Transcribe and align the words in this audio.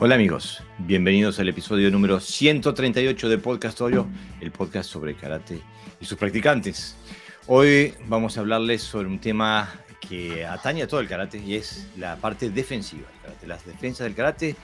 Hola 0.00 0.14
amigos, 0.14 0.62
bienvenidos 0.78 1.40
al 1.40 1.48
episodio 1.48 1.90
número 1.90 2.20
138 2.20 3.28
de 3.28 3.36
Podcast 3.38 3.80
Oro, 3.80 4.06
el 4.40 4.52
podcast 4.52 4.88
sobre 4.88 5.16
karate 5.16 5.60
y 6.00 6.04
sus 6.04 6.16
practicantes. 6.16 6.94
Hoy 7.48 7.94
vamos 8.06 8.36
a 8.36 8.40
hablarles 8.42 8.80
sobre 8.80 9.08
un 9.08 9.18
tema 9.18 9.68
que 10.00 10.46
atañe 10.46 10.84
a 10.84 10.86
todo 10.86 11.00
el 11.00 11.08
karate 11.08 11.38
y 11.38 11.56
es 11.56 11.88
la 11.96 12.14
parte 12.14 12.48
defensiva 12.48 13.08
del 13.08 13.20
karate, 13.22 13.46
las 13.48 13.66
defensas 13.66 14.04
del 14.04 14.14
karate, 14.14 14.54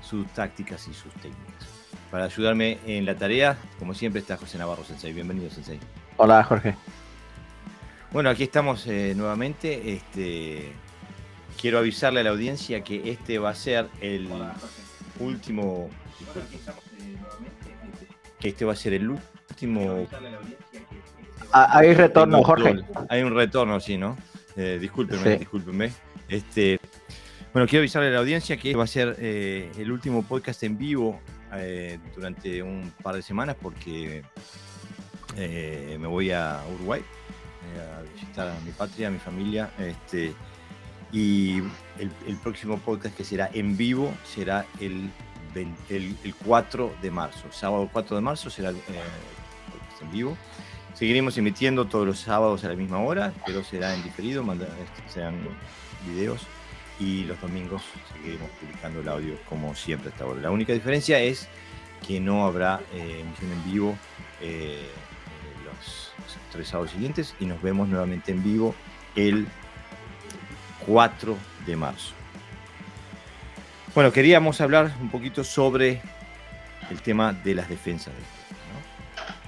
sus 0.00 0.28
tácticas 0.28 0.86
y 0.86 0.94
sus 0.94 1.12
técnicas. 1.14 1.66
Para 2.12 2.26
ayudarme 2.26 2.78
en 2.86 3.04
la 3.04 3.16
tarea, 3.16 3.58
como 3.80 3.94
siempre, 3.94 4.20
está 4.20 4.36
José 4.36 4.58
Navarro 4.58 4.84
Sensei. 4.84 5.12
Bienvenido, 5.12 5.50
Sensei. 5.50 5.80
Hola, 6.18 6.44
Jorge. 6.44 6.76
Bueno, 8.12 8.30
aquí 8.30 8.44
estamos 8.44 8.86
eh, 8.86 9.12
nuevamente. 9.16 9.92
Este, 9.92 10.72
quiero 11.60 11.78
avisarle 11.78 12.20
a 12.20 12.22
la 12.22 12.30
audiencia 12.30 12.84
que 12.84 13.10
este 13.10 13.40
va 13.40 13.50
a 13.50 13.54
ser 13.56 13.88
el 14.00 14.28
último. 15.20 15.90
Que 18.38 18.48
este 18.48 18.64
va 18.64 18.72
a 18.72 18.76
ser 18.76 18.94
el 18.94 19.10
último. 19.10 20.06
Ah, 21.52 21.78
hay 21.78 21.94
retorno, 21.94 22.42
Jorge. 22.42 22.76
Hay 23.08 23.22
un 23.22 23.34
retorno, 23.34 23.78
sí, 23.80 23.96
¿no? 23.96 24.16
Eh, 24.56 24.78
discúlpenme, 24.80 25.38
discúlpenme. 25.38 25.92
Este, 26.28 26.80
bueno, 27.52 27.68
quiero 27.68 27.82
avisarle 27.82 28.08
a 28.08 28.12
la 28.12 28.18
audiencia 28.18 28.56
que 28.56 28.74
va 28.74 28.82
a 28.82 28.88
ser 28.88 29.16
eh, 29.20 29.70
el 29.78 29.92
último 29.92 30.24
podcast 30.24 30.62
en 30.64 30.76
vivo 30.76 31.20
eh, 31.52 32.00
durante 32.14 32.60
un 32.62 32.92
par 33.02 33.14
de 33.14 33.22
semanas 33.22 33.56
porque 33.62 34.24
eh, 35.36 35.96
me 36.00 36.08
voy 36.08 36.32
a 36.32 36.60
Uruguay 36.74 37.02
a 37.78 38.02
visitar 38.12 38.48
a 38.48 38.60
mi 38.64 38.72
patria, 38.72 39.06
a 39.06 39.10
mi 39.10 39.18
familia. 39.18 39.70
Este, 39.78 40.34
y 41.12 41.58
el, 41.98 42.36
próximo 42.42 42.78
podcast 42.78 43.16
que 43.16 43.24
será 43.24 43.50
en 43.52 43.76
vivo 43.76 44.12
será 44.24 44.66
el, 44.80 45.10
el, 45.88 46.34
4 46.44 46.94
de 47.00 47.10
marzo. 47.10 47.50
Sábado 47.50 47.88
4 47.92 48.16
de 48.16 48.22
marzo 48.22 48.50
será 48.50 48.70
el 48.70 48.76
podcast 48.76 50.02
en 50.02 50.10
vivo. 50.12 50.36
Seguiremos 50.94 51.36
emitiendo 51.38 51.86
todos 51.86 52.06
los 52.06 52.20
sábados 52.20 52.64
a 52.64 52.68
la 52.68 52.76
misma 52.76 53.00
hora, 53.00 53.32
pero 53.44 53.64
será 53.64 53.94
en 53.94 54.02
diferido, 54.04 54.44
este, 54.52 55.12
serán 55.12 55.40
videos 56.06 56.46
y 57.00 57.24
los 57.24 57.40
domingos 57.40 57.82
seguiremos 58.12 58.48
publicando 58.60 59.00
el 59.00 59.08
audio 59.08 59.36
como 59.48 59.74
siempre 59.74 60.10
hasta 60.10 60.24
ahora. 60.24 60.40
La 60.40 60.50
única 60.50 60.72
diferencia 60.72 61.18
es 61.18 61.48
que 62.06 62.20
no 62.20 62.46
habrá 62.46 62.80
eh, 62.92 63.20
emisión 63.20 63.52
en 63.52 63.64
vivo 63.72 63.98
eh, 64.40 64.88
los, 65.64 66.12
tres 66.52 66.68
sábados 66.68 66.92
siguientes 66.92 67.34
y 67.40 67.46
nos 67.46 67.60
vemos 67.60 67.88
nuevamente 67.88 68.30
en 68.30 68.44
vivo 68.44 68.74
el 69.16 69.48
4 70.86 71.36
de 71.66 71.76
marzo. 71.76 72.12
Bueno, 73.94 74.12
queríamos 74.12 74.60
hablar 74.60 74.92
un 75.00 75.08
poquito 75.10 75.44
sobre 75.44 76.02
el 76.90 77.00
tema 77.00 77.32
de 77.32 77.54
las 77.54 77.68
defensas. 77.68 78.12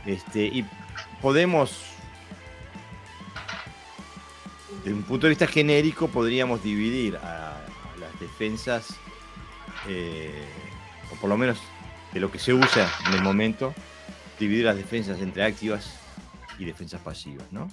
Este, 0.04 0.44
y 0.44 0.64
podemos, 1.20 1.82
desde 4.84 4.94
un 4.94 5.02
punto 5.02 5.26
de 5.26 5.30
vista 5.30 5.48
genérico, 5.48 6.08
podríamos 6.08 6.62
dividir 6.62 7.14
las 7.14 8.20
defensas, 8.20 8.94
eh, 9.88 10.44
o 11.10 11.16
por 11.16 11.28
lo 11.28 11.36
menos 11.36 11.58
de 12.12 12.20
lo 12.20 12.30
que 12.30 12.38
se 12.38 12.54
usa 12.54 12.88
en 13.08 13.14
el 13.14 13.22
momento, 13.22 13.74
dividir 14.38 14.64
las 14.64 14.76
defensas 14.76 15.20
entre 15.20 15.44
activas 15.44 15.98
y 16.58 16.64
defensas 16.64 17.00
pasivas, 17.00 17.46
¿no? 17.50 17.68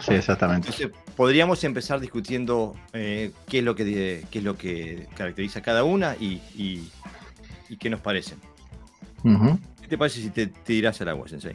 Sí, 0.00 0.14
exactamente. 0.14 0.68
Entonces, 0.68 0.90
podríamos 1.16 1.62
empezar 1.64 2.00
discutiendo 2.00 2.74
eh, 2.92 3.32
qué, 3.48 3.58
es 3.58 3.64
lo 3.64 3.74
que, 3.74 4.24
qué 4.30 4.38
es 4.38 4.44
lo 4.44 4.56
que 4.56 5.08
caracteriza 5.16 5.62
cada 5.62 5.84
una 5.84 6.16
y, 6.18 6.90
qué 7.78 7.90
nos 7.90 8.00
parecen. 8.00 8.38
¿Qué 9.22 9.88
te 9.88 9.98
parece 9.98 10.20
si 10.20 10.30
te, 10.30 10.52
dirás 10.66 11.00
al 11.00 11.08
agua, 11.08 11.28
Sensei? 11.28 11.54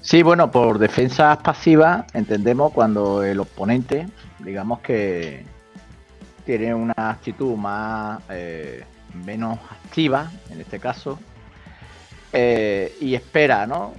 Sí, 0.00 0.22
bueno, 0.22 0.50
por 0.50 0.78
defensas 0.78 1.38
pasivas 1.38 2.06
entendemos 2.14 2.72
cuando 2.72 3.22
el 3.22 3.38
oponente, 3.38 4.06
digamos 4.38 4.80
que 4.80 5.44
tiene 6.46 6.74
una 6.74 6.94
actitud 6.96 7.54
más 7.56 8.22
eh, 8.30 8.82
menos 9.26 9.58
activa, 9.70 10.30
en 10.50 10.60
este 10.60 10.80
caso, 10.80 11.18
eh, 12.32 12.96
y 13.00 13.14
espera, 13.14 13.66
¿no? 13.66 13.92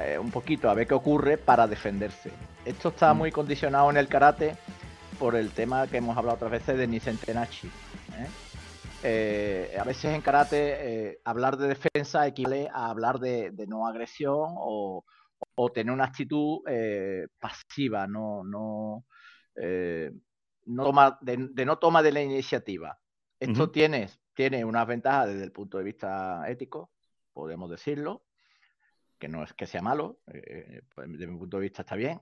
Eh, 0.00 0.16
un 0.18 0.30
poquito 0.30 0.70
a 0.70 0.74
ver 0.74 0.86
qué 0.86 0.94
ocurre 0.94 1.38
para 1.38 1.66
defenderse. 1.66 2.30
Esto 2.64 2.90
está 2.90 3.12
mm. 3.12 3.18
muy 3.18 3.32
condicionado 3.32 3.90
en 3.90 3.96
el 3.96 4.06
karate 4.06 4.56
por 5.18 5.34
el 5.34 5.50
tema 5.50 5.88
que 5.88 5.96
hemos 5.96 6.16
hablado 6.16 6.36
otras 6.36 6.52
veces 6.52 6.78
de 6.78 6.86
Nisentenachi. 6.86 7.66
¿eh? 7.66 8.28
Eh, 9.02 9.76
a 9.78 9.84
veces 9.84 10.14
en 10.14 10.20
karate 10.20 11.20
hablar 11.24 11.56
de 11.56 11.68
defensa 11.68 12.26
equivale 12.26 12.68
a 12.72 12.90
hablar 12.90 13.18
de, 13.18 13.52
no 13.66 13.88
agresión 13.88 14.54
o, 14.56 15.04
tener 15.74 15.92
una 15.92 16.04
actitud 16.04 16.60
pasiva, 17.40 18.06
no, 18.06 18.42
no, 18.44 19.04
no 20.66 20.84
toma, 20.84 21.18
de, 21.20 21.64
no 21.64 21.78
toma 21.78 22.02
de 22.02 22.12
la 22.12 22.22
iniciativa. 22.22 22.98
Esto 23.40 23.70
tiene, 23.70 24.08
tiene 24.34 24.64
unas 24.64 24.86
ventajas 24.86 25.28
desde 25.28 25.44
el 25.44 25.52
punto 25.52 25.78
de 25.78 25.84
vista 25.84 26.42
ético, 26.48 26.90
podemos 27.32 27.70
decirlo, 27.70 28.27
que 29.18 29.28
no 29.28 29.42
es 29.42 29.52
que 29.52 29.66
sea 29.66 29.82
malo, 29.82 30.20
eh, 30.32 30.82
pues, 30.94 31.10
desde 31.10 31.26
mi 31.26 31.38
punto 31.38 31.58
de 31.58 31.62
vista 31.64 31.82
está 31.82 31.96
bien, 31.96 32.20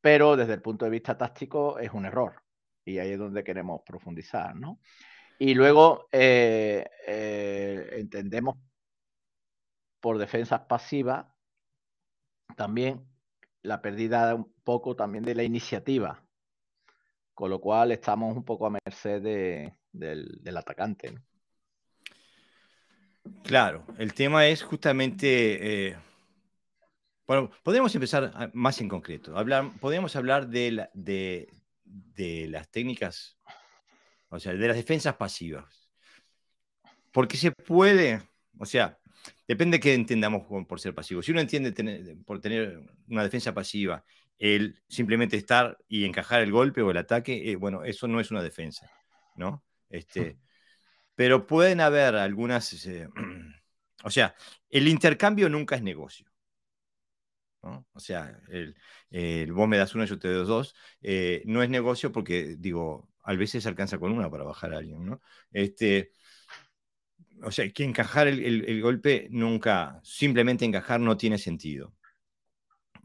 pero 0.00 0.36
desde 0.36 0.54
el 0.54 0.62
punto 0.62 0.84
de 0.84 0.90
vista 0.90 1.18
táctico 1.18 1.78
es 1.78 1.92
un 1.92 2.06
error. 2.06 2.42
Y 2.84 2.98
ahí 2.98 3.12
es 3.12 3.18
donde 3.18 3.44
queremos 3.44 3.82
profundizar, 3.84 4.56
¿no? 4.56 4.80
Y 5.38 5.54
luego 5.54 6.08
eh, 6.10 6.88
eh, 7.06 7.90
entendemos 7.92 8.56
por 10.00 10.18
defensas 10.18 10.62
pasivas 10.62 11.26
también 12.56 13.06
la 13.62 13.82
pérdida 13.82 14.34
un 14.34 14.52
poco 14.64 14.96
también 14.96 15.24
de 15.24 15.34
la 15.34 15.42
iniciativa, 15.42 16.24
con 17.34 17.50
lo 17.50 17.60
cual 17.60 17.92
estamos 17.92 18.36
un 18.36 18.44
poco 18.44 18.66
a 18.66 18.70
merced 18.70 19.22
del, 19.92 20.56
atacante. 20.56 21.14
Claro, 23.44 23.84
el 23.98 24.14
tema 24.14 24.46
es 24.46 24.62
justamente 24.62 25.98
bueno, 27.28 27.50
podríamos 27.62 27.94
empezar 27.94 28.50
más 28.54 28.80
en 28.80 28.88
concreto. 28.88 29.36
Hablar, 29.36 29.70
podríamos 29.80 30.16
hablar 30.16 30.48
de, 30.48 30.88
de, 30.94 32.46
las 32.48 32.70
técnicas, 32.70 33.36
o 34.30 34.40
sea, 34.40 34.54
de 34.54 34.66
las 34.66 34.76
defensas 34.76 35.14
pasivas. 35.16 35.90
Porque 37.12 37.36
se 37.36 37.52
puede, 37.52 38.22
o 38.58 38.64
sea, 38.64 38.98
depende 39.46 39.76
de 39.76 39.80
qué 39.80 39.92
entendamos 39.92 40.46
por 40.66 40.80
ser 40.80 40.94
pasivo. 40.94 41.20
Si 41.20 41.30
uno 41.30 41.42
entiende 41.42 42.16
por 42.24 42.40
tener 42.40 42.80
una 43.08 43.24
defensa 43.24 43.52
pasiva, 43.52 44.02
el 44.38 44.80
simplemente 44.88 45.36
estar 45.36 45.76
y 45.86 46.06
encajar 46.06 46.40
el 46.40 46.50
golpe 46.50 46.80
o 46.80 46.90
el 46.90 46.96
ataque, 46.96 47.50
eh, 47.50 47.56
bueno, 47.56 47.84
eso 47.84 48.08
no 48.08 48.20
es 48.20 48.30
una 48.30 48.42
defensa, 48.42 48.90
¿no? 49.36 49.62
Este, 49.90 50.38
pero 51.14 51.46
pueden 51.46 51.82
haber 51.82 52.14
algunas, 52.16 52.86
eh, 52.86 53.06
o 54.02 54.10
sea, 54.10 54.34
el 54.70 54.88
intercambio 54.88 55.50
nunca 55.50 55.76
es 55.76 55.82
negocio. 55.82 56.26
O 57.60 58.00
sea, 58.00 58.40
el, 59.10 59.52
vos 59.52 59.68
me 59.68 59.76
das 59.78 59.94
una, 59.94 60.04
yo 60.04 60.18
te 60.18 60.28
doy 60.28 60.46
dos. 60.46 60.74
Eh, 61.02 61.42
no 61.46 61.62
es 61.62 61.70
negocio 61.70 62.12
porque, 62.12 62.56
digo, 62.58 63.08
a 63.22 63.34
veces 63.34 63.66
alcanza 63.66 63.98
con 63.98 64.12
una 64.12 64.30
para 64.30 64.44
bajar 64.44 64.74
a 64.74 64.78
alguien, 64.78 65.04
¿no? 65.04 65.20
Este, 65.52 66.12
o 67.42 67.50
sea, 67.50 67.68
que 67.70 67.84
encajar 67.84 68.28
el, 68.28 68.82
golpe 68.82 69.28
nunca, 69.30 70.00
simplemente 70.02 70.64
encajar 70.64 71.00
no 71.00 71.16
tiene 71.16 71.38
sentido. 71.38 71.94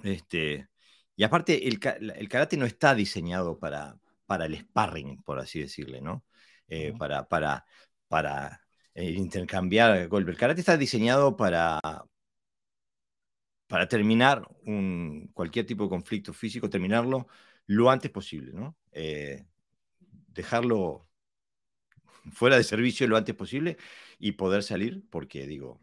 Este, 0.03 0.67
y 1.15 1.23
aparte, 1.23 1.67
el, 1.67 1.79
karate 1.79 2.57
no 2.57 2.65
está 2.65 2.95
diseñado 2.95 3.59
para, 3.59 3.97
para 4.25 4.45
el 4.45 4.57
sparring, 4.59 5.21
por 5.23 5.39
así 5.39 5.59
decirle, 5.59 6.01
¿no? 6.01 6.25
Eh, 6.67 6.93
para, 6.97 7.27
para, 7.27 7.65
para 8.07 8.61
eh, 8.95 9.11
intercambiar 9.11 9.97
el 9.97 10.07
golpe. 10.09 10.31
El 10.31 10.37
karate 10.37 10.61
está 10.61 10.77
diseñado 10.77 11.35
para, 11.37 11.79
para 13.73 13.87
terminar 13.87 14.47
un, 14.65 15.31
cualquier 15.33 15.65
tipo 15.65 15.85
de 15.85 15.89
conflicto 15.89 16.31
físico, 16.31 16.69
terminarlo 16.69 17.27
lo 17.65 17.89
antes 17.89 18.11
posible, 18.11 18.51
¿no? 18.53 18.77
Eh, 18.91 19.47
dejarlo 20.27 21.07
fuera 22.31 22.55
de 22.55 22.63
servicio 22.63 23.07
lo 23.07 23.17
antes 23.17 23.33
posible 23.33 23.77
y 24.19 24.33
poder 24.33 24.61
salir, 24.61 25.03
porque 25.09 25.47
digo, 25.47 25.81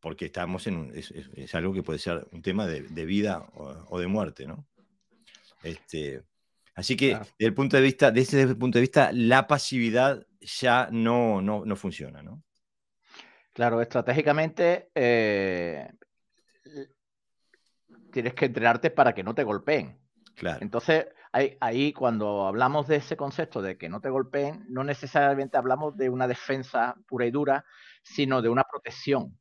porque 0.00 0.26
estamos 0.26 0.66
en 0.66 0.92
es, 0.94 1.54
algo 1.54 1.72
que 1.72 1.82
puede 1.82 1.98
ser 1.98 2.28
un 2.32 2.42
tema 2.42 2.66
de, 2.66 2.82
vida 3.06 3.46
o, 3.54 3.98
de 3.98 4.06
muerte, 4.06 4.46
¿no? 4.46 4.66
Este, 5.62 6.24
así 6.74 6.94
que 6.94 7.14
desde 7.14 7.32
el 7.38 7.54
punto 7.54 7.78
de 7.78 7.84
vista, 7.84 8.10
desde 8.10 8.42
ese 8.42 8.54
punto 8.54 8.76
de 8.76 8.82
vista, 8.82 9.12
la 9.14 9.46
pasividad 9.46 10.26
ya 10.40 10.90
no, 10.92 11.40
no, 11.40 11.76
funciona, 11.76 12.22
¿no? 12.22 12.42
Claro, 13.54 13.80
estratégicamente 13.80 14.90
eh, 14.94 15.88
tienes 18.12 18.34
que 18.34 18.46
entrenarte 18.46 18.90
para 18.90 19.14
que 19.14 19.22
no 19.22 19.34
te 19.34 19.44
golpeen. 19.44 19.98
Claro. 20.34 20.58
Entonces, 20.60 21.06
ahí, 21.32 21.92
cuando 21.92 22.46
hablamos 22.46 22.86
de 22.86 22.96
ese 22.96 23.16
concepto 23.16 23.62
de 23.62 23.78
que 23.78 23.88
no 23.88 24.00
te 24.00 24.10
golpeen, 24.10 24.66
no 24.68 24.84
necesariamente 24.84 25.56
hablamos 25.56 25.96
de 25.96 26.10
una 26.10 26.28
defensa 26.28 26.94
pura 27.06 27.26
y 27.26 27.30
dura, 27.30 27.64
sino 28.02 28.42
de 28.42 28.48
una 28.48 28.64
protección. 28.64 29.38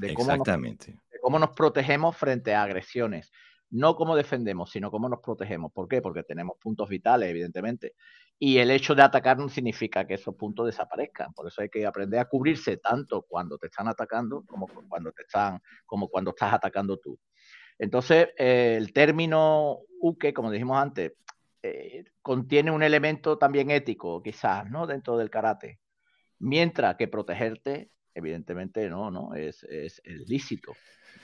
De 0.00 0.12
Exactamente. 0.12 0.92
de 0.92 1.18
cómo 1.20 1.38
nos 1.38 1.50
protegemos 1.50 2.16
frente 2.16 2.54
a 2.54 2.62
agresiones 2.62 3.32
no 3.70 3.96
cómo 3.96 4.16
defendemos, 4.16 4.70
sino 4.70 4.90
cómo 4.90 5.08
nos 5.08 5.20
protegemos. 5.20 5.72
¿Por 5.72 5.88
qué? 5.88 6.00
Porque 6.00 6.22
tenemos 6.22 6.56
puntos 6.58 6.88
vitales, 6.88 7.28
evidentemente. 7.28 7.94
Y 8.38 8.58
el 8.58 8.70
hecho 8.70 8.94
de 8.94 9.02
atacar 9.02 9.36
no 9.36 9.48
significa 9.48 10.06
que 10.06 10.14
esos 10.14 10.34
puntos 10.36 10.66
desaparezcan. 10.66 11.32
Por 11.32 11.48
eso 11.48 11.62
hay 11.62 11.68
que 11.68 11.84
aprender 11.84 12.20
a 12.20 12.26
cubrirse 12.26 12.76
tanto 12.76 13.22
cuando 13.22 13.58
te 13.58 13.66
están 13.66 13.88
atacando 13.88 14.44
como 14.46 14.68
cuando 14.88 15.10
te 15.12 15.22
están, 15.22 15.60
como 15.84 16.08
cuando 16.08 16.30
estás 16.30 16.52
atacando 16.52 16.98
tú. 16.98 17.18
Entonces, 17.78 18.28
eh, 18.36 18.74
el 18.76 18.92
término 18.92 19.80
uke, 20.00 20.32
como 20.32 20.50
dijimos 20.50 20.78
antes, 20.78 21.12
eh, 21.62 22.04
contiene 22.22 22.70
un 22.70 22.82
elemento 22.82 23.38
también 23.38 23.70
ético, 23.70 24.22
quizás, 24.22 24.68
¿no? 24.70 24.86
Dentro 24.86 25.16
del 25.16 25.30
karate. 25.30 25.80
Mientras 26.38 26.96
que 26.96 27.08
protegerte, 27.08 27.90
evidentemente, 28.14 28.88
no, 28.88 29.10
no, 29.10 29.34
es, 29.34 29.64
es, 29.64 30.00
es 30.04 30.28
lícito. 30.28 30.74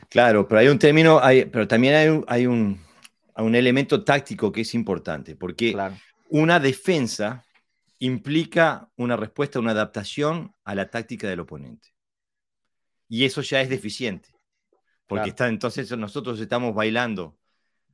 Claro, 0.09 0.47
pero 0.47 0.61
hay 0.61 0.69
un 0.69 0.79
término, 0.79 1.21
hay, 1.21 1.45
pero 1.45 1.69
también 1.69 1.95
hay 1.95 2.09
un, 2.09 2.25
hay 2.27 2.47
un, 2.47 2.81
un, 3.37 3.55
elemento 3.55 4.03
táctico 4.05 4.51
que 4.51 4.63
es 4.63 4.75
importante, 4.75 5.37
porque 5.37 5.77
una 6.35 6.59
defensa 6.59 7.45
implica 8.01 8.91
una 8.97 9.17
respuesta, 9.17 9.61
una 9.61 9.71
adaptación 9.71 10.53
a 10.65 10.75
la 10.75 10.91
táctica 10.91 11.29
del 11.29 11.39
oponente. 11.39 11.95
Y 13.09 13.25
eso 13.25 13.41
ya 13.41 13.61
es 13.61 13.69
deficiente, 13.69 14.31
porque 15.07 15.29
está, 15.29 15.47
entonces 15.47 15.97
nosotros 15.97 16.41
estamos 16.41 16.75
bailando 16.75 17.39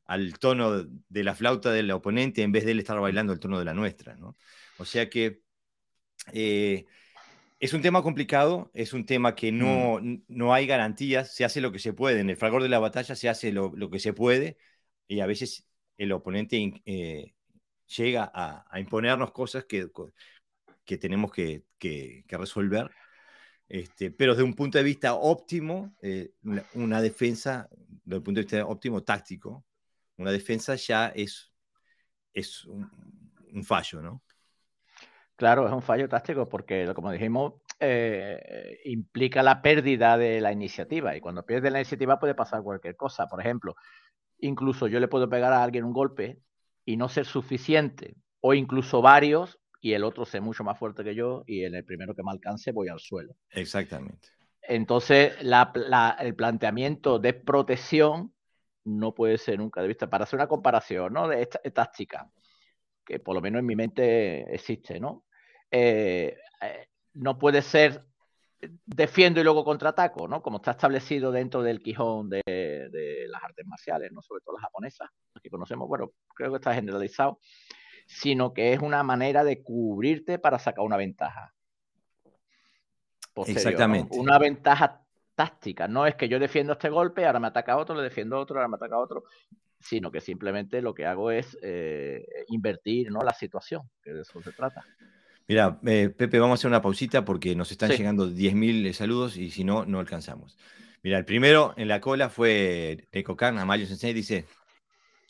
al 0.06 0.38
tono 0.38 0.86
de 1.10 1.22
la 1.22 1.34
flauta 1.34 1.70
del 1.70 1.90
oponente 1.90 2.42
en 2.42 2.50
vez 2.50 2.64
de 2.64 2.70
él 2.70 2.78
estar 2.78 2.98
bailando 2.98 3.34
el 3.34 3.40
tono 3.40 3.58
de 3.58 3.66
la 3.66 3.74
nuestra. 3.74 4.16
¿no? 4.16 4.38
O 4.78 4.86
sea 4.86 5.10
que 5.10 5.42
eh, 6.32 6.86
es 7.58 7.74
un 7.74 7.82
tema 7.82 8.02
complicado, 8.02 8.70
es 8.72 8.94
un 8.94 9.04
tema 9.04 9.34
que 9.34 9.52
no, 9.52 9.98
mm. 10.00 10.22
no 10.28 10.54
hay 10.54 10.66
garantías, 10.66 11.34
se 11.34 11.44
hace 11.44 11.60
lo 11.60 11.72
que 11.72 11.78
se 11.78 11.92
puede, 11.92 12.20
en 12.20 12.30
el 12.30 12.38
fragor 12.38 12.62
de 12.62 12.70
la 12.70 12.78
batalla 12.78 13.14
se 13.14 13.28
hace 13.28 13.52
lo, 13.52 13.90
que 13.90 13.98
se 13.98 14.14
puede 14.14 14.56
y 15.06 15.20
a 15.20 15.26
veces 15.26 15.68
el 15.98 16.12
oponente 16.12 16.80
eh, 16.86 17.34
llega 17.96 18.30
a, 18.34 18.78
imponernos 18.78 19.32
cosas 19.32 19.64
que, 19.64 19.90
que 20.84 20.98
tenemos 20.98 21.32
que, 21.32 21.64
resolver. 22.28 22.90
Este, 23.68 24.10
pero 24.10 24.32
desde 24.32 24.44
un 24.44 24.54
punto 24.54 24.78
de 24.78 24.84
vista 24.84 25.14
óptimo, 25.14 25.94
eh, 26.02 26.32
una, 26.74 27.00
defensa, 27.00 27.68
desde 27.70 28.18
un 28.18 28.24
punto 28.24 28.40
de 28.40 28.44
vista 28.44 28.66
óptimo 28.66 29.02
táctico, 29.02 29.64
una 30.16 30.32
defensa 30.32 30.74
ya 30.74 31.08
es, 31.08 31.52
es 32.32 32.64
un 32.64 33.64
fallo, 33.64 34.02
¿no? 34.02 34.22
Claro, 35.40 35.66
es 35.66 35.72
un 35.72 35.80
fallo 35.80 36.06
táctico 36.06 36.46
porque, 36.46 36.92
como 36.94 37.10
dijimos, 37.10 37.54
eh, 37.78 38.78
implica 38.84 39.42
la 39.42 39.62
pérdida 39.62 40.18
de 40.18 40.38
la 40.42 40.52
iniciativa. 40.52 41.16
Y 41.16 41.20
cuando 41.22 41.46
pierde 41.46 41.70
la 41.70 41.78
iniciativa 41.78 42.18
puede 42.18 42.34
pasar 42.34 42.62
cualquier 42.62 42.94
cosa. 42.94 43.26
Por 43.26 43.40
ejemplo, 43.40 43.74
incluso 44.40 44.86
yo 44.86 45.00
le 45.00 45.08
puedo 45.08 45.30
pegar 45.30 45.54
a 45.54 45.62
alguien 45.62 45.84
un 45.84 45.94
golpe 45.94 46.42
y 46.84 46.96
no 46.96 47.08
ser 47.08 47.26
suficiente, 47.26 48.16
o 48.40 48.54
incluso 48.54 49.02
varios, 49.02 49.58
y 49.80 49.92
el 49.92 50.04
otro 50.04 50.24
sea 50.24 50.40
mucho 50.40 50.64
más 50.64 50.78
fuerte 50.78 51.04
que 51.04 51.14
yo, 51.14 51.42
y 51.46 51.64
en 51.64 51.74
el 51.74 51.84
primero 51.84 52.14
que 52.14 52.22
me 52.22 52.30
alcance 52.30 52.72
voy 52.72 52.88
al 52.88 53.00
suelo. 53.00 53.34
Exactamente. 53.50 54.28
Entonces, 54.62 55.34
el 55.40 56.34
planteamiento 56.36 57.18
de 57.18 57.32
protección 57.32 58.32
no 58.84 59.14
puede 59.14 59.38
ser 59.38 59.58
nunca 59.58 59.82
de 59.82 59.88
vista. 59.88 60.08
Para 60.08 60.24
hacer 60.24 60.38
una 60.38 60.48
comparación 60.48 61.12
¿no? 61.12 61.28
de 61.28 61.42
esta, 61.42 61.58
táctica, 61.70 62.30
que 63.04 63.18
por 63.18 63.34
lo 63.34 63.40
menos 63.40 63.60
en 63.60 63.66
mi 63.66 63.76
mente 63.76 64.54
existe, 64.54 65.00
¿no? 65.00 65.24
Eh, 65.70 66.36
eh, 66.60 66.86
no 67.14 67.38
puede 67.38 67.62
ser 67.62 68.04
defiendo 68.84 69.40
y 69.40 69.44
luego 69.44 69.64
contraataco, 69.64 70.28
¿no? 70.28 70.42
Como 70.42 70.58
está 70.58 70.72
establecido 70.72 71.32
dentro 71.32 71.62
del 71.62 71.82
Quijón 71.82 72.28
de, 72.28 73.26
las 73.28 73.42
artes 73.42 73.66
marciales, 73.66 74.12
¿no? 74.12 74.22
Sobre 74.22 74.42
todo 74.42 74.56
las 74.56 74.62
japonesas, 74.62 75.08
que 75.42 75.50
conocemos, 75.50 75.88
bueno, 75.88 76.12
creo 76.34 76.50
que 76.50 76.56
está 76.56 76.74
generalizado, 76.74 77.38
sino 78.06 78.52
que 78.52 78.72
es 78.72 78.80
una 78.80 79.02
manera 79.02 79.44
de 79.44 79.62
cubrirte 79.62 80.38
para 80.38 80.58
sacar 80.58 80.84
una 80.84 80.96
ventaja. 80.96 81.54
Exactamente. 83.46 84.18
Una 84.18 84.38
ventaja 84.38 85.02
táctica. 85.34 85.88
No 85.88 86.06
es 86.06 86.16
que 86.16 86.28
yo 86.28 86.38
defiendo 86.38 86.74
este 86.74 86.90
golpe, 86.90 87.24
ahora 87.24 87.40
me 87.40 87.46
ataca 87.46 87.76
otro, 87.76 87.94
le 87.94 88.02
defiendo 88.02 88.38
otro, 88.38 88.56
ahora 88.56 88.68
me 88.68 88.76
ataca 88.76 88.98
otro, 88.98 89.24
sino 89.78 90.10
que 90.10 90.20
simplemente 90.20 90.82
lo 90.82 90.92
que 90.92 91.06
hago 91.06 91.30
es 91.30 91.56
eh, 91.62 92.26
invertir 92.48 93.10
¿no? 93.10 93.20
la 93.20 93.32
situación, 93.32 93.88
que 94.02 94.12
de 94.12 94.22
eso 94.22 94.42
se 94.42 94.52
trata. 94.52 94.84
Mira, 95.50 95.80
eh, 95.84 96.10
Pepe, 96.16 96.38
vamos 96.38 96.52
a 96.52 96.58
hacer 96.60 96.68
una 96.68 96.80
pausita 96.80 97.24
porque 97.24 97.56
nos 97.56 97.72
están 97.72 97.90
llegando 97.90 98.30
10.000 98.30 98.86
eh, 98.86 98.94
saludos 98.94 99.36
y 99.36 99.50
si 99.50 99.64
no, 99.64 99.84
no 99.84 99.98
alcanzamos. 99.98 100.56
Mira, 101.02 101.18
el 101.18 101.24
primero 101.24 101.74
en 101.76 101.88
la 101.88 102.00
cola 102.00 102.30
fue 102.30 103.08
Ecocan, 103.10 103.58
Amayo 103.58 103.84
Sensei, 103.84 104.12
dice, 104.12 104.46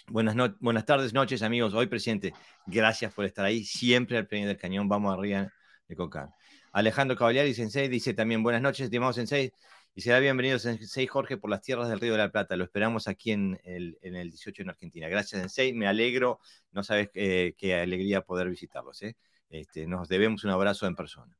buenas, 0.08 0.36
buenas 0.60 0.84
tardes, 0.84 1.14
noches 1.14 1.40
amigos, 1.40 1.72
hoy 1.72 1.86
presente, 1.86 2.34
gracias 2.66 3.14
por 3.14 3.24
estar 3.24 3.46
ahí, 3.46 3.64
siempre 3.64 4.18
al 4.18 4.26
pie 4.26 4.46
del 4.46 4.58
cañón, 4.58 4.90
vamos 4.90 5.16
arriba, 5.16 5.54
Ecocan. 5.88 6.28
Alejandro 6.72 7.16
Cavaliari 7.16 7.54
Sensei 7.54 7.88
dice 7.88 8.12
también, 8.12 8.42
buenas 8.42 8.60
noches, 8.60 8.84
estimado 8.84 9.14
Sensei, 9.14 9.54
y 9.94 10.02
será 10.02 10.18
bienvenido 10.18 10.58
Sensei 10.58 11.06
Jorge 11.06 11.38
por 11.38 11.48
las 11.48 11.62
tierras 11.62 11.88
del 11.88 11.98
Río 11.98 12.12
de 12.12 12.18
la 12.18 12.30
Plata, 12.30 12.56
lo 12.56 12.64
esperamos 12.64 13.08
aquí 13.08 13.30
en 13.30 13.58
el, 13.64 13.96
en 14.02 14.16
el 14.16 14.28
18 14.28 14.64
en 14.64 14.68
Argentina. 14.68 15.08
Gracias 15.08 15.40
Sensei, 15.40 15.72
me 15.72 15.86
alegro, 15.86 16.40
no 16.72 16.82
sabes 16.82 17.08
eh, 17.14 17.54
qué 17.56 17.76
alegría 17.76 18.20
poder 18.20 18.50
visitarlos. 18.50 19.00
¿eh? 19.00 19.16
Este, 19.50 19.86
nos 19.86 20.08
debemos 20.08 20.44
un 20.44 20.50
abrazo 20.50 20.86
en 20.86 20.94
persona. 20.94 21.36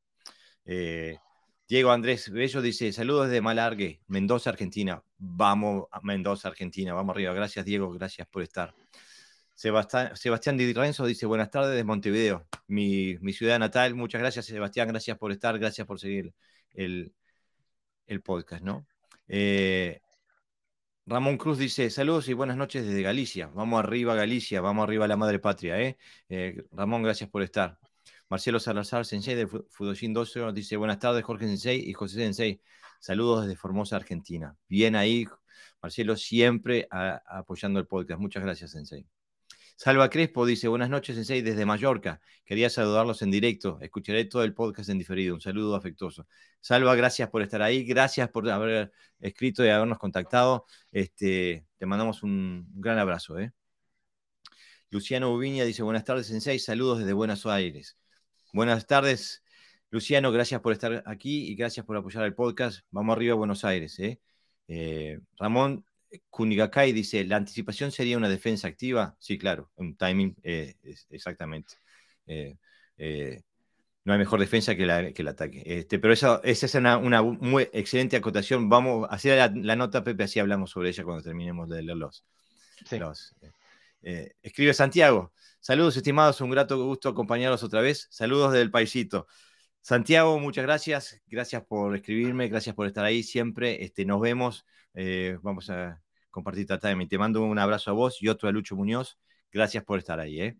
Eh, 0.65 1.17
Diego 1.67 1.91
Andrés 1.91 2.29
Bello 2.29 2.61
dice, 2.61 2.91
saludos 2.91 3.27
desde 3.27 3.41
Malargue, 3.41 4.01
Mendoza, 4.07 4.49
Argentina. 4.49 5.01
Vamos 5.17 5.85
a 5.91 6.01
Mendoza, 6.01 6.49
Argentina, 6.49 6.93
vamos 6.93 7.15
arriba. 7.15 7.33
Gracias, 7.33 7.65
Diego, 7.65 7.89
gracias 7.91 8.27
por 8.27 8.43
estar. 8.43 8.73
Sebastián, 9.55 10.15
Sebastián 10.15 10.57
Di 10.57 10.73
Renzo 10.73 11.05
dice, 11.05 11.25
buenas 11.25 11.49
tardes 11.49 11.71
desde 11.71 11.83
Montevideo, 11.83 12.47
mi, 12.67 13.17
ciudad 13.31 13.59
natal. 13.59 13.95
Muchas 13.95 14.19
gracias, 14.19 14.45
Sebastián, 14.47 14.89
gracias 14.89 15.17
por 15.17 15.31
estar, 15.31 15.57
gracias 15.59 15.87
por 15.87 15.99
seguir 15.99 16.33
el, 16.73 17.13
podcast, 18.23 18.63
¿no? 18.63 18.85
Eh, 19.29 20.01
Ramón 21.05 21.37
Cruz 21.37 21.57
dice, 21.57 21.89
saludos 21.89 22.27
y 22.27 22.33
buenas 22.33 22.57
noches 22.57 22.85
desde 22.85 23.01
Galicia. 23.01 23.47
Vamos 23.53 23.79
arriba, 23.79 24.15
Galicia, 24.15 24.61
vamos 24.61 24.83
arriba 24.83 25.05
a 25.05 25.07
la 25.07 25.17
madre 25.17 25.39
patria, 25.39 25.79
¿eh? 25.79 25.97
eh 26.27 26.63
Ramón, 26.71 27.03
gracias 27.03 27.29
por 27.29 27.43
estar. 27.43 27.77
Marcelo 28.31 28.61
Salazar 28.61 29.05
Sensei 29.05 29.35
de 29.35 29.45
Fudoshin 29.45 30.13
12 30.13 30.39
nos 30.39 30.53
dice, 30.53 30.77
buenas 30.77 30.99
tardes 30.99 31.21
Jorge 31.21 31.47
Sensei 31.47 31.89
y 31.89 31.91
José 31.91 32.15
Sensei. 32.15 32.61
Saludos 33.01 33.41
desde 33.41 33.57
Formosa, 33.57 33.97
Argentina. 33.97 34.55
Bien 34.69 34.95
ahí, 34.95 35.27
Marcelo, 35.81 36.15
siempre 36.15 36.87
apoyando 36.89 37.77
el 37.81 37.87
podcast. 37.87 38.21
Muchas 38.21 38.41
gracias, 38.41 38.71
Sensei. 38.71 39.05
Salva 39.75 40.09
Crespo 40.09 40.45
dice, 40.45 40.69
buenas 40.69 40.89
noches, 40.89 41.17
Sensei, 41.17 41.41
desde 41.41 41.65
Mallorca. 41.65 42.21
Quería 42.45 42.69
saludarlos 42.69 43.21
en 43.21 43.31
directo. 43.31 43.79
Escucharé 43.81 44.23
todo 44.23 44.45
el 44.45 44.53
podcast 44.53 44.89
en 44.89 44.97
diferido. 44.97 45.35
Un 45.35 45.41
saludo 45.41 45.75
afectuoso. 45.75 46.25
Salva, 46.61 46.95
gracias 46.95 47.29
por 47.29 47.41
estar 47.41 47.61
ahí. 47.61 47.83
Gracias 47.83 48.29
por 48.29 48.49
haber 48.49 48.93
escrito 49.19 49.65
y 49.65 49.67
habernos 49.67 49.99
contactado. 49.99 50.67
Este, 50.89 51.65
te 51.77 51.85
mandamos 51.85 52.23
un 52.23 52.65
gran 52.75 52.97
abrazo. 52.97 53.37
¿eh? 53.39 53.51
Luciano 54.89 55.33
Ubiña 55.33 55.65
dice, 55.65 55.83
buenas 55.83 56.05
tardes, 56.05 56.27
Sensei. 56.27 56.59
Saludos 56.59 56.99
desde 56.99 57.11
Buenos 57.11 57.45
Aires. 57.45 57.97
Buenas 58.53 58.85
tardes, 58.85 59.43
Luciano. 59.91 60.29
Gracias 60.29 60.59
por 60.59 60.73
estar 60.73 61.03
aquí 61.05 61.47
y 61.47 61.55
gracias 61.55 61.85
por 61.85 61.95
apoyar 61.95 62.25
el 62.25 62.33
podcast. 62.35 62.81
Vamos 62.91 63.15
arriba 63.15 63.31
a 63.33 63.37
Buenos 63.37 63.63
Aires. 63.63 63.97
¿eh? 63.99 64.19
Eh, 64.67 65.19
Ramón 65.37 65.85
Kunigakai 66.29 66.91
dice: 66.91 67.23
¿La 67.23 67.37
anticipación 67.37 67.93
sería 67.93 68.17
una 68.17 68.27
defensa 68.27 68.67
activa? 68.67 69.15
Sí, 69.19 69.37
claro, 69.37 69.71
un 69.75 69.95
timing, 69.95 70.35
eh, 70.43 70.75
exactamente. 71.11 71.75
no 74.03 74.13
hay 74.13 74.19
mejor 74.19 74.41
defensa 74.41 74.75
que, 74.75 74.83
el 74.83 75.27
ataque. 75.29 75.63
Este, 75.65 75.97
pero 75.97 76.13
esa, 76.13 76.41
esa 76.43 76.65
es 76.65 76.75
una, 76.75 77.21
muy 77.21 77.69
excelente 77.71 78.17
acotación. 78.17 78.67
Vamos 78.67 79.07
a 79.09 79.15
hacer 79.15 79.55
la, 79.55 79.75
nota, 79.77 80.03
Pepe, 80.03 80.23
así 80.23 80.41
hablamos 80.41 80.71
sobre 80.71 80.89
ella 80.89 81.05
cuando 81.05 81.23
terminemos 81.23 81.69
de 81.69 81.83
leerlos. 84.01 84.35
escribe 84.41 84.73
Santiago. 84.73 85.33
Saludos, 85.59 85.95
estimados, 85.95 86.41
un 86.41 86.49
grato 86.49 86.83
gusto 86.83 87.09
acompañarlos 87.09 87.63
otra 87.63 87.81
vez. 87.81 88.07
Saludos 88.09 88.51
del 88.53 88.71
paisito. 88.71 89.27
Santiago, 89.81 90.39
muchas 90.39 90.63
gracias. 90.63 91.21
Gracias 91.27 91.63
por 91.65 91.95
escribirme, 91.95 92.47
gracias 92.47 92.75
por 92.75 92.87
estar 92.87 93.03
ahí 93.05 93.23
siempre. 93.23 93.83
Este, 93.83 94.05
nos 94.05 94.21
vemos. 94.21 94.65
Eh, 94.93 95.37
vamos 95.41 95.69
a 95.69 96.01
compartir 96.29 96.67
mí. 96.95 97.07
Te 97.07 97.17
mando 97.17 97.43
un 97.43 97.59
abrazo 97.59 97.91
a 97.91 97.93
vos 97.93 98.21
y 98.21 98.27
otro 98.27 98.47
a 98.47 98.51
Lucho 98.51 98.75
Muñoz. 98.75 99.19
Gracias 99.51 99.83
por 99.83 99.99
estar 99.99 100.19
ahí. 100.19 100.41
¿eh? 100.41 100.57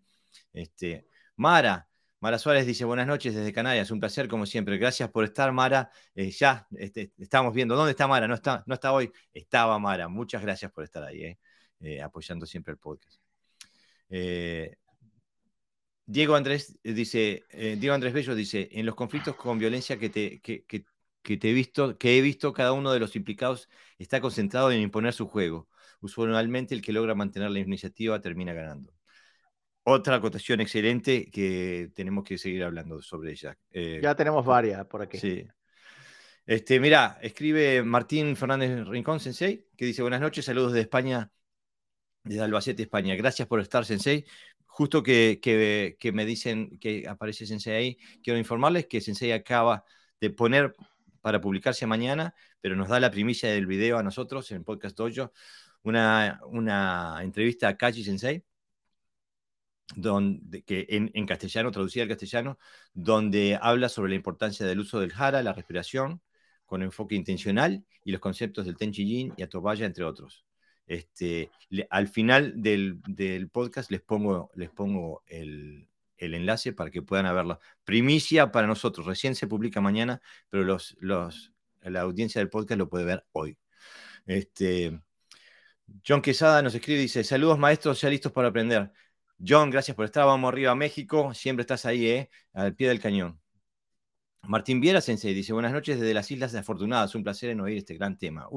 Este, 0.53 1.07
Mara, 1.36 1.88
Mara 2.19 2.38
Suárez 2.39 2.65
dice 2.65 2.86
buenas 2.86 3.07
noches 3.07 3.36
desde 3.36 3.53
Canarias, 3.53 3.91
un 3.91 4.00
placer 4.00 4.27
como 4.27 4.45
siempre. 4.45 4.77
Gracias 4.77 5.10
por 5.10 5.24
estar, 5.24 5.51
Mara. 5.51 5.91
Eh, 6.15 6.31
ya 6.31 6.67
este, 6.77 7.12
estamos 7.17 7.53
viendo, 7.53 7.75
¿dónde 7.75 7.91
está 7.91 8.07
Mara? 8.07 8.27
No 8.27 8.36
está, 8.36 8.63
no 8.67 8.74
está 8.75 8.91
hoy, 8.91 9.12
estaba 9.33 9.79
Mara. 9.79 10.07
Muchas 10.07 10.41
gracias 10.41 10.71
por 10.71 10.83
estar 10.83 11.03
ahí, 11.03 11.38
apoyando 12.03 12.45
siempre 12.45 12.74
el 12.74 12.79
podcast. 12.79 13.20
Eh, 14.11 14.75
Diego 16.05 16.35
Andrés 16.35 16.77
dice, 16.83 17.45
Diego 17.77 17.95
Andrés 17.95 18.13
Bello 18.13 18.35
dice, 18.35 18.69
en 18.73 18.85
los 18.85 18.95
conflictos 18.95 19.35
con 19.35 19.57
violencia 19.57 19.97
que 19.97 20.09
te, 20.09 20.41
que, 20.41 21.37
te 21.37 21.49
he 21.49 21.53
visto, 21.53 21.97
que 21.97 22.17
he 22.17 22.21
visto, 22.21 22.53
cada 22.53 22.73
uno 22.73 22.91
de 22.91 22.99
los 22.99 23.15
implicados 23.15 23.69
está 23.97 24.19
concentrado 24.19 24.71
en 24.71 24.81
imponer 24.81 25.13
su 25.13 25.27
juego. 25.27 25.69
Usualmente 26.01 26.75
el 26.75 26.81
que 26.81 26.91
logra 26.91 27.15
mantener 27.15 27.51
la 27.51 27.59
iniciativa 27.59 28.19
termina 28.19 28.53
ganando. 28.53 28.93
Otra 29.83 30.15
acotación 30.15 30.61
excelente 30.61 31.29
que 31.31 31.89
tenemos 31.95 32.23
que 32.23 32.37
seguir 32.37 32.63
hablando 32.63 33.01
sobre 33.01 33.31
ella. 33.31 33.57
Eh, 33.71 33.99
ya 34.01 34.15
tenemos 34.15 34.45
varias 34.45 34.85
por 34.85 35.01
aquí. 35.01 35.17
Sí. 35.17 35.47
Este, 36.45 36.79
mira, 36.79 37.17
escribe 37.21 37.81
Martín 37.83 38.35
Fernández 38.35 38.87
Rincón, 38.87 39.19
Sensei, 39.19 39.67
que 39.75 39.85
dice 39.85 40.01
buenas 40.01 40.21
noches, 40.21 40.45
saludos 40.45 40.73
de 40.73 40.81
España, 40.81 41.31
desde 42.23 42.41
Albacete, 42.41 42.83
España. 42.83 43.15
Gracias 43.15 43.47
por 43.47 43.59
estar, 43.59 43.85
Sensei. 43.85 44.25
Justo 44.65 45.03
que, 45.03 45.39
que, 45.41 46.11
me 46.13 46.25
dicen 46.25 46.77
que 46.79 47.07
aparece 47.07 47.45
Sensei 47.45 47.73
ahí, 47.73 47.97
quiero 48.23 48.39
informarles 48.39 48.87
que 48.87 49.01
Sensei 49.01 49.31
acaba 49.31 49.83
de 50.19 50.29
poner 50.29 50.73
para 51.21 51.41
publicarse 51.41 51.85
mañana, 51.85 52.33
pero 52.61 52.75
nos 52.75 52.89
da 52.89 52.99
la 52.99 53.11
primicia 53.11 53.51
del 53.51 53.67
video 53.67 53.97
a 53.97 54.03
nosotros 54.03 54.51
en 54.51 54.63
Podcast 54.63 54.97
Dojo, 54.97 55.33
una, 55.83 56.39
una 56.45 57.19
entrevista 57.21 57.67
a 57.67 57.77
Kaji 57.77 58.03
Sensei, 58.03 58.43
donde, 59.95 60.63
que 60.63 60.85
en, 60.89 61.25
castellano, 61.25 61.71
traducida 61.71 62.03
al 62.03 62.09
castellano, 62.09 62.57
donde 62.93 63.57
habla 63.61 63.89
sobre 63.89 64.09
la 64.11 64.15
importancia 64.15 64.65
del 64.65 64.79
uso 64.79 64.99
del 64.99 65.11
jara, 65.11 65.43
la 65.43 65.53
respiración, 65.53 66.21
con 66.65 66.81
enfoque 66.81 67.15
intencional 67.15 67.85
y 68.03 68.11
los 68.11 68.21
conceptos 68.21 68.65
del 68.65 68.77
Tenchi 68.77 69.31
y 69.35 69.41
Atobaya, 69.43 69.85
entre 69.85 70.05
otros. 70.05 70.45
Este, 70.88 71.51
al 71.89 72.07
final 72.07 72.61
del, 72.61 73.01
podcast 73.51 73.91
les 73.91 74.01
pongo, 74.01 74.51
les 74.55 74.69
pongo 74.69 75.23
el, 75.27 75.88
enlace 76.17 76.73
para 76.73 76.91
que 76.91 77.01
puedan 77.01 77.33
verlo. 77.33 77.59
Primicia 77.83 78.51
para 78.51 78.67
nosotros, 78.67 79.05
recién 79.05 79.35
se 79.35 79.47
publica 79.47 79.81
mañana, 79.81 80.21
pero 80.50 80.63
los, 80.63 80.95
los, 81.00 81.53
la 81.81 82.01
audiencia 82.01 82.39
del 82.39 82.50
podcast 82.50 82.77
lo 82.77 82.89
puede 82.89 83.05
ver 83.05 83.25
hoy. 83.31 83.57
Este, 84.25 85.01
John 86.05 86.21
Quesada 86.21 86.61
nos 86.61 86.75
escribe 86.75 87.00
y 87.00 87.03
dice, 87.03 87.23
saludos 87.23 87.59
maestros, 87.59 88.01
ya 88.01 88.09
listos 88.09 88.31
para 88.31 88.50
aprender. 88.50 88.91
John, 89.45 89.69
gracias 89.69 89.95
por 89.95 90.05
estar. 90.05 90.25
Vamos 90.25 90.50
arriba 90.51 90.71
a 90.71 90.75
México. 90.75 91.33
Siempre 91.33 91.61
estás 91.61 91.85
ahí, 91.85 92.07
¿eh? 92.07 92.29
Al 92.53 92.75
pie 92.75 92.88
del 92.89 93.00
cañón. 93.00 93.39
Martín 94.43 94.81
Viera 94.81 95.01
Sensei 95.01 95.33
dice: 95.33 95.53
Buenas 95.53 95.71
noches 95.71 96.00
desde 96.00 96.13
las 96.13 96.29
Islas 96.31 96.53
Afortunadas. 96.55 97.15
Un 97.15 97.23
placer 97.23 97.50
en 97.50 97.61
oír 97.61 97.77
este 97.77 97.95
gran 97.95 98.17
tema. 98.17 98.47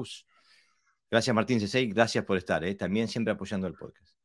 Gracias, 1.09 1.35
Martín 1.35 1.59
Sensei. 1.59 1.87
Gracias 1.87 2.25
por 2.25 2.37
estar, 2.37 2.63
¿eh? 2.63 2.75
También 2.75 3.07
siempre 3.07 3.33
apoyando 3.33 3.67
el 3.67 3.73
podcast. 3.73 4.15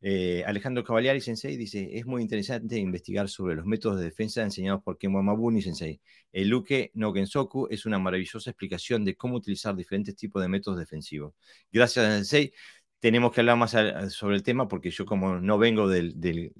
Eh, 0.00 0.44
Alejandro 0.46 0.84
Cavaliari 0.84 1.20
Sensei 1.20 1.56
dice: 1.56 1.88
Es 1.92 2.06
muy 2.06 2.22
interesante 2.22 2.76
investigar 2.78 3.28
sobre 3.28 3.56
los 3.56 3.66
métodos 3.66 3.98
de 3.98 4.04
defensa 4.04 4.42
enseñados 4.42 4.82
por 4.82 4.98
Kemo 4.98 5.22
Mabuni 5.22 5.62
Sensei. 5.62 6.00
El 6.32 6.48
Luke 6.48 6.90
no 6.94 7.12
Gensoku 7.12 7.66
es 7.70 7.86
una 7.86 7.98
maravillosa 7.98 8.50
explicación 8.50 9.04
de 9.04 9.16
cómo 9.16 9.36
utilizar 9.36 9.74
diferentes 9.74 10.14
tipos 10.14 10.42
de 10.42 10.48
métodos 10.48 10.78
defensivos. 10.78 11.34
Gracias, 11.72 12.04
Sensei 12.06 12.52
tenemos 13.00 13.32
que 13.32 13.40
hablar 13.40 13.56
más 13.56 13.76
sobre 14.12 14.36
el 14.36 14.42
tema 14.42 14.68
porque 14.68 14.90
yo 14.90 15.06
como 15.06 15.40
no 15.40 15.58
vengo 15.58 15.88
del, 15.88 16.20
del, 16.20 16.52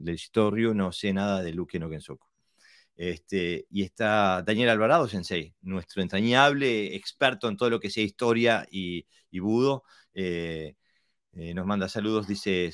no 0.75 0.93
sé 0.93 1.13
nada 1.13 1.43
de 1.43 1.53
Luke 1.53 1.79
no 1.79 1.91
Gensoku. 1.91 2.27
Este, 2.99 3.67
y 3.71 3.85
está 3.85 4.43
Daniel 4.43 4.71
Alvarado 4.71 5.07
Sensei, 5.07 5.55
nuestro 5.63 6.03
entrañable 6.03 6.97
experto 6.97 7.49
en 7.49 7.57
todo 7.57 7.71
lo 7.71 7.79
que 7.79 7.91
sea 7.91 8.03
historia 8.03 8.67
y, 8.73 9.07
y 9.31 9.39
budo. 9.39 9.85
Eh, 10.15 10.75
eh, 11.35 11.55
nos 11.55 11.65
manda 11.65 11.89
saludos, 11.89 12.27
dice, 12.27 12.73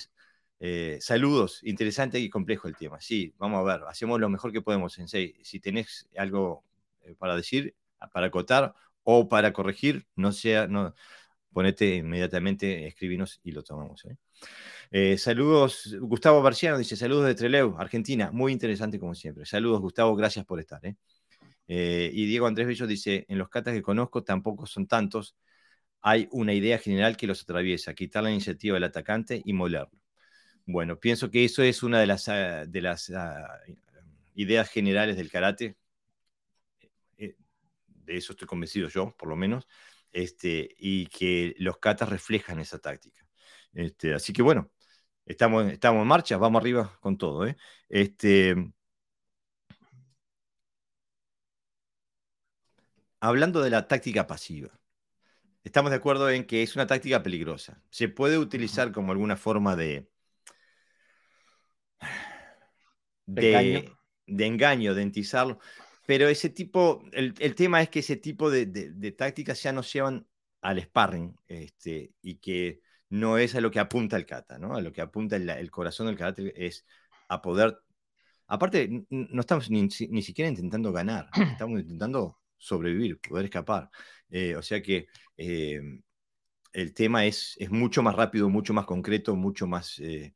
eh, 0.60 0.98
saludos, 1.02 1.60
interesante 1.62 2.18
y 2.20 2.30
complejo 2.30 2.68
el 2.68 2.76
tema. 2.76 3.02
Sí, 3.02 3.34
vamos 3.36 3.60
a 3.60 3.76
ver, 3.76 3.86
hacemos 3.86 4.18
lo 4.18 4.30
mejor 4.30 4.50
que 4.50 4.62
podemos, 4.62 4.94
Sensei. 4.94 5.34
Si 5.44 5.60
tenés 5.60 6.08
algo 6.16 6.64
para 7.18 7.36
decir, 7.36 7.74
para 8.12 8.28
acotar 8.28 8.74
o 9.02 9.28
para 9.28 9.52
corregir, 9.52 10.06
no 10.16 10.32
sea, 10.32 10.66
no, 10.66 10.94
ponete 11.54 11.96
inmediatamente, 11.96 12.86
escribinos 12.86 13.40
y 13.44 13.52
lo 13.52 13.62
tomamos. 13.62 14.04
¿eh? 14.04 14.16
Eh, 14.90 15.16
saludos, 15.16 15.96
Gustavo 16.00 16.42
Barciano 16.42 16.76
dice, 16.76 16.96
saludos 16.96 17.26
de 17.26 17.34
Treleu, 17.34 17.76
Argentina, 17.78 18.30
muy 18.32 18.52
interesante 18.52 18.98
como 18.98 19.14
siempre. 19.14 19.46
Saludos, 19.46 19.80
Gustavo, 19.80 20.14
gracias 20.16 20.44
por 20.44 20.60
estar. 20.60 20.84
¿eh? 20.84 20.96
y 22.12 22.26
Diego 22.26 22.46
Andrés 22.46 22.66
Bello 22.66 22.86
dice, 22.86 23.24
en 23.28 23.38
los 23.38 23.48
catas 23.48 23.72
que 23.72 23.80
conozco 23.80 24.22
tampoco 24.22 24.66
son 24.66 24.86
tantos, 24.86 25.36
hay 26.02 26.28
una 26.32 26.52
idea 26.52 26.78
general 26.78 27.16
que 27.16 27.26
los 27.26 27.40
atraviesa, 27.42 27.94
quitar 27.94 28.24
la 28.24 28.30
iniciativa 28.30 28.74
del 28.74 28.84
atacante 28.84 29.40
y 29.42 29.52
molerlo. 29.54 29.98
Bueno, 30.66 30.98
pienso 30.98 31.30
que 31.30 31.44
eso 31.44 31.62
es 31.62 31.82
una 31.82 32.00
de 32.00 32.06
las, 32.06 32.28
ah, 32.28 32.66
de 32.66 32.80
las 32.82 33.10
ah, 33.10 33.60
ideas 34.34 34.68
generales 34.68 35.16
del 35.16 35.30
karate. 35.30 35.76
De 37.16 38.16
eso 38.18 38.32
estoy 38.32 38.46
convencido 38.46 38.88
yo, 38.88 39.14
por 39.16 39.28
lo 39.30 39.36
menos 39.36 39.66
este, 40.14 40.74
y 40.78 41.06
que 41.08 41.54
los 41.58 41.78
catas 41.78 42.08
reflejan 42.08 42.60
esa 42.60 42.78
táctica. 42.78 43.26
Este, 43.74 44.14
así 44.14 44.32
que 44.32 44.42
bueno, 44.42 44.70
estamos, 45.26 45.70
estamos 45.72 46.02
en 46.02 46.08
marcha, 46.08 46.36
vamos 46.38 46.60
arriba 46.60 46.96
con 47.00 47.18
todo. 47.18 47.46
¿eh? 47.46 47.56
Este, 47.88 48.54
hablando 53.20 53.60
de 53.60 53.70
la 53.70 53.88
táctica 53.88 54.26
pasiva, 54.26 54.70
estamos 55.64 55.90
de 55.90 55.96
acuerdo 55.96 56.30
en 56.30 56.44
que 56.46 56.62
es 56.62 56.76
una 56.76 56.86
táctica 56.86 57.22
peligrosa. 57.22 57.82
Se 57.90 58.08
puede 58.08 58.38
utilizar 58.38 58.92
como 58.92 59.12
alguna 59.12 59.36
forma 59.36 59.74
de, 59.74 60.08
de, 63.26 63.90
de 64.26 64.46
engaño, 64.46 64.94
de 64.94 65.02
entizarlo. 65.02 65.58
Pero 66.06 66.28
ese 66.28 66.50
tipo, 66.50 67.02
el, 67.12 67.34
tema 67.54 67.80
es 67.82 67.88
que 67.88 68.00
ese 68.00 68.16
tipo 68.16 68.50
de, 68.50 68.66
tácticas 69.16 69.62
ya 69.62 69.72
nos 69.72 69.92
llevan 69.92 70.26
al 70.60 70.80
sparring 70.82 71.36
este, 71.46 72.12
y 72.22 72.36
que 72.36 72.80
no 73.10 73.38
es 73.38 73.54
a 73.54 73.60
lo 73.60 73.70
que 73.70 73.80
apunta 73.80 74.16
el 74.16 74.26
kata, 74.26 74.58
¿no? 74.58 74.74
A 74.74 74.82
lo 74.82 74.92
que 74.92 75.00
apunta 75.00 75.36
el, 75.36 75.70
corazón 75.70 76.06
del 76.06 76.16
karate 76.16 76.52
es 76.66 76.84
a 77.28 77.40
poder... 77.40 77.78
Aparte, 78.46 79.06
no 79.08 79.40
estamos 79.40 79.70
ni, 79.70 79.90
siquiera 79.90 80.48
intentando 80.48 80.92
ganar, 80.92 81.30
estamos 81.52 81.80
intentando 81.80 82.38
sobrevivir, 82.58 83.20
poder 83.20 83.46
escapar. 83.46 83.90
Eh, 84.30 84.56
o 84.56 84.62
sea 84.62 84.82
que 84.82 85.06
eh, 85.36 85.80
el 86.72 86.92
tema 86.94 87.24
es, 87.24 87.56
es 87.58 87.70
mucho 87.70 88.02
más 88.02 88.14
rápido, 88.14 88.48
mucho 88.50 88.74
más 88.74 88.84
concreto, 88.84 89.36
mucho 89.36 89.66
más 89.66 89.98
eh, 90.00 90.34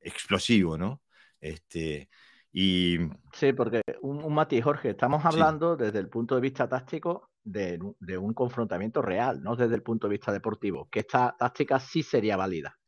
explosivo, 0.00 0.78
¿no? 0.78 1.02
Este, 1.40 2.08
y... 2.52 2.98
Sí, 3.32 3.52
porque 3.52 3.80
un, 4.02 4.22
un 4.22 4.34
matiz, 4.34 4.62
Jorge, 4.62 4.90
estamos 4.90 5.24
hablando 5.24 5.76
desde 5.76 5.98
el 5.98 6.08
punto 6.08 6.34
de 6.34 6.40
vista 6.42 6.68
táctico 6.68 7.30
de, 7.44 7.78
un 8.18 8.34
confrontamiento 8.34 9.02
real, 9.02 9.42
no 9.42 9.56
desde 9.56 9.74
el 9.74 9.82
punto 9.82 10.06
de 10.06 10.12
vista 10.12 10.32
deportivo, 10.32 10.88
que 10.90 11.00
esta 11.00 11.34
táctica 11.38 11.80
sí 11.80 12.02
sería 12.02 12.36
válida. 12.36 12.78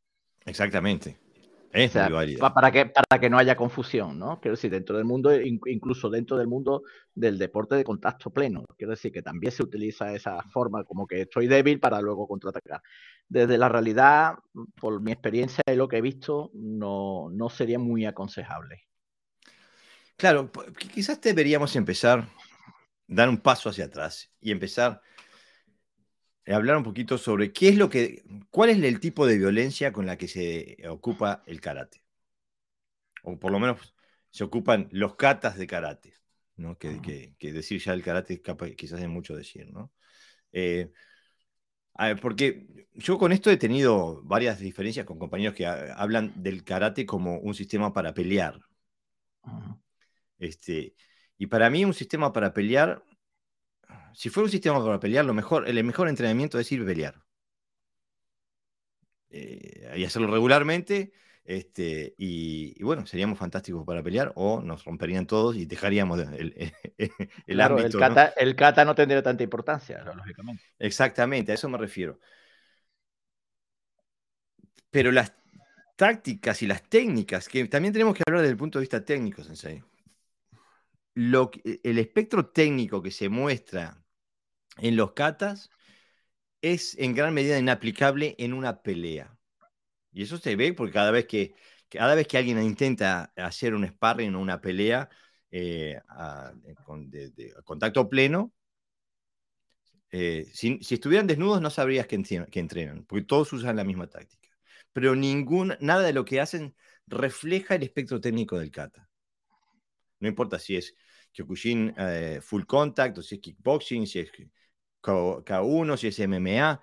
Exactamente. 0.45 1.19
Es 1.73 1.93
válida. 1.93 2.55
Para 2.55 2.71
que, 2.71 2.87
para 2.87 3.21
que 3.21 3.29
no 3.29 3.37
haya 3.37 3.57
confusión, 3.57 4.17
¿no? 4.17 4.39
Quiero 4.41 4.55
decir, 4.55 4.71
dentro 4.71 4.97
del 4.97 5.05
mundo, 5.05 5.35
incluso 5.35 6.09
dentro 6.09 6.37
del 6.37 6.47
mundo 6.47 6.83
del 7.13 7.37
deporte 7.37 7.75
de 7.75 7.83
contacto 7.83 8.31
pleno. 8.31 8.65
Quiero 8.79 8.93
decir 8.93 9.11
que 9.11 9.23
también 9.23 9.51
se 9.51 9.65
utiliza 9.65 10.15
esa 10.15 10.41
forma, 10.53 10.85
como 10.85 11.05
que 11.05 11.23
estoy 11.23 11.49
débil 11.49 11.81
para 11.81 12.01
luego 12.01 12.29
contraatacar. 12.29 12.81
Desde 13.29 13.59
la 13.59 13.69
realidad, 13.69 14.35
por 14.77 15.01
mi 15.01 15.11
experiencia 15.11 15.65
y 15.67 15.75
lo 15.75 15.89
que 15.89 15.97
he 15.97 16.01
visto, 16.01 16.53
no, 16.55 17.29
no 17.33 17.49
sería 17.49 17.81
muy 17.81 18.07
aconsejable. 18.07 18.85
Claro, 20.17 20.51
quizás 20.95 21.21
deberíamos 21.21 21.75
empezar, 21.77 22.29
dar 23.07 23.29
un 23.29 23.39
paso 23.39 23.69
hacia 23.69 23.87
atrás 23.87 24.31
y 24.41 24.53
empezar 24.53 25.03
a 26.47 26.55
hablar 26.55 26.77
un 26.77 26.85
poquito 26.85 27.19
sobre 27.19 27.53
qué 27.53 27.69
es 27.69 27.77
lo 27.77 27.89
que, 27.89 28.23
cuál 28.51 28.71
es 28.71 28.83
el 28.83 29.01
tipo 29.01 29.27
de 29.27 29.39
violencia 29.39 29.93
con 29.93 30.07
la 30.07 30.17
que 30.17 30.29
se 30.29 30.77
ocupa 30.89 31.43
el 31.47 31.61
karate. 31.61 32.03
O 33.23 33.39
por 33.39 33.51
lo 33.51 33.59
menos 33.59 33.95
se 34.31 34.45
ocupan 34.45 34.89
los 34.93 35.17
katas 35.17 35.57
de 35.57 35.67
karate, 35.67 36.15
¿no? 36.57 36.77
Que, 36.79 37.35
decir 37.41 37.81
ya 37.81 37.93
el 37.93 38.03
karate 38.03 38.43
quizás 38.77 39.01
es 39.01 39.09
mucho 39.09 39.35
decir, 39.37 39.73
¿no? 39.73 39.93
Eh, 40.53 40.93
porque 42.21 42.87
yo 42.95 43.19
con 43.19 43.33
esto 43.33 43.51
he 43.51 43.57
tenido 43.57 44.23
varias 44.25 44.59
diferencias 44.59 45.07
con 45.07 45.19
compañeros 45.19 45.55
que 45.55 45.67
hablan 45.67 46.33
del 46.43 46.65
karate 46.65 47.07
como 47.07 47.39
un 47.39 47.55
sistema 47.55 47.93
para 47.93 48.15
pelear. 48.15 48.61
Este, 50.45 50.95
y 51.39 51.47
para 51.47 51.71
mí 51.71 51.85
un 51.85 51.95
sistema 51.95 52.33
para 52.33 52.53
pelear, 52.53 53.03
si 54.13 54.31
fuera 54.31 54.45
un 54.45 54.51
sistema 54.51 54.85
para 54.85 55.01
pelear, 55.01 55.25
lo 55.25 55.35
mejor, 55.35 55.69
el 55.69 55.83
mejor 55.85 56.09
entrenamiento 56.09 56.59
es 56.59 56.71
ir 56.71 56.85
pelear. 56.85 57.23
Eh, 59.31 59.95
y 59.97 60.05
hacerlo 60.05 60.31
regularmente. 60.31 61.13
Este, 61.45 62.15
y, 62.17 62.83
bueno, 62.83 63.07
seríamos 63.07 63.39
fantásticos 63.39 63.85
para 63.85 64.03
pelear 64.03 64.33
o 64.37 64.63
nos 64.63 64.85
romperían 64.85 65.27
todos 65.27 65.57
y 65.57 65.67
dejaríamos 65.67 66.21
el, 66.21 66.73
el, 67.47 67.61
ámbito, 67.61 67.87
el, 67.87 67.99
kata, 67.99 68.27
¿no? 68.27 68.33
el 68.37 68.57
kata 68.57 68.85
no 68.85 68.95
tendría 68.95 69.23
tanta 69.23 69.43
importancia, 69.43 70.03
lógicamente. 70.05 70.63
Exactamente, 70.79 71.53
a 71.53 71.55
eso 71.57 71.69
me 71.69 71.77
refiero. 71.77 72.19
Pero 74.91 75.11
las, 75.13 75.35
tácticas 75.97 76.63
y 76.63 76.67
las 76.67 76.83
técnicas, 76.83 77.49
que 77.49 77.67
también 77.67 77.93
tenemos 77.93 78.15
que 78.15 78.23
hablar 78.27 78.43
desde 78.43 78.53
el 78.53 78.59
punto 78.59 78.79
de 78.79 78.83
vista 78.83 79.05
técnico, 79.05 79.43
Sensei. 79.43 79.83
Lo, 81.15 81.51
el 81.65 81.99
espectro 81.99 82.51
técnico 82.51 83.03
que 83.03 83.11
se 83.11 83.29
muestra 83.29 84.05
en 84.79 84.97
los 84.97 85.13
katas 85.13 85.71
es 86.61 86.97
en 86.99 87.15
gran 87.15 87.35
medida 87.35 87.59
inaplicable 87.59 88.35
en 88.39 88.53
una 88.55 88.83
pelea. 88.83 89.37
Y 90.13 90.23
eso 90.23 90.39
se 90.39 90.57
ve 90.57 90.73
porque 90.73 90.93
cada 90.93 91.11
vez 91.11 91.27
que, 91.27 91.55
cada 91.89 92.15
vez 92.15 92.27
que 92.27 92.39
alguien 92.39 92.63
intenta 92.63 93.33
hacer 93.37 93.75
un 93.75 93.87
sparring 93.87 94.35
o 94.35 94.41
una 94.41 94.61
pelea 94.61 95.11
eh, 95.51 96.01
con, 96.85 97.11
de, 97.11 97.55
contacto 97.65 98.09
pleno, 98.09 98.53
eh, 100.11 100.47
si, 100.53 100.79
estuvieran 100.89 101.27
desnudos 101.27 101.61
no 101.61 101.71
sabrías 101.71 102.07
que, 102.07 102.23
que 102.51 102.61
entrenan, 102.61 103.05
porque 103.05 103.25
todos 103.25 103.53
usan 103.53 103.77
la 103.77 103.85
misma 103.85 104.09
táctica. 104.09 104.49
Pero 104.93 105.17
ningún, 105.17 105.77
nada 105.81 106.03
de 106.03 106.13
lo 106.13 106.25
que 106.25 106.41
hacen 106.41 106.75
refleja 107.07 107.75
el 107.75 107.83
espectro 107.83 108.21
técnico 108.21 108.59
del 108.59 108.71
kata. 108.71 109.09
No 110.21 110.29
importa 110.29 110.59
si 110.59 110.77
es 110.77 110.95
Kyokushin 111.35 111.95
eh, 111.99 112.39
full 112.41 112.65
contact, 112.65 113.19
o 113.19 113.23
si 113.23 113.35
es 113.35 113.41
kickboxing, 113.41 114.07
si 114.07 114.21
es 114.21 114.31
K1, 115.03 115.97
si 115.97 116.07
es 116.07 116.19
MMA, 116.21 116.81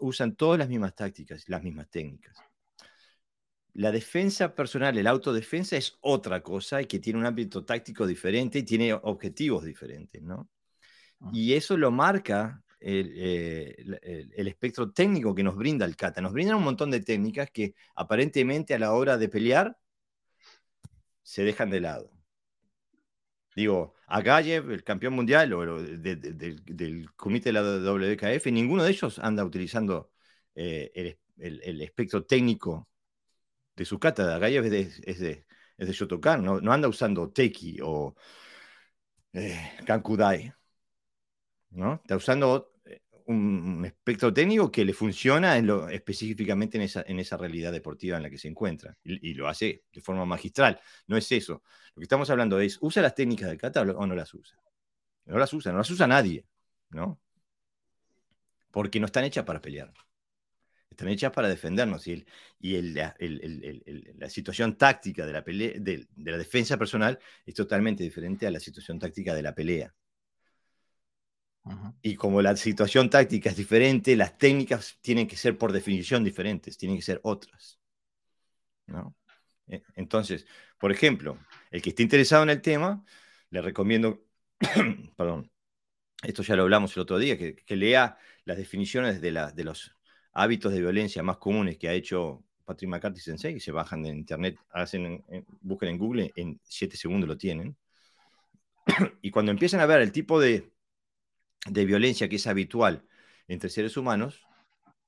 usan 0.00 0.36
todas 0.36 0.58
las 0.58 0.68
mismas 0.68 0.94
tácticas, 0.94 1.48
las 1.48 1.62
mismas 1.62 1.88
técnicas. 1.88 2.36
La 3.74 3.90
defensa 3.92 4.54
personal, 4.54 4.98
el 4.98 5.06
autodefensa 5.06 5.76
es 5.76 5.98
otra 6.00 6.42
cosa 6.42 6.82
y 6.82 6.86
que 6.86 6.98
tiene 6.98 7.20
un 7.20 7.26
ámbito 7.26 7.64
táctico 7.64 8.06
diferente 8.06 8.58
y 8.58 8.62
tiene 8.64 8.92
objetivos 8.92 9.64
diferentes, 9.64 10.22
¿no? 10.22 10.48
Ah. 11.20 11.30
Y 11.32 11.54
eso 11.54 11.76
lo 11.76 11.90
marca 11.90 12.62
eh, 12.80 13.74
el, 14.36 14.48
espectro 14.48 14.92
técnico 14.92 15.34
que 15.34 15.42
nos 15.42 15.56
brinda 15.56 15.84
el 15.84 15.96
kata. 15.96 16.20
Nos 16.20 16.32
brindan 16.32 16.56
un 16.56 16.64
montón 16.64 16.90
de 16.90 17.00
técnicas 17.00 17.50
que 17.50 17.74
aparentemente 17.94 18.74
a 18.74 18.78
la 18.78 18.92
hora 18.92 19.16
de 19.16 19.28
pelear 19.28 19.78
se 21.22 21.44
dejan 21.44 21.70
de 21.70 21.80
lado. 21.80 22.17
Digo, 23.58 23.94
Agayev, 24.06 24.70
el 24.70 24.84
campeón 24.84 25.14
mundial 25.14 25.52
o 25.52 25.82
del 25.82 27.10
comité 27.16 27.48
de 27.50 27.54
la 27.54 27.62
WKF, 27.62 28.46
ninguno 28.52 28.84
de 28.84 28.90
ellos 28.90 29.18
anda 29.18 29.44
utilizando 29.44 30.12
eh, 30.54 31.16
el, 31.36 31.80
espectro 31.82 32.24
técnico 32.24 32.88
de 33.76 33.84
su 33.84 33.98
kata. 33.98 34.36
Agayev 34.36 34.64
es 34.66 35.18
de, 35.18 35.44
Shotokan, 35.78 36.44
no, 36.44 36.72
anda 36.72 36.88
usando 36.88 37.30
Teki 37.32 37.80
o 37.82 38.14
eh, 39.32 39.72
Kankudai. 39.86 40.52
¿no? 41.70 41.94
Está 41.94 42.16
usando 42.16 42.77
un, 43.28 43.84
espectro 43.84 44.32
técnico 44.32 44.70
que 44.72 44.84
le 44.84 44.92
funciona 44.92 45.56
en 45.56 45.66
lo, 45.66 45.88
específicamente 45.88 46.78
en 46.78 46.84
esa, 46.84 47.04
en 47.06 47.18
esa 47.20 47.36
realidad 47.36 47.72
deportiva 47.72 48.16
en 48.16 48.22
la 48.22 48.30
que 48.30 48.38
se 48.38 48.48
encuentra. 48.48 48.96
Y, 49.04 49.34
lo 49.34 49.48
hace 49.48 49.84
de 49.92 50.00
forma 50.00 50.24
magistral. 50.24 50.80
No 51.06 51.16
es 51.16 51.30
eso. 51.32 51.62
Lo 51.94 52.00
que 52.00 52.04
estamos 52.04 52.30
hablando 52.30 52.58
es, 52.60 52.78
¿usa 52.80 53.02
las 53.02 53.14
técnicas 53.14 53.48
del 53.48 53.58
kata 53.58 53.82
o 53.82 54.06
no 54.06 54.14
las 54.14 54.32
usa? 54.34 54.58
No 55.26 55.38
las 55.38 55.52
usa, 55.52 55.72
no 55.72 55.78
las 55.78 55.90
usa 55.90 56.06
nadie, 56.06 56.46
¿no? 56.90 57.20
Porque 58.70 58.98
no 59.00 59.06
están 59.06 59.24
hechas 59.24 59.44
para 59.44 59.60
pelear. 59.60 59.92
Están 60.90 61.08
hechas 61.08 61.30
para 61.32 61.48
defendernos. 61.48 62.06
Y, 62.08 62.24
y 62.60 62.80
la, 62.82 63.14
situación 64.28 64.76
táctica 64.76 65.26
de 65.26 65.32
la, 65.32 65.42
de 65.42 66.06
la 66.16 66.38
defensa 66.38 66.78
personal 66.78 67.18
es 67.44 67.54
totalmente 67.54 68.02
diferente 68.02 68.46
a 68.46 68.50
la 68.50 68.60
situación 68.60 68.98
táctica 68.98 69.34
de 69.34 69.42
la 69.42 69.54
pelea. 69.54 69.94
Y 72.02 72.16
como 72.16 72.40
la 72.42 72.56
situación 72.56 73.10
táctica 73.10 73.50
es 73.50 73.56
diferente, 73.56 74.16
las 74.16 74.38
técnicas 74.38 74.98
tienen 75.00 75.26
que 75.26 75.36
ser 75.36 75.58
por 75.58 75.72
definición 75.72 76.24
diferentes, 76.24 76.78
tienen 76.78 76.96
que 76.96 77.02
ser 77.02 77.20
otras. 77.22 77.78
E, 79.66 79.82
entonces, 79.96 80.46
por 80.78 80.92
ejemplo, 80.92 81.38
el 81.70 81.82
que 81.82 81.90
esté 81.90 82.02
interesado 82.02 82.42
en 82.42 82.50
el 82.50 82.62
tema, 82.62 83.04
le 83.50 83.60
recomiendo, 83.62 84.24
perdón, 85.16 85.50
esto 86.22 86.42
ya 86.42 86.56
lo 86.56 86.62
hablamos 86.62 86.96
el 86.96 87.02
otro 87.02 87.18
día, 87.18 87.36
que, 87.36 87.76
lea 87.76 88.18
las 88.44 88.56
definiciones 88.56 89.20
de, 89.20 89.32
de, 89.54 89.64
los 89.64 89.94
hábitos 90.32 90.72
de 90.72 90.80
violencia 90.80 91.22
más 91.22 91.38
comunes 91.38 91.78
que 91.78 91.88
ha 91.88 91.92
hecho 91.92 92.44
Patrick 92.64 92.90
McCarthy 92.90 93.20
Sensei, 93.20 93.54
que 93.54 93.60
se 93.60 93.72
bajan 93.72 94.02
de 94.02 94.10
internet, 94.10 94.58
hacen 94.70 95.24
busquen 95.60 95.90
en 95.90 95.98
Google, 95.98 96.32
en 96.36 96.60
siete 96.64 96.96
segundos 96.96 97.28
lo 97.28 97.36
tienen. 97.36 97.76
y 99.22 99.30
cuando 99.30 99.52
empiezan 99.52 99.80
a 99.80 99.86
ver 99.86 100.00
el 100.00 100.12
tipo 100.12 100.40
de 100.40 100.70
de 101.66 101.84
violencia 101.84 102.28
que 102.28 102.36
es 102.36 102.46
habitual 102.46 103.04
entre 103.48 103.70
seres 103.70 103.96
humanos, 103.96 104.46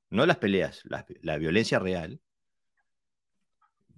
no 0.09 0.27
las 0.27 0.39
peleas, 0.39 0.83
la, 0.85 1.39
violencia 1.39 1.79
real, 1.79 2.21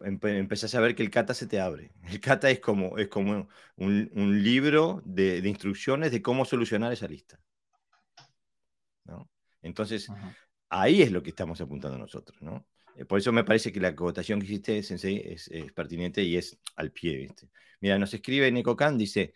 empezás 0.01 0.75
a 0.75 0.81
ver 0.81 0.95
que 0.95 1.03
el 1.03 1.11
kata 1.11 1.33
se 1.35 1.47
te 1.47 1.61
abre. 1.61 1.93
El 2.11 2.21
kata 2.21 2.51
es 2.51 2.61
como, 2.61 2.99
es 2.99 3.09
como 3.09 3.49
un, 3.77 4.43
libro 4.43 5.03
de, 5.05 5.38
instrucciones 5.38 6.12
de 6.12 6.23
cómo 6.23 6.45
solucionar 6.45 6.93
esa 6.93 7.09
lista. 7.09 7.38
Entonces, 9.62 10.09
ahí 10.69 11.03
es 11.03 11.12
lo 11.12 11.23
que 11.23 11.31
estamos 11.31 11.61
apuntando 11.61 11.97
nosotros. 11.97 12.43
¿no? 12.43 12.67
Eh, 12.97 13.05
por 13.05 13.19
eso 13.19 13.33
me 13.33 13.45
parece 13.45 13.73
que 13.73 13.81
la 13.81 13.88
acotación 13.88 14.41
que 14.41 14.47
hiciste, 14.47 14.83
Sensei, 14.83 15.23
es, 15.25 15.49
pertinente 15.75 16.23
y 16.23 16.37
es 16.37 16.59
al 16.77 16.91
pie. 16.91 17.29
Mira, 17.81 17.99
nos 17.99 18.12
escribe 18.12 18.51
Neko 18.51 18.77
Khan, 18.77 18.99
dice, 18.99 19.35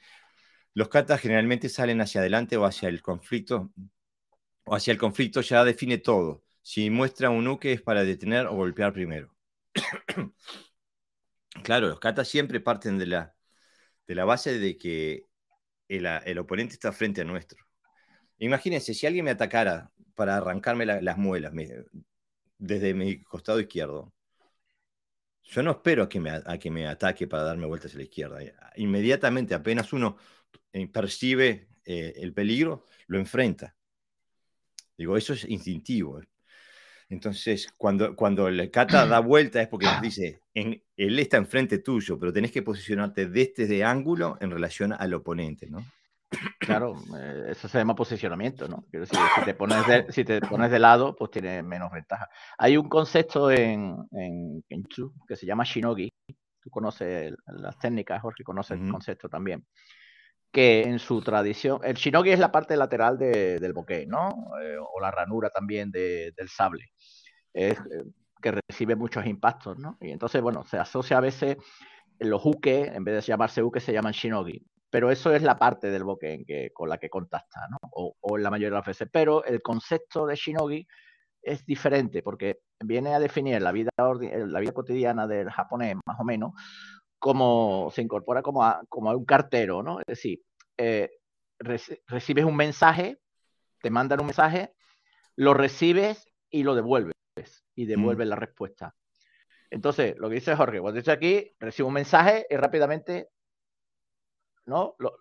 los 0.77 0.89
katas 0.91 1.23
generalmente 1.23 1.71
salen 1.71 2.03
hacia 2.03 2.21
adelante 2.21 2.59
o 2.59 2.67
hacia 2.67 2.91
el 2.91 3.01
conflicto, 3.01 3.73
o 4.65 4.75
hacia 4.75 4.93
el 4.93 4.99
conflicto 4.99 5.41
ya 5.41 5.65
define 5.65 5.97
todo. 5.97 6.45
Si 6.61 6.91
muestra 6.91 7.31
un 7.31 7.49
uke 7.49 7.73
es 7.73 7.81
para 7.81 8.05
detener 8.05 8.47
o 8.47 8.57
golpear 8.57 8.93
primero. 8.93 9.35
claro, 11.65 11.89
los 11.89 11.99
katas 11.99 12.29
siempre 12.29 12.61
parten 12.61 12.99
de 12.99 13.07
la, 13.07 13.35
de 14.07 14.15
la 14.15 14.27
base 14.27 14.59
de 14.59 14.77
que 14.77 15.23
el, 15.89 16.39
oponente 16.39 16.75
está 16.75 16.93
frente 16.93 17.23
a 17.23 17.25
nuestro. 17.25 17.65
Imagínense, 18.37 18.93
si 18.93 19.07
alguien 19.07 19.25
me 19.25 19.31
atacara 19.31 19.91
para 20.15 20.37
arrancarme 20.37 20.85
las 20.85 21.17
muelas 21.17 21.55
desde 22.59 22.93
mi 22.93 23.23
costado 23.23 23.61
izquierdo, 23.61 24.13
yo 25.43 25.63
no 25.63 25.71
espero 25.71 26.07
que, 26.07 26.21
me, 26.21 26.33
a 26.33 26.59
que 26.59 26.71
me 26.71 26.87
ataque 26.87 27.27
para 27.27 27.45
darme 27.45 27.65
vueltas 27.65 27.95
a 27.95 27.97
la 27.97 28.03
izquierda. 28.03 28.41
Inmediatamente, 28.77 29.55
apenas 29.55 29.95
uno 29.95 30.19
percibe 30.93 31.69
eh, 31.87 32.15
el 32.17 32.33
peligro, 32.33 32.85
lo 33.07 33.19
enfrenta. 33.19 33.77
Digo, 34.99 35.17
eso 35.17 35.35
es 35.35 35.45
instintivo. 35.45 36.21
Entonces, 37.09 37.69
cuando, 37.77 38.17
cuando 38.17 38.49
el 38.49 38.71
kata 38.73 39.07
da 39.07 39.21
vuelta 39.21 39.63
es 39.63 39.69
porque 39.69 39.87
nos 39.87 40.03
dice, 40.03 40.41
en, 40.53 40.83
él 40.97 41.19
está 41.21 41.37
enfrente 41.37 41.79
tuyo, 41.79 42.19
pero 42.19 42.33
tenés 42.33 42.51
que 42.51 42.63
posicionarte 42.63 43.29
desde 43.29 43.63
este 43.63 43.85
ángulo 43.85 44.37
en 44.41 44.51
relación 44.51 44.93
al 44.93 45.15
oponente, 45.15 45.71
¿no? 45.71 45.85
Claro, 46.59 46.97
eh, 47.17 47.51
eso 47.51 47.69
se 47.69 47.79
llama 47.79 47.95
posicionamiento, 47.95 48.67
¿no? 48.67 48.85
si 48.91 49.45
te, 49.45 49.55
pones 49.55 49.87
de, 49.87 50.13
si 50.13 50.25
te 50.25 50.41
pones 50.41 50.73
de 50.73 50.81
lado, 50.81 51.15
pues 51.15 51.31
tiene 51.31 51.63
menos 51.63 51.93
ventaja. 51.93 52.29
Hay 52.59 52.77
un 52.77 52.89
concepto 52.89 53.49
en, 53.53 53.97
en 54.11 54.65
que 55.29 55.37
se 55.37 55.47
llama 55.47 55.63
Shinogi. 55.63 56.13
Tú 56.61 56.69
conoces 56.69 57.33
las 57.47 57.79
técnicas, 57.79 58.21
Jorge, 58.21 58.43
conoces 58.43 58.81
el 58.81 58.91
concepto 58.91 59.29
también 59.29 59.65
que 60.53 60.83
en 60.83 60.99
su 60.99 61.21
tradición, 61.21 61.81
el 61.85 61.95
shinogi 61.95 62.31
es 62.31 62.39
la 62.39 62.53
parte 62.53 62.77
lateral 62.77 63.19
del 63.19 63.73
bokeh, 63.73 64.07
¿no? 64.07 64.29
Eh, 64.63 64.77
o 64.79 65.01
la 65.01 65.11
ranura 65.11 65.51
también 65.51 65.91
del 65.91 66.49
sable, 66.49 66.93
es, 67.53 67.79
eh, 67.79 68.05
que 68.41 68.53
recibe 68.53 68.97
muchos 68.97 69.27
impactos, 69.27 69.79
¿no? 69.79 69.99
Y 70.01 70.11
entonces, 70.11 70.41
bueno, 70.43 70.65
se 70.65 70.79
asocia 70.79 71.19
a 71.19 71.21
veces 71.21 71.57
los 72.19 72.45
uke, 72.45 72.87
en 72.95 73.05
vez 73.05 73.17
de 73.17 73.21
llamarse 73.33 73.63
uke, 73.63 73.81
se 73.81 73.93
llaman 73.93 74.13
shinogi. 74.13 74.65
Pero 74.89 75.11
eso 75.11 75.35
es 75.35 75.43
la 75.43 75.59
parte 75.59 75.91
del 75.91 76.05
bokeh 76.05 76.45
que, 76.47 76.71
con 76.73 76.89
la 76.89 76.99
que 76.99 77.11
contacta, 77.11 77.61
¿no? 77.71 77.77
O, 77.93 78.17
o 78.21 78.37
en 78.37 78.43
la 78.43 78.51
mayoría 78.51 78.71
de 78.71 78.77
las 78.77 78.87
veces. 78.87 79.09
Pero 79.13 79.45
el 79.45 79.61
concepto 79.61 80.27
de 80.27 80.37
shinogi 80.37 80.87
es 81.47 81.65
diferente 81.65 82.23
porque 82.23 82.61
viene 82.81 83.15
a 83.15 83.21
definir 83.21 83.63
la 83.63 83.73
vida, 83.73 83.91
la 83.97 84.61
vida 84.61 84.73
cotidiana 84.73 85.27
del 85.27 85.51
japonés, 85.51 85.97
más 86.05 86.19
o 86.19 86.25
menos, 86.25 86.53
como 87.19 87.91
se 87.93 88.03
incorpora 88.03 88.43
como 88.43 88.65
a, 88.65 88.83
como 88.89 89.11
a 89.11 89.17
un 89.17 89.25
cartero, 89.25 89.83
¿no? 89.83 90.01
Es 90.01 90.07
decir, 90.07 90.43
eh, 90.77 91.11
recibes 91.59 92.45
un 92.45 92.57
mensaje, 92.57 93.19
te 93.81 93.91
mandan 93.91 94.21
un 94.21 94.27
mensaje, 94.27 94.75
lo 95.37 95.55
recibes 95.55 96.33
y 96.51 96.63
lo 96.63 96.75
devuelves 96.75 97.15
y 97.75 97.85
mm. 97.85 97.89
devuelves 97.89 98.29
la 98.29 98.37
respuesta. 98.37 98.95
Entonces, 99.71 100.17
lo 100.19 100.29
que 100.29 100.37
dice 100.37 100.55
Jorge, 100.55 100.81
cuando 100.81 100.99
estoy 100.99 101.15
aquí, 101.15 101.57
recibo 101.59 101.89
un 101.89 101.95
mensaje 101.95 102.47
y 102.49 102.57
rápidamente, 102.57 103.31
¿no? 104.67 104.95
Lo, 104.99 105.19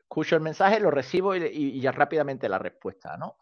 escucho 0.00 0.36
el 0.36 0.42
mensaje, 0.42 0.80
lo 0.80 0.90
recibo 0.90 1.34
y, 1.36 1.44
y, 1.44 1.80
ya 1.80 1.92
rápidamente 1.92 2.48
la 2.48 2.58
respuesta, 2.58 3.16
¿no? 3.16 3.36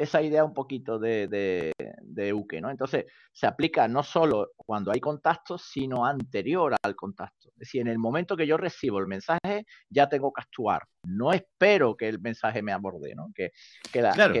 Esa 0.00 0.22
idea 0.22 0.44
un 0.44 0.54
poquito 0.54 0.98
de, 0.98 1.28
de, 1.28 1.72
de 2.00 2.32
Uke, 2.32 2.60
¿no? 2.60 2.70
Entonces, 2.70 3.06
se 3.32 3.46
aplica 3.46 3.86
no 3.86 4.02
solo 4.02 4.52
cuando 4.56 4.90
hay 4.90 5.00
contacto, 5.00 5.58
sino 5.58 6.06
anterior 6.06 6.74
al 6.82 6.96
contacto. 6.96 7.48
Es 7.48 7.58
decir, 7.58 7.82
en 7.82 7.88
el 7.88 7.98
momento 7.98 8.36
que 8.36 8.46
yo 8.46 8.56
recibo 8.56 8.98
el 8.98 9.06
mensaje, 9.06 9.66
ya 9.88 10.08
tengo 10.08 10.32
que 10.32 10.42
actuar. 10.42 10.82
No 11.04 11.32
espero 11.32 11.96
que 11.96 12.08
el 12.08 12.20
mensaje 12.20 12.62
me 12.62 12.72
aborde, 12.72 13.14
¿no? 13.14 13.30
Que, 13.34 13.50
claro. 13.92 14.34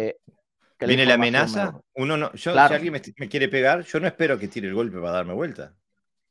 Viene 0.78 1.04
la 1.04 1.14
amenaza, 1.14 1.78
uno 1.94 2.16
no, 2.16 2.32
yo, 2.32 2.52
si 2.52 2.58
alguien 2.58 2.94
me, 2.94 3.28
quiere 3.28 3.48
pegar, 3.48 3.84
yo 3.84 4.00
no 4.00 4.06
espero 4.06 4.38
que 4.38 4.48
tire 4.48 4.66
el 4.66 4.74
golpe 4.74 4.98
para 4.98 5.12
darme 5.12 5.34
vuelta. 5.34 5.74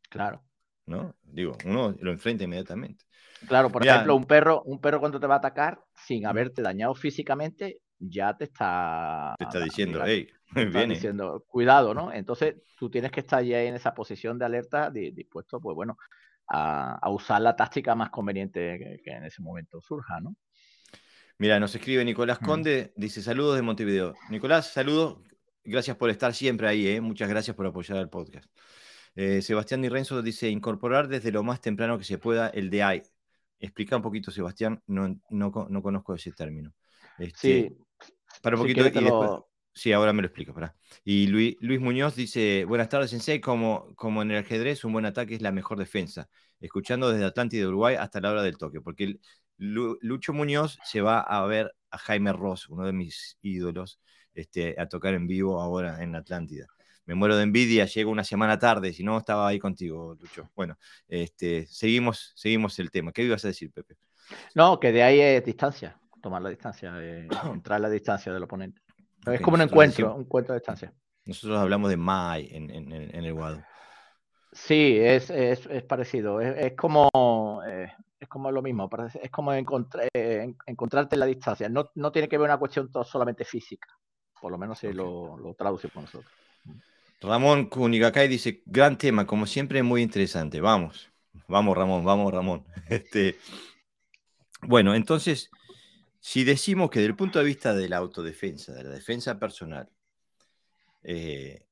Claro. 0.09 0.43
¿No? 0.87 1.15
Digo, 1.21 1.55
uno 1.65 1.95
lo 1.99 2.11
enfrenta 2.11 2.45
inmediatamente. 2.45 3.05
Claro, 3.47 3.69
por 3.69 3.85
ejemplo, 3.85 4.15
un 4.15 4.25
perro, 4.25 4.63
un 4.63 4.81
perro 4.81 4.99
cuando 4.99 5.19
te 5.19 5.27
va 5.27 5.35
a 5.35 5.37
atacar, 5.37 5.79
sin 5.93 6.25
haberte 6.25 6.63
dañado 6.63 6.95
físicamente, 6.95 7.79
ya 7.99 8.35
te 8.35 8.45
está, 8.45 9.35
te 9.37 9.43
está 9.43 9.59
diciendo, 9.59 10.01
hey, 10.05 10.29
diciendo, 10.87 11.45
cuidado, 11.47 11.93
¿no? 11.93 12.11
Entonces 12.11 12.55
tú 12.77 12.89
tienes 12.89 13.11
que 13.11 13.19
estar 13.19 13.43
ya 13.43 13.61
en 13.61 13.75
esa 13.75 13.93
posición 13.93 14.39
de 14.39 14.45
alerta, 14.45 14.89
dispuesto, 14.89 15.59
pues 15.59 15.75
bueno, 15.75 15.97
a, 16.47 17.09
usar 17.09 17.41
la 17.41 17.55
táctica 17.55 17.95
más 17.95 18.09
conveniente 18.09 18.99
que, 19.03 19.11
en 19.11 19.25
ese 19.25 19.41
momento 19.41 19.81
surja, 19.81 20.19
¿no? 20.19 20.35
Mira, 21.37 21.59
nos 21.59 21.73
escribe 21.73 22.03
Nicolás 22.03 22.41
mm. 22.41 22.45
Conde, 22.45 22.93
dice 22.97 23.21
saludos 23.21 23.55
de 23.55 23.61
Montevideo. 23.61 24.13
Nicolás, 24.29 24.73
saludos, 24.73 25.19
gracias 25.63 25.95
por 25.95 26.09
estar 26.09 26.33
siempre 26.33 26.67
ahí, 26.67 26.87
¿eh? 26.87 27.01
muchas 27.01 27.29
gracias 27.29 27.55
por 27.55 27.65
apoyar 27.65 27.97
el 27.97 28.09
podcast. 28.09 28.49
Eh, 29.15 29.41
Sebastián 29.41 29.81
Di 29.81 29.89
Renzo 29.89 30.21
dice, 30.21 30.49
incorporar 30.49 31.07
desde 31.07 31.31
lo 31.31 31.43
más 31.43 31.61
temprano 31.61 31.97
que 31.97 32.03
se 32.03 32.17
pueda 32.17 32.49
el 32.49 32.69
DI. 32.69 33.03
Explica 33.59 33.95
un 33.95 34.01
poquito, 34.01 34.31
Sebastián, 34.31 34.81
no, 34.87 35.19
no, 35.29 35.51
conozco 35.51 36.15
ese 36.15 36.31
término. 36.31 36.73
Este, 37.17 37.69
sí. 37.69 37.77
Para 38.41 38.55
un 38.55 38.61
poquito 38.63 39.49
Sí, 39.73 39.93
ahora 39.93 40.11
me 40.13 40.21
lo 40.21 40.27
explico, 40.27 40.53
para. 40.53 40.75
Y 41.05 41.27
Luis, 41.27 41.55
Luis, 41.61 41.79
Muñoz 41.79 42.15
dice, 42.15 42.65
buenas 42.65 42.89
tardes, 42.89 43.11
Sensei, 43.11 43.39
como, 43.39 43.93
como 43.95 44.21
en 44.21 44.31
el 44.31 44.39
ajedrez, 44.39 44.83
un 44.83 44.93
buen 44.93 45.05
ataque 45.05 45.35
es 45.35 45.41
la 45.41 45.51
mejor 45.51 45.77
defensa. 45.77 46.27
Escuchando 46.59 47.09
desde 47.11 47.25
Atlántida 47.25 47.61
de 47.61 47.67
Uruguay 47.67 47.95
hasta 47.95 48.19
la 48.19 48.31
hora 48.31 48.43
del 48.43 48.57
toque, 48.57 48.81
porque 48.81 49.19
Lucho 49.57 50.33
Muñoz 50.33 50.79
se 50.83 51.01
va 51.01 51.21
a 51.21 51.45
ver 51.45 51.73
a 51.91 51.97
Jaime 51.97 52.33
Ross, 52.33 52.67
uno 52.67 52.85
de 52.85 52.93
mis 52.93 53.37
ídolos, 53.41 54.01
este, 54.33 54.75
a 54.77 54.87
tocar 54.87 55.13
en 55.13 55.27
vivo 55.27 55.61
ahora 55.61 56.03
en 56.03 56.15
Atlántida. 56.15 56.67
Me 57.05 57.15
muero 57.15 57.37
de 57.37 57.43
envidia, 57.43 57.85
llego 57.85 58.11
una 58.11 58.23
semana 58.23 58.59
tarde, 58.59 58.93
si 58.93 59.03
no 59.03 59.17
estaba 59.17 59.47
ahí 59.47 59.59
contigo, 59.59 60.15
Lucho. 60.19 60.51
Bueno, 60.55 60.77
este, 61.07 61.65
seguimos, 61.67 62.33
seguimos 62.35 62.77
el 62.79 62.91
tema. 62.91 63.11
¿Qué 63.11 63.23
ibas 63.23 63.43
a 63.45 63.47
decir, 63.47 63.71
Pepe? 63.71 63.95
No, 64.55 64.79
que 64.79 64.91
de 64.91 65.03
ahí 65.03 65.19
es 65.19 65.43
distancia, 65.43 65.98
tomar 66.21 66.41
la 66.41 66.49
distancia, 66.49 66.93
entrar 67.53 67.77
a 67.77 67.79
la 67.79 67.89
distancia 67.89 68.33
del 68.33 68.43
oponente 68.43 68.81
es 69.27 69.41
como 69.41 69.55
un 69.55 69.61
encuentro, 69.61 70.15
un 70.15 70.21
encuentro 70.21 70.53
de 70.53 70.59
distancia. 70.59 70.93
Nosotros 71.25 71.59
hablamos 71.59 71.89
de 71.89 71.97
Mai 71.97 72.49
en, 72.51 72.91
el 72.91 73.33
Guado. 73.33 73.63
Sí, 74.51 74.97
es, 74.99 75.31
parecido. 75.87 76.41
Es, 76.41 76.73
como 76.75 77.61
eh, 77.67 77.91
es 78.19 78.27
como 78.27 78.51
lo 78.51 78.61
mismo. 78.61 78.89
Es 79.21 79.29
como 79.29 79.53
eh, 79.53 80.55
encontrarte 80.65 81.15
en 81.15 81.19
la 81.19 81.25
distancia. 81.25 81.69
No, 81.69 82.11
tiene 82.11 82.27
que 82.27 82.37
ver 82.37 82.45
una 82.45 82.57
cuestión 82.57 82.89
solamente 83.03 83.45
física. 83.45 83.89
Por 84.41 84.51
lo 84.51 84.57
menos 84.57 84.79
si 84.79 84.91
lo, 84.93 85.37
lo 85.37 85.53
traducimos 85.53 85.95
nosotros. 85.95 86.31
Ramón 87.21 87.65
Kunigakay 87.65 88.29
dice, 88.29 88.63
gran 88.65 88.97
tema, 88.97 89.27
como 89.27 89.45
siempre, 89.45 89.83
muy 89.83 90.01
interesante. 90.01 90.61
Vamos, 90.61 91.11
vamos, 91.47 91.77
Ramón, 91.77 92.05
vamos, 92.05 92.33
Ramón. 92.33 92.65
Este, 92.89 93.37
bueno, 94.61 94.95
entonces, 94.95 95.51
si 96.19 96.43
decimos 96.43 96.89
que 96.89 96.99
desde 96.99 97.11
el 97.11 97.15
punto 97.15 97.39
de 97.39 97.45
vista 97.45 97.73
de 97.73 97.89
la 97.89 97.97
autodefensa, 97.97 98.73
de 98.73 98.83
la 98.83 98.89
defensa 98.89 99.39
personal, 99.39 99.89
eh, 101.03 101.65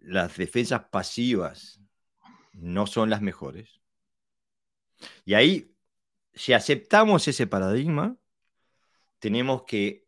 las 0.00 0.36
defensas 0.36 0.84
pasivas 0.90 1.80
no 2.52 2.86
son 2.86 3.10
las 3.10 3.22
mejores, 3.22 3.80
y 5.24 5.34
ahí, 5.34 5.74
si 6.34 6.52
aceptamos 6.52 7.28
ese 7.28 7.46
paradigma, 7.46 8.16
tenemos 9.18 9.64
que 9.64 10.06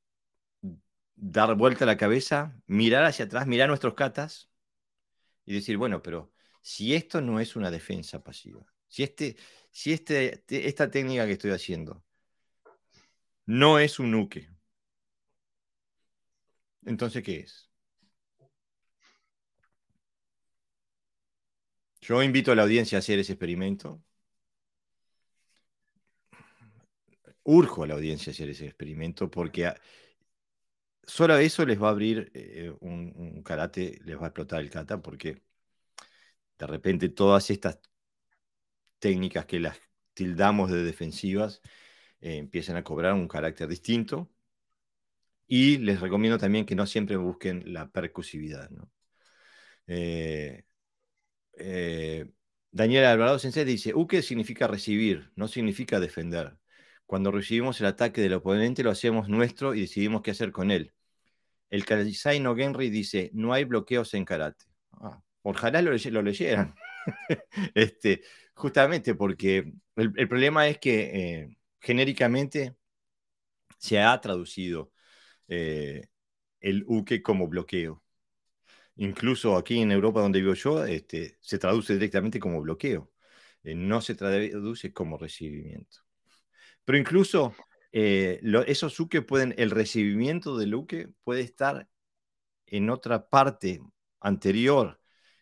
dar 1.14 1.54
vuelta 1.56 1.84
a 1.84 1.86
la 1.86 1.96
cabeza, 1.96 2.56
mirar 2.66 3.04
hacia 3.04 3.24
atrás, 3.24 3.46
mirar 3.46 3.68
nuestros 3.68 3.94
catas 3.94 4.50
y 5.44 5.54
decir, 5.54 5.76
bueno, 5.76 6.02
pero 6.02 6.32
si 6.62 6.94
esto 6.94 7.20
no 7.20 7.40
es 7.40 7.56
una 7.56 7.70
defensa 7.70 8.22
pasiva, 8.22 8.64
si, 8.86 9.02
este, 9.02 9.36
si 9.70 9.92
este, 9.92 10.44
esta 10.48 10.90
técnica 10.90 11.26
que 11.26 11.32
estoy 11.32 11.50
haciendo 11.50 12.04
no 13.48 13.78
es 13.78 13.98
un 13.98 14.10
nuque. 14.12 14.48
Entonces, 16.84 17.22
¿qué 17.22 17.40
es? 17.40 17.70
Yo 22.00 22.22
invito 22.22 22.52
a 22.52 22.54
la 22.56 22.62
audiencia 22.62 22.98
a 22.98 23.00
hacer 23.00 23.18
ese 23.18 23.32
experimento. 23.32 24.02
Urjo 27.44 27.82
a 27.84 27.86
la 27.86 27.94
audiencia 27.94 28.30
a 28.30 28.34
hacer 28.34 28.50
ese 28.50 28.66
experimento 28.66 29.30
porque 29.30 29.72
solo 31.04 31.36
eso 31.38 31.64
les 31.66 31.80
va 31.82 31.88
a 31.88 31.90
abrir 31.92 32.30
eh, 32.34 32.72
un, 32.80 33.42
karate, 33.42 33.98
les 34.04 34.16
va 34.18 34.24
a 34.24 34.28
explotar 34.28 34.60
el 34.60 34.70
kata 34.70 35.00
porque 35.02 35.42
de 36.58 36.66
repente 36.66 37.08
todas 37.08 37.50
estas 37.50 37.80
técnicas 38.98 39.46
que 39.46 39.60
las 39.60 39.78
tildamos 40.14 40.70
de 40.70 40.82
defensivas 40.82 41.62
eh, 42.20 42.36
empiecen 42.38 42.76
a 42.76 42.84
cobrar 42.84 43.14
un 43.14 43.28
carácter 43.28 43.68
distinto. 43.68 44.30
Y 45.46 45.78
les 45.78 46.00
recomiendo 46.00 46.38
también 46.38 46.66
que 46.66 46.74
no 46.74 46.86
siempre 46.86 47.16
busquen 47.16 47.72
la 47.72 47.90
percusividad. 47.90 48.70
Eh, 49.86 50.64
eh, 51.54 52.30
Daniel 52.70 53.04
Alvarado 53.06 53.38
Sensei 53.38 53.64
dice, 53.64 53.94
Uke 53.94 54.22
significa 54.22 54.66
recibir, 54.66 55.32
no 55.36 55.48
significa 55.48 56.00
defender. 56.00 56.58
Cuando 57.06 57.30
recibimos 57.30 57.80
el 57.80 57.86
ataque 57.86 58.20
del 58.20 58.34
oponente 58.34 58.82
lo 58.82 58.90
hacemos 58.90 59.28
nuestro 59.28 59.74
y 59.74 59.80
decidimos 59.82 60.22
qué 60.22 60.32
hacer 60.32 60.52
con 60.52 60.70
él. 60.70 60.92
El 61.70 61.84
Kalisai 61.86 62.40
no 62.40 62.54
dice, 62.54 63.30
no 63.34 63.52
hay 63.52 63.64
bloqueos 63.64 64.14
en 64.14 64.24
karate. 64.24 64.66
Ah, 64.92 65.22
ojalá 65.42 65.82
lo, 65.82 65.92
leyeran. 66.22 66.74
este, 67.74 68.22
justamente 68.54 69.14
porque 69.14 69.72
el, 69.96 70.28
problema 70.28 70.68
es 70.68 70.78
que 70.78 71.57
genéricamente 71.80 72.76
se 73.78 74.00
ha 74.00 74.20
traducido 74.20 74.92
eh, 75.48 76.08
el 76.60 76.84
uke 76.86 77.22
como 77.22 77.48
bloqueo. 77.48 78.02
Incluso 78.96 79.56
aquí 79.56 79.80
en 79.80 79.92
Europa 79.92 80.20
donde 80.20 80.40
vivo 80.40 80.54
yo, 80.54 80.84
este, 80.84 81.38
se 81.40 81.58
traduce 81.58 81.94
directamente 81.94 82.40
como 82.40 82.60
bloqueo. 82.60 83.12
Eh, 83.62 83.74
no 83.74 84.00
se 84.00 84.14
traduce 84.14 84.92
como 84.92 85.18
recibimiento. 85.18 85.98
Pero 86.84 86.98
incluso 86.98 87.54
eh, 87.92 88.40
esos 88.66 88.98
uke 89.00 89.22
pueden, 89.22 89.54
el 89.58 89.70
recibimiento 89.70 90.56
del 90.58 90.74
uke 90.74 91.08
puede 91.24 91.42
estar 91.42 91.88
en 92.66 92.90
otra 92.90 93.28
parte 93.28 93.80
anterior, 94.20 95.00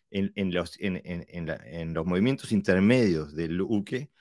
en, 0.09 0.53
los, 0.53 0.77
en 0.79 1.93
los 1.93 2.05
movimientos 2.05 2.51
intermedios 2.53 3.35
del 3.35 3.61
uke, 3.61 4.11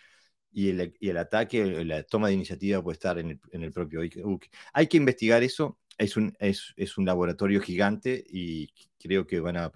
y 0.59 0.71
el, 0.71 1.17
ataque, 1.19 1.85
la 1.85 2.03
toma 2.05 2.29
de 2.29 2.33
iniciativa 2.33 2.83
puede 2.83 2.95
estar 2.95 3.19
en 3.19 3.39
el, 3.53 3.73
propio 3.73 4.01
UKE. 4.01 4.51
Hay 4.73 4.87
que 4.87 4.97
investigar 4.97 5.43
eso, 5.43 5.79
es 5.99 6.17
un, 6.17 6.35
es, 6.39 6.97
un 6.97 7.05
laboratorio 7.05 7.61
gigante 7.61 8.25
y 8.27 8.73
creo 8.99 9.27
que 9.27 9.39
van 9.39 9.59
a, 9.59 9.71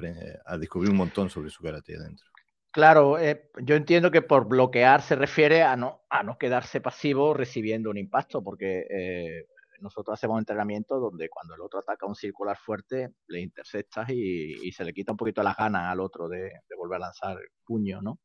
a, 0.47 0.57
descubrir 0.57 0.91
un 0.91 0.97
montón 0.97 1.29
sobre 1.29 1.51
su 1.51 1.63
karate 1.63 1.97
adentro. 1.97 2.27
Claro, 2.71 3.19
eh, 3.19 3.51
yo 3.63 3.75
entiendo 3.75 4.11
que 4.11 4.23
por 4.23 4.49
bloquear 4.49 5.03
se 5.03 5.17
refiere 5.17 5.63
a 5.63 5.77
no, 5.77 6.01
a 6.09 6.23
no 6.23 6.39
quedarse 6.39 6.81
pasivo 6.81 7.35
recibiendo 7.35 7.91
un 7.91 7.99
impacto, 7.99 8.43
porque 8.43 8.87
eh, 8.89 9.49
nosotros 9.81 10.15
hacemos 10.15 10.39
entrenamiento 10.39 10.99
donde 10.99 11.29
cuando 11.29 11.57
el 11.57 11.61
otro 11.61 11.81
ataca 11.81 12.07
un 12.07 12.15
circular 12.15 12.57
fuerte, 12.57 13.11
le 13.27 13.41
interceptas 13.43 14.09
y, 14.09 14.73
se 14.73 14.85
le 14.85 14.95
quita 14.95 15.13
un 15.13 15.19
poquito 15.19 15.43
las 15.43 15.59
ganas 15.59 15.93
al 15.93 16.01
otro 16.01 16.27
de, 16.27 16.41
de 16.41 16.77
volver 16.79 16.97
a 16.97 17.01
lanzar 17.01 17.37
el 17.37 17.49
puño, 17.67 18.01
¿no? 18.01 18.21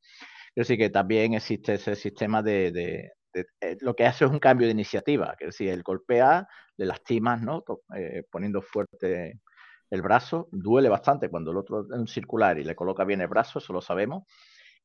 Pero 0.55 0.65
sí 0.65 0.77
que 0.77 0.89
también 0.89 1.33
existe 1.33 1.73
ese 1.73 1.95
sistema 1.95 2.41
de, 2.41 3.11
eh, 3.33 3.77
lo 3.81 3.93
que 3.93 4.05
hace 4.05 4.23
es 4.23 4.31
un 4.31 4.39
cambio 4.39 4.67
de 4.67 4.71
iniciativa, 4.71 5.35
que 5.37 5.51
si 5.51 5.67
él 5.67 5.83
golpea, 5.83 6.47
le 6.77 6.85
lastimas, 6.85 7.41
¿no? 7.41 7.63
Eh, 7.93 8.23
poniendo 8.31 8.61
fuerte 8.61 9.41
el 9.89 10.01
brazo, 10.01 10.47
duele 10.53 10.87
bastante 10.87 11.29
cuando 11.29 11.51
el 11.51 11.57
otro 11.57 11.81
es 11.81 11.99
un 11.99 12.07
circular 12.07 12.57
y 12.57 12.63
le 12.63 12.75
coloca 12.75 13.03
bien 13.03 13.19
el 13.19 13.27
brazo, 13.27 13.59
eso 13.59 13.73
lo 13.73 13.81
sabemos. 13.81 14.23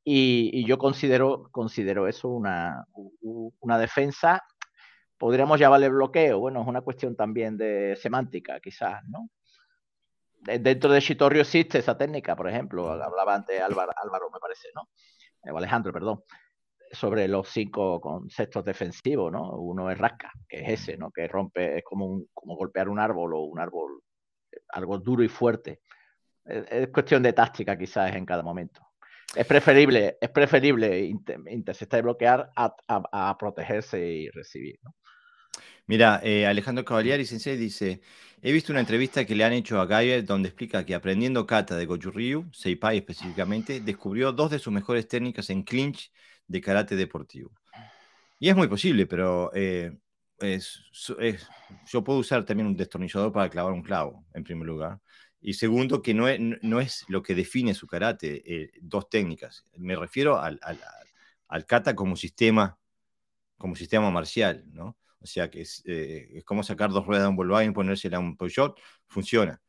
Y, 0.05 0.67
yo 0.67 0.77
considero, 0.79 1.49
considero 1.53 2.09
eso 2.09 2.29
una, 2.29 2.85
una 3.61 3.79
defensa, 3.79 4.43
podríamos 5.19 5.61
llamarle 5.61 5.89
bloqueo, 5.89 6.41
bueno, 6.41 6.63
es 6.63 6.67
una 6.67 6.81
cuestión 6.81 7.15
también 7.15 7.57
de 7.57 7.97
semántica, 7.97 8.59
quizás, 8.61 9.03
¿no? 9.09 9.31
Dentro 10.43 10.91
de 10.91 11.01
Shitorrio 11.01 11.43
existe 11.43 11.79
esa 11.79 11.99
técnica, 11.99 12.35
por 12.35 12.49
ejemplo, 12.49 12.91
hablaba 12.91 13.35
antes 13.35 13.61
Álvaro, 13.61 13.93
Álvaro 14.03 14.31
me 14.33 14.41
parece, 14.41 14.69
¿no? 14.75 14.89
Alejandro, 15.43 15.93
perdón, 15.93 16.23
sobre 16.93 17.29
los 17.29 17.49
cinco 17.49 18.01
conceptos 18.01 18.65
defensivos, 18.65 19.31
¿no? 19.31 19.53
Uno 19.53 19.91
es 19.91 19.99
rasca, 19.99 20.33
que 20.49 20.61
es 20.61 20.81
ese, 20.81 20.97
¿no? 20.97 21.11
Que 21.11 21.29
rompe, 21.29 21.79
es 21.79 21.85
como, 21.85 22.23
como 22.35 22.57
golpear 22.57 22.89
un 22.89 22.99
árbol 22.99 23.35
o 23.35 23.41
un 23.43 23.61
árbol, 23.61 24.03
algo 24.69 24.99
duro 24.99 25.23
y 25.23 25.29
fuerte. 25.29 25.81
Es, 26.45 26.89
cuestión 26.89 27.23
de 27.23 27.33
táctica 27.33 27.79
quizás 27.79 28.15
en 28.15 28.27
cada 28.27 28.43
momento. 28.43 28.81
Es 29.35 29.47
preferible, 29.47 30.19
es 30.21 30.31
preferible 30.31 31.05
interceptar 31.47 32.01
y 32.01 32.03
bloquear 32.03 32.51
a, 32.57 33.37
protegerse 33.39 34.05
y 34.05 34.29
recibir, 34.31 34.81
Mira, 35.91 36.21
eh, 36.23 36.47
Alejandro 36.47 36.85
Cavaliari 36.85 37.27
Sensei 37.27 37.57
dice, 37.57 38.01
he 38.41 38.53
visto 38.53 38.71
una 38.73 38.79
entrevista 38.79 39.25
que 39.25 39.35
le 39.35 39.43
han 39.43 39.53
hecho 39.53 39.81
a 39.81 39.87
Gaia 39.87 40.23
donde 40.23 40.49
explica 40.49 40.87
que 40.87 40.95
aprendiendo 40.95 41.45
kata 41.45 41.75
de 41.77 41.85
Goju 41.85 42.13
Ryu, 42.13 42.49
Seipai 42.53 42.99
específicamente, 42.99 43.81
descubrió 43.81 44.31
dos 44.31 44.53
de 44.53 44.61
sus 44.61 44.73
mejores 44.73 45.09
técnicas 45.09 45.51
en 45.51 45.65
clinch 45.65 46.13
de 46.47 46.61
karate 46.61 46.95
deportivo. 46.95 47.51
Y 48.39 48.49
es 48.49 48.55
muy 48.55 48.69
posible, 48.69 49.09
pero 49.09 49.51
eh, 49.53 49.99
yo 51.87 52.05
puedo 52.05 52.21
usar 52.21 52.45
también 52.45 52.69
un 52.69 52.77
destornillador 52.77 53.33
para 53.33 53.51
clavar 53.51 53.73
un 53.73 53.83
clavo, 53.83 54.25
en 54.33 54.45
primer 54.45 54.69
lugar. 54.69 55.01
Y 55.41 55.55
segundo, 55.55 56.03
que 56.03 56.15
no 56.15 56.29
es, 56.29 56.39
no 56.63 56.81
es 56.81 57.05
lo 57.09 57.21
que 57.21 57.35
define 57.35 57.75
su 57.75 57.89
karate, 57.89 58.45
eh, 58.47 58.71
dos 58.81 59.11
técnicas. 59.11 59.65
Me 59.77 59.97
refiero 59.97 60.39
al, 60.39 60.61
al, 61.49 61.67
kata 61.67 61.97
como 61.97 62.15
sistema, 62.15 62.79
como 63.59 63.75
sistema 63.75 64.09
marcial, 64.13 64.63
¿no? 64.73 64.97
O 65.21 65.27
sea, 65.27 65.51
que 65.51 65.63
es, 65.63 65.83
eh, 65.87 66.31
es 66.35 66.45
como 66.45 66.63
sacar 66.63 66.91
dos 66.91 67.07
ruedas 67.07 67.25
de 67.25 67.29
un 67.31 67.37
Volkswagen 67.37 67.73
ponérsela 67.73 68.17
a 68.19 68.21
un 68.21 68.37
Peugeot, 68.37 68.79
funciona. 69.07 69.61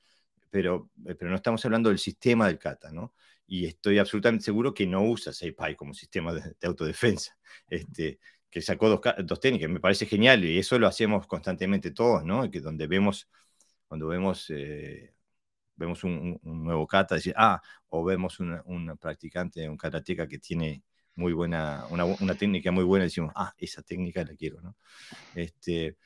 Pero, 0.50 0.90
eh, 1.06 1.16
pero 1.16 1.30
no 1.30 1.36
estamos 1.38 1.64
hablando 1.66 1.90
del 1.90 2.00
sistema 2.00 2.48
del 2.48 2.60
kata, 2.60 2.92
¿no? 2.92 3.14
Y 3.48 3.66
estoy 3.66 4.00
absolutamente 4.00 4.46
seguro 4.46 4.74
que 4.74 4.88
no 4.88 5.04
usa 5.04 5.34
Seipai 5.34 5.76
como 5.76 5.94
sistema 5.94 6.34
de, 6.34 6.42
de 6.60 6.68
autodefensa. 6.68 7.38
Este, 7.68 8.20
que 8.52 8.62
sacó 8.62 8.90
dos, 8.90 9.02
dos, 9.26 9.40
técnicas, 9.40 9.70
me 9.70 9.80
parece 9.80 10.06
genial 10.06 10.44
y 10.44 10.60
eso 10.60 10.78
lo 10.78 10.88
hacemos 10.88 11.26
constantemente 11.28 11.92
todos, 11.92 12.24
¿no? 12.26 12.50
Que 12.52 12.60
donde 12.62 12.88
vemos, 12.88 13.30
cuando 13.88 14.08
vemos, 14.08 14.50
eh, 14.50 15.16
vemos 15.76 16.04
un, 16.04 16.40
nuevo 16.44 16.88
kata, 16.88 17.16
decir, 17.16 17.34
ah, 17.38 17.62
o 17.90 18.04
vemos 18.04 18.40
un 18.40 18.98
practicante, 19.00 19.68
un 19.70 19.78
karateca 19.78 20.28
que 20.28 20.40
tiene 20.40 20.84
muy 21.16 21.34
buena, 21.34 21.86
una, 21.90 22.06
una, 22.06 22.36
técnica 22.36 22.72
muy 22.72 22.84
buena, 22.84 23.06
decimos, 23.06 23.32
ah, 23.36 23.54
esa 23.58 23.82
técnica 23.82 24.24
la 24.24 24.36
quiero, 24.36 24.62
¿no? 24.62 24.78
Este, 25.36 25.98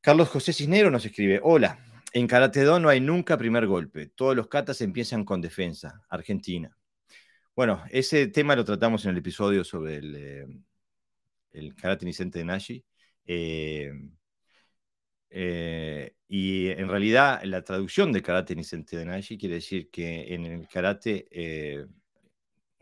Carlos 0.00 0.28
José 0.28 0.52
Cisnero 0.52 0.90
nos 0.90 1.04
escribe, 1.04 1.40
hola, 1.42 1.78
en 2.12 2.26
Karate 2.26 2.62
Do 2.62 2.78
no 2.80 2.88
hay 2.88 3.00
nunca 3.00 3.36
primer 3.36 3.66
golpe, 3.66 4.08
todos 4.08 4.36
los 4.36 4.48
katas 4.48 4.80
empiezan 4.80 5.24
con 5.24 5.40
defensa, 5.40 6.02
Argentina. 6.08 6.76
Bueno, 7.54 7.84
ese 7.90 8.26
tema 8.28 8.56
lo 8.56 8.64
tratamos 8.64 9.04
en 9.04 9.12
el 9.12 9.18
episodio 9.18 9.64
sobre 9.64 9.96
el... 9.96 10.14
Eh, 10.16 10.46
el 11.54 11.74
karate 11.74 12.04
Nicente 12.04 12.40
de 12.40 12.44
Nashi. 12.44 12.84
Eh, 13.26 13.92
eh, 15.30 16.14
y 16.28 16.68
en 16.68 16.88
realidad 16.88 17.42
la 17.44 17.62
traducción 17.62 18.12
de 18.12 18.22
karate 18.22 18.54
Nicente 18.54 18.96
de 18.96 19.04
Nashi 19.04 19.38
quiere 19.38 19.56
decir 19.56 19.90
que 19.90 20.34
en 20.34 20.44
el 20.46 20.68
karate 20.68 21.28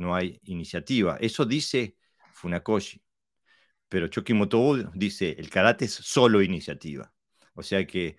no 0.02 0.14
hay 0.14 0.40
iniciativa. 0.44 1.16
Eso 1.20 1.44
dice 1.46 1.96
Funakoshi. 2.32 3.02
Pero 3.88 4.08
Choki 4.08 4.34
Motobu 4.34 4.90
dice, 4.94 5.34
el 5.38 5.50
karate 5.50 5.86
es 5.86 5.92
solo 5.92 6.42
iniciativa. 6.42 7.12
O 7.54 7.62
sea 7.62 7.86
que, 7.86 8.16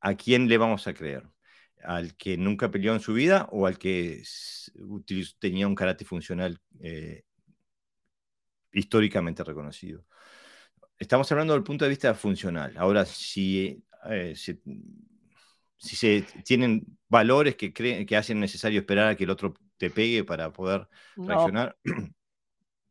¿a 0.00 0.14
quién 0.14 0.48
le 0.48 0.58
vamos 0.58 0.86
a 0.86 0.94
creer? 0.94 1.24
¿Al 1.84 2.16
que 2.16 2.36
nunca 2.36 2.70
peleó 2.70 2.94
en 2.94 3.00
su 3.00 3.12
vida 3.14 3.48
o 3.52 3.66
al 3.66 3.78
que 3.78 4.22
tenía 5.40 5.66
un 5.66 5.74
karate 5.74 6.04
funcional 6.04 6.60
históricamente 8.72 9.44
reconocido. 9.44 10.04
Estamos 10.98 11.30
hablando 11.32 11.54
del 11.54 11.62
punto 11.62 11.84
de 11.84 11.90
vista 11.90 12.14
funcional. 12.14 12.74
Ahora, 12.76 13.04
si, 13.06 13.82
eh, 14.10 14.34
si, 14.36 14.56
se 15.78 16.22
tienen 16.44 16.84
valores 17.08 17.56
que, 17.56 17.72
creen, 17.72 18.06
que 18.06 18.16
hacen 18.16 18.38
necesario 18.38 18.80
esperar 18.80 19.08
a 19.08 19.16
que 19.16 19.24
el 19.24 19.30
otro 19.30 19.54
te 19.80 19.88
pegue 19.88 20.24
para 20.24 20.50
poder 20.50 20.86
reaccionar. 21.16 21.74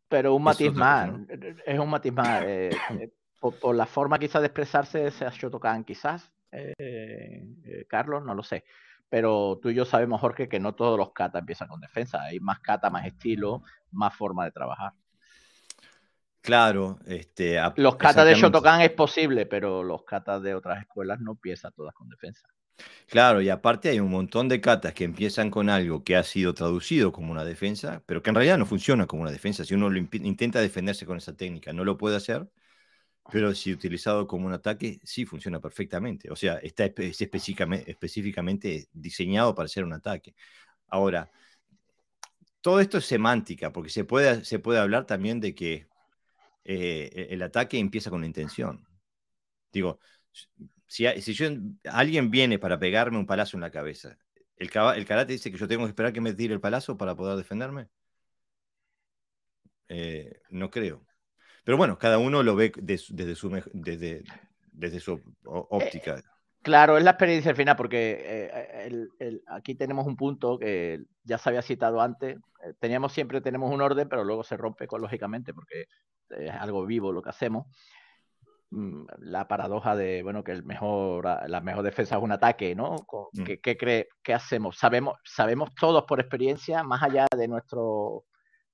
Pero 0.09 0.33
un 0.33 0.43
matiz 0.43 0.73
más, 0.73 1.11
es 1.65 1.79
un 1.79 1.89
matiz 1.89 2.11
más. 2.11 2.41
Eh, 2.43 2.71
eh, 2.99 3.09
por, 3.39 3.75
la 3.75 3.85
forma 3.85 4.17
quizás 4.17 4.41
de 4.41 4.47
expresarse, 4.47 5.11
sea 5.11 5.29
Shotokan 5.29 5.83
quizás, 5.83 6.31
Carlos, 7.87 8.25
no 8.25 8.33
lo 8.33 8.41
sé 8.41 8.65
pero 9.09 9.59
tú 9.59 9.69
y 9.69 9.73
yo 9.73 9.85
sabemos, 9.85 10.21
Jorge, 10.21 10.47
que 10.47 10.59
no 10.59 10.75
todos 10.75 10.95
los 10.95 11.13
kata 11.13 11.39
empiezan 11.39 11.67
con 11.67 11.81
defensa. 11.81 12.21
Hay 12.21 12.39
más 12.39 12.59
kata, 12.59 12.91
más 12.91 13.07
estilo, 13.07 13.63
más 13.91 14.15
forma 14.15 14.45
de 14.45 14.51
trabajar. 14.51 14.93
Claro, 16.41 16.99
este, 17.07 17.59
los 17.77 17.95
katas 17.95 18.25
de 18.25 18.35
Shotokan 18.35 18.81
es 18.81 18.91
posible, 18.91 19.47
pero 19.47 19.83
los 19.83 20.03
katas 20.03 20.41
de 20.41 20.53
otras 20.53 20.79
escuelas 20.81 21.19
no 21.19 21.31
empiezan 21.31 21.73
todas 21.73 21.93
con 21.93 22.07
defensa. 22.07 22.47
Claro, 23.07 23.41
y 23.41 23.49
aparte 23.49 23.89
hay 23.89 23.99
un 23.99 24.11
montón 24.11 24.47
de 24.49 24.61
katas 24.61 24.93
que 24.93 25.03
empiezan 25.03 25.49
con 25.49 25.69
algo 25.69 26.03
que 26.03 26.15
ha 26.15 26.23
sido 26.23 26.53
traducido 26.53 27.11
como 27.11 27.31
una 27.31 27.43
defensa, 27.43 28.03
pero 28.05 28.21
que 28.21 28.29
en 28.29 28.35
realidad 28.35 28.57
no 28.57 28.65
funciona 28.65 29.07
como 29.07 29.23
una 29.23 29.31
defensa. 29.31 29.65
Si 29.65 29.73
uno 29.73 29.89
intenta 29.95 30.59
defenderse 30.61 31.05
con 31.05 31.17
esa 31.17 31.35
técnica, 31.35 31.73
no 31.73 31.83
lo 31.85 31.97
puede 31.97 32.15
hacer, 32.17 32.47
pero 33.31 33.55
si 33.55 33.73
utilizado 33.73 34.27
como 34.27 34.47
un 34.47 34.53
ataque, 34.53 34.99
sí 35.03 35.25
funciona 35.25 35.59
perfectamente. 35.61 36.31
O 36.31 36.35
sea, 36.37 36.55
está 36.57 36.85
específicamente, 36.85 37.91
específicamente 37.91 38.89
diseñado 38.93 39.55
para 39.55 39.69
ser 39.69 39.83
un 39.85 39.93
ataque. 39.93 40.35
Ahora, 40.89 41.31
todo 42.61 42.79
esto 42.79 42.97
es 42.97 43.05
semántica, 43.05 43.71
porque 43.71 43.89
se 43.89 44.03
puede, 44.05 44.43
se 44.45 44.59
puede 44.59 44.79
hablar 44.79 45.05
también 45.05 45.39
de 45.39 45.55
que 45.55 45.87
eh, 46.65 47.11
e, 47.13 47.27
el 47.33 47.41
ataque 47.43 47.79
empieza 47.79 48.09
con 48.11 48.21
la 48.21 48.27
intención. 48.27 48.87
Digo, 49.73 49.99
si, 50.89 51.05
si 51.21 51.71
alguien 51.85 52.31
viene 52.31 52.57
para 52.57 52.79
pegarme 52.79 53.19
un 53.19 53.27
palazo 53.27 53.55
en 53.55 53.61
la 53.61 53.69
cabeza, 53.69 54.17
el, 54.57 54.71
el, 54.95 55.05
karate 55.05 55.33
dice 55.33 55.51
que 55.51 55.57
yo 55.57 55.67
tengo 55.67 55.83
que 55.85 55.89
esperar 55.89 56.11
que 56.11 56.19
me 56.19 56.33
tire 56.33 56.53
el 56.53 56.59
palazo 56.59 56.97
para 56.97 57.15
poder 57.15 57.37
defenderme. 57.37 57.87
Eh, 59.87 60.41
no 60.49 60.71
creo. 60.71 61.05
Pero 61.63 61.77
bueno, 61.77 61.99
cada 61.99 62.17
uno 62.17 62.41
lo 62.41 62.55
ve 62.55 62.71
desde, 62.75 63.35
su, 63.35 63.49
desde, 63.71 64.23
desde 64.71 64.99
su 64.99 65.21
óptica. 65.43 66.23
Claro, 66.63 66.97
es 66.97 67.03
la 67.03 67.11
experiencia 67.11 67.51
al 67.51 67.57
final, 67.57 67.75
porque 67.75 68.49
eh, 68.49 69.39
aquí 69.47 69.75
tenemos 69.75 70.07
un 70.07 70.15
punto 70.15 70.57
que 70.57 71.03
ya 71.23 71.37
se 71.37 71.49
había 71.49 71.61
citado 71.61 72.01
antes. 72.01 72.37
Eh, 72.65 72.73
teníamos 72.79 73.13
siempre 73.13 73.41
tenemos 73.41 73.71
un 73.71 73.81
orden, 73.81 74.09
pero 74.09 74.23
luego 74.23 74.43
se 74.43 74.57
rompe 74.57 74.85
ecológicamente 74.85 75.53
porque 75.53 75.85
es 76.31 76.51
algo 76.51 76.83
vivo 76.87 77.11
lo 77.11 77.21
que 77.21 77.29
hacemos. 77.29 77.67
Mm, 78.71 79.05
la 79.19 79.47
paradoja 79.47 79.95
de, 79.95 80.21
bueno, 80.21 80.43
que 80.43 80.51
el 80.51 80.63
mejor, 80.63 81.25
la 81.47 81.61
mejor 81.61 81.83
defensa 81.83 82.17
es 82.17 82.23
un 82.23 82.31
ataque, 82.31 82.75
¿no? 82.75 82.95
Mm. 83.33 83.43
¿Qué, 83.43 83.77
cree, 83.77 84.09
qué 84.23 84.33
hacemos? 84.33 84.77
Sabemos, 84.77 85.17
sabemos 85.23 85.73
todos 85.73 86.03
por 86.05 86.19
experiencia, 86.19 86.83
más 86.83 87.01
allá 87.01 87.25
de, 87.35 87.47
nuestro, 87.47 88.25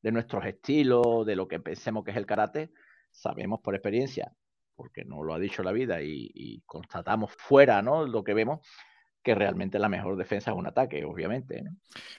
de 0.01 0.11
nuestros 0.11 0.45
estilos, 0.45 1.25
de 1.25 1.35
lo 1.35 1.47
que 1.47 1.59
pensemos 1.59 2.03
que 2.03 2.11
es 2.11 2.17
el 2.17 2.25
karate, 2.25 2.71
sabemos 3.11 3.61
por 3.61 3.75
experiencia 3.75 4.31
porque 4.75 5.05
no 5.05 5.23
lo 5.23 5.33
ha 5.33 5.39
dicho 5.39 5.63
la 5.63 5.71
vida 5.71 6.01
y, 6.01 6.61
constatamos 6.65 7.31
fuera, 7.37 7.81
¿no? 7.81 8.05
Lo 8.05 8.23
que 8.23 8.33
vemos, 8.33 8.59
que 9.23 9.33
realmente 9.33 9.79
la 9.79 9.89
mejor 9.89 10.17
defensa 10.17 10.51
es 10.51 10.57
un 10.57 10.67
ataque, 10.67 11.03
obviamente. 11.05 11.63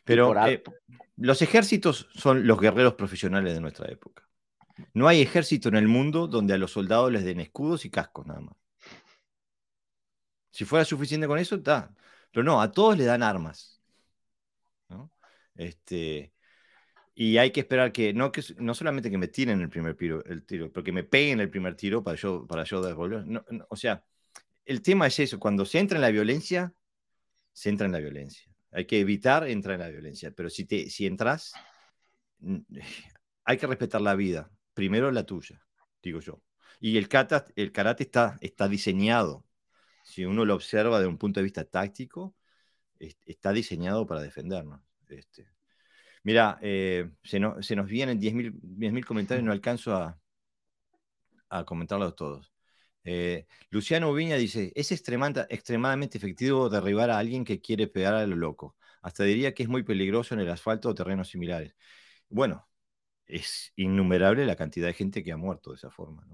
Pero 0.05 0.35
eh, 0.47 0.63
los 1.17 1.43
ejércitos 1.43 2.09
son 2.15 2.47
los 2.47 2.59
guerreros 2.59 2.95
profesionales 2.95 3.55
de 3.55 3.61
nuestra 3.61 3.91
época. 3.91 4.27
No 4.95 5.09
hay 5.09 5.23
ejército 5.23 5.69
en 5.69 5.77
el 5.77 5.89
mundo 5.89 6.27
donde 6.27 6.55
a 6.55 6.59
los 6.59 6.73
soldados 6.73 7.11
les 7.13 7.25
den 7.25 7.41
escudos 7.41 7.85
y 7.85 7.91
cascos 7.91 8.27
nada 8.27 8.41
más. 8.41 8.57
Si 10.51 10.65
fuera 10.65 10.85
suficiente 10.85 11.27
con 11.27 11.39
eso, 11.39 11.57
está. 11.57 11.95
Pero 12.33 12.45
no, 12.45 12.61
a 12.61 12.71
todos 12.71 12.97
le 12.97 13.05
dan 13.05 13.23
armas. 13.23 13.81
¿no? 14.89 15.11
Este, 15.55 16.33
y 17.15 17.39
hay 17.39 17.51
que 17.51 17.61
esperar 17.61 17.93
que 17.93 18.13
no, 18.13 18.31
que, 18.31 18.43
no 18.59 18.75
solamente 18.75 19.11
que 19.11 19.19
me 19.19 19.29
tiren 19.29 19.61
el 19.61 19.71
primer 19.71 19.97
tiro, 19.97 20.25
el 20.27 20.45
tiro, 20.45 20.71
pero 20.71 20.85
que 20.85 20.93
me 20.93 21.05
peguen 21.05 21.41
el 21.41 21.51
primer 21.51 21.75
tiro 21.75 22.03
para 22.05 22.17
yo, 22.17 22.47
para 22.47 22.65
yo 22.65 22.83
devolver. 22.83 23.25
o 23.69 23.77
sea, 23.77 24.05
el 24.67 24.83
tema 24.83 25.07
es 25.07 25.19
eso, 25.21 25.39
cuando 25.39 25.65
se 25.65 25.79
entra 25.79 25.97
en 25.97 26.03
la 26.03 26.11
violencia, 26.11 26.75
se 27.53 27.71
entra 27.71 27.87
en 27.87 27.93
la 27.93 28.01
violencia. 28.01 28.53
Hay 28.71 28.85
que 28.85 29.01
evitar 29.01 29.49
entrar 29.49 29.77
en 29.77 29.81
la 29.81 29.89
violencia, 29.89 30.31
pero 30.31 30.51
si, 30.51 30.67
te, 30.67 30.91
si 30.91 31.07
entras, 31.07 31.55
hay 33.45 33.57
que 33.57 33.67
respetar 33.67 34.03
la 34.03 34.15
vida, 34.15 34.51
primero 34.77 35.11
la 35.11 35.25
tuya, 35.25 35.61
digo 36.03 36.21
yo. 36.21 36.43
Y 36.79 36.99
el, 36.99 37.09
kata, 37.09 37.47
el 37.57 37.73
karate 37.73 38.03
está, 38.05 38.37
está 38.43 38.69
diseñado, 38.69 39.47
si 40.05 40.27
uno 40.27 40.45
lo 40.45 40.55
observa 40.55 40.99
desde 40.99 41.09
un 41.09 41.17
punto 41.19 41.41
de 41.41 41.45
vista 41.45 41.65
táctico, 41.65 42.37
está 42.99 43.53
diseñado 43.53 44.07
para 44.07 44.21
defendernos. 44.21 44.83
Este, 45.09 45.49
Mira, 46.27 46.59
eh, 46.61 47.09
se, 47.23 47.39
nos 47.41 47.89
vienen 47.89 48.21
10.000 48.21 49.05
comentarios, 49.07 49.45
no 49.45 49.53
alcanzo 49.53 49.95
a, 49.97 50.19
comentarlos 51.65 52.17
todos. 52.17 52.53
Eh, 53.05 53.47
Luciano 53.71 54.13
Viña 54.13 54.37
dice, 54.37 54.73
es 54.75 54.91
extremadamente 54.91 56.19
efectivo 56.19 56.69
derribar 56.69 57.11
a 57.11 57.19
alguien 57.19 57.45
que 57.45 57.61
quiere 57.61 57.87
pegar 57.87 58.15
a 58.15 58.27
lo 58.27 58.37
loco. 58.37 58.77
Hasta 59.03 59.25
diría 59.25 59.55
que 59.55 59.63
es 59.63 59.69
muy 59.69 59.85
peligroso 59.85 60.35
en 60.35 60.41
el 60.41 60.51
asfalto 60.51 60.89
o 60.91 60.95
terrenos 60.95 61.29
similares. 61.31 61.75
Bueno, 62.29 62.69
es 63.27 63.73
innumerable 63.77 64.47
la 64.47 64.57
cantidad 64.57 64.87
de 64.87 64.95
gente 64.95 65.23
que 65.23 65.33
ha 65.33 65.37
muerto 65.37 65.71
de 65.71 65.77
esa 65.77 65.91
forma. 65.91 66.27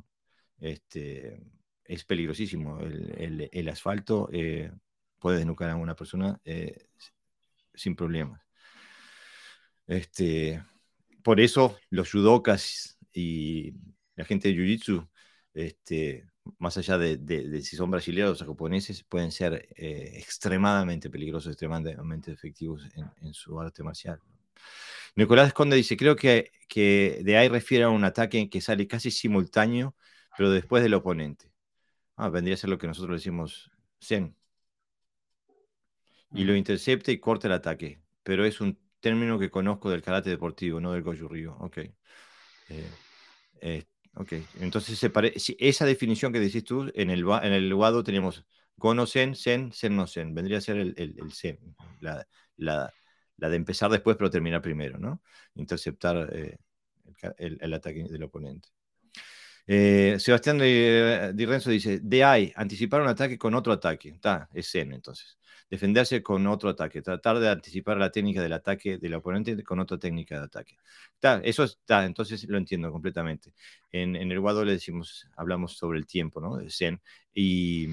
Este, 0.61 1.42
es 1.85 2.05
peligrosísimo. 2.05 2.81
El, 2.81 3.68
asfalto 3.68 4.28
eh, 4.33 4.72
puede 5.18 5.38
desnucar 5.38 5.70
a 5.70 5.76
una 5.76 5.96
persona 5.96 6.40
sin 7.74 7.96
problemas. 7.96 8.40
Este, 9.87 10.62
por 11.22 11.40
eso 11.40 11.78
los 11.90 12.11
judokas 12.11 12.98
y 13.12 13.74
la 14.16 14.24
gente 14.24 14.48
de 14.48 14.55
Jiu-Jitsu 14.55 15.09
este, 15.55 16.26
más 16.59 16.76
allá 16.78 16.98
de, 16.98 17.62
si 17.62 17.76
son 17.76 17.90
brasileños 17.90 18.42
o 18.42 18.46
japoneses, 18.46 19.05
pueden 19.05 19.31
ser 19.31 19.68
eh, 19.76 20.12
extremadamente 20.16 21.11
peligrosos, 21.11 21.52
extremadamente 21.52 22.33
efectivos 22.33 22.88
en, 23.20 23.35
su 23.35 23.61
arte 23.61 23.83
marcial. 23.83 24.20
Nicolás 25.14 25.53
Conde 25.53 25.77
dice, 25.77 25.96
creo 25.96 26.16
que, 26.16 26.51
que 26.68 27.20
de 27.22 27.37
ahí 27.37 27.48
refiere 27.48 27.85
a 27.85 27.90
un 27.90 28.05
ataque 28.05 28.48
que 28.48 28.61
sale 28.61 28.87
casi 28.87 29.11
simultáneo, 29.11 29.94
pero 30.37 30.51
después 30.51 30.83
del 30.83 30.94
oponente. 30.94 31.53
Ah, 32.16 32.29
vendría 32.29 32.55
a 32.55 32.59
ser 32.59 32.70
lo 32.70 32.79
que 32.79 32.87
nosotros 32.87 33.20
decimos 33.20 33.70
Zen. 34.01 34.37
Y 36.35 36.44
lo 36.44 36.57
intercepta 36.57 37.12
y 37.12 37.18
corta 37.18 37.46
el 37.46 37.53
ataque. 37.53 38.01
Pero 38.22 38.44
es 38.44 38.61
un 38.61 38.79
término 39.01 39.38
que 39.38 39.51
conozco 39.51 39.90
del 39.90 40.03
karate 40.03 40.31
deportivo, 40.31 40.81
no 40.81 40.92
del 40.92 41.03
Goju 41.03 41.29
Ryu. 41.29 41.53
Ok. 41.59 41.79
Eh, 41.79 41.92
eh, 43.61 43.85
ok. 44.14 44.33
Entonces, 44.61 44.98
esa 45.59 45.85
definición 45.85 46.33
que 46.33 46.40
decís 46.40 46.64
tú, 46.64 46.90
en 46.94 47.11
el, 47.11 47.25
en 47.42 47.53
el 47.53 47.75
Wado 47.75 48.03
tenemos 48.03 48.46
Gono 48.77 49.07
Zen, 49.07 49.35
Zen, 49.35 49.72
Zen 49.72 49.96
no 49.96 50.07
Zen. 50.07 50.35
Vendría 50.35 50.59
a 50.59 50.62
ser 50.62 50.79
el, 50.79 50.94
el, 50.96 51.33
Zen. 51.33 51.59
La, 52.01 52.27
la, 52.57 52.92
la, 53.37 53.49
de 53.49 53.57
empezar 53.57 53.90
después, 53.90 54.16
pero 54.16 54.31
terminar 54.31 54.62
primero, 54.62 54.99
¿no? 54.99 55.23
Interceptar 55.55 56.29
eh, 56.33 56.57
el, 57.38 57.75
ataque 57.75 58.05
del 58.05 58.23
oponente. 58.23 58.68
Eh, 59.66 60.16
Sebastián 60.18 60.59
Di 60.59 61.47
Renzo 61.47 61.71
dice, 61.71 62.01
ahí, 62.25 62.53
anticipar 62.57 63.01
un 63.01 63.09
ataque 63.09 63.38
con 63.38 63.55
otro 63.55 63.73
ataque. 63.73 64.11
Está, 64.11 64.49
es 64.53 64.71
Zen 64.71 64.92
entonces. 64.92 65.38
Defenderse 65.71 66.23
con 66.23 66.47
otro 66.47 66.68
ataque. 66.68 67.01
Tratar 67.01 67.38
de 67.38 67.49
anticipar 67.49 67.97
la 67.97 68.11
técnica 68.11 68.42
del 68.42 68.53
ataque 68.53 68.99
del 68.99 69.14
oponente 69.14 69.62
con 69.64 69.81
otra 69.81 69.99
técnica 69.99 70.38
de 70.38 70.45
ataque. 70.45 70.77
Está, 71.14 71.40
eso 71.45 71.64
está, 71.64 72.05
entonces 72.05 72.45
lo 72.49 72.59
entiendo 72.59 72.92
completamente. 72.92 73.55
En, 73.90 74.16
el 74.16 74.40
Guado 74.40 74.64
le 74.64 74.73
decimos, 74.73 75.29
hablamos 75.37 75.77
sobre 75.79 75.99
el 75.99 76.07
tiempo, 76.07 76.40
¿no? 76.40 76.57
De 76.57 76.71
Zen. 76.71 77.01
Y 77.33 77.88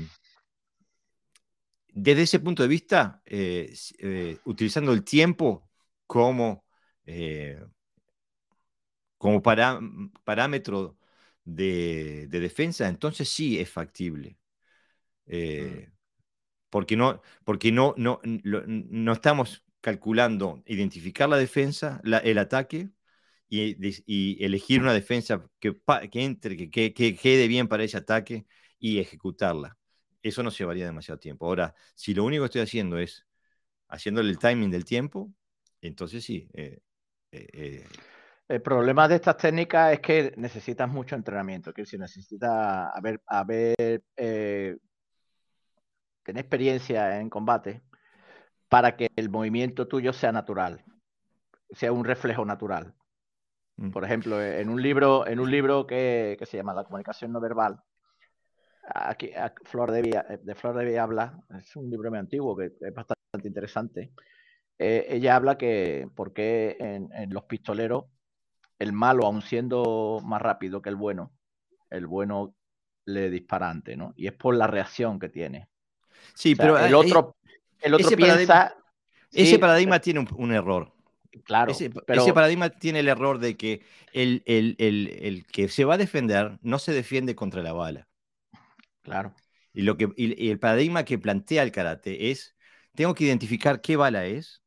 desde 1.93 2.23
ese 2.23 2.39
punto 2.39 2.63
de 2.63 2.69
vista, 2.69 3.21
eh, 3.25 3.73
eh, 3.99 4.37
utilizando 4.45 4.93
el 4.93 5.03
tiempo 5.03 5.69
como, 6.05 6.65
como 9.17 9.41
parámetro 9.41 10.97
de, 11.43 12.27
defensa, 12.29 12.87
entonces 12.87 13.29
sí 13.29 13.59
es 13.59 13.69
factible. 13.69 14.37
Eh, 15.27 15.91
porque 16.69 16.97
no, 16.97 17.21
porque 17.45 17.71
no, 17.71 17.93
no, 17.97 18.21
no, 18.23 19.13
estamos 19.13 19.65
calculando 19.81 20.63
identificar 20.67 21.29
la 21.29 21.37
defensa, 21.37 22.01
el 22.03 22.37
ataque 22.39 22.89
y, 23.49 24.43
elegir 24.45 24.81
una 24.81 24.93
defensa 24.93 25.45
que, 25.59 25.75
que 26.11 26.23
entre, 26.23 26.69
que, 26.69 26.93
que, 26.93 27.15
quede 27.15 27.47
bien 27.47 27.67
para 27.67 27.83
ese 27.83 27.97
ataque 27.97 28.45
y 28.79 28.99
ejecutarla. 28.99 29.78
Eso 30.21 30.43
no 30.43 30.49
llevaría 30.49 30.85
demasiado 30.85 31.19
tiempo. 31.19 31.45
Ahora, 31.45 31.73
si 31.95 32.13
lo 32.13 32.23
único 32.23 32.43
que 32.43 32.47
estoy 32.47 32.61
haciendo 32.61 32.97
es 32.97 33.25
haciéndole 33.87 34.29
el 34.29 34.37
timing 34.37 34.69
del 34.69 34.85
tiempo, 34.85 35.31
entonces 35.81 36.23
sí. 36.23 36.47
Eh, 36.53 36.79
eh, 37.31 37.85
el 38.47 38.61
problema 38.61 39.07
de 39.07 39.15
estas 39.15 39.37
técnicas 39.37 39.93
es 39.93 39.99
que 39.99 40.33
necesitas 40.35 40.89
mucho 40.89 41.15
entrenamiento, 41.15 41.71
que 41.71 41.85
si 41.85 41.97
necesitas 41.97 42.89
haber, 42.95 43.21
haber 43.27 44.03
eh, 44.17 44.75
tener 46.23 46.41
experiencia 46.41 47.19
en 47.19 47.29
combate 47.29 47.83
para 48.67 48.95
que 48.95 49.09
el 49.15 49.29
movimiento 49.29 49.87
tuyo 49.87 50.13
sea 50.13 50.31
natural, 50.31 50.83
sea 51.71 51.91
un 51.91 52.05
reflejo 52.05 52.43
natural. 52.43 52.95
Mm. 53.77 53.91
Por 53.91 54.03
ejemplo, 54.03 54.41
en 54.41 54.69
un 54.69 54.81
libro, 54.81 55.27
en 55.27 55.39
un 55.39 55.49
libro 55.51 55.85
que, 55.85 56.37
se 56.41 56.57
llama 56.57 56.73
La 56.73 56.83
comunicación 56.83 57.31
no 57.31 57.39
verbal, 57.39 57.81
aquí 58.93 59.31
Flor 59.65 59.91
de, 59.91 60.01
Vía, 60.01 60.25
de 60.41 60.55
Flor 60.55 60.75
de 60.77 60.85
Vía 60.85 61.03
habla, 61.03 61.39
es 61.57 61.75
un 61.75 61.89
libro 61.89 62.09
muy 62.09 62.19
antiguo 62.19 62.55
que 62.55 62.65
es 62.65 62.93
bastante 62.93 63.47
interesante. 63.47 64.11
Eh, 64.77 65.07
ella 65.09 65.35
habla 65.35 65.57
que 65.57 66.07
por 66.15 66.33
qué 66.33 66.77
en 66.79 67.33
los 67.33 67.43
pistoleros 67.43 68.05
el 68.79 68.93
malo, 68.93 69.25
aun 69.25 69.41
siendo 69.41 70.21
más 70.23 70.41
rápido 70.41 70.81
que 70.81 70.89
el 70.89 70.95
bueno, 70.95 71.33
el 71.89 72.07
bueno 72.07 72.55
le 73.05 73.29
dispara 73.29 73.69
antes, 73.69 73.97
¿no? 73.97 74.13
Y 74.15 74.27
es 74.27 74.33
por 74.33 74.55
la 74.55 74.67
reacción 74.67 75.19
que 75.19 75.29
tiene. 75.29 75.67
Sí, 76.33 76.55
pero 76.55 76.79
el 76.79 76.95
otro, 76.95 77.35
el 77.81 77.93
otro 77.93 78.07
ese 78.07 78.15
piensa. 78.15 78.35
Paradigma, 78.37 78.75
ese 79.31 79.59
paradigma 79.59 79.99
tiene 79.99 80.25
un, 80.37 80.51
error. 80.53 80.93
Claro. 81.43 81.71
Ese, 81.71 81.91
ese, 82.07 82.33
paradigma 82.33 82.69
tiene 82.69 82.99
el 82.99 83.07
error 83.07 83.39
de 83.39 83.57
que 83.57 83.81
el, 84.13 84.43
el, 84.45 85.45
que 85.51 85.67
se 85.67 85.85
va 85.85 85.95
a 85.95 85.97
defender 85.97 86.57
no 86.61 86.79
se 86.79 86.93
defiende 86.93 87.35
contra 87.35 87.61
la 87.61 87.73
bala. 87.73 88.07
Claro. 89.01 89.33
Y, 89.73 89.83
lo 89.83 89.97
que, 89.97 90.09
y, 90.15 90.49
el 90.49 90.59
paradigma 90.59 91.05
que 91.05 91.17
plantea 91.19 91.63
el 91.63 91.71
karate 91.71 92.31
es: 92.31 92.55
tengo 92.95 93.13
que 93.13 93.25
identificar 93.25 93.81
qué 93.81 93.95
bala 93.95 94.25
es 94.25 94.61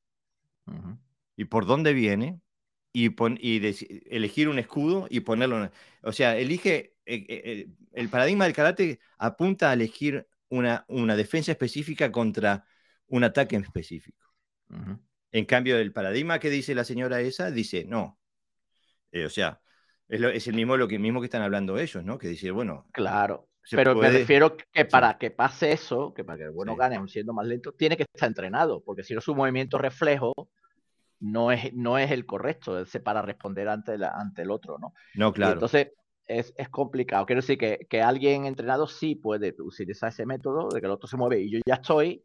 y 1.37 1.45
por 1.47 1.67
dónde 1.67 1.93
viene 1.93 2.41
y, 2.93 3.15
elegir 4.11 4.49
un 4.49 4.59
escudo 4.59 5.07
y 5.11 5.21
ponerlo. 5.21 5.71
O 6.03 6.13
sea, 6.13 6.37
elige. 6.37 6.95
Eh, 7.05 7.27
eh, 7.29 7.43
eh, 7.45 7.69
el 7.95 8.09
paradigma 8.09 8.45
del 8.45 8.55
karate 8.55 9.01
apunta 9.19 9.71
a 9.71 9.73
elegir 9.73 10.27
una, 10.49 10.85
una 10.89 11.17
defensa 11.17 11.51
específica 11.51 12.13
contra 12.13 12.65
un 13.09 13.25
ataque 13.25 13.57
en 13.57 13.65
específico. 13.65 14.33
En 15.33 15.45
cambio, 15.45 15.77
el 15.79 15.93
paradigma 15.93 16.39
que 16.39 16.49
dice 16.49 16.75
la 16.75 16.85
señora 16.85 17.21
esa 17.21 17.51
dice 17.51 17.85
no. 17.87 18.19
o 19.13 19.29
sea, 19.29 19.61
es, 20.09 20.47
el 20.47 20.55
mismo 20.55 20.77
lo 20.77 20.89
que 20.89 20.99
mismo 20.99 21.21
que 21.21 21.27
están 21.27 21.43
hablando 21.43 21.79
ellos, 21.79 22.05
¿no? 22.05 22.19
Que 22.19 22.29
dice, 22.29 22.51
bueno. 22.51 22.87
Claro. 22.93 23.49
Pero 23.71 23.95
me 23.95 24.11
refiero 24.11 24.57
que 24.57 24.85
para 24.85 25.19
que 25.19 25.31
pase 25.31 25.73
eso, 25.73 26.13
que 26.15 26.25
para 26.25 26.39
que 26.39 26.45
el 26.45 26.51
bueno 26.51 26.77
gane 26.77 27.01
siendo 27.09 27.33
más 27.33 27.47
lento, 27.47 27.73
tiene 27.73 27.97
que 27.97 28.05
estar 28.13 28.29
entrenado, 28.29 28.83
porque 28.83 29.05
si 29.05 29.15
no 29.15 29.21
su 29.21 29.35
movimiento 29.35 29.79
reflejo 29.79 30.33
no 31.21 31.53
es, 31.53 31.73
no 31.73 31.99
es 31.99 32.11
el 32.11 32.27
correcto, 32.27 32.81
es 32.81 32.91
para 33.05 33.23
responder 33.23 33.69
ante, 33.69 33.97
ante 34.05 34.43
el 34.43 34.51
otro, 34.51 34.79
¿no? 34.79 34.93
No, 35.15 35.33
claro. 35.33 35.55
entonces 35.55 35.93
es, 36.27 36.53
complicado. 36.71 37.27
Quiero 37.27 37.41
decir 37.41 37.59
que, 37.59 38.03
alguien 38.03 38.47
entrenado 38.47 38.87
sí 38.87 39.15
puede 39.15 39.55
utilizar 39.59 40.09
ese 40.09 40.27
método 40.27 40.69
de 40.69 40.81
que 40.81 40.87
el 40.87 40.93
otro 40.93 41.09
se 41.09 41.17
mueve 41.17 41.41
y 41.41 41.51
yo 41.51 41.61
ya 41.67 41.75
estoy, 41.75 42.23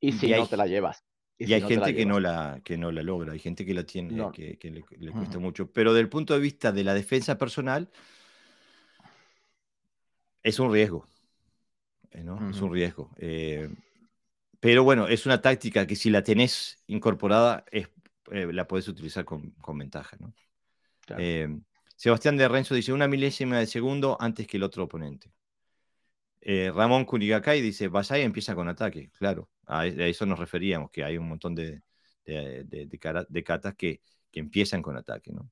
y 0.00 0.12
si 0.12 0.30
no 0.30 0.46
te 0.46 0.56
la 0.56 0.66
llevas. 0.66 1.04
Y, 1.38 1.52
hay 1.52 1.62
gente 1.62 1.94
que, 1.94 2.06
no 2.06 2.20
la, 2.20 2.60
que 2.62 2.76
no 2.76 2.92
la 2.92 3.02
logra, 3.02 3.32
hay 3.32 3.38
gente 3.38 3.66
que 3.66 3.74
la 3.74 3.84
tiene, 3.84 4.30
que, 4.32 4.70
le, 4.70 5.12
cuesta 5.12 5.38
mucho. 5.38 5.70
Pero 5.72 5.92
del 5.92 6.08
punto 6.08 6.34
de 6.34 6.40
vista 6.40 6.72
de 6.72 6.84
la 6.84 6.94
defensa 6.94 7.36
personal, 7.36 7.90
es 10.42 10.58
un 10.58 10.72
riesgo. 10.72 11.06
Eh, 12.10 12.22
¿no? 12.22 12.50
Es 12.50 12.60
un 12.60 12.72
riesgo. 12.72 13.10
Eh, 13.16 13.68
pero 14.60 14.84
bueno, 14.84 15.08
es 15.08 15.26
una 15.26 15.40
táctica 15.40 15.86
que 15.86 15.96
si 15.96 16.10
la 16.10 16.22
tenés 16.22 16.82
incorporada 16.86 17.64
es 17.70 17.88
eh, 18.30 18.50
la 18.52 18.66
puedes 18.66 18.88
utilizar 18.88 19.24
con, 19.24 19.54
ventaja. 19.78 20.16
¿no? 20.20 20.32
Eh, 21.18 21.48
Sebastián 21.96 22.36
de 22.36 22.48
Renzo 22.48 22.74
dice 22.74 22.92
una 22.92 23.08
milésima 23.08 23.58
de 23.58 23.66
segundo 23.66 24.16
antes 24.20 24.46
que 24.46 24.56
el 24.56 24.62
otro 24.62 24.84
oponente. 24.84 25.32
Ramón 26.44 27.04
Kurigakai 27.04 27.60
dice, 27.60 27.86
Basai 27.86 28.22
empieza 28.22 28.56
con 28.56 28.68
ataque, 28.68 29.10
claro, 29.16 29.48
a, 29.64 29.86
eso 29.86 30.26
nos 30.26 30.40
referíamos, 30.40 30.90
que 30.90 31.04
hay 31.04 31.16
un 31.16 31.28
montón 31.28 31.54
de, 31.54 31.82
de, 32.24 32.64
de, 32.64 33.44
katas 33.44 33.76
que, 33.76 34.00
que, 34.28 34.40
empiezan 34.40 34.82
con 34.82 34.96
ataque. 34.96 35.30
¿no? 35.30 35.48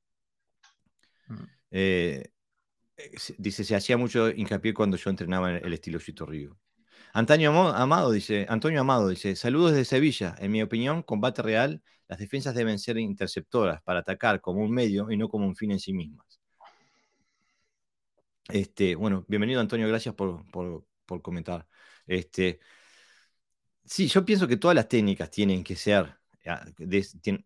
Dice, 3.39 3.65
se 3.65 3.75
hacía 3.75 3.97
mucho 3.97 4.31
hincapié 4.31 4.75
cuando 4.75 4.97
yo 4.97 5.11
entrenaba 5.11 5.51
en 5.57 5.65
el 5.65 5.73
estilo 5.73 5.99
Chito 5.99 6.27
Río. 6.27 6.59
Antonio 7.13 7.51
Amado 7.51 8.13
dice, 8.13 8.47
Antonio 8.49 8.81
Amado 8.81 9.09
dice, 9.09 9.35
saludos 9.37 9.73
desde 9.73 9.85
Sevilla. 9.85 10.37
En 10.39 10.53
mi 10.53 10.63
opinión, 10.63 11.03
combate 11.03 11.43
real, 11.43 11.83
las 12.09 12.19
defensas 12.19 12.55
deben 12.55 12.79
ser 12.79 12.99
interceptoras 12.99 13.83
para 13.83 14.01
atacar 14.01 14.41
como 14.41 14.63
un 14.63 14.71
medio 14.71 15.11
y 15.11 15.17
no 15.17 15.29
como 15.29 15.47
un 15.47 15.57
fin 15.57 15.73
en 15.73 15.81
sí 15.81 15.93
mismas. 15.93 16.41
Este, 18.49 18.95
bueno, 18.95 19.25
bienvenido 19.29 19.61
Antonio, 19.61 19.89
gracias 19.89 20.15
por, 20.15 20.45
comentar. 21.23 21.67
Este, 22.07 22.61
sí, 23.85 24.09
yo 24.09 24.25
pienso 24.25 24.49
que 24.49 24.57
todas 24.57 24.75
las 24.75 24.89
técnicas 24.89 25.31
tienen 25.31 25.63
que 25.65 25.77
ser, 25.77 26.17
ah, 26.47 26.65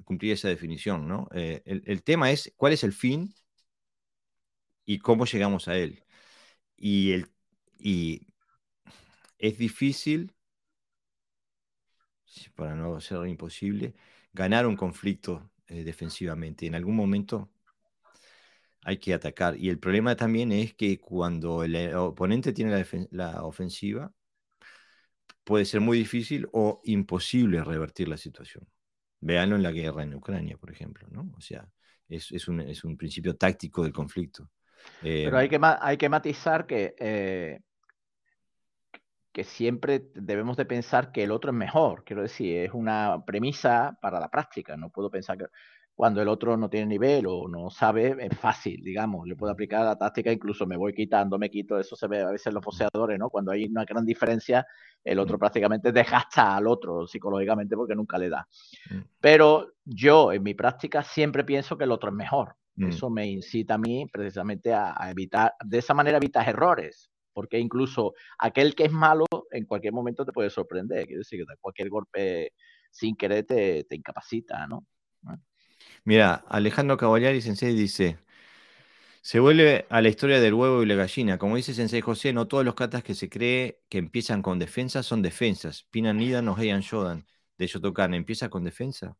cumplir 0.05 0.33
esa 0.33 0.49
definición, 0.49 1.07
¿no? 1.09 1.29
Eh, 1.35 1.63
el, 1.65 2.03
tema 2.03 2.31
es 2.31 2.53
cuál 2.57 2.73
es 2.73 2.85
el 2.85 2.93
fin 2.93 3.35
y 4.85 4.99
cómo 4.99 5.27
llegamos 5.27 5.69
a 5.69 5.77
él. 5.77 6.05
Y, 6.77 7.13
el, 7.13 7.29
y 7.79 8.29
es 9.39 9.59
difícil, 9.59 10.35
para 12.55 12.75
no 12.75 13.01
ser 13.01 13.27
imposible, 13.27 13.95
ganar 14.33 14.67
un 14.67 14.77
conflicto 14.77 15.51
eh, 15.69 15.85
defensivamente. 15.85 16.67
En 16.67 16.75
algún 16.75 16.97
momento 16.97 17.51
hay 18.83 18.99
que 18.99 19.15
atacar. 19.15 19.57
Y 19.59 19.71
el 19.71 19.79
problema 19.79 20.17
también 20.17 20.53
es 20.53 20.75
que 20.75 20.99
cuando 21.01 21.65
el 21.65 21.95
oponente 21.95 22.53
tiene 22.53 22.85
la, 23.11 23.43
ofensiva, 23.45 24.13
puede 25.45 25.65
ser 25.65 25.81
muy 25.81 25.99
difícil 25.99 26.49
o 26.53 26.81
imposible 26.85 27.63
revertir 27.65 28.09
la 28.09 28.17
situación. 28.17 28.69
Veanlo 29.21 29.57
en 29.57 29.63
la 29.63 29.73
guerra 29.73 30.03
en 30.03 30.15
Ucrania, 30.15 30.57
por 30.59 30.71
ejemplo, 30.71 31.09
¿no? 31.11 31.33
O 31.37 31.41
sea, 31.41 31.69
es, 32.09 32.31
es, 32.33 32.49
un, 32.49 32.61
es 32.61 32.85
un, 32.85 32.97
principio 32.97 33.37
táctico 33.37 33.83
del 33.83 33.93
conflicto. 33.93 34.51
Pero 35.03 35.37
hay 35.37 35.49
que, 35.49 35.59
hay 35.61 35.97
que 35.97 36.09
matizar 36.09 36.67
que 36.67 36.95
que 39.35 39.43
siempre 39.43 40.11
debemos 40.15 40.57
de 40.57 40.65
pensar 40.65 41.11
que 41.11 41.25
el 41.25 41.33
otro 41.33 41.51
es 41.51 41.57
mejor. 41.57 42.05
Quiero 42.05 42.23
decir, 42.23 42.59
es 42.59 42.71
una 42.73 43.25
premisa 43.27 43.99
para 44.01 44.21
la 44.21 44.29
práctica. 44.29 44.77
No 44.77 44.91
puedo 44.91 45.11
pensar 45.11 45.37
que 45.37 45.47
cuando 45.93 46.23
el 46.23 46.29
otro 46.29 46.57
no 46.57 46.71
tiene 46.71 46.87
nivel 46.87 47.27
o 47.27 47.49
no 47.49 47.69
sabe, 47.69 48.15
es 48.21 48.39
fácil, 48.39 48.81
digamos. 48.85 49.27
Le 49.27 49.35
puedo 49.35 49.53
aplicar 49.53 49.85
la 49.85 49.99
táctica, 49.99 50.31
incluso 50.31 50.67
me 50.67 50.77
voy 50.77 50.95
quitando, 50.95 51.37
me 51.37 51.51
quito. 51.51 51.81
Eso 51.81 51.97
se 51.97 52.07
ve 52.07 52.23
a 52.23 52.31
veces 52.31 52.47
en 52.47 52.55
los 52.55 52.65
poseadores, 52.65 53.19
¿no? 53.19 53.29
Cuando 53.29 53.51
hay 53.51 53.65
una 53.65 53.85
gran 53.85 54.07
diferencia, 54.07 54.65
el 55.03 55.19
otro 55.19 55.37
prácticamente 55.37 55.91
desgasta 55.91 56.55
al 56.55 56.69
otro 56.69 57.05
psicológicamente 57.05 57.75
porque 57.75 57.97
nunca 57.97 58.19
le 58.19 58.29
da. 58.29 58.47
Mm. 58.89 59.01
Pero 59.21 59.73
yo, 59.85 60.31
en 60.33 60.45
mi 60.45 60.55
práctica, 60.55 61.03
siempre 61.03 61.43
pienso 61.43 61.77
que 61.77 61.85
el 61.85 61.91
otro 61.91 62.11
es 62.11 62.15
mejor. 62.15 62.55
Mm. 62.77 62.89
Eso 62.89 63.11
me 63.11 63.27
incita 63.27 63.75
a 63.75 63.79
mí 63.79 64.07
precisamente 64.13 64.73
a, 64.73 64.95
evitar, 65.11 65.55
de 65.65 65.79
esa 65.79 65.95
manera 65.95 66.17
evitas 66.17 66.47
errores, 66.49 67.11
porque 67.33 67.59
incluso 67.59 68.15
aquel 68.39 68.75
que 68.75 68.85
es 68.85 68.93
malo 68.93 69.27
en 69.51 69.65
cualquier 69.67 69.93
momento 69.93 70.25
te 70.25 70.33
puede 70.33 70.51
sorprender. 70.51 71.07
Quiere 71.07 71.19
decir 71.19 71.45
que 71.47 71.55
cualquier 71.61 71.89
golpe 71.89 72.53
sin 72.91 73.17
querer 73.17 73.45
te, 73.45 73.85
te 73.85 73.97
incapacita, 73.97 74.67
¿no? 74.67 74.87
Mira, 76.05 76.45
Alejandro 76.49 76.97
Caballari 76.97 77.41
Sensei 77.41 77.75
dice, 77.75 78.19
se 79.25 79.41
vuelve 79.41 79.87
a 79.89 80.03
la 80.03 80.11
historia 80.11 80.39
del 80.39 80.53
huevo 80.53 80.83
y 80.83 80.87
la 80.87 80.97
gallina. 80.97 81.39
Como 81.39 81.57
dice 81.57 81.73
Sensei 81.73 82.03
José, 82.03 82.35
no 82.35 82.47
todos 82.47 82.65
los 82.65 82.75
katas 82.75 83.03
que 83.03 83.15
se 83.15 83.31
cree 83.31 83.81
que 83.89 83.97
empiezan 83.97 84.43
con 84.43 84.59
defensas 84.59 85.07
son 85.07 85.23
defensas. 85.23 85.85
Pinan 85.91 86.19
Nidan 86.19 86.49
o 86.49 86.57
Heian 86.59 86.83
Shodan 86.83 87.27
de 87.57 87.67
Shotokan, 87.67 88.13
¿empieza 88.13 88.51
con 88.51 88.65
defensa? 88.65 89.17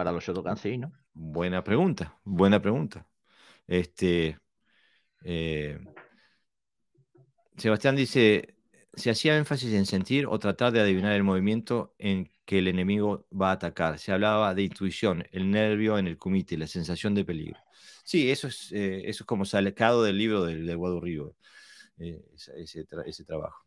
Para 0.00 0.12
los 0.12 0.24
Shotokan 0.24 0.56
sí, 0.56 0.78
¿no? 0.78 0.94
Buena 1.12 1.62
pregunta, 1.62 2.18
buena 2.24 2.62
pregunta. 2.62 3.06
Este, 3.66 4.38
eh, 5.24 5.78
Sebastián 7.58 7.96
dice, 7.96 8.56
se 8.94 9.10
hacía 9.10 9.36
énfasis 9.36 9.74
en 9.74 9.84
sentir 9.84 10.24
o 10.24 10.38
tratar 10.38 10.72
de 10.72 10.80
adivinar 10.80 11.12
el 11.12 11.22
movimiento 11.22 11.94
en 11.98 12.30
que 12.46 12.60
el 12.60 12.68
enemigo 12.68 13.26
va 13.30 13.50
a 13.50 13.52
atacar. 13.52 13.98
Se 13.98 14.10
hablaba 14.10 14.54
de 14.54 14.62
intuición, 14.62 15.26
el 15.32 15.50
nervio 15.50 15.98
en 15.98 16.06
el 16.06 16.16
comité, 16.16 16.56
la 16.56 16.66
sensación 16.66 17.14
de 17.14 17.26
peligro. 17.26 17.60
Sí, 18.02 18.30
eso 18.30 18.48
es, 18.48 18.72
eh, 18.72 19.02
eso 19.04 19.24
es 19.24 19.26
como 19.26 19.44
sacado 19.44 20.02
del 20.02 20.16
libro 20.16 20.46
del, 20.46 20.64
del 20.64 20.76
Guado 20.78 21.02
eh, 21.98 22.24
ese, 22.56 23.24
trabajo. 23.26 23.66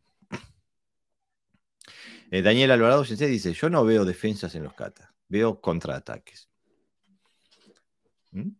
Eh, 2.32 2.42
Daniel 2.42 2.72
Alvarado 2.72 3.04
dice, 3.04 3.52
yo 3.52 3.70
no 3.70 3.84
veo 3.84 4.04
defensas 4.04 4.52
en 4.56 4.64
los 4.64 4.74
katas, 4.74 5.13
veo 5.28 5.60
contraataques. 5.60 6.48
¿Mm? 8.32 8.50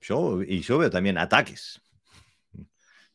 Yo, 0.00 0.42
y 0.42 0.60
yo 0.60 0.78
veo 0.78 0.90
también 0.90 1.18
ataques. 1.18 1.80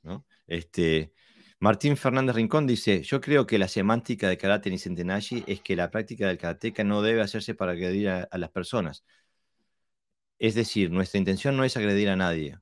¿no? 0.04 0.26
Este, 0.48 1.14
Martín 1.60 1.98
Fernández 1.98 2.36
Rincón 2.36 2.66
dice, 2.66 3.04
yo 3.04 3.20
creo 3.20 3.46
que 3.46 3.58
la 3.60 3.68
semántica 3.68 4.30
de 4.30 4.38
karate 4.38 4.70
ni 4.70 4.80
Centenashi 4.80 5.44
es 5.46 5.62
que 5.62 5.76
la 5.76 5.92
práctica 5.92 6.28
del 6.28 6.38
karateka 6.38 6.84
no 6.86 7.02
debe 7.02 7.22
hacerse 7.22 7.54
para 7.54 7.74
agredir 7.74 8.10
a, 8.10 8.30
las 8.38 8.50
personas. 8.50 9.04
Es 10.40 10.56
decir, 10.56 10.90
nuestra 10.90 11.20
intención 11.20 11.58
no 11.58 11.64
es 11.66 11.76
agredir 11.76 12.10
a 12.10 12.16
nadie. 12.16 12.58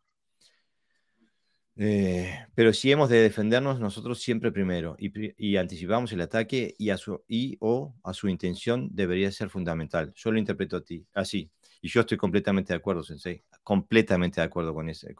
Eh, 1.80 2.48
pero 2.56 2.74
si 2.74 2.92
hemos 2.92 3.08
de 3.10 3.22
defendernos 3.22 3.80
nosotros 3.80 4.20
siempre 4.20 4.52
primero 4.52 4.96
y, 4.98 5.58
anticipamos 5.58 6.12
el 6.12 6.22
ataque 6.22 6.74
y, 6.80 6.90
a 6.90 6.98
su, 6.98 7.24
y 7.28 7.56
o 7.60 7.94
a 8.04 8.14
su 8.14 8.28
intención 8.30 8.90
debería 8.92 9.32
ser 9.32 9.50
fundamental. 9.50 10.12
Yo 10.16 10.32
lo 10.32 10.40
interpreto 10.40 10.78
a 10.78 10.82
ti, 10.84 11.06
así. 11.14 11.52
Y 11.82 11.90
yo 11.90 12.02
estoy 12.02 12.18
completamente 12.18 12.74
de 12.74 12.78
acuerdo, 12.78 13.04
Sensei. 13.04 13.44
Completamente 13.64 14.42
de 14.42 14.48
acuerdo 14.48 14.74
con 14.74 14.90
ese, 14.90 15.14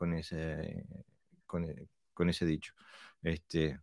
ese 2.30 2.46
dicho. 2.46 2.74
Este, 3.22 3.80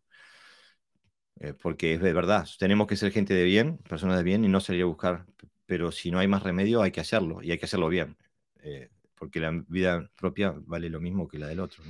eh, 1.41 1.53
porque 1.55 1.95
es 1.95 2.01
de 2.01 2.13
verdad, 2.13 2.47
tenemos 2.59 2.87
que 2.87 2.97
ser 2.97 3.13
gente 3.13 3.35
de 3.35 3.45
bien, 3.45 3.79
personas 3.79 4.17
de 4.19 4.23
bien 4.23 4.45
y 4.45 4.49
no 4.49 4.61
salir 4.61 4.83
a 4.83 4.87
buscar, 4.87 5.27
pero 5.67 5.91
si 5.93 6.11
no 6.11 6.19
hay 6.19 6.29
más 6.29 6.43
remedio 6.43 6.83
hay 6.83 6.93
que 6.93 7.01
hacerlo 7.01 7.43
y 7.43 7.51
hay 7.51 7.59
que 7.59 7.67
hacerlo 7.67 7.89
bien, 7.89 8.17
eh, 8.63 8.91
porque 9.17 9.41
la 9.41 9.51
vida 9.69 10.11
propia 10.17 10.55
vale 10.57 10.89
lo 10.89 11.01
mismo 11.01 11.27
que 11.29 11.39
la 11.39 11.49
del 11.49 11.61
otro, 11.61 11.83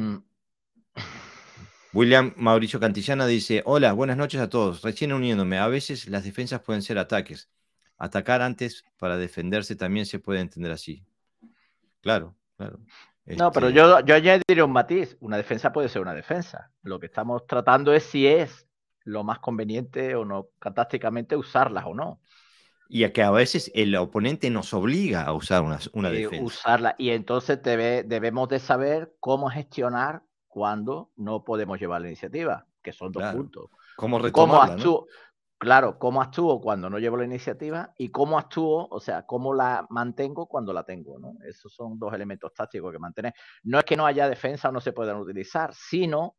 mm. 0.00 0.16
William 1.92 2.32
Mauricio 2.36 2.78
Cantillana 2.78 3.26
dice, 3.26 3.62
hola, 3.64 3.92
buenas 3.92 4.16
noches 4.16 4.40
a 4.40 4.48
todos, 4.48 4.82
recién 4.82 5.12
uniéndome, 5.12 5.58
a 5.58 5.66
veces 5.68 6.08
las 6.08 6.24
defensas 6.24 6.60
pueden 6.60 6.82
ser 6.82 6.98
ataques, 6.98 7.48
atacar 7.96 8.42
antes 8.42 8.84
para 8.98 9.16
defenderse 9.16 9.76
también 9.76 10.06
se 10.06 10.18
puede 10.18 10.40
entender 10.40 10.72
así. 10.72 11.04
Claro, 12.00 12.36
claro. 12.56 12.78
No, 13.24 13.50
pero 13.50 13.68
este 13.68 13.78
yo, 13.78 14.00
yo 14.00 14.14
añadiría 14.14 14.64
un 14.64 14.72
matiz. 14.72 15.16
Una 15.20 15.36
defensa 15.36 15.72
puede 15.72 15.88
ser 15.88 16.00
una 16.00 16.14
defensa. 16.14 16.70
Lo 16.82 17.00
que 17.00 17.06
estamos 17.06 17.44
tratando 17.46 17.92
es 17.92 18.04
si 18.04 18.26
es 18.26 18.68
lo 19.02 19.24
más 19.24 19.40
conveniente 19.40 20.14
o 20.14 20.24
no, 20.24 20.50
catásticamente, 20.60 21.36
usarlas 21.36 21.84
o 21.86 21.94
no. 21.94 22.20
Y 22.88 23.04
a 23.04 23.12
que 23.12 23.22
a 23.22 23.30
veces 23.30 23.70
el 23.74 23.94
oponente 23.96 24.50
nos 24.50 24.72
obliga 24.74 25.22
a 25.22 25.32
usar 25.32 25.62
una, 25.62 25.78
una 25.92 26.10
eh, 26.10 26.22
defensa. 26.22 26.44
Usarla. 26.44 26.94
Y 26.98 27.10
entonces 27.10 27.62
debemos 27.62 28.48
de 28.48 28.58
saber 28.58 29.14
cómo 29.20 29.48
gestionar 29.50 30.22
cuando 30.46 31.10
no 31.16 31.44
podemos 31.44 31.78
llevar 31.78 32.00
la 32.00 32.08
iniciativa, 32.08 32.66
que 32.82 32.92
son 32.92 33.12
dos 33.12 33.24
puntos. 33.34 33.70
¿Cómo 33.96 34.18
retomarla, 34.18 34.76
Claro, 35.58 35.98
cómo 35.98 36.20
actúo 36.20 36.60
cuando 36.60 36.90
no 36.90 36.98
llevo 36.98 37.16
la 37.16 37.24
iniciativa 37.24 37.94
y 37.96 38.10
cómo 38.10 38.38
actúo, 38.38 38.88
o 38.90 39.00
sea, 39.00 39.24
cómo 39.24 39.54
la 39.54 39.86
mantengo 39.88 40.46
cuando 40.46 40.70
la 40.74 40.84
tengo, 40.84 41.18
¿no? 41.18 41.32
Esos 41.48 41.72
son 41.72 41.98
dos 41.98 42.12
elementos 42.12 42.52
tácticos 42.52 42.92
que 42.92 42.98
mantener. 42.98 43.32
No 43.62 43.78
es 43.78 43.84
que 43.86 43.96
no 43.96 44.04
haya 44.04 44.28
defensa 44.28 44.68
o 44.68 44.72
no 44.72 44.82
se 44.82 44.92
puedan 44.92 45.16
utilizar, 45.16 45.72
sino 45.72 46.36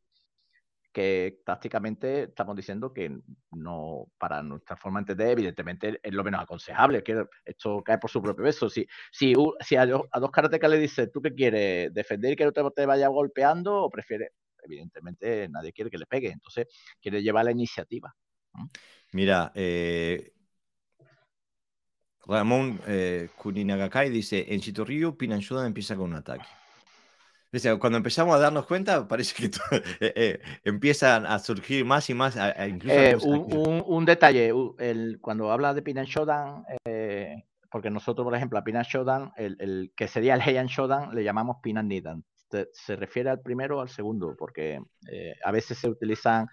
que 0.97 1.41
tácticamente 1.45 2.23
estamos 2.23 2.55
diciendo 2.55 2.91
que 2.91 3.21
no, 3.51 4.07
para 4.17 4.41
nuestra 4.41 4.75
forma 4.75 4.97
de 4.97 5.01
entender, 5.03 5.33
evidentemente 5.33 5.99
es 6.01 6.11
lo 6.11 6.23
menos 6.23 6.41
aconsejable, 6.41 7.03
que 7.03 7.23
esto 7.45 7.83
cae 7.83 7.99
por 7.99 8.09
su 8.09 8.19
propio 8.19 8.43
peso. 8.43 8.67
Si, 8.67 8.83
si, 9.11 9.35
si 9.59 9.75
a, 9.75 9.83
a 9.83 10.19
dos 10.19 10.31
karatecas 10.31 10.71
le 10.71 10.79
dices, 10.79 11.11
¿tú 11.13 11.21
qué 11.21 11.35
quieres? 11.35 11.93
¿Defender 11.93 12.35
que 12.35 12.45
no 12.45 12.51
te, 12.51 12.63
te 12.75 12.87
vaya 12.87 13.09
golpeando 13.09 13.83
o 13.83 13.91
prefieres? 13.91 14.31
Evidentemente 14.63 15.47
nadie 15.49 15.71
quiere 15.71 15.91
que 15.91 15.99
le 15.99 16.07
pegue, 16.07 16.31
entonces 16.31 16.65
quiere 16.99 17.21
llevar 17.21 17.45
la 17.45 17.51
iniciativa. 17.51 18.11
Mira, 19.11 19.51
eh, 19.53 20.31
Ramón 22.25 22.81
eh, 22.87 23.29
dice, 24.09 24.51
en 24.51 24.61
Chitorrío, 24.61 25.15
Pinanchuda 25.15 25.67
empieza 25.67 25.95
con 25.95 26.09
un 26.09 26.15
ataque. 26.15 26.47
Cuando 27.79 27.97
empezamos 27.97 28.35
a 28.35 28.39
darnos 28.39 28.65
cuenta, 28.65 29.07
parece 29.07 29.35
que 29.35 29.45
eh, 29.99 30.13
eh, 30.15 30.39
empiezan 30.63 31.25
a 31.25 31.39
surgir 31.39 31.85
más 31.85 32.09
y 32.09 32.13
más. 32.13 32.37
un, 33.23 34.05
detalle, 34.05 34.53
cuando 35.21 35.51
habla 35.51 35.73
de 35.73 35.81
Pinan 35.81 36.05
Shodan, 36.05 36.63
porque 37.69 37.89
nosotros, 37.89 38.25
por 38.25 38.35
ejemplo, 38.35 38.59
a 38.59 38.63
Pinan 38.63 38.83
Shodan, 38.83 39.31
el, 39.37 39.91
que 39.95 40.07
sería 40.07 40.35
el 40.35 40.41
Heian 40.41 40.67
Shodan, 40.67 41.13
le 41.13 41.23
llamamos 41.23 41.57
Pinan 41.61 41.87
Nidan. 41.87 42.23
Se, 42.49 42.95
refiere 42.95 43.29
al 43.29 43.41
primero 43.41 43.77
o 43.77 43.81
al 43.81 43.89
segundo, 43.89 44.35
porque 44.37 44.79
a 45.43 45.51
veces 45.51 45.77
se 45.77 45.89
utilizan 45.89 46.47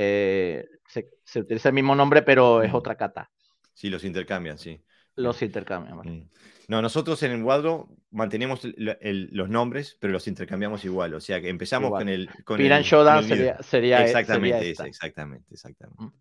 eh, 0.00 0.64
se, 0.86 1.40
utiliza 1.40 1.70
el 1.70 1.74
mismo 1.74 1.92
nombre, 1.96 2.22
pero 2.22 2.62
es 2.62 2.72
otra 2.72 2.94
kata. 2.94 3.28
Sí, 3.74 3.90
los 3.90 4.04
intercambian, 4.04 4.56
sí. 4.56 4.80
Los 5.16 5.42
intercambian. 5.42 5.98
Mm. 5.98 6.30
No, 6.68 6.82
nosotros 6.82 7.22
en 7.22 7.32
el 7.32 7.42
cuadro 7.42 7.88
mantenemos 8.10 8.60
los 8.76 9.48
nombres, 9.48 9.96
pero 9.98 10.12
los 10.12 10.28
intercambiamos 10.28 10.84
igual. 10.84 11.14
O 11.14 11.20
sea 11.20 11.40
que 11.40 11.48
empezamos 11.48 11.90
con 11.90 12.08
el. 12.08 12.28
Con 12.44 12.58
Piran 12.58 12.82
Shodan 12.82 13.24
sería, 13.24 13.62
sería, 13.62 14.04
Exactamente, 14.04 14.70
exactamente, 14.70 15.54
exactamente. 15.54 16.04
Mm. 16.04 16.12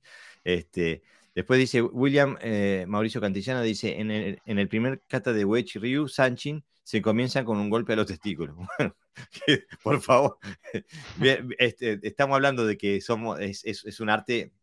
Este, 0.45 1.03
después 1.35 1.59
dice 1.59 1.81
William 1.81 2.37
eh, 2.41 2.85
Mauricio 2.87 3.19
Cantillana, 3.19 3.61
dice: 3.61 3.99
en 3.99 4.09
el, 4.09 4.41
en 4.45 4.57
el 4.57 4.69
primer 4.69 5.01
kata 5.07 5.33
de 5.33 5.43
Wechi 5.43 5.79
Ryu, 5.79 6.07
Sanchin 6.07 6.63
se 6.87 7.01
comienza 7.01 7.43
con 7.43 7.57
un 7.57 7.69
golpe 7.69 7.91
a 7.91 7.95
los 7.97 8.07
testículos. 8.07 8.55
por 9.83 9.99
favor, 9.99 10.37
este, 11.59 11.99
estamos 12.01 12.35
hablando 12.35 12.65
de 12.65 12.77
que 12.77 13.01
somos, 13.01 13.41
es, 13.41 13.99
un 13.99 14.09
arte, 14.09 14.53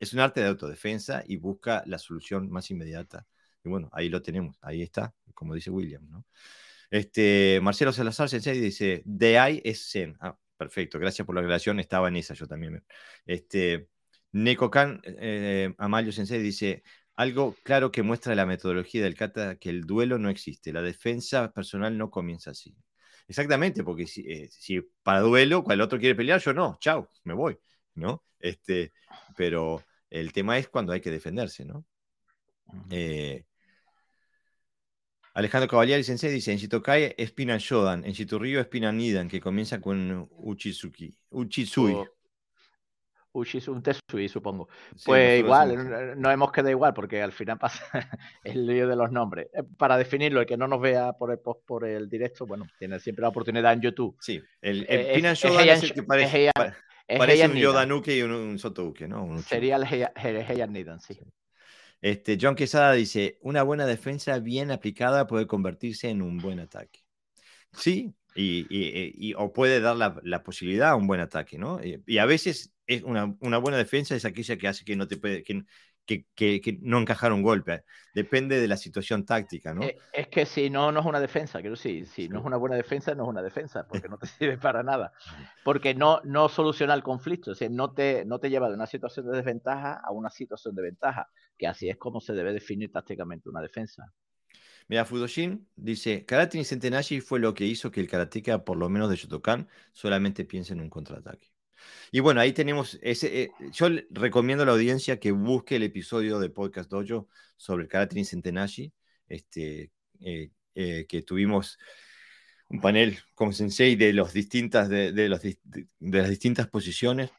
es 0.00 0.12
un 0.12 0.18
arte 0.18 0.40
de 0.40 0.48
autodefensa 0.48 1.22
y 1.24 1.36
busca 1.36 1.84
la 1.86 2.00
solución 2.00 2.50
más 2.50 2.72
inmediata. 2.72 3.28
Y 3.64 3.68
bueno, 3.68 3.88
ahí 3.92 4.08
lo 4.08 4.22
tenemos, 4.22 4.56
ahí 4.60 4.82
está, 4.82 5.14
como 5.34 5.54
dice 5.54 5.70
William, 5.70 6.08
¿no? 6.10 6.26
Este, 6.90 7.58
Marcelo 7.62 7.92
Salazar 7.92 8.28
Sensei 8.28 8.60
dice, 8.60 9.02
de 9.04 9.38
ahí 9.38 9.60
es 9.64 9.90
Zen. 9.90 10.16
Ah, 10.20 10.38
perfecto, 10.56 10.98
gracias 10.98 11.26
por 11.26 11.34
la 11.34 11.40
aclaración, 11.40 11.80
estaba 11.80 12.08
en 12.08 12.16
esa 12.16 12.34
yo 12.34 12.46
también. 12.46 12.84
Este, 13.26 13.88
Neko 14.32 14.70
Kan, 14.70 15.00
eh, 15.04 15.74
Amalio 15.78 16.12
Sensei 16.12 16.40
dice, 16.40 16.82
algo 17.16 17.56
claro 17.64 17.90
que 17.90 18.02
muestra 18.02 18.34
la 18.34 18.46
metodología 18.46 19.02
del 19.02 19.14
kata, 19.16 19.56
que 19.56 19.70
el 19.70 19.82
duelo 19.86 20.18
no 20.18 20.28
existe, 20.30 20.72
la 20.72 20.82
defensa 20.82 21.52
personal 21.52 21.96
no 21.96 22.10
comienza 22.10 22.50
así. 22.50 22.76
Exactamente, 23.26 23.82
porque 23.82 24.06
si, 24.06 24.22
eh, 24.28 24.82
para 25.02 25.20
duelo, 25.20 25.64
cuando 25.64 25.82
el 25.82 25.86
otro 25.86 25.98
quiere 25.98 26.14
pelear, 26.14 26.40
yo 26.40 26.52
no, 26.52 26.76
chao, 26.80 27.10
me 27.24 27.34
voy, 27.34 27.58
¿no? 27.94 28.22
Este, 28.38 28.92
pero 29.36 29.82
el 30.10 30.32
tema 30.32 30.58
es 30.58 30.68
cuando 30.68 30.92
hay 30.92 31.00
que 31.00 31.10
defenderse, 31.10 31.64
¿no? 31.64 31.86
Eh, 32.90 33.44
Alejandro 35.34 35.68
Cavalieri 35.68 36.04
Sensei 36.04 36.30
dice, 36.30 36.52
en 36.52 36.58
Shitokai 36.58 37.14
es 37.18 37.32
Pinan 37.32 37.58
Shodan, 37.58 38.04
en 38.04 38.12
Shiturryo 38.12 38.60
es 38.60 38.68
Pinan 38.68 38.96
Nidan, 38.96 39.28
que 39.28 39.40
comienza 39.40 39.80
con 39.80 40.28
Uchizuki, 40.30 41.12
Uchizui. 41.30 41.96
Uchi 43.32 43.58
un 43.66 43.82
Tesui, 43.82 44.28
supongo. 44.28 44.68
pues 45.04 45.40
igual, 45.40 46.14
no 46.16 46.30
hemos 46.30 46.52
quedado 46.52 46.70
igual, 46.70 46.94
porque 46.94 47.20
al 47.20 47.32
final 47.32 47.58
pasa 47.58 47.84
el 48.44 48.64
lío 48.64 48.86
de 48.86 48.94
los 48.94 49.10
nombres. 49.10 49.48
Eh, 49.52 49.64
para 49.76 49.96
definirlo, 49.96 50.40
el 50.40 50.46
que 50.46 50.56
no 50.56 50.68
nos 50.68 50.80
vea 50.80 51.14
por 51.14 51.32
el 51.32 51.40
post, 51.40 51.66
por 51.66 51.84
el 51.84 52.08
directo, 52.08 52.46
bueno, 52.46 52.68
tiene 52.78 53.00
siempre 53.00 53.22
la 53.22 53.30
oportunidad 53.30 53.72
en 53.72 53.80
YouTube. 53.80 54.16
Sí, 54.20 54.40
el, 54.62 54.86
el 54.88 55.00
eh, 55.00 55.18
es, 55.18 55.44
es, 55.44 55.82
el 55.82 55.92
que 55.94 56.04
parece, 56.04 56.52
parece 57.18 57.48
un 57.48 57.56
Yodanuke 57.56 58.16
y 58.16 58.22
un, 58.22 58.30
un 58.30 58.58
Sotouke, 58.60 59.08
¿no? 59.08 59.36
Sería 59.38 59.76
el 59.76 59.84
Heian 59.84 60.72
Nidan, 60.72 61.00
sí. 61.00 61.18
Este, 62.04 62.36
John 62.38 62.54
Quesada 62.54 62.92
dice, 62.92 63.38
una 63.40 63.62
buena 63.62 63.86
defensa 63.86 64.38
bien 64.38 64.70
aplicada 64.70 65.26
puede 65.26 65.46
convertirse 65.46 66.10
en 66.10 66.20
un 66.20 66.36
buen 66.36 66.60
ataque. 66.60 67.00
Sí, 67.72 68.14
y, 68.34 69.32
o 69.38 69.54
puede 69.54 69.80
dar 69.80 69.96
la, 69.96 70.42
posibilidad 70.42 70.90
a 70.90 70.96
un 70.96 71.06
buen 71.06 71.22
ataque, 71.22 71.56
¿no? 71.56 71.80
Y, 71.82 72.18
a 72.18 72.26
veces 72.26 72.74
es 72.86 73.04
una, 73.04 73.24
buena 73.58 73.78
defensa 73.78 74.14
es 74.14 74.26
aquella 74.26 74.58
que 74.58 74.68
hace 74.68 74.84
que 74.84 74.96
no 74.96 75.08
te 75.08 75.16
puede, 75.16 75.42
que, 75.44 75.64
que, 76.06 76.78
no 76.82 76.98
encajar 76.98 77.32
un 77.32 77.42
golpe. 77.42 77.84
Depende 78.14 78.60
de 78.60 78.68
la 78.68 78.76
situación 78.76 79.24
táctica, 79.24 79.74
¿no? 79.74 79.82
Eh, 79.82 79.98
es 80.12 80.28
que 80.28 80.46
si 80.46 80.70
no, 80.70 80.92
no 80.92 81.00
es 81.00 81.06
una 81.06 81.20
defensa, 81.20 81.60
quiero 81.60 81.76
decir, 81.76 82.06
si 82.06 82.28
no 82.28 82.40
es 82.40 82.44
una 82.44 82.56
buena 82.56 82.76
defensa, 82.76 83.14
no 83.14 83.24
es 83.24 83.28
una 83.28 83.42
defensa, 83.42 83.86
porque 83.86 84.08
no 84.08 84.18
te 84.18 84.26
sirve 84.38 84.58
para 84.58 84.82
nada. 84.82 85.12
Porque 85.64 85.94
no, 85.94 86.20
no 86.24 86.48
soluciona 86.48 86.94
el 86.94 87.02
conflicto, 87.02 87.52
es 87.52 87.58
decir, 87.58 87.74
no 87.74 87.92
te, 87.92 88.24
no 88.24 88.38
te 88.38 88.50
lleva 88.50 88.68
de 88.68 88.74
una 88.74 88.86
situación 88.86 89.30
de 89.30 89.36
desventaja 89.36 90.00
a 90.04 90.12
una 90.12 90.30
situación 90.30 90.74
de 90.74 90.82
ventaja, 90.82 91.28
que 91.58 91.66
así 91.66 91.88
es 91.88 91.96
como 91.96 92.20
se 92.20 92.34
debe 92.34 92.52
definir 92.52 92.92
tácticamente 92.92 93.48
una 93.48 93.60
defensa. 93.60 94.12
Mira, 94.86 95.06
Fudoshin 95.06 95.66
dice, 95.76 96.26
Karate 96.26 96.62
Centenashi 96.62 97.20
fue 97.20 97.40
lo 97.40 97.54
que 97.54 97.64
hizo 97.64 97.90
que 97.90 98.00
el 98.00 98.08
karateka, 98.08 98.64
por 98.64 98.76
lo 98.76 98.90
menos 98.90 99.08
de 99.08 99.16
Shotokan, 99.16 99.68
solamente 99.92 100.44
piense 100.44 100.74
en 100.74 100.82
un 100.82 100.90
contraataque. 100.90 101.53
Y 102.10 102.20
bueno, 102.20 102.40
ahí 102.40 102.52
tenemos 102.52 102.98
ese. 103.02 103.42
Eh, 103.42 103.50
yo 103.72 103.88
recomiendo 104.10 104.62
a 104.62 104.66
la 104.66 104.72
audiencia 104.72 105.18
que 105.18 105.32
busque 105.32 105.76
el 105.76 105.82
episodio 105.82 106.38
de 106.38 106.50
Podcast 106.50 106.90
Dojo 106.90 107.28
sobre 107.56 107.84
el 107.84 107.88
Karate 107.88 108.24
Centenashi, 108.24 108.92
este, 109.28 109.90
eh, 110.20 110.50
eh, 110.74 111.06
que 111.08 111.22
tuvimos 111.22 111.78
un 112.68 112.80
panel 112.80 113.18
con 113.34 113.52
Sensei 113.52 113.96
de, 113.96 114.12
los 114.12 114.32
distintas, 114.32 114.88
de, 114.88 115.12
de, 115.12 115.28
los, 115.28 115.42
de, 115.42 115.86
las 115.98 116.28
distintas 116.28 116.68
posiciones 116.68 117.30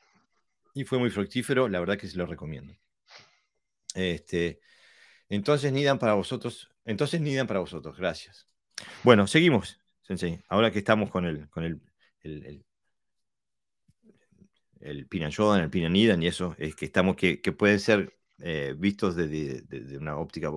y 0.74 0.84
fue 0.84 1.00
muy 1.00 1.10
fructífero. 1.10 1.68
La 1.68 1.80
verdad 1.80 1.98
que 1.98 2.08
se 2.08 2.18
lo 2.18 2.26
recomiendo. 2.26 2.76
Este, 3.94 4.60
entonces, 5.30 5.72
Nidan 5.72 6.00
para 6.00 6.14
vosotros. 6.14 6.70
Entonces, 6.86 7.22
Nidan 7.22 7.48
para 7.48 7.62
vosotros. 7.62 7.98
Gracias. 7.98 8.48
Bueno, 9.04 9.28
seguimos, 9.28 9.80
Sensei. 10.02 10.42
Ahora 10.48 10.72
que 10.72 10.80
estamos 10.80 11.10
con 11.10 11.26
el, 11.26 11.50
con 11.50 11.64
el, 11.64 12.66
Pinan 15.10 15.32
el 15.62 15.70
Pinan 15.70 15.94
Nidan 15.94 16.22
y 16.22 16.28
eso, 16.28 16.56
es 16.58 16.76
que 16.76 16.86
estamos, 16.86 17.16
que, 17.16 17.42
que 17.42 17.52
pueden 17.52 17.80
ser 17.80 18.14
eh, 18.40 18.76
vistos 18.78 19.16
desde 19.16 19.62
de, 19.62 19.98
una 19.98 20.18
óptica 20.18 20.52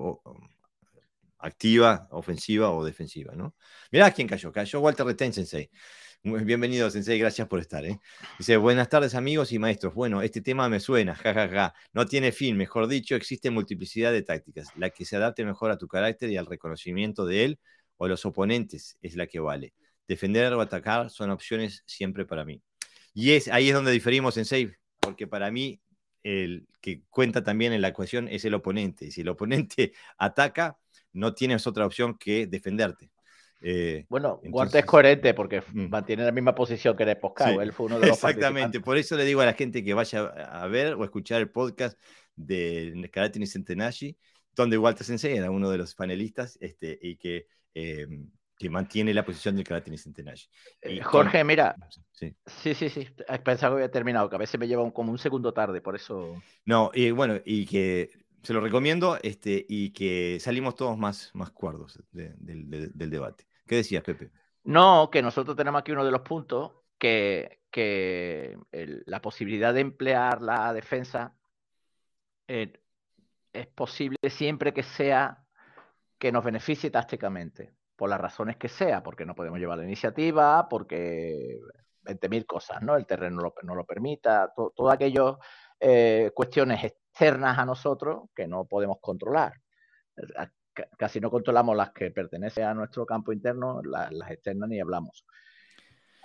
activa, 1.39 2.07
ofensiva 2.11 2.71
o 2.71 2.83
defensiva, 2.83 3.33
¿no? 3.35 3.55
Mirá 3.91 4.11
quién 4.11 4.27
cayó. 4.27 4.51
Cayó 4.51 4.81
Walter 4.81 5.05
Reten, 5.05 5.33
Sensei. 5.33 5.69
Bienvenido, 6.21 6.89
Sensei, 6.91 7.17
gracias 7.17 7.47
por 7.47 7.59
estar. 7.59 7.85
¿eh? 7.85 7.99
Dice, 8.37 8.57
buenas 8.57 8.89
tardes 8.89 9.15
amigos 9.15 9.53
y 9.53 9.59
maestros. 9.59 9.93
Bueno, 9.93 10.21
este 10.21 10.41
tema 10.41 10.67
me 10.67 10.79
suena, 10.81 11.15
jajaja. 11.15 11.73
No 11.93 12.05
tiene 12.05 12.31
fin, 12.33 12.57
mejor 12.57 12.87
dicho, 12.87 13.15
existe 13.15 13.49
multiplicidad 13.49 14.11
de 14.11 14.23
tácticas. 14.23 14.69
La 14.75 14.89
que 14.89 15.05
se 15.05 15.15
adapte 15.15 15.45
mejor 15.45 15.71
a 15.71 15.77
tu 15.77 15.87
carácter 15.87 16.29
y 16.29 16.37
al 16.37 16.45
reconocimiento 16.45 17.25
de 17.25 17.45
él 17.45 17.59
o 17.97 18.07
los 18.07 18.25
oponentes 18.25 18.97
es 19.01 19.15
la 19.15 19.27
que 19.27 19.39
vale. 19.39 19.73
Defender 20.07 20.53
o 20.53 20.61
atacar 20.61 21.09
son 21.09 21.29
opciones 21.31 21.83
siempre 21.85 22.25
para 22.25 22.43
mí. 22.45 22.61
Y 23.13 23.31
es, 23.31 23.47
ahí 23.47 23.69
es 23.69 23.73
donde 23.73 23.91
diferimos, 23.91 24.35
Sensei, 24.35 24.71
porque 24.99 25.27
para 25.27 25.51
mí 25.51 25.81
el 26.23 26.67
que 26.81 27.03
cuenta 27.09 27.43
también 27.43 27.73
en 27.73 27.81
la 27.81 27.89
ecuación 27.89 28.27
es 28.27 28.45
el 28.45 28.53
oponente. 28.53 29.11
Si 29.11 29.21
el 29.21 29.29
oponente 29.29 29.93
ataca, 30.17 30.77
no 31.13 31.33
tienes 31.33 31.65
otra 31.67 31.85
opción 31.85 32.17
que 32.17 32.47
defenderte. 32.47 33.11
Eh, 33.61 34.05
bueno, 34.07 34.39
entonces, 34.41 34.79
es 34.79 34.85
coherente 34.85 35.33
porque 35.33 35.61
mm. 35.61 35.89
mantiene 35.89 36.23
la 36.23 36.31
misma 36.31 36.55
posición 36.55 36.95
que 36.95 37.03
en 37.03 37.09
el 37.09 37.17
podcast. 37.17 37.59
Él 37.59 37.73
fue 37.73 37.87
uno 37.87 37.99
de 37.99 38.07
los 38.07 38.15
Exactamente, 38.15 38.79
por 38.79 38.97
eso 38.97 39.17
le 39.17 39.25
digo 39.25 39.41
a 39.41 39.45
la 39.45 39.53
gente 39.53 39.83
que 39.83 39.93
vaya 39.93 40.21
a 40.21 40.65
ver 40.67 40.93
o 40.93 41.03
escuchar 41.03 41.41
el 41.41 41.49
podcast 41.49 41.99
de 42.35 43.09
Karate 43.11 43.45
Centenashi, 43.45 44.17
donde 44.55 44.77
Walter 44.77 45.05
Sensei 45.05 45.37
era 45.37 45.51
uno 45.51 45.69
de 45.69 45.77
los 45.77 45.93
panelistas 45.93 46.57
este, 46.61 46.97
y 47.01 47.17
que, 47.17 47.47
em, 47.73 48.31
que 48.59 48.69
mantiene 48.69 49.13
la 49.13 49.23
posición 49.23 49.55
del 49.55 49.63
Karate 49.63 49.97
Centenashi. 49.97 50.49
Eh, 50.81 51.01
Jorge, 51.01 51.45
mira, 51.45 51.75
sí. 52.11 52.35
sí, 52.45 52.73
sí, 52.73 52.89
sí, 52.89 53.07
pensaba 53.41 53.75
que 53.75 53.83
había 53.83 53.91
terminado, 53.91 54.29
que 54.29 54.35
a 54.35 54.39
veces 54.39 54.59
me 54.59 54.67
lleva 54.67 54.91
como 54.91 55.13
un 55.13 55.17
segundo 55.17 55.53
tarde, 55.53 55.79
por 55.79 55.95
eso. 55.95 56.35
No, 56.65 56.91
y 56.93 57.11
bueno, 57.11 57.39
y 57.45 57.65
que 57.65 58.11
se 58.43 58.51
lo 58.53 58.59
recomiendo 58.59 59.17
este, 59.23 59.65
y 59.69 59.91
que 59.91 60.39
salimos 60.41 60.75
todos 60.75 60.97
más, 60.97 61.31
más 61.33 61.51
cuerdos 61.51 62.03
del 62.11 63.09
debate. 63.09 63.47
¿Qué 63.65 63.77
decías, 63.77 64.03
Pepe? 64.03 64.29
No, 64.65 65.09
que 65.09 65.21
nosotros 65.21 65.55
tenemos 65.55 65.79
aquí 65.79 65.93
uno 65.93 66.03
de 66.03 66.11
los 66.11 66.21
puntos 66.21 66.73
que, 66.97 67.61
la 69.05 69.21
posibilidad 69.21 69.73
de 69.73 69.79
emplear 69.79 70.41
la 70.41 70.73
defensa 70.73 71.33
eh, 72.49 72.73
es 73.53 73.67
posible 73.67 74.17
siempre 74.29 74.73
que 74.73 74.83
sea 74.83 75.45
que 76.17 76.33
nos 76.33 76.43
beneficie 76.43 76.91
tácticamente, 76.91 77.73
por 77.99 78.09
las 78.09 78.19
razones 78.19 78.55
que 78.55 78.69
sea, 78.69 79.03
porque 79.03 79.25
no 79.25 79.35
podemos 79.35 79.59
llevar 79.59 79.77
la 79.77 79.83
iniciativa, 79.83 80.67
porque 80.69 81.59
20.000 82.03 82.45
cosas, 82.45 82.81
¿no? 82.81 82.95
El 82.95 83.05
terreno 83.05 83.53
no 83.63 83.75
lo, 83.75 83.85
permita, 83.85 84.53
todas 84.55 84.95
aquellas 84.95 85.35
eh, 85.79 86.31
cuestiones 86.33 86.81
externas 86.83 87.59
a 87.59 87.65
nosotros 87.65 88.29
que 88.33 88.47
no 88.47 88.65
podemos 88.65 88.97
controlar 89.01 89.53
casi 90.97 91.19
no 91.19 91.29
controlamos 91.29 91.75
las 91.75 91.91
que 91.91 92.11
pertenecen 92.11 92.65
a 92.65 92.73
nuestro 92.73 93.05
campo 93.05 93.33
interno, 93.33 93.81
las, 93.83 94.11
externas 94.29 94.69
ni 94.69 94.79
hablamos. 94.79 95.25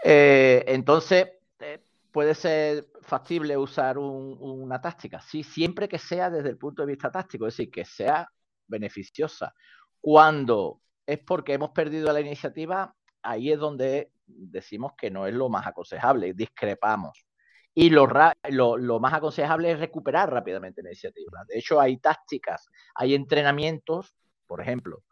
Eh, 0.03 0.65
entonces, 0.67 1.29
eh, 1.61 1.83
puede 2.13 2.35
ser 2.35 2.87
factible 3.03 3.57
usar 3.57 3.99
una 3.99 4.81
táctica, 4.81 5.21
sí, 5.21 5.43
siempre 5.43 5.89
que 5.89 5.99
sea 5.99 6.31
desde 6.31 6.51
el 6.51 6.59
punto 6.59 6.83
de 6.83 6.93
vista 6.93 7.11
táctico, 7.11 7.47
es 7.47 7.57
decir, 7.57 7.71
que 7.71 7.85
sea 7.85 8.29
beneficiosa. 8.67 9.55
Cuando 10.01 10.81
es 11.07 11.19
porque 11.21 11.55
hemos 11.55 11.71
perdido 11.71 12.13
la 12.13 12.21
iniciativa, 12.21 12.95
ahí 13.23 13.53
es 13.53 13.59
donde 13.59 14.11
decimos 14.27 14.93
que 14.97 15.11
no 15.11 15.27
es 15.27 15.35
lo 15.35 15.49
más 15.49 15.67
aconsejable, 15.67 16.35
discrepamos. 16.35 17.25
Y 17.77 17.91
lo, 17.91 18.07
más 19.01 19.13
aconsejable 19.13 19.73
es 19.73 19.81
recuperar 19.81 20.33
rápidamente 20.33 20.83
la 20.83 20.91
iniciativa. 20.91 21.45
De 21.49 21.59
hecho, 21.59 21.81
hay 21.81 21.97
tácticas, 21.97 22.69
hay 22.95 23.15
entrenamientos 23.15 24.15
por 24.47 24.61
ejemplo. 24.61 25.03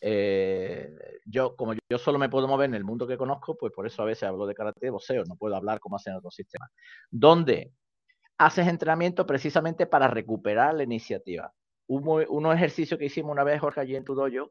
Eh, 0.00 0.90
yo, 1.26 1.54
como 1.56 1.74
yo 1.74 1.98
solo 1.98 2.18
me 2.18 2.28
puedo 2.28 2.48
mover 2.48 2.68
en 2.68 2.74
el 2.74 2.84
mundo 2.84 3.06
que 3.06 3.16
conozco, 3.16 3.56
pues 3.56 3.72
por 3.72 3.86
eso 3.86 4.02
a 4.02 4.06
veces 4.06 4.24
hablo 4.24 4.46
de 4.46 4.54
karate 4.54 4.80
de 4.80 4.90
boxeo, 4.90 5.24
no 5.24 5.36
puedo 5.36 5.54
hablar 5.56 5.80
como 5.80 5.96
hacen 5.96 6.14
otros 6.14 6.34
sistemas. 6.34 6.70
Donde 7.10 7.72
haces 8.38 8.66
entrenamiento 8.66 9.26
precisamente 9.26 9.86
para 9.86 10.08
recuperar 10.08 10.74
la 10.74 10.82
iniciativa. 10.82 11.52
Un, 11.86 12.24
un 12.28 12.52
ejercicio 12.52 12.98
que 12.98 13.06
hicimos 13.06 13.32
una 13.32 13.44
vez, 13.44 13.60
Jorge, 13.60 13.80
allí 13.80 13.96
en 13.96 14.04
tu 14.04 14.14
dojo, 14.14 14.50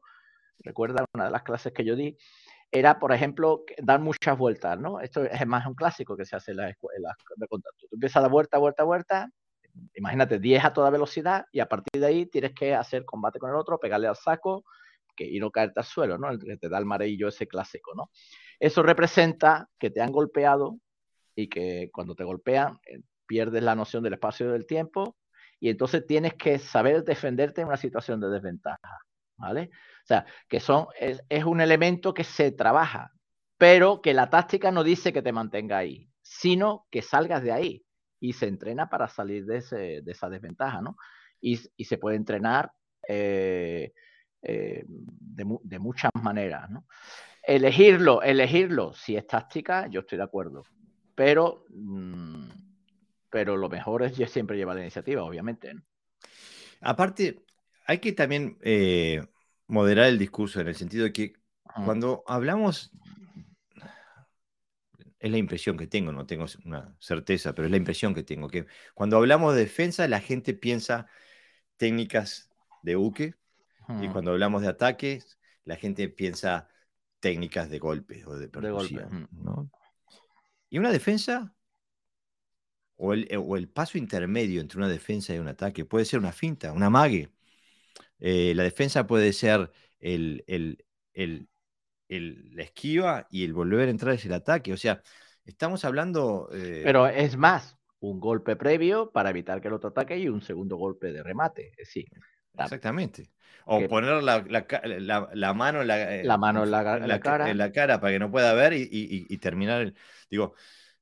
recuerda 0.60 1.04
una 1.14 1.26
de 1.26 1.30
las 1.30 1.42
clases 1.42 1.72
que 1.72 1.84
yo 1.84 1.96
di, 1.96 2.16
era, 2.70 2.98
por 2.98 3.12
ejemplo, 3.12 3.64
dar 3.82 4.00
muchas 4.00 4.36
vueltas, 4.38 4.78
¿no? 4.78 5.00
Esto 5.00 5.24
es 5.24 5.46
más 5.46 5.66
un 5.66 5.74
clásico 5.74 6.16
que 6.16 6.24
se 6.24 6.36
hace 6.36 6.52
en 6.52 6.58
las 6.58 6.70
escuelas 6.70 7.14
de 7.36 7.46
contacto. 7.46 7.86
Tú 7.88 7.96
empiezas 7.96 8.16
a 8.16 8.20
dar 8.22 8.30
vuelta, 8.30 8.58
vuelta, 8.58 8.82
vuelta, 8.82 9.30
imagínate, 9.94 10.38
10 10.38 10.64
a 10.64 10.72
toda 10.72 10.90
velocidad 10.90 11.46
y 11.52 11.60
a 11.60 11.68
partir 11.68 12.00
de 12.00 12.06
ahí 12.06 12.26
tienes 12.26 12.52
que 12.54 12.74
hacer 12.74 13.04
combate 13.04 13.38
con 13.38 13.50
el 13.50 13.56
otro, 13.56 13.78
pegarle 13.78 14.08
al 14.08 14.16
saco 14.16 14.64
que, 15.14 15.24
y 15.24 15.38
no 15.38 15.50
caerte 15.50 15.80
al 15.80 15.86
suelo, 15.86 16.18
¿no? 16.18 16.30
El 16.30 16.38
que 16.38 16.56
te 16.56 16.68
da 16.68 16.78
el 16.78 16.86
marillo 16.86 17.28
ese 17.28 17.46
clásico, 17.46 17.94
¿no? 17.94 18.10
Eso 18.58 18.82
representa 18.82 19.68
que 19.78 19.90
te 19.90 20.00
han 20.00 20.12
golpeado 20.12 20.78
y 21.34 21.48
que 21.48 21.90
cuando 21.92 22.14
te 22.14 22.24
golpean 22.24 22.78
eh, 22.86 23.00
pierdes 23.26 23.62
la 23.62 23.74
noción 23.74 24.02
del 24.02 24.14
espacio 24.14 24.48
y 24.48 24.52
del 24.52 24.66
tiempo 24.66 25.16
y 25.60 25.68
entonces 25.70 26.06
tienes 26.06 26.34
que 26.34 26.58
saber 26.58 27.04
defenderte 27.04 27.60
en 27.60 27.68
una 27.68 27.76
situación 27.76 28.20
de 28.20 28.28
desventaja, 28.28 28.98
¿vale? 29.36 29.70
O 30.02 30.06
sea, 30.06 30.26
que 30.48 30.60
son, 30.60 30.86
es, 30.98 31.44
un 31.44 31.60
elemento 31.60 32.12
que 32.12 32.24
se 32.24 32.50
trabaja, 32.50 33.12
pero 33.56 34.02
que 34.02 34.14
la 34.14 34.30
táctica 34.30 34.72
no 34.72 34.82
dice 34.82 35.12
que 35.12 35.22
te 35.22 35.32
mantenga 35.32 35.78
ahí, 35.78 36.08
sino 36.22 36.86
que 36.90 37.02
salgas 37.02 37.42
de 37.42 37.52
ahí 37.52 37.84
y 38.18 38.32
se 38.32 38.46
entrena 38.46 38.88
para 38.88 39.08
salir 39.08 39.46
de, 39.46 39.58
esa 39.58 40.28
desventaja, 40.28 40.80
¿no? 40.80 40.96
Y, 41.40 41.56
se 41.56 41.98
puede 41.98 42.16
entrenar 42.16 42.72
eh, 43.08 43.92
eh, 44.42 44.84
de, 44.86 45.78
muchas 45.78 46.10
maneras, 46.20 46.68
¿no? 46.70 46.86
Elegirlo, 47.42 48.22
elegirlo, 48.22 48.92
si 48.92 49.16
es 49.16 49.26
táctica, 49.26 49.88
yo 49.88 50.00
estoy 50.00 50.18
de 50.18 50.24
acuerdo, 50.24 50.64
pero, 51.14 51.64
mm, 51.70 52.48
pero 53.30 53.56
lo 53.56 53.68
mejor 53.68 54.02
es 54.02 54.30
siempre 54.30 54.56
llevar 54.56 54.76
la 54.76 54.82
iniciativa, 54.82 55.24
obviamente. 55.24 55.74
Aparte, 56.80 57.44
hay 57.86 57.98
que 57.98 58.12
también 58.12 58.58
eh, 58.62 59.24
moderar 59.72 60.06
el 60.06 60.18
discurso 60.18 60.60
en 60.60 60.68
el 60.68 60.74
sentido 60.74 61.04
de 61.04 61.12
que 61.14 61.32
cuando 61.86 62.22
hablamos 62.26 62.92
es 65.18 65.30
la 65.30 65.38
impresión 65.38 65.78
que 65.78 65.86
tengo, 65.86 66.12
no 66.12 66.26
tengo 66.26 66.44
una 66.66 66.94
certeza, 66.98 67.54
pero 67.54 67.66
es 67.66 67.70
la 67.70 67.78
impresión 67.78 68.12
que 68.12 68.22
tengo, 68.22 68.48
que 68.48 68.66
cuando 68.92 69.16
hablamos 69.16 69.54
de 69.54 69.60
defensa, 69.60 70.06
la 70.08 70.20
gente 70.20 70.52
piensa 70.52 71.06
técnicas 71.78 72.50
de 72.82 72.96
uke, 72.96 73.34
y 74.00 74.08
cuando 74.08 74.32
hablamos 74.32 74.62
de 74.62 74.68
ataques, 74.68 75.38
la 75.64 75.76
gente 75.76 76.08
piensa 76.08 76.68
técnicas 77.20 77.70
de 77.70 77.78
golpe 77.78 78.26
o 78.26 78.36
de 78.36 78.48
percusión. 78.48 79.28
Y 80.68 80.78
una 80.78 80.90
defensa, 80.90 81.54
o 82.96 83.14
el, 83.14 83.28
o 83.38 83.56
el, 83.56 83.68
paso 83.68 83.96
intermedio 83.96 84.60
entre 84.60 84.78
una 84.78 84.88
defensa 84.88 85.34
y 85.34 85.38
un 85.38 85.48
ataque, 85.48 85.84
puede 85.84 86.04
ser 86.04 86.18
una 86.18 86.32
finta, 86.32 86.72
una 86.72 86.90
mague. 86.90 87.31
Eh, 88.24 88.54
la 88.54 88.62
defensa 88.62 89.04
puede 89.04 89.32
ser 89.32 89.72
el, 89.98 90.44
el, 90.46 91.48
la 92.08 92.62
esquiva 92.62 93.26
y 93.30 93.42
el 93.44 93.52
volver 93.52 93.88
a 93.88 93.90
entrar 93.90 94.14
es 94.14 94.24
el 94.24 94.32
ataque. 94.32 94.72
O 94.72 94.76
sea, 94.76 95.02
estamos 95.44 95.84
hablando... 95.84 96.48
Eh, 96.54 96.82
Pero 96.84 97.08
es 97.08 97.36
más, 97.36 97.76
un 97.98 98.20
golpe 98.20 98.54
previo 98.54 99.10
para 99.10 99.30
evitar 99.30 99.60
que 99.60 99.66
el 99.66 99.74
otro 99.74 99.90
ataque 99.90 100.16
y 100.16 100.28
un 100.28 100.40
segundo 100.40 100.76
golpe 100.76 101.12
de 101.12 101.24
remate. 101.24 101.72
Es 101.76 101.96
Exactamente. 102.54 103.28
O 103.64 103.88
poner 103.88 104.22
la, 104.22 104.38
mano, 105.54 105.82
la, 105.82 106.22
la 106.22 106.38
mano 106.38 106.62
en 106.62 106.70
la, 106.70 106.84
cara. 107.20 107.50
en 107.50 107.58
la 107.58 107.72
cara 107.72 108.00
para 108.00 108.12
que 108.12 108.18
no 108.20 108.30
pueda 108.30 108.54
ver 108.54 108.72
y, 108.72 109.38
terminar. 109.38 109.92
digo, 110.30 110.54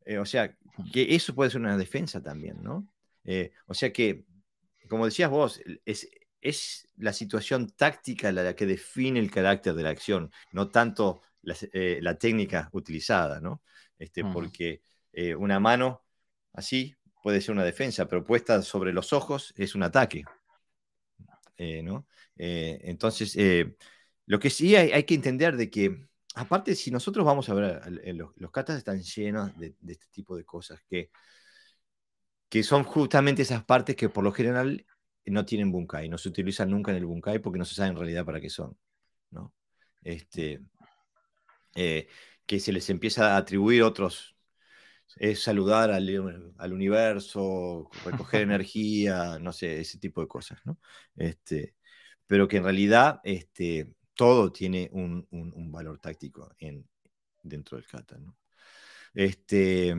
eh, 0.07 0.18
o 0.18 0.25
sea, 0.25 0.57
que 0.91 1.14
eso 1.14 1.35
puede 1.35 1.51
ser 1.51 1.61
una 1.61 1.77
defensa 1.77 2.23
también, 2.23 2.62
¿no? 2.62 2.87
Eh, 3.25 3.53
o 3.66 3.75
sea 3.75 3.93
que, 3.93 4.25
como 4.89 5.05
decías 5.05 5.31
vos, 5.31 5.61
es, 5.85 6.09
es 6.41 6.88
la 6.97 7.12
situación 7.12 7.70
táctica 7.70 8.32
la 8.32 8.55
que 8.55 8.66
define 8.66 9.20
el 9.20 9.30
carácter 9.30 9.74
de 9.74 9.82
la 9.82 9.91
acción, 9.91 10.30
no 10.53 10.70
tanto 10.70 11.22
la, 11.43 11.57
eh, 11.72 12.01
técnica 12.18 12.68
utilizada, 12.72 13.41
¿no? 13.41 13.62
Este, 13.99 14.24
Porque 14.24 14.82
una 15.36 15.61
mano 15.61 16.05
así 16.53 16.95
puede 17.22 17.41
ser 17.41 17.53
una 17.53 17.64
defensa, 17.64 18.07
pero 18.07 18.24
puesta 18.24 18.62
sobre 18.62 18.93
los 18.93 19.12
ojos 19.12 19.53
es 19.57 19.74
un 19.74 19.82
ataque. 19.82 20.24
Eh, 21.57 21.82
¿no? 21.82 22.07
Eh, 22.36 22.80
entonces, 22.84 23.36
eh, 23.36 23.76
lo 24.26 24.38
que 24.41 24.49
sí 24.49 24.76
hay, 24.76 25.05
que 25.05 25.14
entender 25.14 25.57
de 25.57 25.70
que, 25.70 26.09
aparte, 26.34 26.74
si 26.74 26.91
nosotros 26.91 27.24
vamos 27.26 27.51
a 27.51 27.55
ver, 27.55 27.82
los, 28.14 28.30
los 28.36 28.51
katas 28.51 28.78
están 28.78 29.03
llenos 29.03 29.57
de, 29.59 29.74
este 29.86 30.07
tipo 30.11 30.36
de 30.36 30.45
cosas 30.45 30.80
que, 30.88 31.11
que 32.49 32.62
son 32.62 32.84
justamente 32.84 33.43
esas 33.43 33.62
partes 33.64 33.95
que 33.95 34.09
por 34.09 34.24
lo 34.24 34.32
general 34.32 34.86
no 35.27 35.45
tienen 35.45 35.73
bunkai, 35.73 36.09
no 36.09 36.18
se 36.18 36.29
utilizan 36.29 36.71
nunca 36.71 36.91
en 36.91 36.99
el 36.99 37.07
bunkai 37.07 37.39
porque 37.41 37.59
no 37.59 37.64
se 37.64 37.75
sabe 37.75 37.91
en 37.91 37.97
realidad 37.97 38.25
para 38.25 38.41
qué 38.41 38.51
son, 38.51 38.77
¿no? 39.31 39.55
Este, 40.03 40.61
que 41.73 42.61
se 42.61 42.73
les 42.73 42.91
empieza 42.91 43.35
a 43.35 43.37
atribuir 43.39 43.83
otros 43.83 44.37
es 45.16 45.43
saludar 45.43 45.91
al, 45.91 46.55
al, 46.59 46.73
universo, 46.73 47.91
recoger 48.05 48.43
energía, 48.43 49.39
no 49.41 49.53
sé, 49.53 49.81
ese 49.81 49.99
tipo 49.99 50.21
de 50.21 50.29
cosas, 50.29 50.61
¿no? 50.64 50.79
Este, 51.16 51.75
pero 52.27 52.49
que 52.49 52.59
en 52.59 52.64
realidad 52.64 53.21
este, 53.25 53.95
todo 54.14 54.53
tiene 54.53 54.89
un, 54.93 55.27
un, 55.31 55.73
valor 55.73 55.99
táctico 55.99 56.55
en, 56.59 56.89
dentro 57.43 57.77
del 57.77 57.87
kata, 57.87 58.18
¿no? 58.18 58.37
Este, 59.14 59.95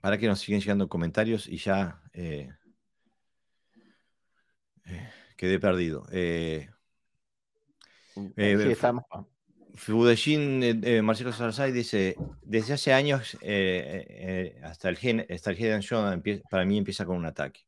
para 0.00 0.18
que 0.18 0.26
nos 0.26 0.40
siguen 0.40 0.60
llegando 0.60 0.88
comentarios 0.88 1.46
y 1.46 1.56
ya 1.58 2.02
eh, 2.12 2.50
eh, 4.86 5.10
quedé 5.36 5.58
perdido. 5.58 6.06
Eh, 6.10 6.68
mm, 8.16 8.26
sí, 8.36 8.70
estamos. 8.70 9.04
Fudejin 9.74 10.62
eh, 10.62 10.80
eh, 10.82 11.02
Marcelo 11.02 11.32
Sarzay 11.32 11.72
dice, 11.72 12.16
desde 12.42 12.74
hace 12.74 12.92
años 12.92 13.36
eh, 13.40 14.60
hasta 14.62 14.88
el 14.88 14.96
gen, 14.96 15.26
hasta 15.30 15.50
el 15.50 15.58
Head 15.58 15.80
para 16.50 16.64
mí 16.64 16.78
empieza 16.78 17.04
con 17.04 17.16
un 17.16 17.26
ataque. 17.26 17.60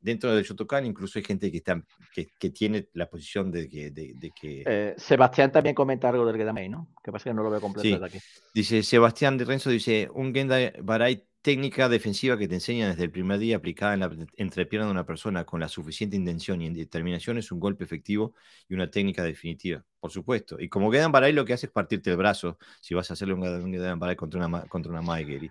dentro 0.00 0.34
del 0.34 0.44
Shotokan 0.44 0.86
incluso 0.86 1.18
hay 1.18 1.24
gente 1.24 1.50
que, 1.50 1.58
está, 1.58 1.80
que, 2.12 2.50
tiene 2.50 2.88
la 2.94 3.08
posición 3.08 3.50
de 3.50 3.68
que... 3.68 3.90
De, 3.90 4.32
que... 4.38 4.94
Sebastián 4.96 5.52
también 5.52 5.74
comenta 5.74 6.08
algo 6.08 6.26
del 6.26 6.36
Gendamei, 6.36 6.68
¿no? 6.68 6.88
Que 7.02 7.12
pasa 7.12 7.30
que 7.30 7.34
no 7.34 7.42
lo 7.42 7.50
veo 7.50 7.60
completo 7.60 8.04
aquí. 8.04 8.18
Dice 8.52 8.82
Sebastián 8.82 9.38
de 9.38 9.44
Renzo, 9.44 9.70
dice, 9.70 10.08
un 10.12 10.34
Genda 10.34 10.72
Barai 10.82 11.24
técnica 11.44 11.90
defensiva 11.90 12.38
que 12.38 12.48
te 12.48 12.54
enseñan 12.54 12.92
desde 12.92 13.04
el 13.04 13.10
primer 13.10 13.38
día 13.38 13.56
aplicada 13.56 13.92
en 13.92 14.00
la 14.00 14.10
entrepierna 14.38 14.86
de 14.86 14.92
una 14.92 15.04
persona 15.04 15.44
con 15.44 15.60
la 15.60 15.68
suficiente 15.68 16.16
intención 16.16 16.62
y 16.62 16.70
determinación 16.70 17.36
es 17.36 17.52
un 17.52 17.60
golpe 17.60 17.84
efectivo 17.84 18.32
y 18.66 18.72
una 18.72 18.90
técnica 18.90 19.22
definitiva, 19.22 19.84
por 20.00 20.10
supuesto. 20.10 20.58
Y 20.58 20.70
como 20.70 20.90
Gedan 20.90 21.12
Baray 21.12 21.34
lo 21.34 21.44
que 21.44 21.52
hace 21.52 21.66
es 21.66 21.72
partirte 21.72 22.10
el 22.10 22.16
brazo 22.16 22.56
si 22.80 22.94
vas 22.94 23.10
a 23.10 23.12
hacerle 23.12 23.34
un, 23.34 23.70
Gedan 23.70 23.98
Baray 23.98 24.16
contra 24.16 24.46
una, 24.46 24.62
contra 24.62 24.90
una 24.90 25.02
Ahí, 25.12 25.50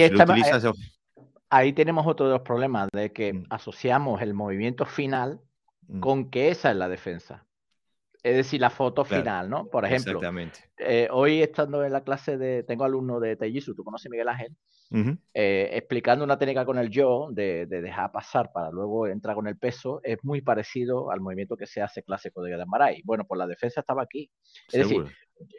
eh, 0.00 0.12
ahí 1.50 1.72
tenemos 1.72 2.06
otro 2.06 2.26
de 2.26 2.34
los 2.34 2.42
problemas 2.42 2.88
de 2.92 3.12
que 3.12 3.32
mm. 3.32 3.46
asociamos 3.50 4.22
el 4.22 4.32
movimiento 4.32 4.86
final 4.86 5.40
mm. 5.88 5.98
con 5.98 6.30
que 6.30 6.50
esa 6.50 6.70
es 6.70 6.76
la 6.76 6.88
defensa. 6.88 7.44
Es 8.22 8.36
decir, 8.36 8.60
la 8.60 8.70
foto 8.70 9.04
final, 9.04 9.50
¿no? 9.50 9.66
Por 9.66 9.84
ejemplo, 9.84 10.20
eh, 10.78 11.08
hoy 11.10 11.42
estando 11.42 11.84
en 11.84 11.92
la 11.92 12.02
clase 12.02 12.36
de, 12.36 12.62
tengo 12.62 12.84
alumno 12.84 13.18
de 13.18 13.34
Tejisu, 13.34 13.74
tú 13.74 13.82
conoces 13.82 14.06
a 14.06 14.10
Miguel 14.10 14.28
Ángel, 14.28 14.56
eh, 14.90 15.70
explicando 15.72 16.24
una 16.24 16.38
técnica 16.38 16.64
con 16.64 16.78
el 16.78 16.90
yo 16.90 17.28
de, 17.32 17.66
dejar 17.66 18.12
pasar 18.12 18.52
para 18.52 18.70
luego 18.70 19.06
entrar 19.06 19.34
con 19.34 19.46
el 19.46 19.56
peso, 19.56 20.00
es 20.02 20.18
muy 20.22 20.40
parecido 20.40 21.10
al 21.10 21.20
movimiento 21.20 21.56
que 21.56 21.66
se 21.66 21.82
hace 21.82 22.02
clásico 22.02 22.42
de 22.42 22.50
Gadamaray. 22.50 23.02
Bueno, 23.04 23.24
pues 23.26 23.38
la 23.38 23.46
defensa 23.46 23.80
estaba 23.80 24.02
aquí. 24.02 24.30
Es 24.72 24.88
decir, 24.88 25.04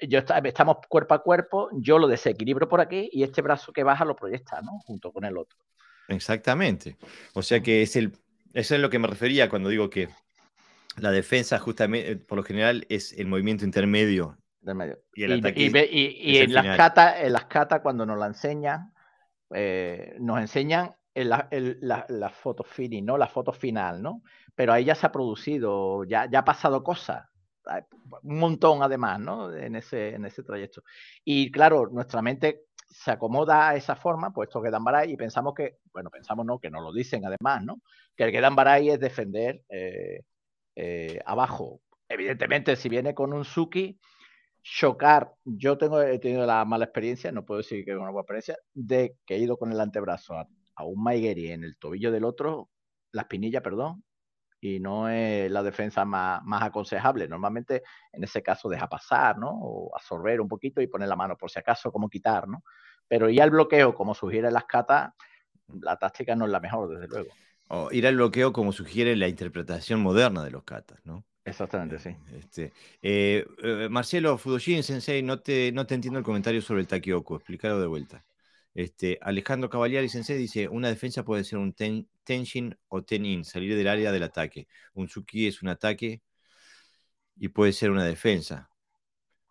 yo 0.07 0.19
estamos 0.19 0.77
cuerpo 0.87 1.13
a 1.13 1.23
cuerpo, 1.23 1.69
yo 1.73 1.99
lo 1.99 2.07
desequilibro 2.07 2.67
por 2.67 2.81
aquí 2.81 3.09
y 3.11 3.23
este 3.23 3.41
brazo 3.41 3.73
que 3.73 3.83
baja 3.83 4.05
lo 4.05 4.15
proyecta, 4.15 4.61
¿no? 4.61 4.79
Junto 4.85 5.11
con 5.11 5.25
el 5.25 5.37
otro. 5.37 5.57
Exactamente. 6.07 6.97
O 7.33 7.41
sea 7.41 7.61
que 7.61 7.81
es 7.81 7.95
el, 7.95 8.13
eso 8.53 8.75
es 8.75 8.81
lo 8.81 8.89
que 8.89 8.99
me 8.99 9.07
refería 9.07 9.49
cuando 9.49 9.69
digo 9.69 9.89
que 9.89 10.09
la 10.97 11.11
defensa 11.11 11.59
justamente, 11.59 12.15
por 12.15 12.37
lo 12.37 12.43
general, 12.43 12.85
es 12.89 13.13
el 13.13 13.27
movimiento 13.27 13.65
intermedio. 13.65 14.37
Y, 15.13 15.23
el 15.23 15.33
ataque 15.33 15.61
y, 15.91 16.37
en, 16.37 16.53
las 16.53 16.75
catas, 16.75 17.15
en 17.21 17.31
las 17.31 17.45
catas, 17.45 17.79
cuando 17.81 18.05
nos 18.05 18.19
la 18.19 18.27
enseñan, 18.27 18.93
eh, 19.53 20.15
nos 20.19 20.39
enseñan 20.39 20.95
la, 21.13 21.47
la, 22.09 22.29
foto 22.29 22.63
fini, 22.63 23.01
¿no? 23.01 23.17
La 23.17 23.27
foto 23.27 23.51
final, 23.51 24.01
¿no? 24.01 24.21
Pero 24.55 24.73
ahí 24.73 24.85
ya 24.85 24.95
se 24.95 25.07
ha 25.07 25.11
producido, 25.11 26.03
ya, 26.03 26.29
ya 26.29 26.39
ha 26.39 26.45
pasado 26.45 26.83
cosas, 26.83 27.25
un 28.23 28.39
montón 28.39 28.83
además, 28.83 29.19
¿no? 29.19 29.53
En 29.53 29.75
ese, 29.75 30.15
en 30.15 30.25
ese 30.25 30.43
trayecto. 30.43 30.83
Y 31.23 31.51
claro, 31.51 31.89
nuestra 31.91 32.21
mente 32.21 32.65
se 32.89 33.11
acomoda 33.11 33.69
a 33.69 33.75
esa 33.75 33.95
forma, 33.95 34.31
puesto 34.31 34.61
que 34.61 34.69
Baray, 34.69 35.11
y 35.11 35.17
pensamos 35.17 35.53
que, 35.53 35.77
bueno, 35.91 36.09
pensamos 36.09 36.45
no, 36.45 36.59
que 36.59 36.69
nos 36.69 36.83
lo 36.83 36.93
dicen 36.93 37.25
además, 37.25 37.63
¿no? 37.63 37.81
Que 38.15 38.25
el 38.25 38.31
que 38.31 38.41
Baray 38.41 38.89
es 38.89 38.99
defender 38.99 39.61
eh, 39.69 40.23
eh, 40.75 41.19
abajo. 41.25 41.81
Evidentemente, 42.07 42.75
si 42.75 42.87
viene 42.89 43.13
con 43.13 43.33
un 43.33 43.43
Suki, 43.43 43.99
chocar, 44.69 45.33
yo 45.45 45.77
tengo, 45.77 46.01
he 46.01 46.19
tenido 46.19 46.45
la 46.45 46.65
mala 46.65 46.85
experiencia, 46.85 47.31
no 47.31 47.45
puedo 47.45 47.59
decir 47.59 47.85
que 47.85 47.91
es 47.91 47.97
una 47.97 48.09
buena 48.09 48.21
experiencia, 48.21 48.57
de 48.73 49.15
que 49.25 49.35
he 49.35 49.39
ido 49.39 49.57
con 49.57 49.71
el 49.71 49.79
antebrazo 49.79 50.35
a, 50.35 50.47
un 50.83 51.01
Maigeri 51.01 51.51
en 51.51 51.63
el 51.63 51.77
tobillo 51.77 52.11
del 52.11 52.23
otro, 52.23 52.69
la 53.11 53.23
espinilla, 53.23 53.61
perdón, 53.61 54.03
y 54.59 54.79
no 54.79 55.09
es 55.09 55.49
la 55.49 55.63
defensa 55.63 56.05
más, 56.05 56.41
aconsejable. 56.61 57.27
Normalmente, 57.27 57.81
en 58.11 58.23
ese 58.23 58.43
caso, 58.43 58.69
deja 58.69 58.87
pasar, 58.87 59.39
¿no? 59.39 59.49
O 59.49 59.95
absorber 59.95 60.39
un 60.39 60.47
poquito 60.47 60.81
y 60.81 60.87
poner 60.87 61.07
la 61.07 61.15
mano, 61.15 61.35
por 61.35 61.49
si 61.49 61.57
acaso, 61.59 61.91
como 61.91 62.09
quitar, 62.09 62.47
¿no? 62.47 62.63
Pero 63.07 63.29
ir 63.29 63.41
al 63.41 63.49
bloqueo, 63.49 63.95
como 63.95 64.13
sugiere 64.13 64.51
las 64.51 64.65
catas, 64.65 65.13
la 65.81 65.97
táctica 65.97 66.35
no 66.35 66.45
es 66.45 66.51
la 66.51 66.59
mejor, 66.59 66.89
desde 66.89 67.07
luego. 67.07 67.29
O 67.69 67.91
ir 67.91 68.05
al 68.05 68.15
bloqueo, 68.15 68.53
como 68.53 68.71
sugiere 68.71 69.15
la 69.15 69.27
interpretación 69.27 70.01
moderna 70.01 70.43
de 70.43 70.51
los 70.51 70.63
catas, 70.63 70.99
¿no? 71.05 71.25
Exactamente, 71.47 71.97
sí. 71.97 72.09
Este, 72.37 72.73
eh, 73.01 73.45
eh, 73.63 73.87
Marcelo 73.89 74.37
Fudoshin 74.37 74.83
Sensei, 74.83 75.23
no 75.23 75.39
te, 75.39 75.71
no 75.71 75.87
te 75.87 75.95
entiendo 75.95 76.19
el 76.19 76.25
comentario 76.25 76.61
sobre 76.61 76.81
el 76.81 76.87
Takioku, 76.87 77.35
explícalo 77.35 77.79
de 77.79 77.87
vuelta. 77.87 78.25
Este, 78.73 79.17
Alejandro 79.21 79.69
Cavaliari 79.69 80.09
Sensei 80.09 80.37
dice, 80.37 80.67
una 80.67 80.89
defensa 80.89 81.23
puede 81.23 81.45
ser 81.45 81.59
un 81.59 81.71
ten, 81.73 82.09
Tenshin 82.25 82.77
o 82.89 83.01
Tenin, 83.01 83.45
salir 83.45 83.77
del 83.77 83.87
área 83.87 84.11
del 84.11 84.23
ataque. 84.23 84.67
Un 84.93 85.07
Suki 85.07 85.47
es 85.47 85.61
un 85.61 85.69
ataque 85.69 86.21
y 87.37 87.47
puede 87.47 87.71
ser 87.71 87.91
una 87.91 88.03
defensa. 88.03 88.69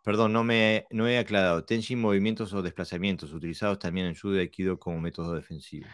Perdón, 0.05 0.35
no, 0.35 0.45
me, 0.45 0.87
no 0.91 1.09
he 1.09 1.19
aclarado. 1.19 1.65
Tenshin, 1.65 1.99
movimientos 1.99 2.53
o 2.53 2.63
desplazamientos, 2.63 3.33
utilizados 3.33 3.79
también 3.79 4.07
en 4.07 4.15
Judo 4.15 4.39
Aikido 4.39 4.79
como 4.79 5.01
método 5.01 5.35
defensivo. 5.35 5.87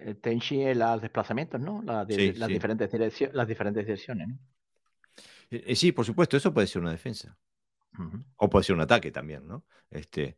Eh, 0.00 0.14
Tenshi 0.14 0.62
en 0.62 0.78
los 0.78 1.00
desplazamientos, 1.00 1.60
¿no? 1.60 1.82
las, 1.82 2.06
Diferentes 2.06 2.90
direcciones, 2.90 3.34
las 3.34 3.48
diferentes 3.48 3.84
direcciones, 3.84 4.28
eh, 5.50 5.64
eh, 5.66 5.76
Sí, 5.76 5.92
por 5.92 6.04
supuesto, 6.04 6.36
eso 6.36 6.52
puede 6.52 6.66
ser 6.66 6.82
una 6.82 6.92
defensa. 6.92 7.36
O 8.36 8.48
puede 8.48 8.64
ser 8.64 8.76
un 8.76 8.82
ataque 8.82 9.10
también, 9.10 9.46
¿no? 9.46 9.64
Este, 9.90 10.36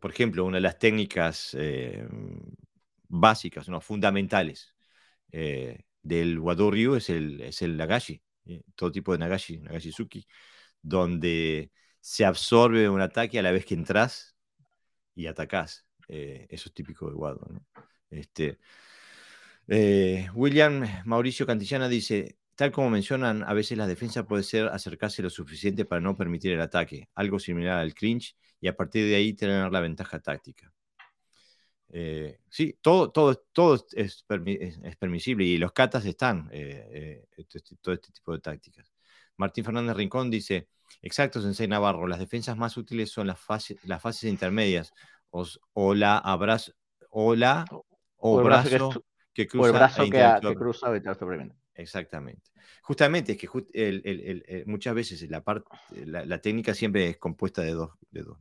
por 0.00 0.10
ejemplo, 0.10 0.44
una 0.44 0.58
de 0.58 0.60
las 0.60 0.78
técnicas 0.78 1.56
básicas, 3.08 3.68
¿no? 3.68 3.80
fundamentales 3.80 4.74
del 5.30 6.38
Wado 6.38 6.70
Ryu 6.70 6.94
es 6.94 7.10
el, 7.10 7.40
es 7.40 7.62
el 7.62 7.76
Nagashi, 7.76 8.22
todo 8.76 8.92
tipo 8.92 9.12
de 9.12 9.18
Nagashi, 9.18 9.58
Nagashi 9.58 9.90
Suki, 9.90 10.26
donde 10.82 11.72
se 12.00 12.24
absorbe 12.24 12.88
un 12.88 13.00
ataque 13.00 13.40
a 13.40 13.42
la 13.42 13.50
vez 13.50 13.64
que 13.64 13.74
entras 13.74 14.36
y 15.16 15.26
atacás. 15.26 15.86
Eh, 16.08 16.46
eso 16.50 16.68
es 16.68 16.74
típico 16.74 17.08
de 17.08 17.14
Guado. 17.14 17.40
Este, 18.10 18.58
eh, 19.68 20.28
William 20.34 20.84
Mauricio 21.04 21.46
Cantillana 21.46 21.88
dice, 21.88 22.38
tal 22.54 22.72
como 22.72 22.90
mencionan, 22.90 23.42
a 23.42 23.52
veces 23.52 23.76
la 23.78 23.86
defensa 23.86 24.26
puede 24.26 24.42
ser 24.42 24.68
acercarse 24.68 25.22
lo 25.22 25.30
suficiente 25.30 25.84
para 25.84 26.00
no 26.00 26.16
permitir 26.16 26.52
el 26.52 26.60
ataque, 26.60 27.08
algo 27.14 27.38
similar 27.38 27.78
al 27.78 27.94
cringe, 27.94 28.36
y 28.60 28.68
a 28.68 28.76
partir 28.76 29.06
de 29.06 29.16
ahí 29.16 29.34
tener 29.34 29.70
la 29.70 29.80
ventaja 29.80 30.20
táctica. 30.20 30.72
Eh, 31.88 32.40
sí, 32.50 32.78
todo, 32.80 33.10
todo, 33.10 33.34
todo 33.52 33.86
es, 33.92 34.24
permisible 34.98 35.44
y 35.44 35.56
los 35.58 35.72
catas 35.72 36.04
están, 36.04 36.48
eh, 36.52 37.26
este, 37.36 37.58
este, 37.58 37.76
todo 37.76 37.94
este 37.94 38.12
tipo 38.12 38.32
de 38.32 38.40
tácticas. 38.40 38.92
Martín 39.36 39.64
Fernández 39.64 39.96
Rincón 39.96 40.30
dice, 40.30 40.68
exacto, 41.02 41.40
Sensei 41.40 41.68
Navarro, 41.68 42.06
las 42.06 42.18
defensas 42.18 42.56
más 42.56 42.76
útiles 42.76 43.10
son 43.10 43.26
las, 43.26 43.40
fases, 43.40 43.78
las 43.84 44.02
fases 44.02 44.30
intermedias, 44.30 44.92
o, 45.30 45.94
la 45.94 46.18
abrazo, 46.18 46.72
o 47.10 47.34
la 47.34 47.64
o, 48.18 48.42
brazo, 48.42 49.04
que, 49.32 49.46
cruza, 49.46 49.62
o 49.62 49.66
el 49.66 49.72
brazo 49.72 50.02
e 50.02 50.10
que, 50.10 50.54
cruza 50.54 50.90
Exactamente. 51.74 52.50
Justamente 52.82 53.32
es 53.32 53.38
que 53.38 54.64
muchas 54.66 54.94
veces 54.94 55.30
la, 55.30 55.42
parte, 55.42 55.68
la, 56.06 56.38
técnica 56.40 56.74
siempre 56.74 57.10
es 57.10 57.18
compuesta 57.18 57.62
de 57.62 57.72
dos, 57.72 57.90
de 58.10 58.22
dos, 58.22 58.38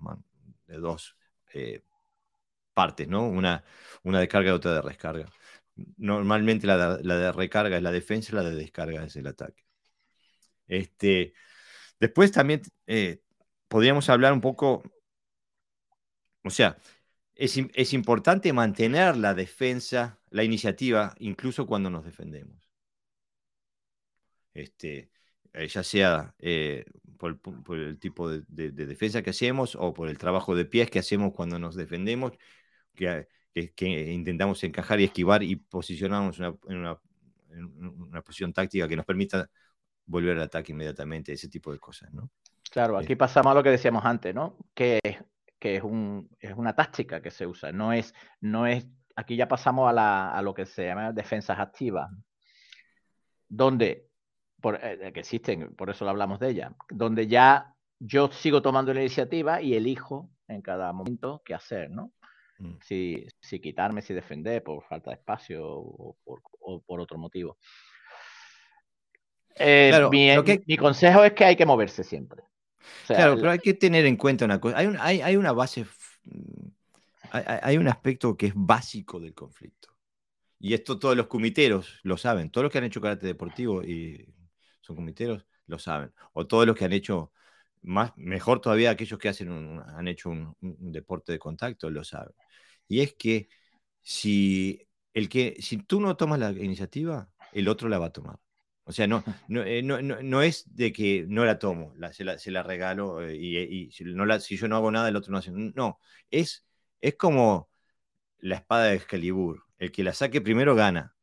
de 0.67 0.77
dos 0.77 1.17
eh, 1.53 1.83
partes, 2.73 3.07
¿no? 3.07 3.27
Una, 3.27 3.63
una 4.03 4.19
de 4.19 4.27
carga 4.27 4.49
y 4.49 4.53
otra 4.53 4.73
de 4.73 4.87
descarga. 4.87 5.25
Normalmente 5.97 6.67
la 6.67 6.97
de, 6.97 7.31
recarga 7.31 7.77
es 7.77 7.83
la 7.83 7.91
defensa 7.91 8.31
y 8.31 8.35
la 8.35 8.43
de 8.43 8.55
descarga 8.55 9.03
es 9.03 9.15
el 9.15 9.27
ataque. 9.27 9.65
Este, 10.67 11.33
después 11.99 12.31
también 12.31 12.61
eh, 12.87 13.21
podríamos 13.67 14.09
hablar 14.09 14.33
un 14.33 14.41
poco, 14.41 14.83
o 16.43 16.49
sea, 16.49 16.77
es, 17.35 17.57
es, 17.73 17.93
importante 17.93 18.53
mantener 18.53 19.17
la 19.17 19.33
defensa, 19.33 20.19
la 20.29 20.43
iniciativa, 20.43 21.13
incluso 21.19 21.65
cuando 21.67 21.89
nos 21.89 22.05
defendemos. 22.05 22.57
Este, 24.53 25.09
eh, 25.53 25.67
ya 25.67 25.83
sea 25.83 26.33
eh, 26.39 26.85
por, 27.17 27.39
el 27.77 27.99
tipo 27.99 28.29
de, 28.29 28.71
defensa 28.71 29.21
que 29.21 29.29
hacemos 29.31 29.75
o 29.75 29.93
por 29.93 30.09
el 30.09 30.17
trabajo 30.17 30.55
de 30.55 30.65
pies 30.65 30.89
que 30.89 30.99
hacemos 30.99 31.33
cuando 31.33 31.59
nos 31.59 31.75
defendemos, 31.75 32.33
que, 32.93 33.27
intentamos 33.53 34.63
encajar 34.63 34.99
y 34.99 35.05
esquivar 35.05 35.43
y 35.43 35.55
posicionarnos 35.55 36.39
en 36.39 36.77
una, 36.77 38.21
posición 38.21 38.51
táctica 38.53 38.87
que 38.87 38.95
nos 38.97 39.05
permita 39.05 39.49
volver 40.05 40.37
al 40.37 40.43
ataque 40.43 40.73
inmediatamente, 40.73 41.33
ese 41.33 41.47
tipo 41.47 41.71
de 41.71 41.79
cosas, 41.79 42.13
¿no? 42.13 42.29
Claro, 42.69 42.97
aquí 42.97 43.15
pasamos 43.15 43.51
a 43.51 43.55
lo 43.55 43.63
que 43.63 43.69
decíamos 43.69 44.03
antes, 44.03 44.35
¿no? 44.35 44.57
Que, 44.73 44.99
que 45.59 45.77
es, 45.77 45.83
un, 45.83 46.29
es 46.39 46.53
una 46.53 46.75
táctica 46.75 47.21
que 47.21 47.31
se 47.31 47.47
usa, 47.47 47.71
no 47.71 47.93
es, 47.93 48.13
no 48.41 48.67
es, 48.67 48.87
aquí 49.15 49.35
ya 49.35 49.47
pasamos 49.47 49.89
a, 49.89 49.93
la, 49.93 50.31
a 50.35 50.41
lo 50.41 50.53
que 50.53 50.65
se 50.65 50.85
llama 50.85 51.11
defensas 51.11 51.59
activas, 51.59 52.09
donde 53.47 54.09
eh, 54.73 55.11
que 55.13 55.19
existen, 55.19 55.75
por 55.75 55.89
eso 55.89 56.05
lo 56.05 56.11
hablamos 56.11 56.39
de 56.39 56.49
ella, 56.49 56.75
donde 56.89 57.27
ya 57.27 57.75
yo 57.99 58.31
sigo 58.31 58.61
tomando 58.61 58.93
la 58.93 59.01
iniciativa 59.01 59.61
y 59.61 59.75
elijo 59.75 60.29
en 60.47 60.61
cada 60.61 60.91
momento 60.91 61.41
qué 61.45 61.53
hacer, 61.53 61.89
¿no? 61.91 62.13
Mm. 62.57 62.75
Si, 62.81 63.27
quitarme, 63.61 64.01
si 64.01 64.13
defender 64.13 64.63
por 64.63 64.83
falta 64.85 65.11
de 65.11 65.17
espacio 65.17 65.63
o 65.67 66.17
por, 66.23 66.99
otro 66.99 67.17
motivo. 67.17 67.57
Eh, 69.55 69.91
mi, 70.09 70.77
consejo 70.77 71.23
es 71.23 71.33
que 71.33 71.45
hay 71.45 71.55
que 71.55 71.65
moverse 71.65 72.03
siempre. 72.03 72.43
Claro, 73.07 73.35
pero 73.35 73.51
hay 73.51 73.59
que 73.59 73.73
tener 73.73 74.05
en 74.05 74.17
cuenta 74.17 74.45
una 74.45 74.59
cosa. 74.59 74.77
Hay, 74.77 74.95
hay, 74.99 75.21
hay 75.21 75.35
una 75.35 75.51
base, 75.51 75.85
mm, 76.23 76.67
hay, 77.31 77.77
un 77.77 77.87
aspecto 77.87 78.35
que 78.37 78.47
es 78.47 78.53
básico 78.55 79.19
del 79.19 79.33
conflicto. 79.33 79.89
Y 80.59 80.73
esto 80.73 80.97
todos 80.99 81.15
los 81.15 81.27
comiteros 81.27 81.99
lo 82.03 82.17
saben. 82.17 82.49
Todos 82.49 82.63
los 82.63 82.71
que 82.71 82.77
han 82.77 82.85
hecho 82.85 83.01
karate 83.01 83.27
deportivo 83.27 83.83
y 83.83 84.33
son 84.81 84.95
comiteros, 84.95 85.45
lo 85.67 85.79
saben. 85.79 86.13
O 86.33 86.47
todos 86.47 86.65
los 86.65 86.75
que 86.75 86.85
han 86.85 86.93
hecho, 86.93 87.31
más, 87.81 88.13
mejor 88.15 88.61
todavía 88.61 88.91
aquellos 88.91 89.19
que 89.19 89.29
hacen 89.29 89.79
han 89.85 90.07
hecho 90.07 90.29
un, 90.29 90.55
deporte 90.61 91.31
de 91.31 91.39
contacto, 91.39 91.89
lo 91.89 92.03
saben. 92.03 92.33
Y 92.87 93.01
es 93.01 93.13
que 93.13 93.49
si, 94.01 94.87
el 95.13 95.29
que 95.29 95.57
si 95.59 95.77
tú 95.77 95.99
no 96.01 96.15
tomas 96.17 96.39
la 96.39 96.51
iniciativa, 96.51 97.29
el 97.53 97.67
otro 97.67 97.89
la 97.89 97.99
va 97.99 98.07
a 98.07 98.13
tomar. 98.13 98.39
O 98.85 98.91
sea, 98.91 99.07
no, 99.07 99.23
eh, 99.63 99.81
no, 99.83 100.01
no, 100.01 100.21
no, 100.21 100.41
es 100.41 100.65
de 100.75 100.93
que 100.93 101.25
no 101.27 101.45
la 101.45 101.59
tomo, 101.59 101.93
la, 101.97 102.13
se, 102.13 102.23
la, 102.23 102.37
se, 102.37 102.51
la, 102.51 102.63
regalo 102.63 103.21
eh, 103.21 103.35
y, 103.35 103.91
si, 103.91 104.03
no 104.05 104.25
la, 104.25 104.39
si, 104.39 104.57
yo 104.57 104.67
no 104.67 104.75
hago 104.75 104.91
nada, 104.91 105.09
el 105.09 105.15
otro 105.15 105.31
no 105.31 105.39
hace. 105.39 105.51
No, 105.51 105.99
es, 106.31 106.65
es 107.01 107.15
como 107.15 107.69
la 108.39 108.55
espada 108.55 108.85
de 108.85 108.95
Excalibur. 108.95 109.63
El 109.79 109.91
que 109.91 110.03
la 110.03 110.13
saque 110.13 110.41
primero 110.41 110.75
gana. 110.75 111.15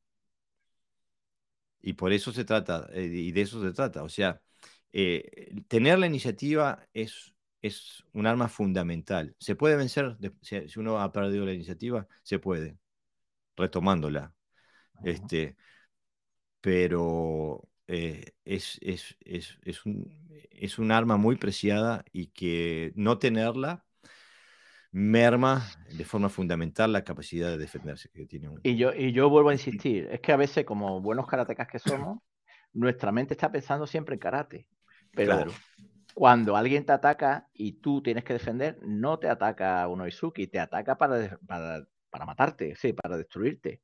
Y 1.81 1.95
por 1.95 2.13
eso 2.13 2.33
se 2.33 2.45
trata, 2.45 2.89
eh, 2.93 3.05
y 3.07 3.33
de 3.33 3.41
eso 3.43 3.63
se 3.63 3.73
trata. 3.73 4.03
O 4.05 4.09
sea, 4.09 4.41
eh, 4.93 5.53
tener 5.69 5.99
la 5.99 6.07
iniciativa 6.07 6.87
es, 6.93 7.35
es 7.61 8.05
un 8.13 8.27
arma 8.27 8.49
fundamental. 8.49 9.35
¿Se 9.39 9.57
puede 9.57 9.77
vencer? 9.77 10.17
Si, 10.43 10.79
uno 10.79 11.01
ha 11.01 11.13
perdido 11.13 11.45
la 11.47 11.53
iniciativa, 11.55 12.07
se 12.23 12.39
puede, 12.39 12.79
retomándola. 13.57 14.35
Este, 15.05 15.57
pero 16.63 17.69
eh, 17.89 18.33
es, 18.47 18.79
es, 18.81 19.17
es, 19.21 19.59
es, 19.65 19.85
un, 19.85 20.11
es 20.51 20.79
un 20.79 20.91
arma 20.91 21.19
muy 21.19 21.37
preciada 21.37 22.05
y 22.13 22.29
que 22.29 22.93
no 22.95 23.19
tenerla 23.19 23.85
merma 24.93 25.67
de 25.97 26.05
forma 26.05 26.29
fundamental 26.29 26.93
la 26.93 27.03
capacidad 27.05 27.49
de 27.51 27.59
defenderse 27.59 28.09
que 28.11 28.27
tiene 28.27 28.49
uno. 28.49 28.61
Y 28.63 28.77
yo, 28.77 28.95
y 28.95 29.13
yo 29.13 29.29
vuelvo 29.29 29.51
a 29.51 29.55
insistir, 29.55 30.09
es 30.11 30.21
que 30.21 30.33
a 30.33 30.37
veces 30.37 30.65
como 30.65 31.01
buenos 31.01 31.27
karatecas 31.27 31.67
que 31.67 31.79
somos, 31.79 32.21
nuestra 32.73 33.11
mente 33.11 33.35
está 33.35 33.51
pensando 33.51 33.87
siempre 33.87 34.15
en 34.15 34.21
karate. 34.21 34.69
Pero 35.13 35.47
cuando 36.15 36.57
alguien 36.57 36.87
te 36.87 36.93
ataca 36.93 37.49
y 37.53 37.73
tú 37.81 38.03
tienes 38.03 38.23
que 38.23 38.35
defender, 38.35 38.79
no 38.83 39.19
te 39.19 39.29
ataca 39.29 39.87
uno 39.89 40.07
Izuki, 40.07 40.47
te 40.47 40.61
ataca 40.61 40.97
para, 40.97 41.39
para, 41.47 41.85
para 42.11 42.27
matarte, 42.27 42.77
sí, 42.77 42.93
para 42.93 43.17
destruirte. 43.17 43.81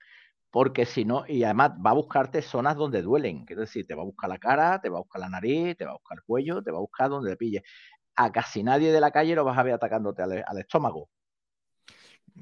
Porque 0.50 0.86
si 0.86 1.04
no, 1.04 1.24
y 1.26 1.44
además 1.44 1.72
va 1.84 1.90
a 1.90 1.94
buscarte 1.94 2.40
zonas 2.40 2.76
donde 2.76 3.02
duelen. 3.02 3.44
Quiero 3.44 3.62
decir, 3.62 3.86
te 3.86 3.94
va 3.94 4.02
a 4.02 4.06
buscar 4.06 4.30
la 4.30 4.38
cara, 4.38 4.80
te 4.80 4.88
va 4.88 4.98
a 4.98 5.02
buscar 5.02 5.20
la 5.20 5.28
nariz, 5.28 5.76
te 5.76 5.84
va 5.84 5.90
a 5.90 5.94
buscar 5.94 6.18
el 6.18 6.24
cuello, 6.24 6.62
te 6.62 6.70
va 6.70 6.78
a 6.78 6.80
buscar 6.80 7.10
donde 7.10 7.30
le 7.30 7.36
pille 7.36 7.62
a 8.18 8.32
casi 8.32 8.64
nadie 8.64 8.90
de 8.92 9.00
la 9.00 9.12
calle 9.12 9.36
lo 9.36 9.44
vas 9.44 9.56
a 9.56 9.62
ver 9.62 9.74
atacándote 9.74 10.22
al, 10.22 10.58
estómago. 10.58 11.08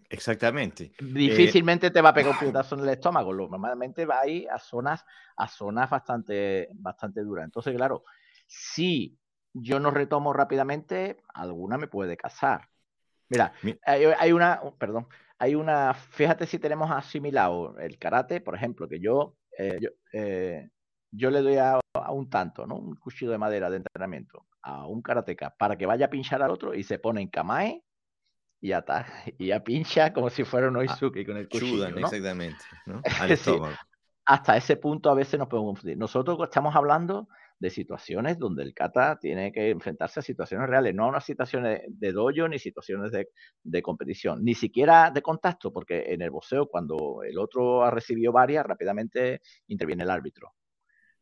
Exactamente. 0.08 0.92
Difícilmente 0.98 1.90
te 1.90 2.00
va 2.00 2.10
a 2.10 2.14
pegar 2.14 2.32
un 2.32 2.38
putazo 2.38 2.76
en 2.76 2.82
el 2.82 2.88
estómago. 2.88 3.34
Normalmente 3.34 4.06
va 4.06 4.20
a 4.20 4.26
ir 4.26 4.48
a 4.48 4.58
zonas, 4.58 5.04
a 5.36 5.46
zonas 5.46 5.90
bastante, 5.90 6.68
bastante 6.72 7.22
duras. 7.22 7.44
Entonces, 7.44 7.76
claro, 7.76 8.04
si 8.46 9.18
yo 9.52 9.78
no 9.78 9.90
retomo 9.90 10.32
rápidamente, 10.32 11.18
alguna 11.34 11.76
me 11.76 11.88
puede 11.88 12.16
cazar. 12.16 12.70
Mira, 13.28 13.52
hay, 13.84 14.32
una, 14.32 14.62
perdón, 14.78 15.08
hay 15.38 15.54
una, 15.54 15.94
fíjate 15.94 16.46
si 16.46 16.58
tenemos 16.58 16.90
asimilado 16.90 17.78
el 17.78 17.98
karate, 17.98 18.40
por 18.40 18.54
ejemplo, 18.54 18.88
que 18.88 19.00
yo, 19.00 19.36
eh, 19.58 19.78
yo, 19.80 19.90
eh, 20.12 20.68
yo, 21.10 21.30
le 21.30 21.42
doy 21.42 21.56
a, 21.56 21.78
a, 21.94 22.12
un 22.12 22.28
tanto, 22.30 22.66
¿no? 22.66 22.76
Un 22.76 22.96
cuchillo 22.96 23.30
de 23.30 23.38
madera 23.38 23.70
de 23.70 23.76
entrenamiento 23.76 24.46
a 24.62 24.86
un 24.86 25.02
karateca 25.02 25.54
para 25.56 25.76
que 25.76 25.86
vaya 25.86 26.06
a 26.06 26.10
pinchar 26.10 26.42
al 26.42 26.50
otro 26.50 26.74
y 26.74 26.82
se 26.82 26.98
pone 26.98 27.20
en 27.20 27.28
kamae 27.28 27.82
y 28.60 28.72
ata 28.72 29.06
y 29.38 29.48
ya 29.48 29.62
pincha 29.62 30.12
como 30.12 30.30
si 30.30 30.44
fuera 30.44 30.68
un 30.68 30.76
oizuki 30.76 31.24
con 31.24 31.36
el 31.36 31.48
cuchillo. 31.48 31.86
exactamente, 31.86 32.64
hasta 34.24 34.56
ese 34.56 34.76
punto 34.76 35.08
a 35.08 35.14
veces 35.14 35.38
nos 35.38 35.48
podemos 35.48 35.70
confundir. 35.70 35.96
Nosotros 35.96 36.38
estamos 36.42 36.74
hablando 36.74 37.28
de 37.58 37.70
situaciones 37.70 38.38
donde 38.38 38.62
el 38.62 38.74
kata 38.74 39.18
tiene 39.18 39.52
que 39.52 39.70
enfrentarse 39.70 40.20
a 40.20 40.22
situaciones 40.22 40.68
reales, 40.68 40.94
no 40.94 41.04
a 41.04 41.08
unas 41.08 41.24
situaciones 41.24 41.82
de 41.88 42.12
dojo 42.12 42.48
ni 42.48 42.58
situaciones 42.58 43.12
de, 43.12 43.28
de, 43.62 43.82
competición, 43.82 44.44
ni 44.44 44.54
siquiera 44.54 45.10
de 45.10 45.22
contacto, 45.22 45.72
porque 45.72 46.04
en 46.08 46.22
el 46.22 46.30
boxeo 46.30 46.68
cuando 46.68 47.22
el 47.22 47.38
otro 47.38 47.84
ha 47.84 47.90
recibido 47.90 48.32
varias, 48.32 48.66
rápidamente 48.66 49.40
interviene 49.68 50.04
el 50.04 50.10
árbitro, 50.10 50.52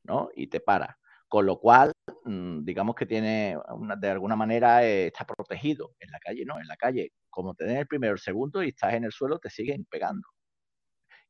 ¿no? 0.05 0.31
Y 0.35 0.49
te 0.49 0.61
para. 0.61 0.99
Con 1.29 1.47
lo 1.47 1.59
cual, 1.59 1.93
mm, 2.25 2.65
digamos 2.65 2.95
que 2.95 3.07
tiene, 3.07 3.57
de 3.99 4.09
alguna 4.09 4.37
manera, 4.37 4.85
eh, 4.85 5.09
está 5.09 5.25
protegido 5.27 5.95
en 5.99 6.11
la 6.11 6.19
calle, 6.21 6.45
¿no? 6.45 6.61
En 6.61 6.67
la 6.67 6.77
calle, 6.77 7.13
como 7.31 7.55
tenés 7.55 7.79
el 7.79 7.87
primero, 7.87 8.13
el 8.15 8.21
segundo 8.21 8.63
y 8.63 8.69
estás 8.69 8.95
en 8.95 9.05
el 9.05 9.13
suelo, 9.13 9.39
te 9.39 9.51
siguen 9.51 9.85
pegando. 9.91 10.29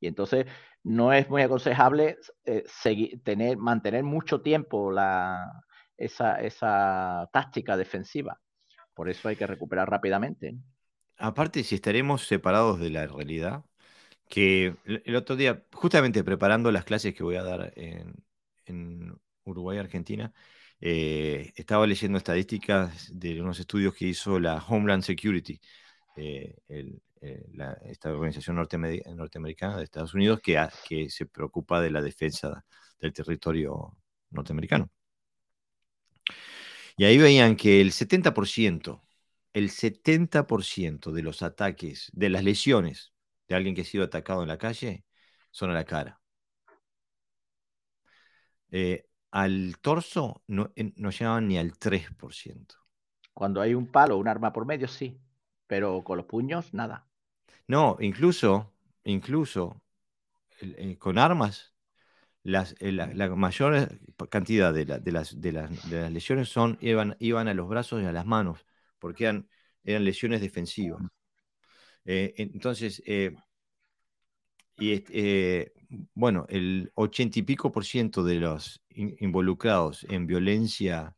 Y 0.05 0.09
entonces 0.09 0.47
no 0.83 1.13
es 1.13 1.29
muy 1.31 1.43
aconsejable 1.43 2.19
eh, 2.45 2.65
tener, 3.25 3.57
mantener 3.57 4.05
mucho 4.05 4.43
tiempo 4.43 4.93
la, 4.93 5.65
esa, 5.97 6.41
esa 6.43 7.29
táctica 7.33 7.77
defensiva. 7.77 8.39
Por 8.95 9.09
eso 9.09 9.29
hay 9.29 9.37
que 9.37 9.47
recuperar 9.47 9.89
rápidamente. 9.91 10.57
Aparte, 11.19 11.63
si 11.65 11.77
estaremos 11.77 12.27
separados 12.27 12.81
de 12.81 12.91
la 12.91 13.07
realidad, 13.07 13.65
que 14.29 14.77
el 14.85 15.17
otro 15.17 15.37
día, 15.37 15.65
justamente 15.73 16.25
preparando 16.25 16.73
las 16.73 16.85
clases 16.85 17.15
que 17.15 17.25
voy 17.25 17.37
a 17.37 17.45
dar 17.45 17.73
en, 17.77 18.15
en 18.67 19.19
Uruguay, 19.45 19.79
Argentina, 19.79 20.33
Eh, 20.81 21.53
estaba 21.57 21.87
leyendo 21.87 22.19
estadísticas 22.19 23.09
de 23.13 23.41
unos 23.41 23.61
estudios 23.61 23.95
que 23.95 24.07
hizo 24.09 24.39
la 24.41 24.59
Homeland 24.69 25.03
Security, 25.05 25.59
eh, 26.17 26.57
esta 27.85 28.13
organización 28.13 28.57
norteamericana 28.57 29.79
de 29.79 29.85
Estados 29.85 30.15
Unidos 30.15 30.41
que, 30.41 31.09
se 31.11 31.27
preocupa 31.27 31.81
de 31.81 31.91
la 31.91 32.03
defensa 32.03 32.65
del 32.99 33.13
territorio 33.13 33.97
norteamericano. 34.31 34.91
Y 36.97 37.05
ahí 37.05 37.19
veían 37.19 37.57
que 37.57 37.81
el 37.81 37.93
70%, 37.93 39.03
el 39.53 39.71
70% 39.71 41.13
de 41.13 41.23
los 41.23 41.43
ataques, 41.43 42.11
de 42.13 42.29
las 42.29 42.45
lesiones 42.45 43.13
de 43.49 43.55
alguien 43.55 43.75
que 43.75 43.83
ha 43.83 43.85
sido 43.85 44.05
atacado 44.05 44.43
en 44.43 44.49
la 44.49 44.59
calle, 44.59 45.05
son 45.51 45.71
a 45.71 45.75
la 45.75 45.85
cara. 45.85 46.21
Eh, 48.71 49.07
al 49.31 49.79
torso 49.81 50.43
no, 50.47 50.73
no 50.97 51.11
llegaban 51.11 51.49
ni 51.49 51.59
al 51.59 51.79
3%. 51.79 52.75
Cuando 53.33 53.61
hay 53.61 53.75
un 53.75 53.91
palo, 53.91 54.17
un 54.17 54.29
arma 54.29 54.53
por 54.53 54.65
medio, 54.65 54.87
sí, 54.87 55.21
pero 55.67 56.05
con 56.05 56.19
los 56.19 56.27
puños, 56.27 56.73
nada. 56.73 57.09
No, 57.67 57.97
incluso, 58.01 58.73
incluso 59.05 59.81
eh, 60.61 60.97
con 60.99 61.19
armas 61.19 61.75
las, 62.43 62.75
eh, 62.81 62.93
la, 62.93 63.07
mayor 63.37 63.99
cantidad 64.31 64.73
de, 64.75 64.85
las, 64.87 65.41
de, 65.41 65.53
las, 65.53 65.85
lesiones 66.13 66.49
son, 66.51 66.79
iban, 66.81 67.17
iban 67.21 67.49
a 67.49 67.55
los 67.55 67.69
brazos 67.69 68.03
y 68.03 68.07
a 68.07 68.13
las 68.13 68.27
manos, 68.27 68.67
porque 68.99 69.25
eran, 69.25 69.49
lesiones 70.05 70.41
defensivas. 70.41 71.03
Eh, 72.05 72.35
entonces, 72.37 73.03
y, 74.79 75.05
bueno, 76.15 76.47
el 76.49 76.91
ochenta 76.95 77.39
y 77.39 77.43
pico 77.43 77.73
por 77.73 77.85
ciento 77.85 78.25
de 78.25 78.37
los 78.37 78.83
involucrados 78.91 80.05
en 80.09 80.27
violencia 80.27 81.17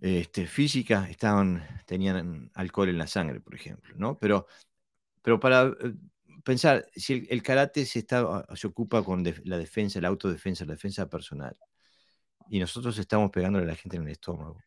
este, 0.00 0.46
física 0.46 1.08
estaban, 1.10 1.66
tenían 1.86 2.50
alcohol 2.54 2.88
en 2.88 2.98
la 2.98 3.06
sangre, 3.06 3.40
por 3.40 3.54
ejemplo, 3.54 3.94
¿no? 3.96 4.16
Pero, 4.18 4.46
pero 5.22 5.40
para 5.40 5.74
pensar, 6.44 6.86
si 6.94 7.26
el, 7.28 7.42
karate 7.42 7.84
se, 7.84 8.00
está, 8.00 8.46
se 8.54 8.66
ocupa 8.66 9.02
con 9.02 9.24
la 9.44 9.58
defensa, 9.58 10.00
la 10.00 10.08
autodefensa, 10.08 10.64
la 10.64 10.72
defensa 10.72 11.08
personal, 11.08 11.56
y 12.48 12.58
nosotros 12.58 12.96
estamos 12.98 13.30
pegándole 13.30 13.64
a 13.64 13.68
la 13.68 13.74
gente 13.74 13.96
en 13.96 14.04
el 14.04 14.10
estómago. 14.10 14.58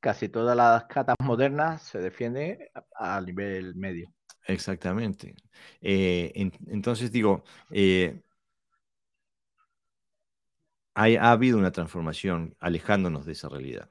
Casi 0.00 0.28
todas 0.28 0.56
las 0.56 0.84
catas 0.84 1.16
modernas 1.22 1.82
se 1.82 1.98
defienden 1.98 2.58
a, 2.94 3.20
nivel 3.20 3.74
medio. 3.74 4.12
Exactamente. 4.46 5.34
Eh, 5.80 6.32
entonces 6.66 7.10
digo, 7.10 7.44
eh, 7.70 8.20
ha 11.04 11.32
habido 11.32 11.58
una 11.58 11.72
transformación 11.72 12.56
alejándonos 12.60 13.26
de 13.26 13.32
esa 13.32 13.48
realidad. 13.48 13.90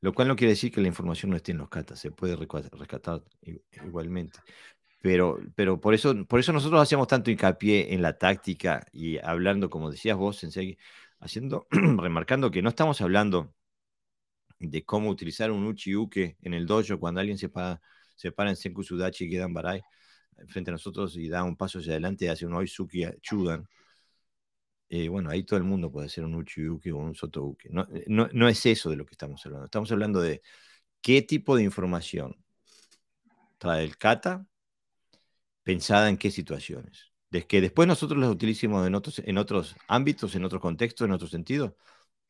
Lo 0.00 0.12
cual 0.14 0.28
no 0.28 0.36
quiere 0.36 0.52
decir 0.52 0.72
que 0.72 0.80
la 0.80 0.88
información 0.88 1.30
no 1.30 1.36
esté 1.36 1.52
en 1.52 1.58
los 1.58 1.68
catas, 1.68 2.00
se 2.00 2.10
puede 2.10 2.36
rescatar 2.36 3.22
igualmente. 3.84 4.40
Pero, 5.02 5.38
pero 5.56 5.80
por, 5.80 5.94
eso, 5.94 6.26
por 6.26 6.40
eso 6.40 6.52
nosotros 6.52 6.80
hacemos 6.82 7.08
tanto 7.08 7.30
hincapié 7.30 7.94
en 7.94 8.02
la 8.02 8.18
táctica 8.18 8.86
y 8.92 9.18
hablando, 9.18 9.70
como 9.70 9.90
decías 9.90 10.16
vos, 10.16 10.38
Sensei, 10.38 10.78
haciendo, 11.20 11.66
remarcando 11.70 12.50
que 12.50 12.62
no 12.62 12.68
estamos 12.70 13.00
hablando 13.00 13.54
de 14.58 14.84
cómo 14.84 15.10
utilizar 15.10 15.50
un 15.50 15.66
uchi-uke 15.66 16.36
en 16.42 16.54
el 16.54 16.66
dojo 16.66 16.98
cuando 16.98 17.20
alguien 17.20 17.38
se 17.38 17.48
para, 17.48 17.80
se 18.16 18.32
para 18.32 18.50
en 18.50 18.56
Senku 18.56 18.82
Sudachi 18.84 19.24
y 19.24 19.30
queda 19.30 19.44
en 19.44 19.54
Barai 19.54 19.82
frente 20.48 20.70
a 20.70 20.72
nosotros 20.72 21.16
y 21.16 21.28
da 21.28 21.44
un 21.44 21.56
paso 21.56 21.78
hacia 21.78 21.92
adelante 21.92 22.30
hace 22.30 22.46
un 22.46 22.54
Oizuki 22.54 23.04
Chudan. 23.20 23.68
Eh, 24.94 25.08
bueno, 25.08 25.30
ahí 25.30 25.42
todo 25.42 25.56
el 25.56 25.64
mundo 25.64 25.90
puede 25.90 26.06
hacer 26.06 26.22
un 26.22 26.34
uchi-uke 26.34 26.92
o 26.92 26.98
un 26.98 27.14
soto-uke. 27.14 27.70
No, 27.70 27.88
no, 28.08 28.28
no 28.34 28.46
es 28.46 28.66
eso 28.66 28.90
de 28.90 28.96
lo 28.96 29.06
que 29.06 29.12
estamos 29.12 29.44
hablando. 29.46 29.64
Estamos 29.64 29.90
hablando 29.90 30.20
de 30.20 30.42
qué 31.00 31.22
tipo 31.22 31.56
de 31.56 31.62
información 31.62 32.36
trae 33.56 33.84
el 33.84 33.96
kata 33.96 34.46
pensada 35.62 36.10
en 36.10 36.18
qué 36.18 36.30
situaciones. 36.30 37.10
De 37.30 37.46
que 37.46 37.62
después 37.62 37.88
nosotros 37.88 38.20
las 38.20 38.28
utilicemos 38.30 38.86
en 38.86 38.94
otros, 38.94 39.22
en 39.24 39.38
otros 39.38 39.76
ámbitos, 39.88 40.34
en 40.34 40.44
otros 40.44 40.60
contextos, 40.60 41.06
en 41.06 41.12
otro 41.12 41.26
sentido, 41.26 41.78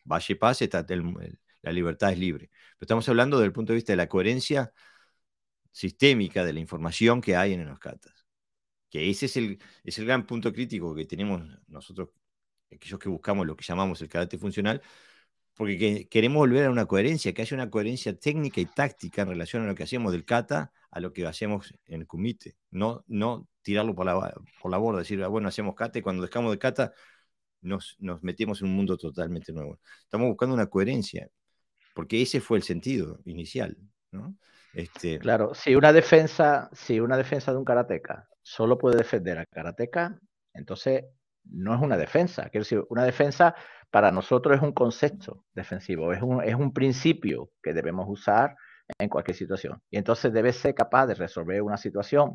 vaya 0.04 0.32
y 0.32 0.36
pase, 0.36 0.70
la 1.62 1.72
libertad 1.72 2.12
es 2.12 2.18
libre. 2.20 2.48
Pero 2.78 2.86
estamos 2.86 3.08
hablando 3.08 3.38
desde 3.38 3.46
el 3.46 3.52
punto 3.52 3.72
de 3.72 3.78
vista 3.78 3.92
de 3.92 3.96
la 3.96 4.08
coherencia 4.08 4.72
sistémica 5.72 6.44
de 6.44 6.52
la 6.52 6.60
información 6.60 7.20
que 7.20 7.34
hay 7.34 7.54
en 7.54 7.66
los 7.66 7.80
catas. 7.80 8.24
Que 8.88 9.10
ese 9.10 9.26
es 9.26 9.36
el, 9.36 9.58
es 9.82 9.98
el 9.98 10.06
gran 10.06 10.26
punto 10.26 10.52
crítico 10.52 10.94
que 10.94 11.06
tenemos 11.06 11.42
nosotros, 11.66 12.10
aquellos 12.74 12.98
que 12.98 13.08
buscamos 13.08 13.46
lo 13.46 13.56
que 13.56 13.64
llamamos 13.64 14.00
el 14.02 14.08
carácter 14.08 14.38
funcional, 14.40 14.82
porque 15.54 16.08
queremos 16.08 16.38
volver 16.38 16.66
a 16.66 16.70
una 16.70 16.86
coherencia, 16.86 17.32
que 17.32 17.42
haya 17.42 17.54
una 17.56 17.70
coherencia 17.70 18.18
técnica 18.18 18.60
y 18.60 18.66
táctica 18.66 19.22
en 19.22 19.28
relación 19.28 19.62
a 19.62 19.66
lo 19.66 19.74
que 19.74 19.82
hacemos 19.82 20.12
del 20.12 20.24
kata 20.24 20.72
a 20.90 21.00
lo 21.00 21.12
que 21.12 21.26
hacemos 21.26 21.74
en 21.86 22.02
el 22.02 22.06
kumite. 22.06 22.56
No, 22.70 23.04
no 23.08 23.48
tirarlo 23.62 23.94
por 23.94 24.06
la, 24.06 24.34
por 24.60 24.70
la 24.70 24.76
borda, 24.78 25.00
decir, 25.00 25.22
ah, 25.22 25.28
bueno, 25.28 25.48
hacemos 25.48 25.74
kata 25.74 25.98
y 25.98 26.02
cuando 26.02 26.22
dejamos 26.22 26.52
de 26.52 26.58
kata 26.58 26.92
nos, 27.62 27.96
nos 27.98 28.22
metemos 28.22 28.60
en 28.60 28.68
un 28.68 28.76
mundo 28.76 28.96
totalmente 28.98 29.52
nuevo. 29.52 29.80
Estamos 30.02 30.28
buscando 30.28 30.54
una 30.54 30.66
coherencia, 30.66 31.28
porque 31.94 32.20
ese 32.20 32.40
fue 32.40 32.58
el 32.58 32.62
sentido 32.62 33.20
inicial. 33.24 33.76
¿no? 34.10 34.36
Este... 34.74 35.18
Claro, 35.18 35.54
si 35.54 35.74
una 35.74 35.92
defensa, 35.92 36.68
si 36.72 37.00
una 37.00 37.16
defensa 37.16 37.52
de 37.52 37.58
un 37.58 37.64
karateca 37.64 38.28
solo 38.42 38.76
puede 38.76 38.98
defender 38.98 39.38
al 39.38 39.48
karateca, 39.48 40.18
entonces 40.52 41.04
no 41.44 41.74
es 41.74 41.80
una 41.80 41.96
defensa. 41.96 42.48
Quiero 42.50 42.62
decir, 42.64 42.84
una 42.88 43.04
defensa 43.04 43.54
para 43.90 44.10
nosotros 44.10 44.56
es 44.56 44.62
un 44.62 44.72
concepto 44.72 45.44
defensivo, 45.54 46.12
es 46.12 46.22
un, 46.22 46.42
es 46.42 46.54
un 46.54 46.72
principio 46.72 47.50
que 47.62 47.72
debemos 47.72 48.06
usar 48.08 48.56
en 48.98 49.08
cualquier 49.08 49.36
situación. 49.36 49.82
Y 49.90 49.98
entonces 49.98 50.32
debes 50.32 50.56
ser 50.56 50.74
capaz 50.74 51.06
de 51.06 51.14
resolver 51.14 51.62
una 51.62 51.76
situación 51.76 52.32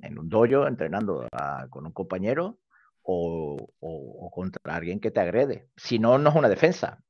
en 0.00 0.18
un 0.18 0.28
dojo, 0.28 0.66
entrenando 0.66 1.26
con 1.70 1.86
un 1.86 1.92
compañero 1.92 2.58
o, 3.02 4.30
contra 4.32 4.74
alguien 4.74 5.00
que 5.00 5.10
te 5.10 5.20
agrede. 5.20 5.68
Si 5.76 5.98
no, 5.98 6.18
no 6.18 6.30
es 6.30 6.36
una 6.36 6.48
defensa. 6.48 7.02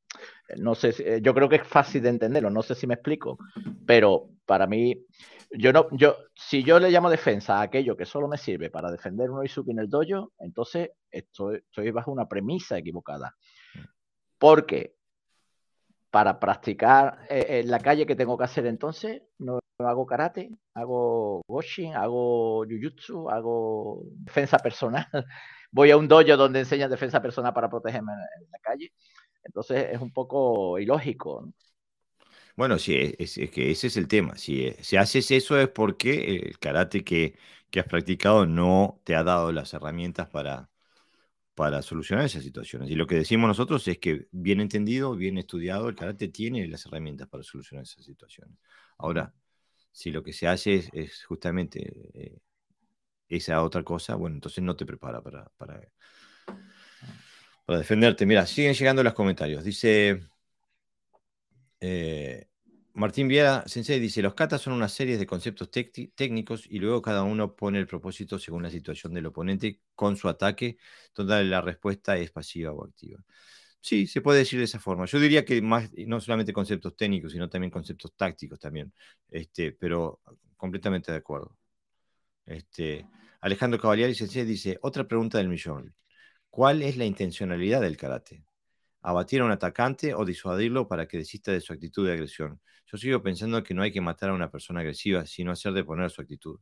No 0.59 0.74
sé, 0.74 0.94
eh, 0.99 1.20
yo 1.22 1.34
creo 1.34 1.49
que 1.49 1.57
es 1.57 1.66
fácil 1.66 2.03
de 2.03 2.11
entenderlo, 2.11 2.51
no 2.51 2.62
sé 2.62 2.74
si 2.74 2.86
me 2.86 2.94
explico, 2.94 3.38
pero 3.84 4.28
para 4.44 4.66
mí, 4.66 5.05
yo 5.51 5.72
no, 5.72 5.88
yo, 5.92 6.16
si 6.34 6.62
yo 6.62 6.78
le 6.78 6.90
llamo 6.90 7.11
defensa 7.11 7.59
a 7.59 7.62
aquello 7.62 7.97
que 7.97 8.07
solo 8.07 8.28
me 8.28 8.38
sirve 8.38 8.70
para 8.70 8.90
defender 8.90 9.30
un 9.30 9.38
Oizuki 9.38 9.72
en 9.72 9.80
el 9.80 9.88
dojo, 9.88 10.32
entonces 10.38 10.90
estoy, 11.11 11.57
estoy 11.57 11.90
bajo 11.90 12.12
una 12.12 12.28
premisa 12.28 12.78
equivocada. 12.78 13.34
Porque 14.38 14.97
para 16.11 16.38
practicar 16.38 17.26
eh, 17.28 17.61
en 17.61 17.70
la 17.70 17.78
calle 17.80 18.07
que 18.07 18.16
tengo 18.16 18.38
que 18.38 18.44
hacer 18.44 18.66
entonces, 18.66 19.22
no 19.38 19.59
hago 19.78 20.07
karate, 20.07 20.51
hago 20.74 21.42
goshin, 21.47 21.94
hago 21.94 22.64
jujutsu, 22.64 23.28
hago 23.28 24.03
defensa 24.24 24.59
personal. 24.59 25.07
Voy 25.70 25.90
a 25.90 25.97
un 25.97 26.09
dojo 26.09 26.36
donde 26.36 26.61
enseñan 26.61 26.90
defensa 26.90 27.20
personal 27.20 27.53
para 27.53 27.68
protegerme 27.68 28.12
en 28.12 28.51
la 28.51 28.59
calle. 28.61 28.92
Entonces 29.47 29.88
es 29.92 30.01
un 30.01 30.12
poco 30.12 30.78
ilógico. 30.78 31.53
Bueno, 32.57 32.78
sí, 32.78 33.14
es, 33.18 33.34
que 33.34 33.70
ese 33.70 33.86
es 33.88 33.97
el 33.97 34.09
tema. 34.09 34.36
Si, 34.36 34.72
si, 34.80 34.97
haces 34.97 35.30
eso 35.30 35.59
es 35.59 35.68
porque 35.68 36.36
el 36.36 36.59
karate 36.59 37.05
que, 37.05 37.36
que 37.70 37.80
has 37.80 37.86
practicado 37.86 38.47
no 38.47 39.01
te 39.05 39.14
ha 39.14 39.22
dado 39.22 39.53
las 39.53 39.74
herramientas 39.74 40.28
para, 40.30 40.70
para 41.55 41.82
solucionar 41.82 42.26
esas 42.26 42.44
situaciones. 42.44 42.90
Y 42.90 42.94
lo 42.94 43.07
que 43.07 43.16
decimos 43.16 43.49
nosotros 43.49 43.88
es 43.88 43.99
que, 43.99 44.28
bien 44.30 44.61
entendido, 44.61 45.16
bien 45.16 45.38
estudiado, 45.38 45.88
el 45.88 45.97
karate 45.97 46.28
tiene 46.28 46.66
las 46.68 46.86
herramientas 46.86 47.28
para 47.28 47.42
solucionar 47.42 47.84
esas 47.84 48.05
situaciones. 48.05 48.59
Ahora, 48.99 49.34
si 49.90 50.11
lo 50.11 50.22
que 50.22 50.34
se 50.34 50.49
hace 50.49 50.84
es, 50.92 51.24
justamente 51.24 51.80
eh, 52.14 52.38
esa 53.28 53.62
otra 53.62 53.82
cosa, 53.82 54.16
bueno, 54.16 54.36
entonces 54.36 54.62
no 54.62 54.76
te 54.76 54.86
prepara 54.86 55.22
para, 55.22 55.47
para, 55.57 55.80
para 57.66 57.80
defenderte. 57.80 58.26
Mira, 58.26 58.46
siguen 58.46 58.74
llegando 58.74 59.02
los 59.02 59.14
comentarios. 59.14 59.64
Dice 59.64 60.22
eh, 61.80 62.48
Martín 62.94 63.28
Viera, 63.28 63.62
Sensei, 63.66 64.00
dice, 64.00 64.22
los 64.22 64.34
katas 64.34 64.62
son 64.62 64.72
una 64.72 64.88
serie 64.88 65.18
de 65.18 65.26
conceptos 65.26 65.70
técnicos 65.70 66.66
y 66.66 66.78
luego 66.78 67.02
cada 67.02 67.24
uno 67.24 67.54
pone 67.54 67.78
el 67.78 67.86
propósito 67.86 68.38
según 68.38 68.62
la 68.62 68.70
situación 68.70 69.12
del 69.12 69.26
oponente 69.26 69.80
con 69.94 70.16
su 70.16 70.28
ataque, 70.28 70.78
donde 71.14 71.44
la 71.44 71.60
respuesta 71.60 72.16
es 72.16 72.30
pasiva 72.30 72.72
o 72.72 72.84
activa. 72.84 73.22
Sí, 73.80 74.06
se 74.06 74.20
puede 74.22 74.40
decir 74.40 74.58
de 74.58 74.64
esa 74.64 74.80
forma. 74.80 75.04
Yo 75.06 75.20
diría 75.20 75.44
que 75.44 75.60
más, 75.62 75.90
no 76.06 76.20
solamente 76.20 76.52
conceptos 76.52 76.96
técnicos, 76.96 77.32
sino 77.32 77.48
también 77.50 77.70
conceptos 77.70 78.14
tácticos 78.16 78.58
también, 78.58 78.92
este, 79.28 79.72
pero 79.72 80.20
completamente 80.56 81.12
de 81.12 81.18
acuerdo. 81.18 81.56
Este, 82.46 83.06
Alejandro 83.42 83.78
Cavalieri 83.80 84.14
Sensei 84.14 84.44
dice, 84.44 84.78
otra 84.82 85.06
pregunta 85.06 85.38
del 85.38 85.48
millón. 85.48 85.94
¿Cuál 86.57 86.80
es 86.80 86.96
la 86.96 87.04
intencionalidad 87.04 87.82
del 87.82 87.98
karate? 87.98 88.42
abatir 89.02 89.42
a 89.42 89.44
un 89.44 89.50
atacante 89.50 90.14
o 90.14 90.24
disuadirlo 90.24 90.88
para 90.88 91.07
que 91.07 91.18
desista 91.18 91.52
de 91.52 91.61
su 91.61 91.74
actitud 91.74 92.07
de 92.07 92.14
agresión. 92.14 92.62
Yo 92.86 92.96
sigo 92.96 93.22
pensando 93.22 93.62
que 93.62 93.74
no 93.74 93.82
hay 93.82 93.92
que 93.92 94.00
matar 94.00 94.30
a 94.30 94.32
una 94.32 94.50
persona 94.50 94.80
agresiva, 94.80 95.26
sino 95.26 95.52
hacer 95.52 95.74
de 95.74 95.84
poner 95.84 96.11
su 96.11 96.22
actitud. 96.22 96.59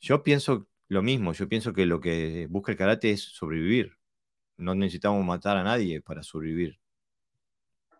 Yo 0.00 0.22
pienso 0.22 0.66
lo 0.88 1.02
mismo, 1.02 1.34
yo 1.34 1.46
pienso 1.46 1.74
que 1.74 1.84
lo 1.84 2.00
que 2.00 2.46
busca 2.48 2.72
el 2.72 2.78
karate 2.78 3.10
es 3.10 3.20
sobrevivir. 3.22 3.98
no 4.56 4.74
necesitamos 4.74 5.24
matar 5.26 5.58
a 5.58 5.62
nadie 5.64 6.00
para 6.00 6.22
sobrevivir 6.22 6.80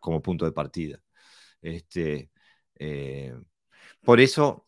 como 0.01 0.23
punto 0.23 0.47
de 0.47 0.53
partida. 0.53 1.03
Este, 1.63 2.31
eh, 2.77 3.35
por 4.03 4.21
eso 4.21 4.67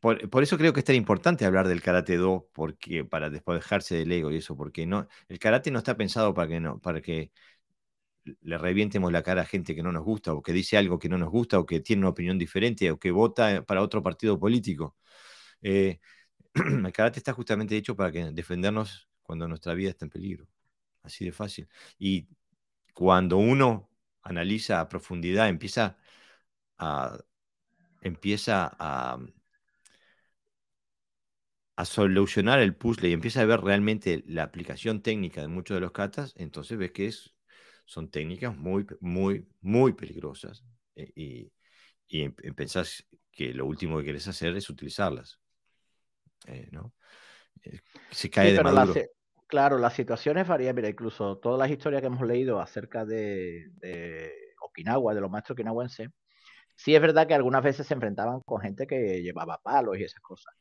por, 0.00 0.42
eso 0.42 0.56
creo 0.58 0.72
que 0.72 0.80
es 0.80 0.84
tan 0.86 0.96
importante 0.96 1.44
hablar 1.44 1.68
del 1.68 1.82
karate 1.82 2.16
do, 2.16 2.48
porque 2.52 3.04
para 3.04 3.30
despejarse 3.30 3.96
del 3.96 4.12
ego 4.12 4.30
y 4.30 4.36
eso, 4.38 4.56
porque 4.56 4.86
no, 4.86 5.08
el 5.28 5.38
karate 5.38 5.70
no 5.70 5.78
está 5.78 5.96
pensado 5.96 6.34
para 6.34 6.48
que 6.48 6.60
no, 6.60 6.80
para 6.80 7.00
que 7.02 7.32
le 8.40 8.58
revientemos 8.58 9.12
la 9.12 9.22
cara 9.22 9.42
a 9.42 9.44
gente 9.46 9.74
que 9.74 9.82
no 9.82 9.92
nos 9.92 10.04
gusta, 10.04 10.32
o 10.32 10.42
que 10.42 10.52
dice 10.52 10.76
algo 10.76 10.98
que 10.98 11.08
no 11.08 11.18
nos 11.18 11.30
gusta, 11.30 11.58
o 11.58 11.66
que 11.66 11.80
tiene 11.80 12.00
una 12.00 12.10
opinión 12.10 12.38
diferente, 12.38 12.90
o 12.90 12.98
que 12.98 13.10
vota 13.10 13.62
para 13.64 13.82
otro 13.82 14.02
partido 14.02 14.38
político. 14.38 14.96
Eh, 15.62 16.00
el 16.54 16.92
karate 16.92 17.18
está 17.18 17.32
justamente 17.32 17.76
hecho 17.76 17.96
para 17.96 18.12
que 18.12 18.30
defendernos 18.32 19.08
cuando 19.22 19.48
nuestra 19.48 19.74
vida 19.74 19.90
está 19.90 20.06
en 20.06 20.10
peligro. 20.10 20.48
Así 21.02 21.24
de 21.24 21.32
fácil. 21.32 21.68
Y 21.98 22.28
cuando 22.94 23.38
uno 23.38 23.90
analiza 24.22 24.80
a 24.80 24.88
profundidad, 24.88 25.48
empieza 25.48 25.98
a, 26.78 27.18
empieza 28.02 28.70
a, 28.78 29.18
a 31.76 31.84
solucionar 31.84 32.60
el 32.60 32.74
puzzle 32.74 33.08
y 33.08 33.12
empieza 33.12 33.40
a 33.40 33.46
ver 33.46 33.60
realmente 33.60 34.22
la 34.26 34.44
aplicación 34.44 35.02
técnica 35.02 35.40
de 35.40 35.48
muchos 35.48 35.76
de 35.76 35.80
los 35.80 35.92
katas, 35.92 36.32
entonces 36.36 36.78
ves 36.78 36.92
que 36.92 37.06
es, 37.06 37.34
son 37.84 38.10
técnicas 38.10 38.56
muy, 38.56 38.86
muy, 39.00 39.46
muy 39.60 39.92
peligrosas 39.92 40.64
eh, 40.94 41.10
y, 41.16 41.52
y, 42.06 42.28
pensás 42.28 43.04
que 43.32 43.52
lo 43.52 43.66
último 43.66 43.98
que 43.98 44.04
querés 44.04 44.28
hacer 44.28 44.56
es 44.56 44.70
utilizarlas. 44.70 45.40
Eh, 46.46 46.68
¿no? 46.70 46.94
Eh, 47.64 47.80
se 48.10 48.30
cae 48.30 48.52
de 48.52 48.62
maduro. 48.62 48.94
claro, 49.48 49.78
las 49.78 49.94
situaciones 49.94 50.46
varían. 50.46 50.76
Mira, 50.76 50.88
incluso 50.88 51.38
todas 51.38 51.58
las 51.58 51.70
historias 51.70 52.02
que 52.02 52.06
hemos 52.06 52.26
leído 52.26 52.60
acerca 52.60 53.04
de, 53.04 53.70
de 53.80 54.32
Okinawa, 54.60 55.14
de 55.14 55.20
los 55.20 55.30
maestros 55.30 55.54
okinawenses, 55.56 56.10
sí 56.76 56.94
es 56.94 57.00
verdad 57.00 57.26
que 57.26 57.34
algunas 57.34 57.64
veces 57.64 57.86
se 57.86 57.94
enfrentaban 57.94 58.40
con 58.42 58.60
gente 58.60 58.86
que 58.86 59.22
llevaba 59.22 59.58
palos 59.62 59.98
y 59.98 60.04
esas 60.04 60.20
cosas 60.20 60.54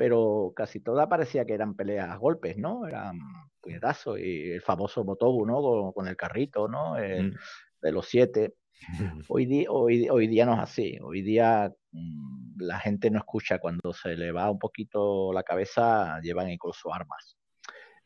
pero 0.00 0.54
casi 0.56 0.80
todas 0.80 1.08
parecía 1.08 1.44
que 1.44 1.52
eran 1.52 1.74
peleas 1.74 2.08
a 2.08 2.16
golpes, 2.16 2.56
¿no? 2.56 2.86
Eran 2.86 3.18
puñetazos 3.60 4.18
y 4.18 4.52
el 4.52 4.62
famoso 4.62 5.04
Motobu, 5.04 5.44
¿no? 5.44 5.92
Con, 5.92 6.08
el 6.08 6.16
carrito, 6.16 6.68
¿no? 6.68 6.94
Mm. 6.94 7.34
De 7.82 7.92
los 7.92 8.06
siete. 8.06 8.54
Hoy, 9.28 9.44
día, 9.44 9.70
hoy, 9.70 10.08
hoy 10.08 10.26
día 10.26 10.46
no 10.46 10.54
es 10.54 10.60
así. 10.60 10.98
Hoy 11.02 11.20
día 11.20 11.70
mm, 11.92 12.62
la 12.62 12.78
gente 12.78 13.10
no 13.10 13.18
escucha 13.18 13.58
cuando 13.58 13.92
se 13.92 14.16
le 14.16 14.32
va 14.32 14.50
un 14.50 14.58
poquito 14.58 15.34
la 15.34 15.42
cabeza, 15.42 16.18
llevan 16.22 16.48
incluso 16.48 16.94
armas. 16.94 17.36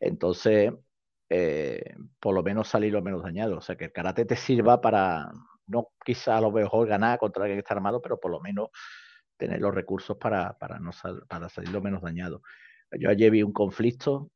Entonces, 0.01 0.73
eh, 1.31 1.95
por 2.19 2.35
lo 2.35 2.43
menos 2.43 2.67
salir 2.67 2.93
lo 2.93 3.03
menos 3.03 3.23
dañado. 3.23 3.59
O 3.59 3.61
sea, 3.61 3.77
que 3.77 3.85
el 3.85 3.93
karate 3.93 4.25
te 4.25 4.35
sirva 4.35 4.81
para, 4.81 5.31
no 5.69 5.91
quizá 6.05 6.39
a 6.39 6.41
lo 6.41 6.51
mejor 6.51 6.89
ganar 6.89 7.21
contra 7.21 7.45
alguien 7.45 7.59
que 7.59 7.61
está 7.61 7.75
armado, 7.75 8.03
pero 8.03 8.19
por 8.19 8.33
lo 8.33 8.41
menos 8.41 8.71
tener 9.37 9.61
los 9.61 9.75
recursos 9.75 10.17
para, 10.17 10.57
para, 10.59 10.79
no 10.79 10.91
para 11.29 11.49
salir 11.49 11.71
lo 11.71 11.83
menos 11.83 12.03
dañado. 12.03 12.43
Yo 12.99 13.11
ayer 13.11 13.31
vi 13.31 13.43
un 13.43 13.53
conflicto 13.53 14.31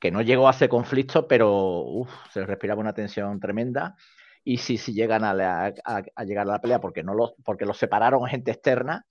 que 0.00 0.10
no 0.10 0.22
llegó 0.22 0.48
a 0.48 0.52
ser 0.52 0.68
conflicto, 0.68 1.28
pero 1.28 2.06
se 2.32 2.44
respiraba 2.46 2.80
una 2.80 2.94
tensión 2.94 3.38
tremenda. 3.38 3.96
Y 4.42 4.56
si, 4.56 4.78
si 4.78 4.94
llegan 4.94 5.22
a, 5.22 5.32
a, 5.84 6.24
llegar 6.24 6.48
a 6.48 6.52
la 6.52 6.60
pelea 6.60 6.80
porque 6.80 7.02
no 7.02 7.14
los, 7.14 7.34
porque 7.44 7.66
los 7.66 7.76
separaron 7.76 8.26
gente 8.26 8.50
externa, 8.50 9.04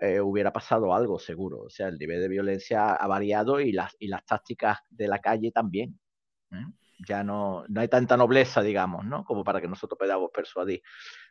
eh, 0.00 0.20
hubiera 0.20 0.52
pasado 0.52 0.94
algo 0.94 1.18
seguro. 1.18 1.62
O 1.62 1.70
sea, 1.70 1.88
el 1.88 1.98
nivel 1.98 2.20
de 2.20 2.28
violencia 2.28 2.92
ha 2.92 3.06
variado 3.06 3.60
y 3.60 3.72
las, 3.72 3.96
y 3.98 4.08
las 4.08 4.24
tácticas 4.26 4.78
de 4.90 5.08
la 5.08 5.20
calle 5.20 5.50
también. 5.50 5.98
¿eh? 6.52 6.64
Ya 7.06 7.22
no, 7.22 7.64
no 7.68 7.80
hay 7.80 7.88
tanta 7.88 8.16
nobleza, 8.16 8.62
digamos, 8.62 9.04
¿no? 9.04 9.24
Como 9.24 9.44
para 9.44 9.60
que 9.60 9.68
nosotros 9.68 9.98
podamos 9.98 10.30
persuadir. 10.32 10.82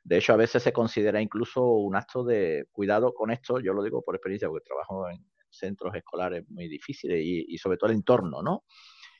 De 0.04 0.18
hecho, 0.18 0.34
a 0.34 0.38
veces 0.38 0.64
se 0.64 0.72
considera 0.72 1.22
incluso 1.22 1.64
un 1.64 1.96
acto 1.96 2.24
de 2.24 2.68
cuidado 2.72 3.14
con 3.14 3.32
esto, 3.32 3.60
yo 3.60 3.74
lo 3.74 3.84
digo 3.84 4.02
por 4.02 4.16
experiencia, 4.16 4.48
porque 4.48 4.66
trabajo 4.66 5.10
en 5.10 5.26
centros 5.50 5.94
escolares 5.96 6.48
muy 6.50 6.68
difíciles 6.68 7.22
y, 7.24 7.58
sobre 7.58 7.78
todo 7.78 7.90
el 7.90 7.98
entorno, 7.98 8.42
¿no? 8.42 8.64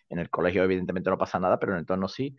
En 0.10 0.20
el 0.20 0.30
colegio 0.30 0.64
evidentemente 0.64 1.10
no 1.10 1.18
pasa 1.18 1.40
nada, 1.40 1.60
pero 1.60 1.74
en 1.74 1.78
el 1.78 1.82
entorno 1.82 2.08
sí. 2.08 2.36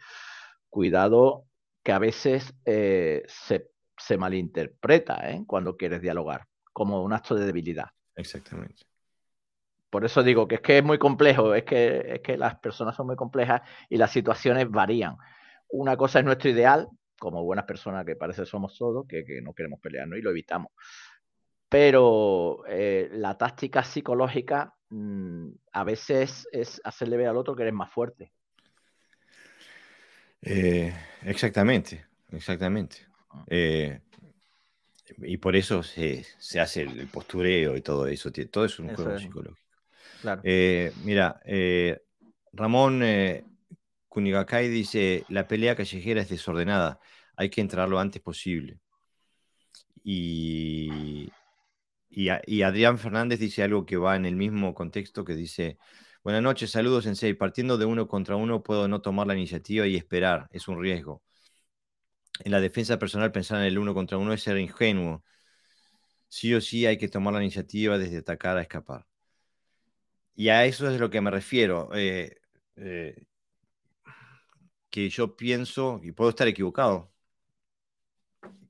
Cuidado 0.70 1.44
que 1.82 1.92
a 1.92 1.98
veces 1.98 2.54
eh, 2.64 3.22
se, 3.26 3.70
se, 3.96 4.16
malinterpreta 4.16 5.30
¿eh? 5.30 5.44
cuando 5.46 5.76
quieres 5.76 6.00
dialogar, 6.00 6.46
como 6.72 7.02
un 7.02 7.12
acto 7.12 7.34
de 7.34 7.46
debilidad. 7.46 7.88
Exactamente. 8.14 8.84
Por 9.90 10.04
eso 10.04 10.22
digo 10.22 10.46
que 10.46 10.56
es 10.56 10.60
que 10.60 10.78
es 10.78 10.84
muy 10.84 10.98
complejo, 10.98 11.54
es 11.54 11.64
que, 11.64 12.14
es 12.14 12.20
que 12.20 12.36
las 12.36 12.56
personas 12.56 12.94
son 12.94 13.06
muy 13.06 13.16
complejas 13.16 13.62
y 13.88 13.96
las 13.96 14.10
situaciones 14.10 14.70
varían. 14.70 15.16
Una 15.70 15.96
cosa 15.96 16.18
es 16.18 16.24
nuestro 16.24 16.50
ideal, 16.50 16.88
como 17.18 17.42
buenas 17.42 17.64
personas 17.64 18.04
que 18.04 18.16
parece 18.16 18.44
somos 18.44 18.76
todos, 18.76 19.06
que, 19.06 19.24
no 19.42 19.54
queremos 19.54 19.80
pelearnos 19.80 20.18
y 20.18 20.22
lo 20.22 20.30
evitamos. 20.30 20.72
Pero 21.68 22.64
eh, 22.68 23.08
la 23.12 23.36
táctica 23.36 23.82
psicológica 23.82 24.74
mm, 24.90 25.48
a 25.72 25.84
veces 25.84 26.48
es 26.52 26.80
hacerle 26.84 27.16
ver 27.16 27.28
al 27.28 27.36
otro 27.36 27.54
que 27.56 27.62
eres 27.62 27.74
más 27.74 27.90
fuerte. 27.90 28.32
Eh, 30.42 30.94
exactamente, 31.24 32.06
exactamente. 32.30 33.06
Ah. 33.30 33.44
Eh, 33.48 34.00
y 35.18 35.38
por 35.38 35.56
eso 35.56 35.82
se, 35.82 36.24
hace 36.60 36.82
el, 36.82 37.06
postureo 37.08 37.76
y 37.76 37.82
todo 37.82 38.06
eso. 38.06 38.30
Todo 38.50 38.64
es 38.64 38.78
un 38.78 38.94
juego 38.94 39.18
psicológico. 39.18 39.67
Eh, 40.42 40.92
mira, 41.04 41.40
eh, 41.44 42.00
Ramón 42.52 43.02
eh, 43.02 43.44
dice, 44.70 45.24
la 45.28 45.46
pelea 45.46 45.76
callejera 45.76 46.22
es 46.22 46.28
desordenada, 46.28 46.98
hay 47.36 47.50
que 47.50 47.60
entrar 47.60 47.88
lo 47.88 47.98
antes 48.00 48.20
posible. 48.20 48.80
Y, 50.02 51.30
y, 52.10 52.62
Adrián 52.62 52.98
Fernández 52.98 53.38
dice 53.40 53.62
algo 53.62 53.84
que 53.86 53.96
va 53.96 54.16
en 54.16 54.26
el 54.26 54.36
mismo 54.36 54.74
contexto 54.74 55.24
que 55.24 55.34
dice, 55.34 55.78
buenas 56.24 56.42
noches, 56.42 56.70
saludos 56.70 57.06
en 57.06 57.16
seis, 57.16 57.36
partiendo 57.36 57.78
de 57.78 57.84
uno 57.84 58.08
contra 58.08 58.36
uno 58.36 58.62
puedo 58.62 58.88
no 58.88 59.00
tomar 59.02 59.26
la 59.26 59.34
iniciativa 59.34 59.86
y 59.86 59.96
esperar, 59.96 60.48
es 60.50 60.68
un 60.68 60.80
riesgo. 60.80 61.22
En 62.40 62.52
la 62.52 62.60
defensa 62.60 62.98
personal 62.98 63.32
pensar 63.32 63.60
en 63.60 63.66
el 63.66 63.78
uno 63.78 63.94
contra 63.94 64.18
uno 64.18 64.32
es 64.32 64.42
ser 64.42 64.58
ingenuo. 64.58 65.24
Sí 66.28 66.54
o 66.54 66.60
sí 66.60 66.86
hay 66.86 66.98
que 66.98 67.08
tomar 67.08 67.34
la 67.34 67.42
iniciativa 67.42 67.98
desde 67.98 68.18
atacar 68.18 68.56
a 68.56 68.62
escapar. 68.62 69.06
Y 70.38 70.50
a 70.50 70.64
eso 70.66 70.88
es 70.88 71.00
lo 71.00 71.10
que 71.10 71.20
me 71.20 71.32
refiero. 71.32 71.90
Eh, 71.94 72.36
eh, 72.76 73.24
que 74.90 75.08
yo 75.10 75.36
pienso, 75.36 76.00
y 76.02 76.12
puedo 76.12 76.30
estar 76.30 76.46
equivocado, 76.48 77.12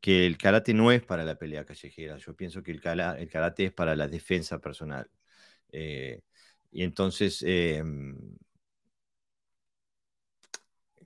que 0.01 0.27
el 0.27 0.39
karate 0.39 0.73
no 0.75 0.91
es 0.93 1.03
para 1.03 1.25
la 1.25 1.37
pelea 1.37 1.65
callejera. 1.67 2.17
Yo 2.19 2.35
pienso 2.35 2.63
que 2.63 2.71
el, 2.73 2.81
el 3.19 3.29
karate 3.29 3.67
es 3.67 3.73
para 3.73 3.95
la 3.97 4.09
defensa 4.09 4.59
personal. 4.61 5.11
Eh, 5.73 6.23
y 6.71 6.85
entonces 6.85 7.45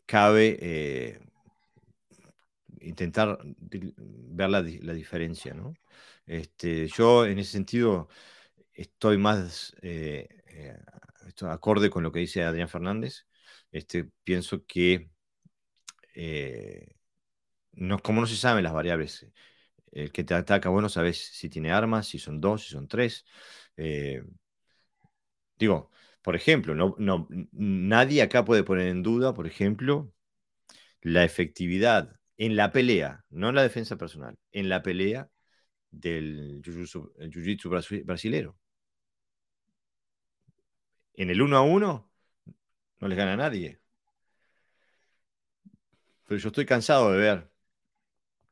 cabe 0.06 1.18
intentar 2.80 3.38
ver 3.44 4.50
la, 4.50 4.62
diferencia. 4.62 5.54
¿no? 5.54 5.74
Este, 6.26 6.86
yo 6.88 7.26
en 7.26 7.38
ese 7.40 7.52
sentido 7.52 8.08
estoy 8.74 9.18
más 9.18 9.74
eh, 10.53 10.78
esto 11.26 11.50
acorde 11.50 11.90
con 11.90 12.03
lo 12.03 12.12
que 12.12 12.20
dice 12.20 12.42
Adrián 12.44 12.68
Fernández, 12.68 13.26
este, 13.70 14.11
pienso 14.24 14.64
que 14.66 15.11
eh, 16.14 16.96
no, 17.72 17.98
como 18.00 18.20
no 18.20 18.26
se 18.26 18.36
saben 18.36 18.64
las 18.64 18.72
variables, 18.72 19.26
el 19.92 20.12
que 20.12 20.24
te 20.24 20.34
ataca, 20.34 20.68
bueno, 20.70 20.88
sabes 20.88 21.18
si 21.32 21.48
tiene 21.48 21.72
armas, 21.72 22.09
si 22.09 22.18
son 22.18 22.40
dos, 22.40 22.64
si 22.64 22.70
son 22.70 22.88
tres. 22.88 23.24
Eh, 23.76 24.22
digo, 25.59 25.90
por 26.22 26.36
ejemplo, 26.36 26.74
no, 26.74 26.94
no, 26.98 27.28
nadie 27.53 28.22
acá 28.22 28.44
puede 28.44 28.64
poner 28.64 28.88
en 28.88 29.03
duda, 29.03 29.34
por 29.34 29.46
ejemplo, 29.46 30.12
la 31.03 31.24
efectividad 31.24 32.16
en 32.36 32.57
la 32.57 32.72
pelea, 32.72 33.24
no 33.30 33.50
en 33.50 33.57
la 33.57 33.62
defensa 33.62 33.96
personal, 33.96 34.38
en 34.53 34.68
la 34.68 34.82
pelea 34.82 35.30
del 35.90 36.62
jiu-jitsu 36.62 38.05
brasilero 38.05 38.57
en 41.14 41.30
el 41.30 41.42
uno 41.42 41.56
a 41.56 41.62
uno 41.62 42.10
no 43.00 43.08
les 43.08 43.18
gana 43.18 43.36
nadie. 43.36 43.80
Pero 46.26 46.40
yo 46.40 46.48
estoy 46.48 46.66
cansado 46.66 47.12
de 47.12 47.18
ver 47.18 47.50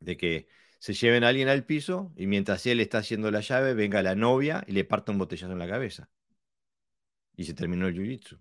de 0.00 0.16
que 0.16 0.48
se 0.78 0.94
lleven 0.94 1.24
a 1.24 1.28
alguien 1.28 1.48
al 1.48 1.64
piso 1.64 2.12
y 2.16 2.26
mientras 2.26 2.66
él 2.66 2.80
está 2.80 2.98
haciendo 2.98 3.30
la 3.30 3.40
llave, 3.40 3.74
venga 3.74 4.02
la 4.02 4.14
novia 4.14 4.64
y 4.66 4.72
le 4.72 4.84
parta 4.84 5.12
un 5.12 5.18
botellazo 5.18 5.52
en 5.52 5.58
la 5.58 5.68
cabeza. 5.68 6.10
Y 7.36 7.44
se 7.44 7.54
terminó 7.54 7.86
el 7.86 7.94
jiu-jitsu. 7.94 8.38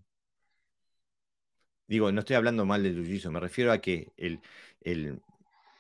Digo, 1.88 2.11
no 2.11 2.20
estoy 2.20 2.36
hablando 2.36 2.65
mal 2.65 2.84
del 2.84 2.95
jiu-jitsu, 2.95 3.32
me 3.32 3.39
refiero 3.39 3.72
a 3.72 3.80
que, 3.80 4.13
el, 4.17 4.41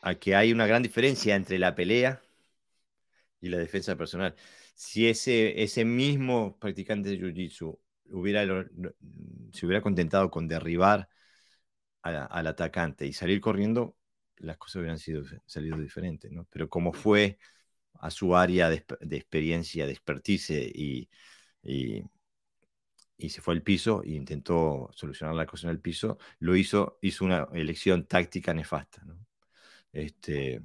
a 0.01 0.15
que 0.15 0.35
hay 0.35 0.51
una 0.51 0.67
gran 0.67 0.83
diferencia 0.83 1.35
entre 1.35 1.59
la 1.59 1.75
pelea 1.75 2.21
y 3.41 3.49
la 3.49 3.57
defensa 3.57 3.95
personal. 3.95 4.35
Si 4.75 5.07
ese, 5.07 5.61
ese 5.63 5.85
mismo 5.85 6.57
practicante 6.59 7.09
de 7.09 7.19
jiu-jitsu 7.19 7.77
hubiera, 8.11 8.43
se 9.51 9.65
hubiera 9.65 9.81
contentado 9.81 10.29
con 10.31 10.47
derribar 10.47 11.09
al 12.01 12.47
atacante 12.47 13.05
y 13.05 13.13
salir 13.13 13.41
corriendo, 13.41 13.95
las 14.37 14.57
cosas 14.57 14.77
hubieran 14.77 14.99
sido, 14.99 15.23
salido 15.45 15.77
diferentes, 15.77 16.31
¿no? 16.31 16.47
Pero 16.49 16.69
como 16.69 16.93
fue 16.93 17.37
a 17.95 18.11
su 18.11 18.35
área 18.35 18.69
de, 18.69 18.85
experiencia, 19.11 19.85
de 19.85 19.91
expertise 19.91 20.51
y, 20.51 21.09
y, 21.63 22.03
se 23.29 23.41
fue 23.41 23.53
al 23.53 23.61
piso 23.63 24.01
e 24.03 24.11
intentó 24.11 24.89
solucionar 24.93 25.35
la 25.35 25.45
cosa 25.45 25.67
en 25.67 25.71
el 25.71 25.81
piso, 25.81 26.17
lo 26.39 26.55
hizo, 26.55 26.97
hizo 27.01 27.25
una 27.25 27.47
elección 27.53 28.05
táctica 28.05 28.53
nefasta, 28.53 29.03
¿no? 29.03 29.19
Este, 29.91 30.61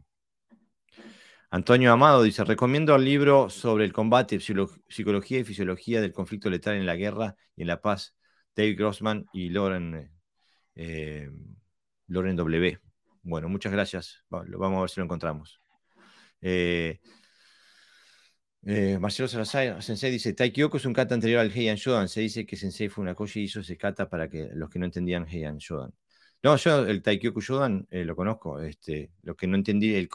Antonio 1.55 1.93
Amado 1.93 2.25
dice, 2.25 2.43
recomiendo 2.43 2.97
el 2.97 3.05
libro 3.05 3.49
sobre 3.49 3.85
el 3.85 3.93
combate, 3.93 4.41
psicología 4.41 5.39
y 5.39 5.45
fisiología 5.45 6.01
del 6.01 6.13
conflicto 6.13 6.51
letal 6.51 6.75
en 6.75 6.85
la 6.85 6.97
guerra 6.97 7.37
y 7.55 7.63
en 7.63 7.69
la 7.69 7.81
paz, 7.81 8.17
Dave 8.57 8.75
Grossman 8.75 9.27
y 9.33 9.51
Loren, 9.51 10.11
eh, 10.75 11.31
Loren 12.09 12.35
W. 12.35 12.81
Bueno, 13.23 13.49
muchas 13.49 13.71
gracias. 13.71 14.25
Vamos 14.29 14.79
a 14.79 14.81
ver 14.81 14.91
si 14.91 14.99
lo 14.99 15.05
encontramos. 15.05 15.61
Eh, 16.41 16.99
eh, 18.65 18.99
Marcelo 18.99 19.29
Salazar, 19.29 19.81
Sensei 19.81 20.11
dice, 20.11 20.33
Taikyoko 20.33 20.79
es 20.79 20.87
un 20.87 20.93
kata 20.93 21.15
anterior 21.15 21.39
al 21.39 21.53
Heian 21.57 21.77
Shodan. 21.77 22.09
Se 22.09 22.21
dice 22.21 22.45
que 22.45 22.57
Sensei 22.57 22.89
fue 22.89 23.03
una 23.03 23.15
y 23.33 23.41
hizo 23.43 23.61
ese 23.61 23.77
kata 23.77 24.11
para 24.11 24.29
que 24.29 24.49
los 24.55 24.69
que 24.69 24.81
no 24.81 24.87
entendían 24.87 25.25
Heian 25.29 25.59
Shodan. 25.59 25.95
No, 26.45 26.57
yo 26.57 26.87
el 26.87 27.03
Taikyoku 27.03 27.41
Shodan 27.41 27.87
eh, 27.91 28.05
lo 28.05 28.15
conozco. 28.15 28.61
Este, 28.61 29.11
lo 29.23 29.35
que 29.35 29.47
no 29.47 29.57
entendí, 29.57 29.95
el, 29.95 30.09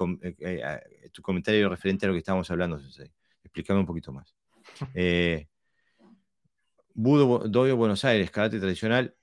tu 1.12 1.22
comentario 1.24 1.68
referente 1.70 2.06
a 2.06 2.10
lo 2.10 2.14
que 2.14 2.20
estábamos 2.20 2.50
hablando, 2.52 2.80
Sensei. 2.80 3.12
Explícame 3.44 3.80
un 3.80 3.88
poquito 3.88 4.14
más. 4.14 4.36
Budo 6.94 7.48
Doyo 7.48 7.76
Buenos 7.78 8.06
Aires, 8.06 8.30
karate 8.30 8.60
tradicional, 8.60 9.16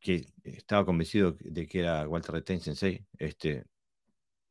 que 0.00 0.26
estaba 0.44 0.84
convencido 0.84 1.36
de 1.40 1.66
que 1.66 1.80
era 1.80 2.06
Walter 2.06 2.32
Retain 2.34 2.60
Sensei. 2.60 3.06
Este, 3.18 3.64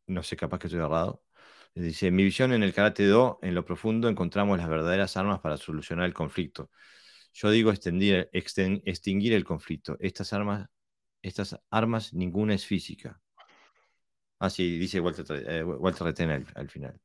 no 0.07 0.23
sé, 0.23 0.35
capaz 0.35 0.59
que 0.59 0.67
estoy 0.67 0.81
errado. 0.81 1.23
Dice, 1.75 2.09
mi 2.11 2.23
visión 2.23 2.53
en 2.53 2.63
el 2.63 2.73
karate 2.73 3.05
do, 3.05 3.39
en 3.43 3.53
lo 3.53 3.65
profundo 3.65 4.09
encontramos 4.09 4.57
las 4.57 4.69
verdaderas 4.69 5.17
armas 5.17 5.39
para 5.41 5.57
solucionar 5.57 6.05
el 6.05 6.13
conflicto. 6.13 6.71
Yo 7.33 7.51
digo 7.51 7.71
extinguir, 7.71 8.29
extinguir 8.33 9.33
el 9.33 9.43
conflicto. 9.43 9.97
Estas 9.99 10.33
armas, 10.33 10.69
estas 11.27 11.59
armas, 11.69 12.13
ninguna 12.13 12.53
es 12.53 12.65
física. 12.65 13.19
Así 14.39 14.77
dice 14.77 14.99
Walter, 14.99 15.25
eh, 15.47 15.63
Walter 15.63 16.13
al, 16.55 16.69
final. 16.69 16.99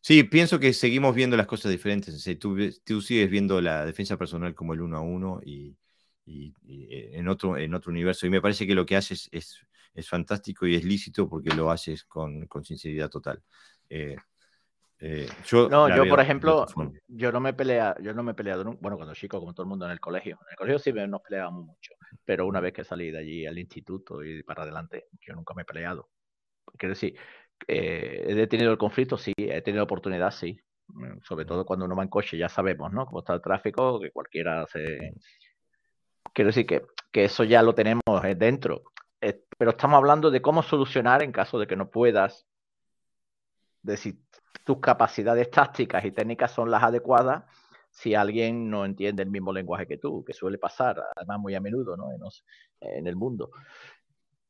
Sí, 0.00 0.24
pienso 0.24 0.58
que 0.58 0.72
seguimos 0.72 1.14
viendo 1.14 1.36
las 1.36 1.46
cosas 1.46 1.70
diferentes. 1.70 2.38
Tú, 2.38 2.56
tú 2.84 3.00
sigues 3.00 3.30
viendo 3.30 3.60
la 3.60 3.84
defensa 3.86 4.16
personal 4.16 4.54
como 4.54 4.74
el 4.74 4.80
uno 4.80 4.96
a 4.96 5.00
uno 5.00 5.40
y, 5.44 5.76
eh, 6.26 7.10
en, 7.12 7.28
otro, 7.28 7.56
en 7.56 7.74
otro 7.74 7.90
universo. 7.90 8.26
Y 8.26 8.30
me 8.30 8.40
parece 8.40 8.66
que 8.66 8.74
lo 8.74 8.84
que 8.84 8.96
haces 8.96 9.28
es 9.32 9.66
es 9.96 10.08
fantástico 10.08 10.66
y 10.66 10.76
es 10.76 10.84
lícito 10.84 11.28
porque 11.28 11.54
lo 11.54 11.70
haces 11.70 12.04
con, 12.04 12.46
sinceridad 12.62 13.08
total. 13.08 13.42
Eh, 13.88 14.16
eh, 14.98 15.28
yo 15.46 15.68
no, 15.68 15.94
yo 15.94 16.08
por 16.08 16.20
ejemplo, 16.20 16.66
yo 17.08 17.32
no 17.32 17.40
me 17.40 17.54
pelea, 17.54 17.96
yo 18.00 18.12
no 18.12 18.22
me 18.22 18.32
he 18.32 18.34
peleado, 18.34 18.64
bueno, 18.80 18.96
cuando 18.96 19.14
chico, 19.14 19.40
como 19.40 19.54
todo 19.54 19.64
el 19.64 19.70
mundo 19.70 19.86
en 19.86 19.92
el 19.92 20.00
colegio. 20.00 20.38
En 20.42 20.50
el 20.50 20.56
colegio 20.56 20.78
sí 20.78 20.92
nos 20.92 21.22
peleábamos 21.22 21.64
mucho, 21.64 21.94
pero 22.24 22.46
una 22.46 22.60
vez 22.60 22.72
que 22.72 22.84
salí 22.84 23.10
de 23.10 23.18
allí 23.18 23.46
al 23.46 23.58
instituto 23.58 24.22
y 24.24 24.42
para 24.42 24.62
adelante, 24.62 25.06
yo 25.20 25.34
nunca 25.34 25.54
me 25.54 25.62
he 25.62 25.64
peleado. 25.64 26.10
Quiero 26.76 26.94
decir, 26.94 27.16
eh, 27.66 28.24
he 28.28 28.46
tenido 28.46 28.72
el 28.72 28.78
conflicto, 28.78 29.16
sí, 29.16 29.32
he 29.36 29.62
tenido 29.62 29.84
oportunidad, 29.84 30.30
sí. 30.30 30.58
Mm, 30.88 31.20
sobre 31.22 31.44
todo 31.44 31.64
cuando 31.64 31.84
uno 31.84 31.96
va 31.96 32.02
en 32.02 32.08
coche, 32.08 32.38
ya 32.38 32.48
sabemos, 32.48 32.92
¿no? 32.92 33.06
Cómo 33.06 33.20
está 33.20 33.34
el 33.34 33.42
tráfico, 33.42 34.00
que 34.00 34.10
cualquiera 34.10 34.66
se... 34.66 35.14
Quiero 36.32 36.48
decir 36.48 36.66
que, 36.66 36.82
que 37.12 37.24
eso 37.24 37.44
ya 37.44 37.62
lo 37.62 37.74
tenemos 37.74 38.02
dentro. 38.36 38.82
Eh, 39.20 39.42
pero 39.56 39.70
estamos 39.70 39.96
hablando 39.96 40.30
de 40.30 40.42
cómo 40.42 40.62
solucionar 40.62 41.22
en 41.22 41.32
caso 41.32 41.58
de 41.58 41.66
que 41.66 41.76
no 41.76 41.90
puedas, 41.90 42.46
de 43.82 43.96
si 43.96 44.20
tus 44.64 44.80
capacidades 44.80 45.50
tácticas 45.50 46.04
y 46.04 46.10
técnicas 46.12 46.50
son 46.52 46.70
las 46.70 46.82
adecuadas, 46.82 47.44
si 47.96 48.14
alguien 48.14 48.68
no 48.68 48.84
entiende 48.84 49.22
el 49.22 49.30
mismo 49.30 49.54
lenguaje 49.54 49.86
que 49.86 49.96
tú, 49.96 50.22
que 50.22 50.34
suele 50.34 50.58
pasar, 50.58 51.02
además 51.16 51.38
muy 51.40 51.54
a 51.54 51.60
menudo 51.62 51.96
¿no? 51.96 52.10
en, 52.80 53.06
el 53.06 53.16
mundo. 53.16 53.50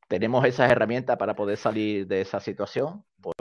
Tenemos 0.09 0.45
esas 0.45 0.69
herramientas 0.69 1.15
para 1.15 1.33
poder 1.33 1.57
salir 1.57 2.07
de 2.07 2.19
esa 2.19 2.41
situación, 2.41 3.05
pues 3.21 3.35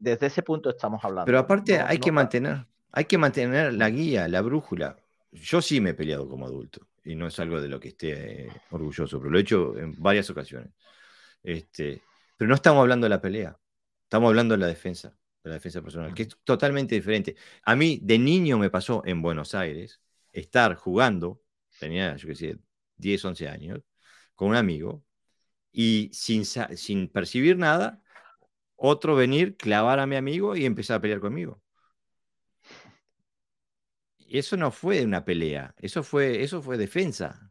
desde 0.00 0.26
ese 0.26 0.42
punto 0.42 0.70
estamos 0.70 1.04
hablando. 1.04 1.26
Pero 1.26 1.38
aparte 1.38 1.78
hay 1.78 1.98
que 1.98 2.10
mantener, 2.10 2.66
hay 2.90 3.04
que 3.04 3.16
mantener 3.16 3.74
la 3.74 3.90
guía, 3.90 4.26
la 4.26 4.40
brújula. 4.40 4.96
Yo 5.30 5.62
sí 5.62 5.80
me 5.80 5.90
he 5.90 5.94
peleado 5.94 6.28
como 6.28 6.46
adulto 6.46 6.88
y 7.04 7.14
no 7.14 7.28
es 7.28 7.38
algo 7.38 7.60
de 7.60 7.68
lo 7.68 7.78
que 7.78 7.88
esté 7.88 8.46
eh, 8.46 8.48
orgulloso, 8.70 9.20
pero 9.20 9.30
lo 9.30 9.38
he 9.38 9.42
hecho 9.42 9.78
en 9.78 9.94
varias 10.02 10.28
ocasiones. 10.30 10.72
Este, 11.44 12.02
pero 12.36 12.48
no 12.48 12.56
estamos 12.56 12.80
hablando 12.80 13.04
de 13.04 13.10
la 13.10 13.20
pelea, 13.20 13.56
estamos 14.02 14.30
hablando 14.30 14.54
de 14.54 14.58
la 14.58 14.66
defensa, 14.66 15.16
de 15.42 15.50
la 15.50 15.54
defensa 15.54 15.82
personal, 15.82 16.14
que 16.14 16.22
es 16.24 16.36
totalmente 16.44 16.94
diferente. 16.94 17.36
A 17.64 17.76
mí, 17.76 17.98
de 18.02 18.18
niño 18.18 18.58
me 18.58 18.70
pasó 18.70 19.02
en 19.04 19.22
Buenos 19.22 19.54
Aires 19.54 20.00
estar 20.32 20.76
jugando, 20.76 21.42
tenía, 21.78 22.16
yo 22.16 22.28
qué 22.28 22.34
sé, 22.34 22.58
10, 22.96 23.24
11 23.24 23.48
años, 23.48 23.80
con 24.34 24.48
un 24.48 24.56
amigo, 24.56 25.04
y 25.72 26.10
sin, 26.12 26.44
sin 26.44 27.08
percibir 27.08 27.56
nada, 27.58 28.02
otro 28.76 29.16
venir, 29.16 29.56
clavar 29.56 30.00
a 30.00 30.06
mi 30.06 30.16
amigo 30.16 30.56
y 30.56 30.64
empezar 30.66 30.98
a 30.98 31.00
pelear 31.00 31.20
conmigo 31.20 31.62
eso 34.38 34.56
no 34.56 34.70
fue 34.70 35.04
una 35.04 35.24
pelea, 35.24 35.74
eso 35.78 36.02
fue, 36.02 36.42
eso 36.42 36.62
fue 36.62 36.78
defensa. 36.78 37.50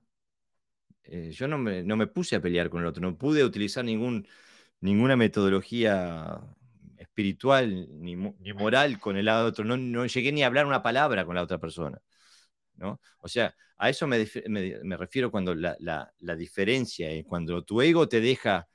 Eh, 1.03 1.31
yo 1.31 1.47
no 1.47 1.57
me, 1.57 1.83
no 1.83 1.97
me, 1.97 2.07
puse 2.07 2.35
a 2.35 2.41
pelear 2.41 2.69
con 2.69 2.81
el 2.81 2.87
otro, 2.87 3.01
no 3.01 3.17
pude 3.17 3.43
utilizar 3.43 3.85
ningún, 3.85 4.27
ninguna 4.79 5.15
metodología 5.15 6.39
espiritual 7.21 7.87
ni, 8.01 8.15
ni 8.15 8.53
moral 8.53 8.99
con 8.99 9.17
el 9.17 9.29
otro, 9.29 9.63
no, 9.63 9.77
no, 9.77 10.05
llegué 10.05 10.31
ni 10.31 10.43
a 10.43 10.47
hablar 10.47 10.65
una 10.65 10.81
palabra 10.83 11.25
con 11.25 11.35
la 11.35 11.43
otra 11.43 11.59
persona. 11.59 12.01
¿no? 12.75 12.99
O 13.19 13.27
sea, 13.27 13.55
a 13.77 13.89
eso 13.89 14.07
me, 14.07 14.25
me, 14.47 14.97
refiero 14.97 15.31
cuando 15.31 15.55
la, 15.55 15.75
la, 15.79 16.11
la, 16.19 16.35
diferencia 16.35 17.09
es 17.11 17.25
cuando 17.25 17.63
tu 17.63 17.81
ego 17.81 18.07
te 18.07 18.21
deja, 18.21 18.67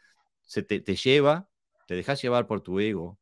se 0.43 0.63
te, 0.63 0.81
te 0.81 0.97
lleva, 0.97 1.49
te 1.87 1.95
dejas 1.95 2.23
llevar 2.23 2.47
por 2.47 2.61
tu 2.63 2.81
ego 2.81 3.19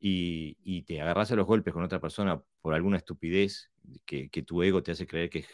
y, 0.00 0.56
y, 0.64 0.82
te 0.82 1.00
agarras 1.00 1.32
a 1.32 1.36
los 1.36 1.46
golpes 1.46 1.72
con 1.72 1.82
otra 1.84 2.00
persona 2.00 2.42
por 2.60 2.74
alguna 2.74 2.98
estupidez 2.98 3.70
que, 4.06 4.28
tu 4.46 4.62
ego 4.62 4.82
te 4.82 4.92
hace 4.92 5.06
creer 5.06 5.30
que 5.30 5.40
es 5.40 5.46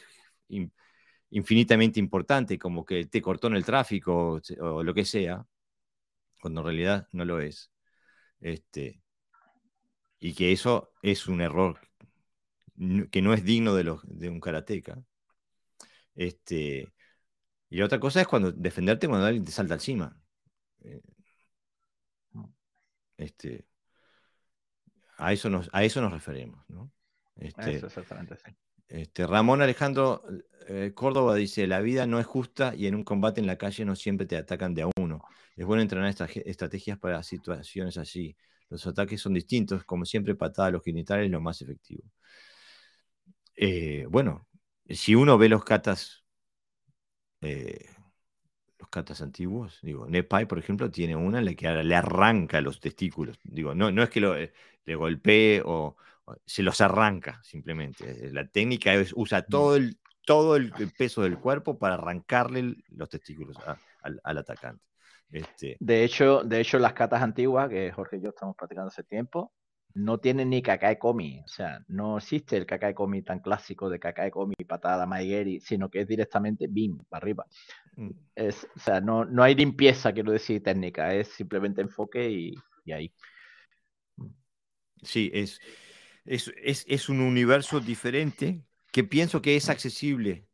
infinitamente 1.31 2.01
importante, 2.01 2.59
como 2.59 2.85
que 2.85 3.07
te 3.07 3.23
cortó 3.23 3.49
en 3.49 3.57
el 3.57 3.65
tráfico 3.65 4.41
o, 4.61 4.83
lo 4.83 4.95
que 4.95 5.05
sea, 5.05 5.47
cuando 6.41 6.61
en 6.61 6.67
realidad 6.67 7.09
no 7.13 7.25
lo 7.25 7.41
es. 7.41 7.71
Este, 8.41 9.03
y 10.21 10.35
que 10.35 10.53
eso 10.53 10.93
es 11.03 11.27
un 11.27 11.41
error 11.41 11.79
que 13.11 13.23
no 13.23 13.35
es 13.35 13.45
digno 13.45 13.75
de, 13.75 13.85
los, 13.85 14.01
de 14.05 14.29
un 14.29 14.41
karateca. 14.41 15.03
Este, 16.15 16.93
y 17.71 17.83
otra 17.83 17.99
cosa 18.01 18.21
es 18.21 18.29
cuando 18.29 18.53
defenderte 18.53 19.09
cuando 19.09 19.27
alguien 19.27 19.45
te 19.45 19.53
salta 19.53 19.75
encima. 19.75 20.21
Eh, 20.81 21.03
este, 23.17 23.67
a, 25.17 25.33
eso 25.33 25.51
nos, 25.51 25.69
a 25.73 25.83
eso 25.83 26.01
nos 26.01 26.13
referimos, 26.13 26.65
¿no? 26.69 26.93
Este, 27.37 27.81
este, 28.89 29.27
Ramón 29.27 29.63
Alejandro 29.63 30.23
eh, 30.69 30.93
Córdoba 30.95 31.35
dice, 31.35 31.67
la 31.67 31.81
vida 31.81 32.07
no 32.07 32.21
es 32.21 32.27
justa 32.27 32.75
y 32.75 32.87
en 32.87 32.95
un 32.95 33.05
combate 33.05 33.41
en 33.41 33.47
la 33.47 33.57
calle 33.57 33.85
no 33.85 33.97
siempre 33.97 34.27
te 34.27 34.37
atacan 34.37 34.75
de 34.75 34.83
a 34.83 34.91
uno. 34.99 35.23
Es 35.57 35.67
bueno 35.67 35.83
entrenar 35.83 36.11
estas 36.11 36.37
estrategias 36.37 36.99
para 36.99 37.23
situaciones 37.23 37.97
así. 37.97 38.37
Los 38.69 38.87
ataques 38.87 39.21
son 39.21 39.35
distintos, 39.35 39.85
como 39.85 40.05
siempre 40.05 40.35
patada 40.35 40.69
a 40.69 40.71
los 40.73 40.85
genitales 40.85 41.27
es 41.27 41.33
lo 41.33 41.41
más 41.41 41.63
efectivo. 41.63 42.05
Eh, 43.57 44.07
bueno, 44.09 44.47
si 44.89 45.15
uno 45.15 45.39
ve 45.39 45.49
los 45.49 45.65
katas, 45.65 46.25
eh, 47.41 47.87
los 48.79 48.89
katas 48.89 49.21
antiguos, 49.23 49.79
digo, 49.83 50.07
Nepai, 50.07 50.47
por 50.47 50.59
ejemplo, 50.59 50.91
tiene 50.91 51.17
una 51.17 51.39
en 51.39 51.47
la 51.47 51.55
que 51.55 51.69
le 51.69 51.95
arranca 51.97 52.61
los 52.61 52.81
testículos. 52.81 53.39
Digo, 53.43 53.75
no, 53.75 53.91
no 53.91 54.03
es 54.03 54.11
que 54.11 54.21
lo, 54.21 54.35
le 54.37 54.95
golpee 54.95 55.63
o, 55.65 55.97
se 56.45 56.63
los 56.63 56.81
arranca 56.81 57.41
simplemente. 57.43 58.27
Eh, 58.27 58.31
la 58.33 58.47
técnica 58.47 58.95
es, 58.95 59.13
usa 59.15 59.41
mm. 59.41 59.51
todo 59.51 59.77
el, 59.77 59.99
todo 60.25 60.57
el 60.57 60.73
peso 60.97 61.23
del 61.23 61.39
cuerpo 61.39 61.79
para 61.79 61.95
arrancarle 61.95 62.77
los 62.91 63.09
testículos 63.09 63.57
al, 64.03 64.39
atacante. 64.39 64.85
Este... 65.31 65.77
De, 65.81 66.05
hecho, 66.05 66.43
de 66.43 66.61
hecho, 66.61 66.79
las 66.79 66.93
catas 66.93 67.23
antiguas, 67.23 67.69
que 67.69 67.93
Jorge 67.93 68.19
y 68.19 68.21
yo 68.21 68.31
estamos 68.31 68.57
practicando 68.57 68.89
hace 68.89 69.05
tiempo, 69.05 69.53
no 69.95 70.19
tienen 70.19 70.51
ni 70.51 70.63
Kakai 70.63 70.99
Komi. 70.99 71.41
O 71.41 71.49
sea, 71.49 71.81
no 71.89 72.19
existe 72.19 72.57
el 72.57 72.67
Kakai 72.67 72.95
Komi 72.95 73.23
tan 73.23 73.41
clásico 73.41 73.89
de 73.89 73.99
Kakai 73.99 74.31
Komi, 74.31 74.55
patada, 74.67 75.07
Maigeri, 75.07 75.61
sino 75.61 75.91
que 75.91 76.01
es 76.01 76.09
directamente 76.09 76.67
BIM, 76.69 76.99
para 77.09 77.23
arriba. 77.23 77.47
Mm. 77.97 78.11
Es, 78.35 78.67
o 78.77 78.79
sea, 78.79 79.01
no, 79.01 79.25
no 79.25 79.43
hay 79.43 79.55
limpieza, 79.55 80.13
quiero 80.13 80.33
decir, 80.33 80.63
técnica, 80.63 81.15
es 81.15 81.29
simplemente 81.29 81.81
enfoque 81.81 82.31
y, 82.31 82.55
y 82.85 82.93
ahí. 82.93 83.15
Sí, 85.03 85.31
es, 85.33 85.61
es, 86.29 87.09
un 87.09 87.21
universo 87.21 87.81
diferente 87.81 88.63
que 88.93 89.05
pienso 89.05 89.41
que 89.41 89.57
es 89.57 89.69
accesible 89.69 90.47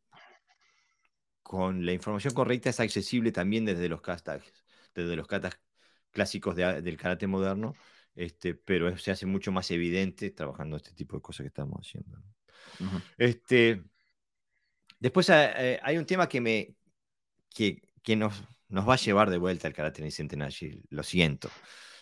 con 1.43 1.85
la 1.85 1.91
información 1.91 2.33
correcta 2.33 2.69
es 2.69 2.79
accesible 2.79 3.31
también 3.31 3.65
desde 3.65 3.89
los 3.89 4.01
katas, 4.01 4.41
desde 4.95 5.15
los 5.15 5.27
katas 5.27 5.59
clásicos 6.11 6.55
del 6.55 6.97
karate 6.97 7.27
moderno, 7.27 7.75
este, 8.15 8.55
pero 8.55 8.97
se 8.97 9.11
hace 9.11 9.25
mucho 9.25 9.51
más 9.51 9.69
evidente 9.69 10.31
trabajando 10.31 10.77
este 10.77 10.93
tipo 10.93 11.17
de 11.17 11.21
cosas 11.21 11.43
que 11.43 11.49
estamos 11.49 11.79
haciendo. 11.81 12.17
este, 13.17 13.83
después 14.99 15.29
eh, 15.29 15.79
hay 15.83 15.97
un 15.97 16.05
tema 16.05 16.27
que, 16.27 16.41
me, 16.41 16.75
que, 17.53 17.81
que 18.01 18.15
nos, 18.15 18.43
nos, 18.69 18.87
va 18.87 18.93
a 18.93 18.97
llevar 18.97 19.29
de 19.29 19.37
vuelta 19.37 19.67
al 19.67 19.73
karate 19.73 20.01
en 20.01 20.05
el 20.05 20.11
centenario, 20.13 20.79
lo 20.89 21.03
siento. 21.03 21.51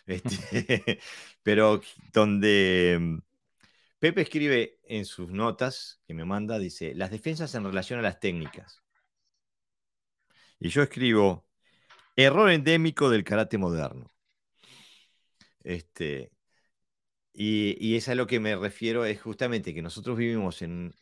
Este, 0.06 1.00
pero 1.44 1.82
donde 2.14 3.22
Pepe 4.04 4.20
escribe 4.20 4.82
en 4.84 5.06
sus 5.06 5.30
notas 5.30 6.02
que 6.06 6.14
me 6.14 6.26
manda, 6.26 6.60
dice, 6.60 6.94
las 6.94 7.10
defensas 7.10 7.56
en 7.56 7.64
relación 7.64 8.00
a 8.00 8.02
las 8.02 8.20
técnicas. 8.20 8.84
Y 10.60 10.68
yo 10.68 10.84
escribo, 10.84 11.48
error 12.14 12.52
endémico 12.52 13.10
del 13.10 13.24
karate 13.24 13.58
moderno. 13.58 14.14
Este, 15.64 16.34
y, 17.32 17.96
es 17.96 18.10
a 18.10 18.16
lo 18.16 18.28
que 18.28 18.42
me 18.42 18.58
refiero, 18.58 19.06
es 19.06 19.22
justamente 19.22 19.74
que 19.74 19.82
nosotros 19.82 20.18
vivimos 20.18 20.62
en, 20.64 20.94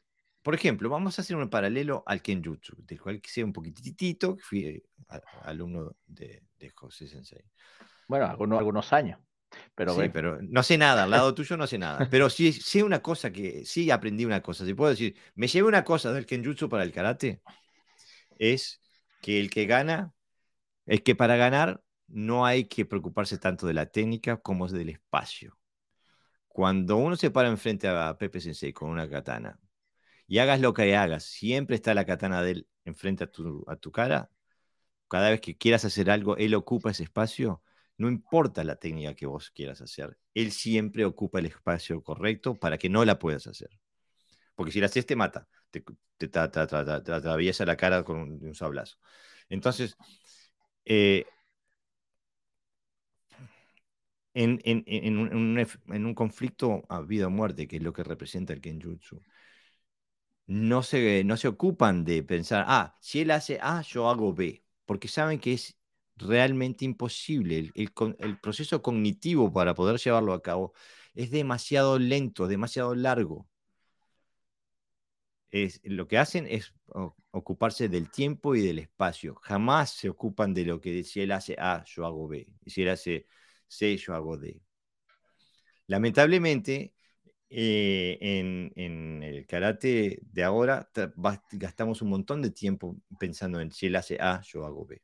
por 0.44 0.54
ejemplo, 0.54 0.88
vamos 0.88 1.18
a 1.18 1.24
hacer 1.24 1.36
un 1.36 1.50
paralelo 1.50 2.04
al 2.06 2.22
Kenjutsu, 2.22 2.86
del 2.86 3.02
cual 3.02 3.20
sé 3.26 3.44
un 3.44 3.52
poquitito, 3.52 4.38
fui 4.38 4.64
eh, 4.64 4.84
alumno 5.42 5.96
de, 6.06 6.44
José 6.76 7.08
Sensei. 7.08 7.46
Bueno, 8.08 8.28
algunos, 8.28 8.60
algunos 8.60 8.94
años. 8.94 9.20
Pero 9.76 9.96
sí, 9.96 10.10
pero 10.14 10.40
no 10.42 10.64
sé 10.64 10.78
nada, 10.78 11.04
al 11.04 11.12
lado 11.12 11.34
tuyo 11.34 11.58
no 11.58 11.68
sé 11.68 11.78
nada. 11.78 12.08
Pero 12.10 12.30
sí 12.30 12.54
sé 12.54 12.84
una 12.84 13.02
cosa 13.02 13.32
que 13.32 13.66
sí 13.66 13.92
aprendí 13.92 14.26
una 14.26 14.42
cosa. 14.42 14.66
Si 14.66 14.74
puedo 14.74 14.92
decir, 14.92 15.16
me 15.36 15.48
llevé 15.48 15.68
una 15.68 15.84
cosa 15.84 16.14
del 16.14 16.26
Kenjutsu 16.26 16.70
para 16.70 16.84
el 16.84 16.92
karate, 16.92 17.42
es 18.40 18.80
que 19.22 19.40
el 19.40 19.50
que 19.50 19.66
gana, 19.66 20.14
es 20.86 21.02
que 21.02 21.16
para 21.16 21.36
ganar 21.36 21.82
no 22.08 22.46
hay 22.46 22.66
que 22.66 22.86
preocuparse 22.86 23.38
tanto 23.38 23.68
de 23.68 23.74
la 23.74 23.86
técnica 23.86 24.38
como 24.38 24.68
del 24.68 24.90
espacio. 24.90 25.58
Cuando 26.48 26.98
uno 26.98 27.16
se 27.16 27.32
para 27.32 27.50
enfrente 27.50 27.88
a 27.88 28.18
Pepe 28.18 28.42
Sensei 28.42 28.74
con 28.74 28.90
una 28.90 29.10
katana 29.10 29.60
y 30.28 30.40
hagas 30.40 30.62
lo 30.62 30.74
que 30.74 30.96
hagas, 30.96 31.24
siempre 31.24 31.76
está 31.76 31.94
la 31.94 32.06
katana 32.06 32.42
de 32.44 32.52
él 32.52 32.68
enfrente 32.86 33.24
a 33.24 33.28
tu, 33.28 33.64
a 33.68 33.76
tu 33.76 33.92
cara. 33.92 34.30
Cada 35.10 35.30
vez 35.30 35.42
que 35.42 35.58
quieras 35.58 35.86
hacer 35.86 36.10
algo, 36.10 36.38
él 36.38 36.56
ocupa 36.56 36.92
ese 36.92 37.04
espacio. 37.04 37.64
No 38.02 38.10
importa 38.10 38.64
la 38.64 38.78
técnica 38.78 39.14
que 39.14 39.28
vos 39.28 39.52
quieras 39.52 39.80
hacer, 39.80 40.18
él 40.34 40.52
siempre 40.52 41.06
ocupa 41.06 41.38
el 41.38 41.46
espacio 41.46 42.02
correcto 42.02 42.56
para 42.60 42.80
que 42.80 42.90
no 42.90 43.06
la 43.06 43.20
puedas 43.20 43.46
hacer. 43.46 43.70
Porque 44.56 44.72
si 44.72 44.80
la 44.80 44.88
haces, 44.88 45.06
te 45.06 45.16
mata, 45.16 45.48
te, 45.70 45.84
te, 46.18 46.40
atraviesa 46.40 47.64
la 47.64 47.78
cara 47.78 48.04
con 48.04 48.44
un, 48.44 48.56
sablazo. 48.56 48.98
Entonces, 49.50 49.96
eh, 50.84 51.26
en, 54.34 54.58
un, 56.08 56.16
conflicto 56.16 56.84
a 56.90 57.02
vida 57.02 57.28
o 57.28 57.30
muerte, 57.30 57.68
que 57.68 57.78
es 57.78 57.84
lo 57.84 57.94
que 57.94 58.04
representa 58.04 58.52
el 58.54 58.62
Kenjutsu, 58.62 59.22
no 60.48 60.82
se, 60.82 61.24
no 61.24 61.38
se 61.38 61.48
ocupan 61.48 62.04
de 62.04 62.24
pensar, 62.24 62.66
ah, 62.68 62.98
si 63.00 63.22
él 63.22 63.30
hace 63.30 63.60
A, 63.62 63.84
yo 63.84 64.10
hago 64.10 64.34
B, 64.34 64.64
porque 64.86 65.08
saben 65.08 65.40
que 65.40 65.54
es 65.54 65.78
realmente 66.22 66.86
imposible. 66.86 67.72
El, 67.76 68.40
proceso 68.40 68.82
cognitivo 68.82 69.52
para 69.52 69.76
poder 69.76 70.00
llevarlo 70.00 70.34
a 70.34 70.42
cabo 70.42 70.74
es 71.14 71.32
demasiado 71.32 72.00
lento, 72.00 72.48
demasiado 72.48 72.96
largo. 72.96 73.48
Es, 75.52 75.82
lo 75.84 76.08
que 76.08 76.18
hacen 76.18 76.48
es 76.48 76.74
ocuparse 77.32 77.90
del 77.90 78.10
tiempo 78.10 78.56
y 78.56 78.62
del 78.62 78.80
espacio. 78.80 79.36
Jamás 79.44 79.92
se 79.92 80.10
ocupan 80.10 80.54
de 80.54 80.66
lo 80.66 80.80
que 80.80 81.04
si 81.04 81.22
él 81.22 81.32
hace 81.32 81.56
A, 81.60 81.84
yo 81.86 82.06
hago 82.06 82.28
B. 82.28 82.48
Si 82.66 82.84
él 82.84 82.90
hace 82.90 83.28
C, 83.68 83.98
yo 83.98 84.14
hago 84.16 84.38
D. 84.38 84.62
Lamentablemente, 85.88 86.94
eh, 87.50 88.18
en, 88.22 89.24
el 89.24 89.46
karate 89.46 90.20
de 90.22 90.44
ahora 90.44 90.90
gastamos 91.52 92.02
un 92.02 92.10
montón 92.10 92.42
de 92.42 92.52
tiempo 92.52 92.96
pensando 93.20 93.60
en 93.60 93.72
si 93.72 93.88
él 93.88 93.98
hace 93.98 94.18
A, 94.22 94.42
yo 94.42 94.66
hago 94.66 94.86
B. 94.86 95.02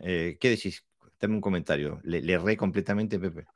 Eh, 0.00 0.36
¿Qué 0.40 0.50
decís? 0.50 0.84
Dame 1.20 1.34
un 1.34 1.40
comentario. 1.40 2.00
Le, 2.02 2.22
le 2.22 2.56
completamente, 2.56 3.18
Pepe. 3.18 3.46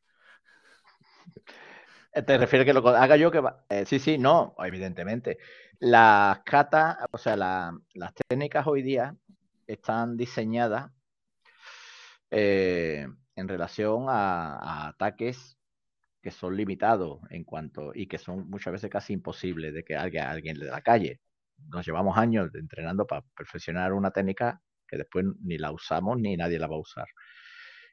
Eh, 2.12 2.22
¿Te 2.22 2.38
refieres 2.38 2.66
que 2.66 2.72
lo 2.72 2.86
haga 2.88 3.16
yo? 3.16 3.30
que 3.30 3.42
Sí, 3.86 3.98
sí, 3.98 4.18
no, 4.18 4.54
evidentemente. 4.58 5.38
Las 5.80 6.40
catas, 6.44 6.96
o 7.10 7.18
sea, 7.18 7.36
las 7.36 8.14
técnicas 8.28 8.66
hoy 8.66 8.82
día 8.82 9.16
están 9.66 10.16
diseñadas 10.16 10.92
eh, 12.30 13.06
en 13.36 13.48
relación 13.48 14.06
a, 14.08 14.88
ataques 14.88 15.56
que 16.22 16.30
son 16.30 16.56
limitados 16.56 17.20
en 17.30 17.44
cuanto 17.44 17.92
y 17.94 18.06
que 18.06 18.18
son 18.18 18.48
muchas 18.48 18.72
veces 18.72 18.90
casi 18.90 19.12
imposibles 19.12 19.74
de 19.74 19.84
que 19.84 19.96
alguien, 19.96 20.24
alguien 20.24 20.58
de 20.58 20.66
la 20.66 20.80
calle. 20.80 21.20
Nos 21.68 21.86
llevamos 21.86 22.16
años 22.18 22.50
entrenando 22.54 23.06
para 23.06 23.22
perfeccionar 23.36 23.92
una 23.92 24.10
técnica 24.10 24.60
que 24.94 24.98
después 24.98 25.26
ni 25.42 25.58
la 25.58 25.72
usamos 25.72 26.18
ni 26.18 26.36
nadie 26.36 26.58
la 26.58 26.68
va 26.68 26.76
a 26.76 26.80
usar. 26.80 27.06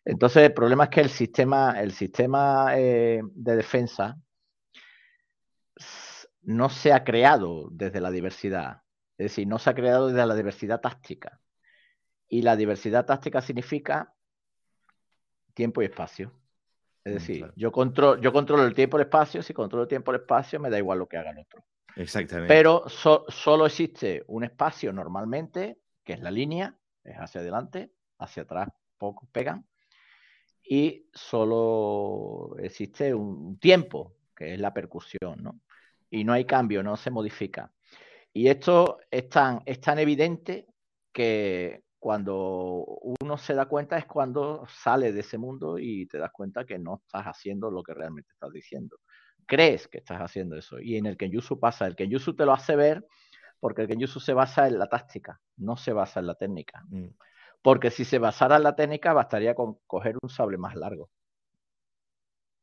Entonces, 0.06 0.44
el 0.44 0.54
problema 0.54 0.86
es 0.86 0.90
que 0.90 1.02
el 1.02 1.10
sistema, 1.10 1.80
el 1.80 1.92
sistema 1.92 2.72
eh, 2.76 3.22
de 3.24 3.56
defensa 3.56 4.18
no 6.44 6.70
se 6.70 6.92
ha 6.92 7.04
creado 7.04 7.70
desde 7.72 8.02
la 8.02 8.10
diversidad. 8.10 8.82
Es 9.18 9.26
decir, 9.26 9.48
no 9.48 9.60
se 9.60 9.70
ha 9.70 9.76
creado 9.76 10.08
desde 10.08 10.26
la 10.26 10.36
diversidad 10.36 10.82
táctica. 10.82 11.40
Y 12.28 12.42
la 12.42 12.56
diversidad 12.56 13.06
táctica 13.06 13.42
significa 13.42 14.14
tiempo 15.54 15.82
y 15.82 15.86
espacio. 15.86 16.32
Es 17.04 17.14
mm, 17.14 17.16
decir, 17.16 17.54
yo, 17.56 17.72
controlo, 17.72 18.20
yo 18.20 18.32
controlo 18.34 18.64
el 18.64 18.74
tiempo 18.74 18.98
y 18.98 19.02
el 19.02 19.08
espacio, 19.08 19.44
si 19.44 19.54
controlo 19.54 19.84
el 19.84 19.90
tiempo 19.90 20.12
y 20.12 20.16
el 20.16 20.22
espacio, 20.22 20.60
me 20.60 20.70
da 20.70 20.78
igual 20.78 21.00
lo 21.00 21.08
que 21.08 21.18
haga 21.18 21.32
el 21.32 21.40
otro. 21.40 21.64
Exactamente. 21.96 22.48
Pero 22.48 22.86
solo 22.88 23.66
existe 23.66 24.24
un 24.28 24.44
espacio 24.44 24.94
normalmente, 24.94 25.80
que 26.04 26.14
es 26.14 26.22
la 26.22 26.32
línea, 26.32 26.76
es 27.04 27.16
hacia 27.18 27.42
adelante, 27.42 27.92
hacia 28.18 28.44
atrás 28.44 28.70
poco 28.98 29.28
pegan, 29.32 29.66
y 30.64 31.08
solo 31.14 32.56
existe 32.60 33.14
un 33.14 33.60
tiempo, 33.60 34.16
que 34.36 34.54
es 34.54 34.60
la 34.60 34.74
percusión, 34.74 35.42
¿no? 35.42 35.60
Y 36.10 36.24
no 36.24 36.34
hay 36.34 36.46
cambio, 36.46 36.84
no 36.84 36.96
se 36.98 37.10
modifica. 37.10 37.72
Y 38.34 38.48
esto 38.48 39.00
es 39.10 39.28
tan, 39.30 39.62
es 39.66 39.82
tan 39.82 40.00
evidente 40.00 40.68
que, 41.12 41.84
cuando 42.02 42.84
uno 43.22 43.38
se 43.38 43.54
da 43.54 43.68
cuenta 43.68 43.96
es 43.96 44.08
cuando 44.08 44.66
sale 44.68 45.14
de 45.14 45.20
ese 45.20 45.38
mundo 45.38 45.78
y 45.78 46.08
te 46.08 46.18
das 46.18 46.32
cuenta 46.32 46.66
que 46.66 46.80
no 46.80 47.00
estás 47.06 47.26
haciendo 47.26 47.70
lo 47.70 47.84
que 47.84 47.94
realmente 47.94 48.32
estás 48.32 48.52
diciendo. 48.52 48.98
Crees 49.46 49.88
que 49.88 50.00
estás 50.00 50.20
haciendo 50.20 50.58
eso. 50.58 50.80
Y 50.80 50.98
en 50.98 51.06
el 51.06 51.16
Kenjutsu 51.16 51.60
pasa. 51.60 51.86
El 51.86 51.96
Kenjutsu 51.96 52.36
te 52.36 52.44
lo 52.44 52.54
hace 52.54 52.76
ver 52.76 53.06
porque 53.62 53.84
el 53.84 53.88
Kenjutsu 53.88 54.20
se 54.20 54.34
basa 54.34 54.68
en 54.68 54.78
la 54.78 54.88
táctica, 54.88 55.40
no 55.56 55.78
se 55.78 55.94
basa 55.94 56.20
en 56.20 56.28
la 56.28 56.36
técnica. 56.36 56.84
Mm. 56.90 57.08
Porque 57.62 57.92
si 57.92 58.04
se 58.04 58.20
basara 58.20 58.58
en 58.58 58.64
la 58.64 58.76
técnica, 58.76 59.14
bastaría 59.14 59.56
con 59.56 59.78
coger 59.88 60.18
un 60.22 60.30
sable 60.30 60.58
más 60.58 60.76
largo. 60.76 61.10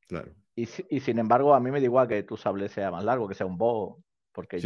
Claro. 0.07 0.33
Y, 0.55 0.69
y, 0.91 1.01
sin 1.01 1.19
embargo, 1.19 1.55
a 1.55 1.61
mí 1.61 1.71
me 1.71 1.81
da 1.81 1.87
igual 1.87 2.09
que 2.09 2.23
tu 2.25 2.37
sable 2.37 2.69
sea 2.69 2.91
más 2.91 3.05
largo, 3.05 3.27
que 3.27 3.35
sea 3.35 3.47
un 3.47 3.57
bow 3.57 4.03
porque 4.39 4.59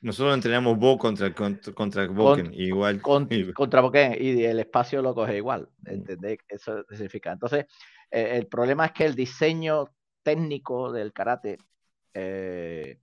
nosotros 0.00 0.34
entrenamos 0.34 0.78
Bo 0.78 0.96
contra, 0.96 1.34
contra, 1.34 2.06
Boken, 2.06 2.54
igual. 2.54 3.02
contra 3.02 3.82
Boken, 3.82 4.16
y 4.18 4.42
el 4.42 4.58
espacio 4.58 5.02
lo 5.02 5.14
coge 5.14 5.36
igual. 5.36 5.68
Mm. 5.82 5.90
¿Entendéis? 5.90 6.38
Eso 6.48 6.82
significa. 6.88 7.32
Entonces, 7.32 7.66
eh, 8.10 8.30
el 8.36 8.46
problema 8.46 8.86
es 8.86 8.92
que 8.92 9.04
el 9.04 9.14
diseño 9.14 9.90
técnico 10.22 10.90
del 10.90 11.12
karate, 11.12 11.58
eh, 12.14 13.00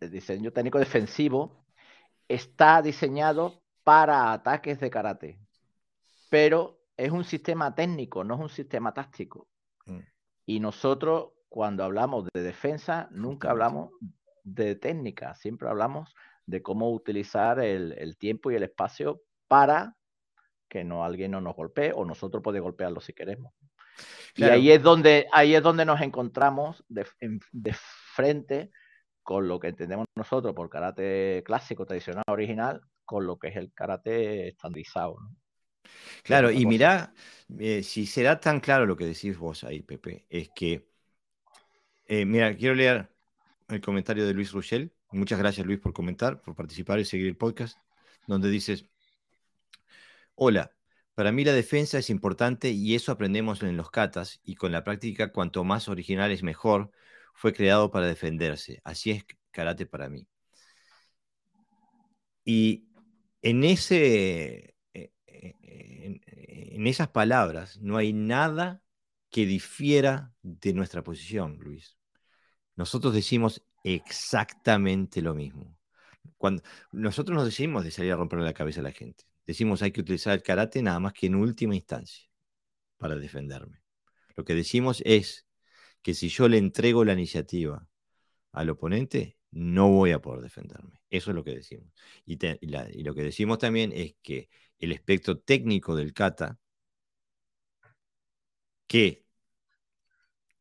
el 0.00 0.10
diseño 0.10 0.52
técnico 0.52 0.78
defensivo, 0.78 1.64
está 2.28 2.82
diseñado 2.82 3.62
para 3.84 4.32
ataques 4.32 4.80
de 4.80 4.90
karate. 4.90 5.38
Pero 6.30 6.80
es 6.96 7.10
un 7.10 7.24
sistema 7.24 7.74
técnico, 7.74 8.24
no 8.24 8.34
es 8.34 8.40
un 8.40 8.48
sistema 8.48 8.92
táctico. 8.92 9.48
Mm. 9.86 10.00
Y 10.46 10.60
nosotros, 10.60 11.30
cuando 11.48 11.84
hablamos 11.84 12.28
de 12.34 12.42
defensa, 12.42 13.08
nunca 13.10 13.50
hablamos 13.50 13.90
de 14.42 14.74
técnica, 14.74 15.34
siempre 15.34 15.68
hablamos 15.68 16.14
de 16.46 16.62
cómo 16.62 16.90
utilizar 16.90 17.60
el, 17.60 18.16
tiempo 18.16 18.50
y 18.50 18.56
el 18.56 18.62
espacio 18.62 19.22
para 19.46 19.94
que 20.68 20.84
no 20.84 21.04
alguien 21.04 21.32
no 21.32 21.40
nos 21.40 21.54
golpee 21.54 21.92
o 21.94 22.04
nosotros 22.04 22.42
podemos 22.42 22.64
golpearlo 22.64 23.00
si 23.00 23.12
queremos. 23.12 23.52
Y 24.34 24.44
ahí 24.44 24.70
es 24.70 24.82
donde 24.82 25.26
ahí 25.32 25.54
es 25.54 25.62
donde 25.62 25.84
nos 25.84 26.00
encontramos 26.00 26.84
de, 26.88 27.04
frente 28.14 28.70
con 29.28 29.46
lo 29.46 29.60
que 29.60 29.68
entendemos 29.68 30.06
nosotros 30.16 30.54
por 30.54 30.70
karate 30.70 31.42
clásico, 31.44 31.84
tradicional, 31.84 32.24
original, 32.28 32.80
con 33.04 33.26
lo 33.26 33.38
que 33.38 33.48
es 33.48 33.56
el 33.56 33.74
karate 33.74 34.48
estandarizado. 34.48 35.18
Claro, 36.22 36.50
y 36.50 36.64
mira, 36.64 37.12
eh, 37.58 37.82
si 37.82 38.06
será 38.06 38.40
tan 38.40 38.58
claro 38.58 38.86
lo 38.86 38.96
que 38.96 39.04
decís 39.04 39.36
vos 39.36 39.64
ahí, 39.64 39.82
Pepe, 39.82 40.24
es 40.30 40.48
que, 40.56 40.88
eh, 42.06 42.24
mira, 42.24 42.56
quiero 42.56 42.74
leer 42.74 43.10
el 43.68 43.82
comentario 43.82 44.26
de 44.26 44.32
Luis 44.32 44.50
Ruchel, 44.52 44.94
muchas 45.10 45.38
gracias 45.38 45.66
Luis 45.66 45.78
por 45.78 45.92
comentar, 45.92 46.40
por 46.40 46.54
participar 46.54 46.98
y 46.98 47.04
seguir 47.04 47.26
el 47.26 47.36
podcast, 47.36 47.76
donde 48.26 48.48
dices, 48.48 48.86
hola, 50.36 50.72
para 51.14 51.32
mí 51.32 51.44
la 51.44 51.52
defensa 51.52 51.98
es 51.98 52.08
importante 52.08 52.70
y 52.70 52.94
eso 52.94 53.12
aprendemos 53.12 53.62
en 53.62 53.76
los 53.76 53.90
katas 53.90 54.40
y 54.42 54.54
con 54.54 54.72
la 54.72 54.84
práctica 54.84 55.32
cuanto 55.32 55.64
más 55.64 55.90
original 55.90 56.30
es 56.30 56.42
mejor, 56.42 56.92
fue 57.38 57.52
creado 57.52 57.88
para 57.90 58.06
defenderse. 58.06 58.80
Así 58.82 59.12
es 59.12 59.24
karate 59.52 59.86
para 59.86 60.08
mí. 60.08 60.26
Y 62.44 62.88
en, 63.42 63.62
ese, 63.62 64.74
eh, 64.92 65.12
eh, 65.26 66.20
en, 66.72 66.86
esas 66.88 67.08
palabras 67.08 67.78
no 67.80 67.96
hay 67.96 68.12
nada 68.12 68.82
que 69.30 69.46
difiera 69.46 70.32
de 70.42 70.72
nuestra 70.72 71.04
posición, 71.04 71.58
Luis. 71.60 71.96
Nosotros 72.74 73.14
decimos 73.14 73.64
exactamente 73.84 75.22
lo 75.22 75.34
mismo. 75.34 75.76
Cuando 76.38 76.64
nosotros 76.90 77.36
nos 77.36 77.44
decimos 77.44 77.84
de 77.84 77.92
salir 77.92 78.12
a 78.12 78.16
romperle 78.16 78.46
la 78.46 78.54
cabeza 78.54 78.80
a 78.80 78.84
la 78.84 78.92
gente. 78.92 79.24
Decimos 79.46 79.82
hay 79.82 79.92
que 79.92 80.00
utilizar 80.00 80.34
el 80.34 80.42
karate 80.42 80.82
nada 80.82 80.98
más 80.98 81.12
que 81.12 81.26
en 81.26 81.36
última 81.36 81.76
instancia 81.76 82.28
para 82.96 83.14
defenderme. 83.14 83.80
Lo 84.34 84.44
que 84.44 84.54
decimos 84.56 85.02
es 85.04 85.47
que 86.02 86.14
si 86.14 86.28
yo 86.28 86.48
le 86.48 86.58
entrego 86.58 87.04
la 87.04 87.12
iniciativa 87.12 87.88
al 88.52 88.70
oponente, 88.70 89.38
no 89.50 89.88
voy 89.90 90.12
a 90.12 90.20
poder 90.20 90.42
defenderme. 90.42 91.00
Eso 91.10 91.30
es 91.30 91.34
lo 91.36 91.44
que 91.44 91.54
decimos. 91.54 91.92
Y, 92.26 92.38
lo 93.02 93.14
que 93.14 93.22
decimos 93.22 93.58
también 93.58 93.92
es 93.92 94.14
que 94.22 94.48
el 94.78 94.92
aspecto 94.92 95.38
técnico 95.38 95.96
del 95.96 96.12
kata, 96.14 96.58
que 98.86 99.24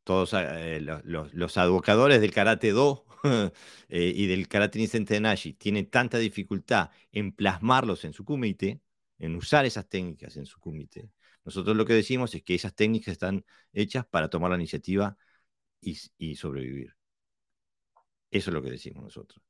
todos 0.04 0.34
eh, 0.34 0.80
los, 0.82 1.34
los, 1.34 1.58
advocadores 1.58 2.22
del 2.22 2.32
karate 2.32 2.72
do 2.72 3.06
eh, 3.90 4.14
y 4.16 4.28
del 4.28 4.48
karate 4.48 4.80
Nisen 4.80 5.06
tienen 5.06 5.90
tanta 5.90 6.18
dificultad 6.18 6.92
en 7.12 7.34
plasmarlos 7.34 8.06
en 8.06 8.14
su 8.14 8.24
kumite, 8.26 8.82
en 9.20 9.36
usar 9.36 9.66
esas 9.66 9.90
técnicas 9.90 10.38
en 10.38 10.46
su 10.46 10.60
kumite. 10.60 11.12
Nosotros 11.44 11.76
lo 11.76 11.86
que 11.86 11.94
decimos 11.94 12.34
es 12.36 12.44
que 12.44 12.56
esas 12.56 12.76
técnicas 12.76 13.14
están 13.14 13.46
hechas 13.74 14.06
para 14.06 14.30
tomar 14.30 14.52
la 14.52 14.58
iniciativa 14.58 15.18
y 15.82 16.36
sobrevivir. 16.36 16.96
Eso 18.32 18.50
es 18.50 18.54
lo 18.54 18.62
que 18.62 18.72
decimos 18.72 19.04
nosotros. 19.04 19.42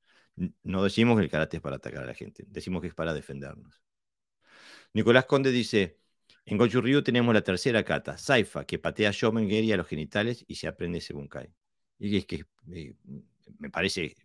No 0.64 0.84
decimos 0.84 1.18
que 1.18 1.24
el 1.24 1.32
karate 1.32 1.58
es 1.58 1.64
para 1.64 1.78
atacar 1.78 2.04
a 2.04 2.08
la 2.08 2.14
gente, 2.14 2.44
decimos 2.48 2.82
que 2.82 2.90
es 2.90 2.94
para 2.94 3.14
defendernos. 3.14 3.82
Nicolás 4.94 5.26
Conde 5.26 5.52
dice, 5.52 5.98
en 6.46 6.58
Goju 6.58 6.82
Ryu 6.82 7.02
tenemos 7.02 7.34
la 7.34 7.42
tercera 7.42 7.84
kata, 7.84 8.18
Saifa, 8.18 8.66
que 8.66 8.80
patea 8.80 9.12
Shomen 9.12 9.50
a 9.74 9.78
los 9.78 9.88
genitales 9.88 10.46
y 10.48 10.56
se 10.56 10.68
aprende 10.68 11.02
según 11.02 11.28
Kai. 11.28 11.54
Y 12.00 12.18
es 12.18 12.26
que 12.26 12.46
eh, 12.72 12.94
me 13.58 13.70
parece 13.72 14.16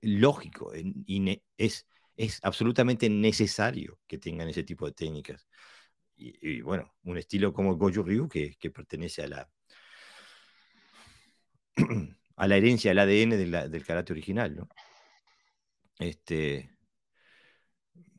lógico 0.00 0.72
y 0.74 1.42
es, 1.56 1.86
es 2.16 2.40
absolutamente 2.42 3.08
necesario 3.08 3.98
que 4.06 4.18
tengan 4.18 4.48
ese 4.48 4.64
tipo 4.64 4.86
de 4.86 4.92
técnicas. 4.92 5.46
Y, 6.16 6.60
bueno, 6.60 6.92
un 7.04 7.16
estilo 7.16 7.52
como 7.54 7.76
Goju 7.76 8.02
Ryu 8.02 8.28
que, 8.28 8.56
que 8.56 8.70
pertenece 8.70 9.22
a 9.22 9.28
la 9.28 9.50
a 12.36 12.48
la 12.48 12.56
herencia, 12.56 12.90
al 12.92 12.98
ADN 12.98 13.36
del 13.36 13.84
karate 13.84 14.12
original. 14.12 14.56
¿no? 14.56 14.68
Este, 15.98 16.70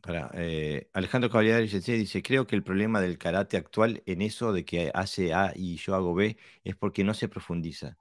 para, 0.02 0.32
eh, 0.34 0.90
Alejandro 0.94 1.30
Caballero 1.30 1.60
dice, 1.60 2.22
creo 2.24 2.48
que 2.48 2.56
el 2.56 2.64
problema 2.64 3.00
del 3.02 3.18
karate 3.18 3.58
actual 3.58 4.02
en 4.06 4.22
eso 4.22 4.52
de 4.52 4.66
que 4.66 4.92
hace 4.94 5.34
A 5.34 5.54
y 5.56 5.78
yo 5.78 5.96
hago 5.96 6.14
B 6.14 6.38
es 6.64 6.76
porque 6.76 7.04
no 7.04 7.14
se 7.14 7.30
profundiza. 7.30 7.98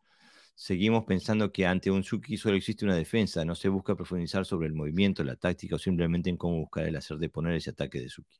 Seguimos 0.54 1.04
pensando 1.04 1.52
que 1.52 1.66
ante 1.66 1.90
un 1.90 2.04
Suki 2.04 2.36
solo 2.36 2.56
existe 2.56 2.84
una 2.84 2.96
defensa, 2.96 3.44
no 3.44 3.54
se 3.54 3.68
busca 3.68 3.94
profundizar 3.96 4.44
sobre 4.44 4.68
el 4.68 4.74
movimiento, 4.74 5.24
la 5.24 5.36
táctica 5.36 5.76
o 5.76 5.78
simplemente 5.78 6.30
en 6.30 6.36
cómo 6.36 6.58
buscar 6.58 6.86
el 6.86 6.96
hacer 6.96 7.18
de 7.18 7.30
poner 7.30 7.54
ese 7.54 7.70
ataque 7.70 8.00
de 8.00 8.08
Suki. 8.10 8.38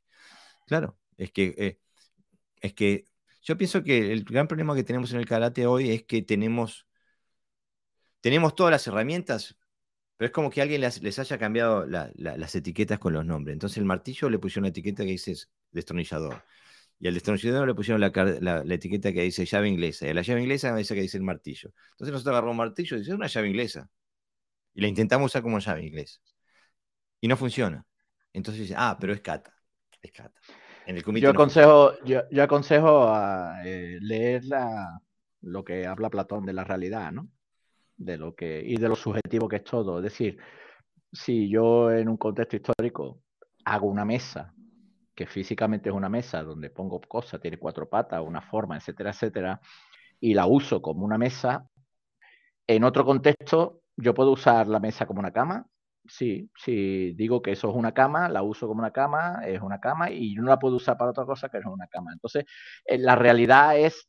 Claro, 0.67 0.99
es 1.17 1.33
que, 1.33 1.55
eh, 1.59 1.79
es 2.61 2.75
que 2.75 3.07
yo 3.43 3.57
pienso 3.57 3.83
que 3.83 4.13
el 4.13 4.25
gran 4.25 4.49
problema 4.49 4.75
que 4.75 4.85
tenemos 4.85 5.13
en 5.13 5.21
el 5.21 5.27
karate 5.27 5.67
hoy 5.67 5.91
es 5.91 6.05
que 6.05 6.23
tenemos 6.23 6.87
tenemos 8.21 8.55
todas 8.55 8.71
las 8.71 8.87
herramientas, 8.87 9.57
pero 10.17 10.27
es 10.27 10.33
como 10.33 10.51
que 10.51 10.61
alguien 10.61 10.83
les, 10.83 11.19
haya 11.19 11.39
cambiado 11.39 11.87
las 11.87 12.55
etiquetas 12.55 12.99
con 12.99 13.15
los 13.15 13.25
nombres. 13.25 13.55
Entonces 13.55 13.79
el 13.79 13.87
martillo 13.87 14.29
le 14.29 14.39
pusieron 14.39 14.65
una 14.65 14.69
etiqueta 14.69 15.03
que 15.03 15.13
dice 15.13 15.35
destornillador. 15.71 16.43
Y 16.99 17.09
al 17.09 17.15
destornillador 17.15 17.67
le 17.67 17.75
pusieron 17.75 18.01
la, 18.03 18.65
etiqueta 18.69 19.13
que 19.15 19.23
dice 19.23 19.47
llave 19.47 19.69
inglesa. 19.69 20.07
Y 20.07 20.11
a 20.11 20.15
la 20.15 20.21
llave 20.21 20.43
inglesa 20.43 20.79
esa 20.79 20.95
que 20.95 21.01
dice 21.01 21.17
el 21.17 21.23
martillo. 21.23 21.73
Entonces 21.93 22.13
nosotros 22.13 22.33
agarramos 22.33 22.53
un 22.53 22.59
martillo 22.59 22.97
y 22.97 23.01
dice, 23.01 23.13
es 23.13 23.17
una 23.17 23.29
llave 23.29 23.49
inglesa. 23.49 23.89
Y 24.75 24.83
la 24.83 24.89
intentamos 24.89 25.31
usar 25.31 25.41
como 25.43 25.59
llave 25.59 25.87
inglesa. 25.87 26.21
Y 27.23 27.29
no 27.29 27.39
funciona. 27.39 27.87
Entonces 28.35 28.61
dice, 28.61 28.75
ah, 28.77 28.99
pero 29.01 29.15
es 29.15 29.23
kata. 29.23 29.55
Es 30.03 30.13
kata. 30.13 30.39
En 30.87 30.99
el 30.99 31.03
yo, 31.03 31.31
aconsejo, 31.31 31.95
yo, 32.05 32.43
aconsejo 32.43 33.09
a 33.09 33.63
eh, 33.65 33.99
leer 34.03 34.43
lo 35.41 35.65
que 35.65 35.87
habla 35.87 36.11
Platón 36.11 36.45
de 36.45 36.53
la 36.53 36.65
realidad, 36.65 37.13
¿no? 37.13 37.31
De 38.01 38.17
lo 38.17 38.35
que 38.35 38.63
y 38.65 38.77
de 38.77 38.89
lo 38.89 38.97
subjetivo 38.97 39.49
que 39.49 39.57
es 39.57 39.65
todo. 39.65 39.99
Es 39.99 40.05
decir, 40.05 40.39
si 41.13 41.49
yo 41.49 41.91
en 41.93 42.09
un 42.09 42.17
contexto 42.17 42.57
histórico 42.57 43.21
hago 43.65 43.89
una 43.89 44.05
mesa, 44.05 44.55
que 45.15 45.27
físicamente 45.27 45.91
es 45.91 45.95
una 45.95 46.09
mesa 46.09 46.43
donde 46.43 46.71
pongo 46.71 47.01
cosas, 47.03 47.41
tiene 47.41 47.59
cuatro 47.59 47.89
patas, 47.89 48.23
una 48.25 48.41
forma, 48.41 48.77
etcétera, 48.77 49.11
etcétera, 49.11 49.61
y 50.19 50.35
la 50.35 50.47
uso 50.47 50.81
como 50.81 51.05
una 51.05 51.19
mesa, 51.19 51.67
en 52.67 52.85
otro 52.85 53.05
contexto 53.05 53.83
yo 53.97 54.15
puedo 54.15 54.33
usar 54.33 54.67
la 54.69 54.81
mesa 54.81 55.07
como 55.07 55.21
una 55.21 55.33
cama. 55.33 55.67
Sí, 56.07 56.51
si 56.57 57.13
digo 57.13 57.43
que 57.43 57.53
eso 57.53 57.69
es 57.69 57.77
una 57.77 57.93
cama, 57.93 58.31
la 58.31 58.43
uso 58.43 58.67
como 58.67 58.81
una 58.81 58.93
cama, 58.93 59.43
es 59.47 59.61
una 59.61 59.79
cama 59.79 60.11
y 60.11 60.35
yo 60.35 60.43
no 60.43 60.49
la 60.49 60.59
puedo 60.59 60.77
usar 60.77 60.97
para 60.97 61.11
otra 61.11 61.27
cosa 61.27 61.51
que 61.51 61.59
no 61.61 61.71
es 61.71 61.75
una 61.75 61.87
cama. 61.89 62.13
Entonces, 62.13 62.47
eh, 62.87 62.99
la 62.99 63.17
realidad 63.17 63.79
es 63.79 64.09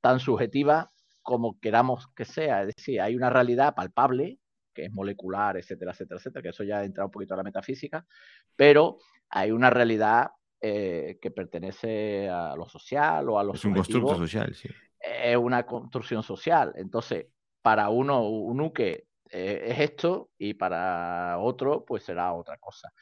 tan 0.00 0.20
subjetiva 0.20 0.92
como 1.24 1.58
queramos 1.58 2.06
que 2.14 2.24
sea. 2.24 2.62
Es 2.62 2.76
decir, 2.76 3.00
hay 3.00 3.16
una 3.16 3.30
realidad 3.30 3.74
palpable, 3.74 4.38
que 4.72 4.84
es 4.84 4.92
molecular, 4.92 5.56
etcétera, 5.56 5.92
etcétera, 5.92 6.18
etcétera, 6.18 6.42
que 6.42 6.48
eso 6.50 6.62
ya 6.62 6.84
entra 6.84 7.04
un 7.04 7.10
poquito 7.10 7.34
a 7.34 7.38
la 7.38 7.42
metafísica, 7.42 8.06
pero 8.54 8.98
hay 9.30 9.50
una 9.50 9.70
realidad 9.70 10.30
eh, 10.60 11.18
que 11.20 11.30
pertenece 11.30 12.28
a 12.28 12.54
lo 12.54 12.68
social 12.68 13.28
o 13.28 13.38
a 13.38 13.44
lo 13.44 13.54
Es 13.54 13.64
un 13.64 13.74
constructo 13.74 14.16
social, 14.16 14.54
sí. 14.54 14.68
Es 15.00 15.36
una 15.36 15.64
construcción 15.64 16.22
social. 16.22 16.72
Entonces, 16.76 17.26
para 17.62 17.88
uno, 17.88 18.28
un 18.28 18.60
uke 18.60 19.06
eh, 19.30 19.64
es 19.66 19.80
esto 19.80 20.30
y 20.38 20.54
para 20.54 21.38
otro, 21.38 21.84
pues 21.84 22.04
será 22.04 22.32
otra 22.34 22.58
cosa. 22.58 22.92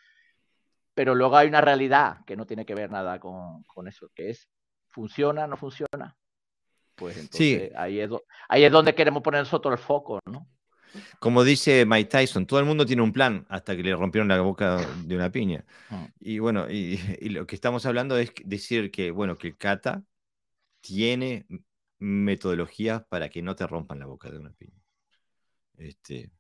Pero 0.95 1.15
luego 1.15 1.37
hay 1.37 1.49
una 1.49 1.61
realidad 1.61 2.19
que 2.25 2.37
no 2.37 2.47
tiene 2.47 2.65
que 2.65 2.75
ver 2.75 2.91
nada 2.91 3.19
con, 3.19 3.63
con 3.65 3.89
eso, 3.89 4.11
que 4.15 4.31
es 4.31 4.49
funciona, 4.89 5.47
no 5.47 5.57
funciona 5.57 6.17
pues 7.03 7.17
entonces 7.17 7.73
ahí, 7.75 7.99
es 7.99 8.11
ahí 8.49 8.63
es 8.63 8.71
donde 8.71 8.95
queremos 8.95 9.25
poner 9.25 9.41
nosotros 9.41 9.73
el 9.73 9.85
foco, 9.85 10.21
¿no? 10.25 10.47
Como 11.19 11.43
dice 11.43 11.85
Mike 11.85 12.09
Tyson, 12.09 12.47
todo 12.47 12.61
el 12.61 12.65
mundo 12.65 12.87
tiene 12.87 13.03
un 13.03 13.13
plan 13.13 13.45
hasta 13.49 13.75
que 13.75 13.83
le 13.83 13.97
rompieron 13.97 14.29
la 14.29 14.41
boca 14.41 14.77
de 15.05 15.17
una 15.17 15.33
piña. 15.33 15.65
Mm. 15.91 16.05
Y 16.21 16.39
bueno, 16.39 16.67
y, 16.71 16.97
lo 17.31 17.45
que 17.45 17.57
estamos 17.57 17.87
hablando 17.87 18.17
es 18.19 18.33
decir 18.45 18.93
que, 18.93 19.11
bueno, 19.11 19.37
que 19.37 19.49
el 19.49 19.57
kata 19.57 20.05
tiene 20.81 21.45
metodologías 21.99 23.03
para 23.09 23.29
que 23.31 23.43
no 23.43 23.57
te 23.57 23.67
rompan 23.67 23.99
la 23.99 24.07
boca 24.07 24.31
de 24.31 24.39
una 24.39 24.53
piña. 24.53 24.81
Este, 25.79 26.31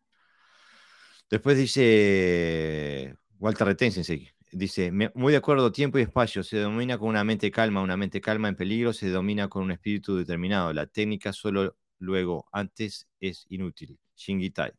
después 1.28 1.58
dice 1.58 3.16
Walter 3.40 3.66
Retensen, 3.66 4.04
Dice, 4.52 4.92
muy 4.92 5.32
de 5.32 5.38
acuerdo, 5.38 5.72
tiempo 5.72 5.98
y 5.98 6.02
espacio. 6.02 6.42
Se 6.42 6.58
domina 6.58 6.98
con 6.98 7.08
una 7.08 7.24
mente 7.24 7.50
calma, 7.50 7.80
una 7.80 7.96
mente 7.96 8.20
calma 8.20 8.48
en 8.48 8.56
peligro 8.56 8.92
se 8.92 9.08
domina 9.08 9.48
con 9.48 9.62
un 9.62 9.72
espíritu 9.72 10.16
determinado. 10.16 10.72
La 10.74 10.86
técnica 10.86 11.32
solo 11.32 11.76
luego, 11.98 12.46
antes 12.52 13.08
es 13.18 13.46
inútil. 13.48 13.98
Shingitai. 14.14 14.72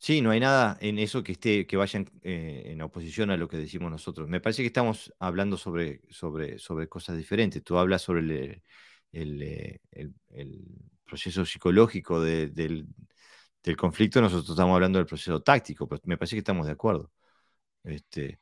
Sí, 0.00 0.20
no 0.20 0.30
hay 0.30 0.38
nada 0.38 0.78
en 0.80 0.98
eso 0.98 1.24
que 1.24 1.32
esté, 1.32 1.66
que 1.66 1.76
vaya 1.76 2.04
eh, 2.22 2.62
en, 2.66 2.80
oposición 2.82 3.30
a 3.30 3.36
lo 3.36 3.48
que 3.48 3.56
decimos 3.56 3.90
nosotros. 3.90 4.28
Me 4.28 4.40
parece 4.40 4.62
que 4.62 4.68
estamos 4.68 5.12
hablando 5.18 5.56
sobre, 5.56 6.02
sobre, 6.10 6.58
sobre 6.58 6.88
cosas 6.88 7.16
diferentes. 7.16 7.64
Tú 7.64 7.78
hablas 7.78 8.02
sobre 8.02 8.20
el, 9.10 9.42
eh, 9.42 9.80
proceso 11.04 11.44
psicológico 11.44 12.20
del, 12.20 12.86
del 13.68 13.76
conflicto, 13.76 14.20
nosotros 14.20 14.48
estamos 14.48 14.74
hablando 14.74 14.98
del 14.98 15.06
proceso 15.06 15.42
táctico, 15.42 15.86
pero 15.86 16.00
me 16.06 16.16
parece 16.16 16.36
que 16.36 16.40
estamos 16.40 16.66
de 16.66 16.72
acuerdo. 16.72 17.10
Este, 17.84 18.40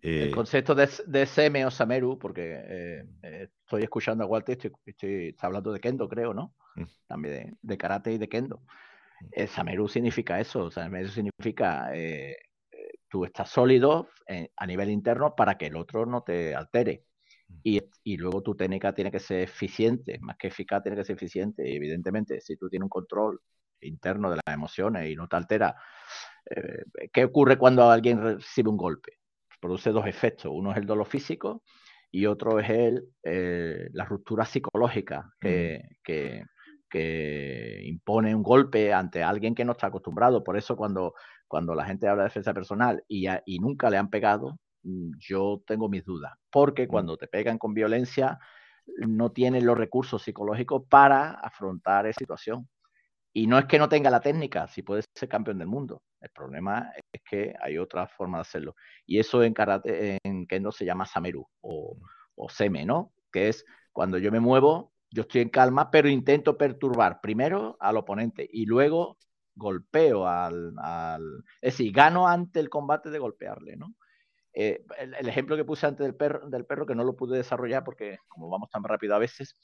el 0.00 0.28
eh, 0.28 0.30
concepto 0.30 0.74
de, 0.74 0.88
de 1.06 1.26
Seme 1.26 1.66
o 1.66 1.70
Sameru, 1.70 2.18
porque 2.18 2.54
eh, 2.54 3.04
eh, 3.22 3.48
estoy 3.60 3.82
escuchando 3.82 4.24
a 4.24 4.26
Walter, 4.26 4.56
estoy, 4.56 4.72
estoy, 4.86 5.28
está 5.28 5.46
hablando 5.46 5.72
de 5.72 5.80
Kendo, 5.80 6.08
creo, 6.08 6.32
¿no? 6.32 6.54
Mm. 6.74 6.84
También 7.06 7.58
de, 7.60 7.76
karate 7.76 8.12
y 8.12 8.18
de 8.18 8.28
Kendo. 8.28 8.62
El 9.30 9.46
Sameru 9.46 9.88
significa 9.88 10.40
eso, 10.40 10.70
Sameru 10.70 11.08
significa 11.08 11.92
tú 13.08 13.26
estás 13.26 13.50
sólido 13.50 14.08
a 14.56 14.66
nivel 14.66 14.90
interno 14.90 15.34
para 15.36 15.58
que 15.58 15.66
el 15.66 15.76
otro 15.76 16.06
no 16.06 16.22
te 16.22 16.54
altere. 16.54 17.04
Mm. 17.48 17.54
Y, 17.62 17.80
y, 18.02 18.16
luego 18.16 18.42
tu 18.42 18.54
técnica 18.56 18.94
tiene 18.94 19.10
que 19.10 19.20
ser 19.20 19.42
eficiente, 19.42 20.18
más 20.20 20.38
que 20.38 20.48
eficaz, 20.48 20.82
tiene 20.82 20.96
que 20.96 21.04
ser 21.04 21.16
eficiente. 21.16 21.68
Y 21.68 21.76
evidentemente, 21.76 22.40
si 22.40 22.56
tú 22.56 22.70
tienes 22.70 22.84
un 22.84 22.90
control 22.90 23.40
interno 23.82 24.30
de 24.30 24.36
las 24.36 24.54
emociones 24.54 25.10
y 25.10 25.16
no 25.16 25.28
te 25.28 25.36
altera. 25.36 25.76
Eh, 26.48 27.08
¿Qué 27.12 27.24
ocurre 27.24 27.58
cuando 27.58 27.90
alguien 27.90 28.20
recibe 28.22 28.70
un 28.70 28.76
golpe? 28.76 29.18
Produce 29.60 29.90
dos 29.90 30.06
efectos. 30.06 30.50
Uno 30.52 30.72
es 30.72 30.78
el 30.78 30.86
dolor 30.86 31.06
físico 31.06 31.62
y 32.10 32.26
otro 32.26 32.58
es 32.60 32.68
el, 32.68 33.08
eh, 33.22 33.88
la 33.92 34.04
ruptura 34.04 34.44
psicológica 34.44 35.32
que, 35.40 35.82
que, 36.02 36.44
impone 37.84 38.34
un 38.34 38.42
golpe 38.42 38.92
ante 38.92 39.22
alguien 39.22 39.54
que 39.54 39.64
no 39.64 39.72
está 39.72 39.86
acostumbrado. 39.86 40.44
Por 40.44 40.58
eso 40.58 40.76
cuando, 40.76 41.14
cuando 41.48 41.74
la 41.74 41.86
gente 41.86 42.06
habla 42.06 42.24
de 42.24 42.28
defensa 42.28 42.52
personal 42.52 43.02
y, 43.08 43.26
y 43.46 43.58
nunca 43.60 43.88
le 43.88 43.96
han 43.96 44.10
pegado, 44.10 44.58
mm, 44.82 45.12
yo 45.18 45.62
tengo 45.66 45.88
mis 45.88 46.04
dudas. 46.04 46.34
Porque 46.50 46.86
cuando 46.86 47.16
te 47.16 47.28
pegan 47.28 47.56
con 47.56 47.72
violencia, 47.72 48.38
no 48.98 49.32
tienen 49.32 49.66
los 49.66 49.76
recursos 49.76 50.22
psicológicos 50.22 50.84
para 50.88 51.32
afrontar 51.32 52.06
esa 52.06 52.18
situación. 52.18 52.68
Y 53.32 53.46
no 53.46 53.58
es 53.58 53.64
que 53.64 53.78
no 53.78 53.88
tenga 53.88 54.10
la 54.10 54.20
técnica, 54.20 54.68
si 54.68 54.82
puede 54.82 55.02
ser 55.14 55.28
campeón 55.28 55.58
del 55.58 55.68
mundo. 55.68 56.02
El 56.20 56.30
problema 56.30 56.92
es 57.12 57.22
que 57.28 57.54
hay 57.60 57.78
otra 57.78 58.06
forma 58.06 58.38
de 58.38 58.42
hacerlo. 58.42 58.74
Y 59.06 59.18
eso 59.18 59.42
en 59.42 59.54
karate, 59.54 60.18
en 60.22 60.46
kendo 60.46 60.70
se 60.70 60.84
llama 60.84 61.06
sameru 61.06 61.46
o, 61.62 61.96
o 62.34 62.48
seme, 62.48 62.84
¿no? 62.84 63.12
Que 63.32 63.48
es 63.48 63.64
cuando 63.92 64.18
yo 64.18 64.30
me 64.30 64.40
muevo, 64.40 64.92
yo 65.10 65.22
estoy 65.22 65.42
en 65.42 65.48
calma, 65.48 65.90
pero 65.90 66.08
intento 66.08 66.58
perturbar 66.58 67.20
primero 67.20 67.76
al 67.80 67.96
oponente 67.96 68.48
y 68.50 68.66
luego 68.66 69.18
golpeo 69.54 70.26
al, 70.26 70.74
al... 70.78 71.44
Es 71.60 71.74
decir, 71.74 71.92
gano 71.92 72.28
ante 72.28 72.60
el 72.60 72.68
combate 72.68 73.10
de 73.10 73.18
golpearle, 73.18 73.76
¿no? 73.76 73.94
Eh, 74.54 74.84
el, 74.98 75.28
ejemplo 75.28 75.56
que 75.56 75.64
puse 75.64 75.86
antes 75.86 76.04
del 76.04 76.14
perro, 76.14 76.48
del 76.48 76.66
perro, 76.66 76.84
que 76.84 76.94
no 76.94 77.04
lo 77.04 77.16
pude 77.16 77.38
desarrollar 77.38 77.84
porque 77.84 78.18
como 78.28 78.50
vamos 78.50 78.68
tan 78.70 78.84
rápido 78.84 79.14
a 79.14 79.18
veces, 79.18 79.56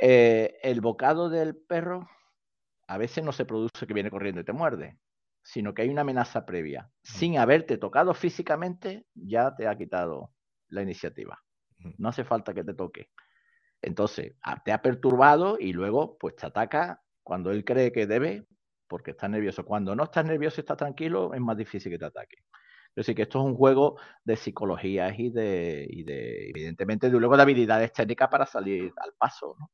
eh, 0.00 0.58
el 0.62 0.80
bocado 0.80 1.30
del 1.30 1.56
perro 1.56 2.06
a 2.88 2.98
veces 2.98 3.22
no 3.22 3.32
se 3.32 3.44
produce 3.44 3.86
que 3.86 3.94
viene 3.94 4.10
corriendo 4.10 4.40
y 4.40 4.44
te 4.44 4.52
muerde, 4.52 4.98
sino 5.42 5.74
que 5.74 5.82
hay 5.82 5.90
una 5.90 6.00
amenaza 6.00 6.44
previa. 6.44 6.82
Mm. 6.82 6.88
Sin 7.02 7.38
haberte 7.38 7.78
tocado 7.78 8.14
físicamente, 8.14 9.06
ya 9.14 9.54
te 9.54 9.68
ha 9.68 9.76
quitado 9.76 10.32
la 10.68 10.82
iniciativa. 10.82 11.38
Mm. 11.78 11.90
No 11.98 12.08
hace 12.08 12.24
falta 12.24 12.54
que 12.54 12.64
te 12.64 12.74
toque. 12.74 13.10
Entonces, 13.80 14.34
te 14.64 14.72
ha 14.72 14.82
perturbado 14.82 15.56
y 15.60 15.72
luego 15.72 16.18
pues 16.18 16.34
te 16.34 16.46
ataca 16.46 17.00
cuando 17.22 17.52
él 17.52 17.64
cree 17.64 17.92
que 17.92 18.06
debe, 18.06 18.46
porque 18.88 19.12
está 19.12 19.28
nervioso. 19.28 19.64
Cuando 19.64 19.94
no 19.94 20.04
estás 20.04 20.24
nervioso 20.24 20.60
y 20.60 20.62
estás 20.62 20.78
tranquilo, 20.78 21.32
es 21.34 21.40
más 21.40 21.56
difícil 21.56 21.92
que 21.92 21.98
te 21.98 22.06
ataque. 22.06 22.38
Es 22.88 23.06
decir, 23.06 23.14
que 23.14 23.22
esto 23.22 23.38
es 23.38 23.44
un 23.44 23.54
juego 23.54 24.00
de 24.24 24.34
psicologías 24.34 25.16
y 25.16 25.30
de, 25.30 25.86
y 25.88 26.02
de 26.02 26.48
evidentemente, 26.48 27.08
de 27.08 27.18
luego 27.18 27.36
de 27.36 27.42
habilidades 27.42 27.92
técnicas 27.92 28.28
para 28.28 28.46
salir 28.46 28.92
al 28.96 29.12
paso, 29.16 29.54
¿no? 29.58 29.70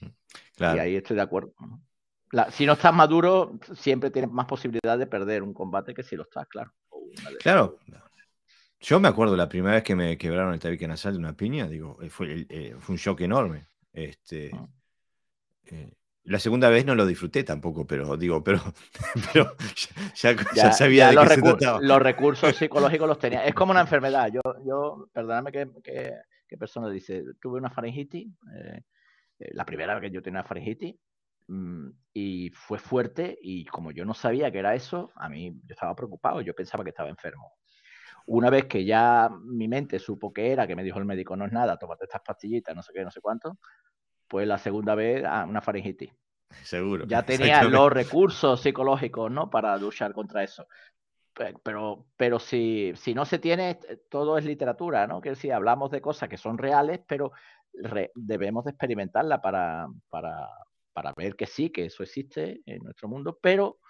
Mm, 0.00 0.76
y 0.76 0.78
ahí 0.78 0.96
estoy 0.96 1.16
de 1.16 1.22
acuerdo. 1.22 1.54
Si 2.50 2.66
no 2.66 2.74
estás 2.74 2.94
maduro, 2.94 3.58
siempre 3.74 4.10
tienes 4.10 4.30
más 4.30 4.46
posibilidad 4.46 4.98
de 4.98 5.06
perder 5.06 5.42
un 5.42 5.54
combate 5.54 5.94
que 5.94 6.02
si 6.02 6.16
lo 6.16 6.24
estás, 6.24 6.46
claro. 6.48 6.72
Claro. 7.40 7.78
Yo 8.80 9.00
me 9.00 9.08
acuerdo 9.08 9.36
la 9.36 9.48
primera 9.48 9.76
vez 9.76 9.84
que 9.84 9.96
me 9.96 10.18
quebraron 10.18 10.52
el 10.52 10.60
tabique 10.60 10.86
nasal 10.86 11.14
de 11.14 11.18
una 11.18 11.36
piña, 11.36 11.66
digo, 11.66 11.98
eh, 12.02 12.10
fue, 12.10 12.46
eh, 12.48 12.76
fue 12.78 12.94
un 12.94 12.98
shock 12.98 13.20
enorme. 13.22 13.68
Este, 13.92 14.50
ah. 14.52 14.68
eh, 15.66 15.92
la 16.26 16.40
segunda 16.40 16.68
vez 16.68 16.84
no 16.84 16.94
lo 16.94 17.06
disfruté 17.06 17.44
tampoco, 17.44 17.86
pero 17.86 18.16
digo, 18.16 18.42
pero, 18.42 18.60
pero 19.32 19.56
ya, 20.14 20.72
sabía 20.72 21.08
de 21.08 21.14
los, 21.14 21.28
qué 21.28 21.34
se 21.36 21.42
trataba. 21.42 21.80
los 21.80 22.02
recursos 22.02 22.56
psicológicos 22.56 23.08
los 23.08 23.18
tenía. 23.18 23.44
Es 23.44 23.54
como 23.54 23.70
una 23.70 23.80
enfermedad. 23.80 24.28
Yo, 24.32 24.40
yo 24.66 25.08
perdóname 25.12 25.52
que, 25.52 25.68
que, 25.82 26.56
persona 26.58 26.90
dice, 26.90 27.22
tuve 27.40 27.58
una 27.58 27.70
faringitis, 27.70 28.26
eh, 28.26 28.82
eh, 29.38 29.50
la 29.52 29.64
primera 29.64 29.94
vez 29.94 30.02
que 30.02 30.10
yo 30.10 30.22
tenía 30.22 30.40
una 30.40 30.48
faringitis, 30.48 30.96
y 32.12 32.50
fue 32.50 32.78
fuerte, 32.78 33.38
y 33.40 33.64
como 33.66 33.92
yo 33.92 34.04
no 34.04 34.14
sabía 34.14 34.50
que 34.50 34.58
era 34.58 34.74
eso, 34.74 35.12
a 35.14 35.28
mí 35.28 35.52
yo 35.64 35.74
estaba 35.74 35.94
preocupado, 35.94 36.40
yo 36.40 36.54
pensaba 36.54 36.82
que 36.82 36.90
estaba 36.90 37.08
enfermo. 37.08 37.52
Una 38.26 38.50
vez 38.50 38.64
que 38.64 38.84
ya 38.84 39.30
mi 39.44 39.68
mente 39.68 39.98
supo 39.98 40.32
que 40.32 40.50
era, 40.50 40.66
que 40.66 40.74
me 40.74 40.82
dijo 40.82 40.98
el 40.98 41.04
médico, 41.04 41.36
no 41.36 41.46
es 41.46 41.52
nada, 41.52 41.78
tómate 41.78 42.04
estas 42.04 42.22
pastillitas, 42.22 42.74
no 42.74 42.82
sé 42.82 42.92
qué, 42.92 43.04
no 43.04 43.10
sé 43.10 43.20
cuánto, 43.20 43.58
pues 44.26 44.48
la 44.48 44.58
segunda 44.58 44.94
vez 44.94 45.24
a 45.24 45.44
una 45.44 45.60
faringitis. 45.60 46.10
Seguro. 46.62 47.06
Ya 47.06 47.22
tenía 47.26 47.62
los 47.62 47.92
recursos 47.92 48.60
psicológicos, 48.60 49.30
¿no? 49.30 49.48
Para 49.48 49.76
luchar 49.76 50.12
contra 50.12 50.42
eso. 50.42 50.66
Pero, 51.62 52.06
pero 52.16 52.38
si, 52.38 52.94
si 52.96 53.12
no 53.12 53.26
se 53.26 53.38
tiene, 53.38 53.78
todo 54.08 54.38
es 54.38 54.44
literatura, 54.46 55.06
¿no? 55.06 55.20
Que 55.20 55.34
si 55.34 55.50
hablamos 55.50 55.90
de 55.90 56.00
cosas 56.00 56.30
que 56.30 56.38
son 56.38 56.56
reales, 56.56 57.00
pero 57.06 57.32
debemos 58.14 58.64
de 58.64 58.70
experimentarla 58.70 59.42
para, 59.42 59.86
para, 60.08 60.48
para 60.96 61.12
ver 61.14 61.36
que 61.36 61.44
sí, 61.44 61.68
que 61.68 61.84
eso 61.84 62.02
existe 62.02 62.62
en 62.64 62.82
nuestro 62.82 63.06
mundo, 63.06 63.38
pero 63.38 63.80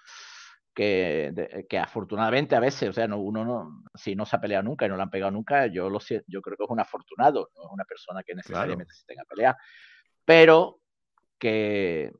que, 0.74 1.64
que, 1.68 1.78
afortunadamente 1.78 2.56
a 2.56 2.60
veces, 2.60 2.88
o 2.88 2.92
sea, 2.92 3.06
no, 3.06 3.18
uno 3.18 3.44
no, 3.44 3.84
si 3.94 4.16
no 4.16 4.26
se 4.26 4.34
ha 4.34 4.40
peleado 4.40 4.64
nunca 4.64 4.86
y 4.86 4.88
no 4.88 4.96
lo 4.96 5.04
han 5.04 5.10
pegado 5.10 5.30
nunca, 5.30 5.68
yo 5.68 5.88
lo 5.88 6.00
yo 6.26 6.42
creo 6.42 6.56
que 6.56 6.64
es 6.64 6.70
un 6.70 6.80
afortunado, 6.80 7.48
no 7.54 7.62
es 7.62 7.68
una 7.70 7.84
persona 7.84 8.24
que 8.24 8.34
necesariamente 8.34 8.92
se 8.92 9.06
tenga 9.06 9.22
pelear 9.24 9.56
pero 10.24 10.80
que, 11.38 12.10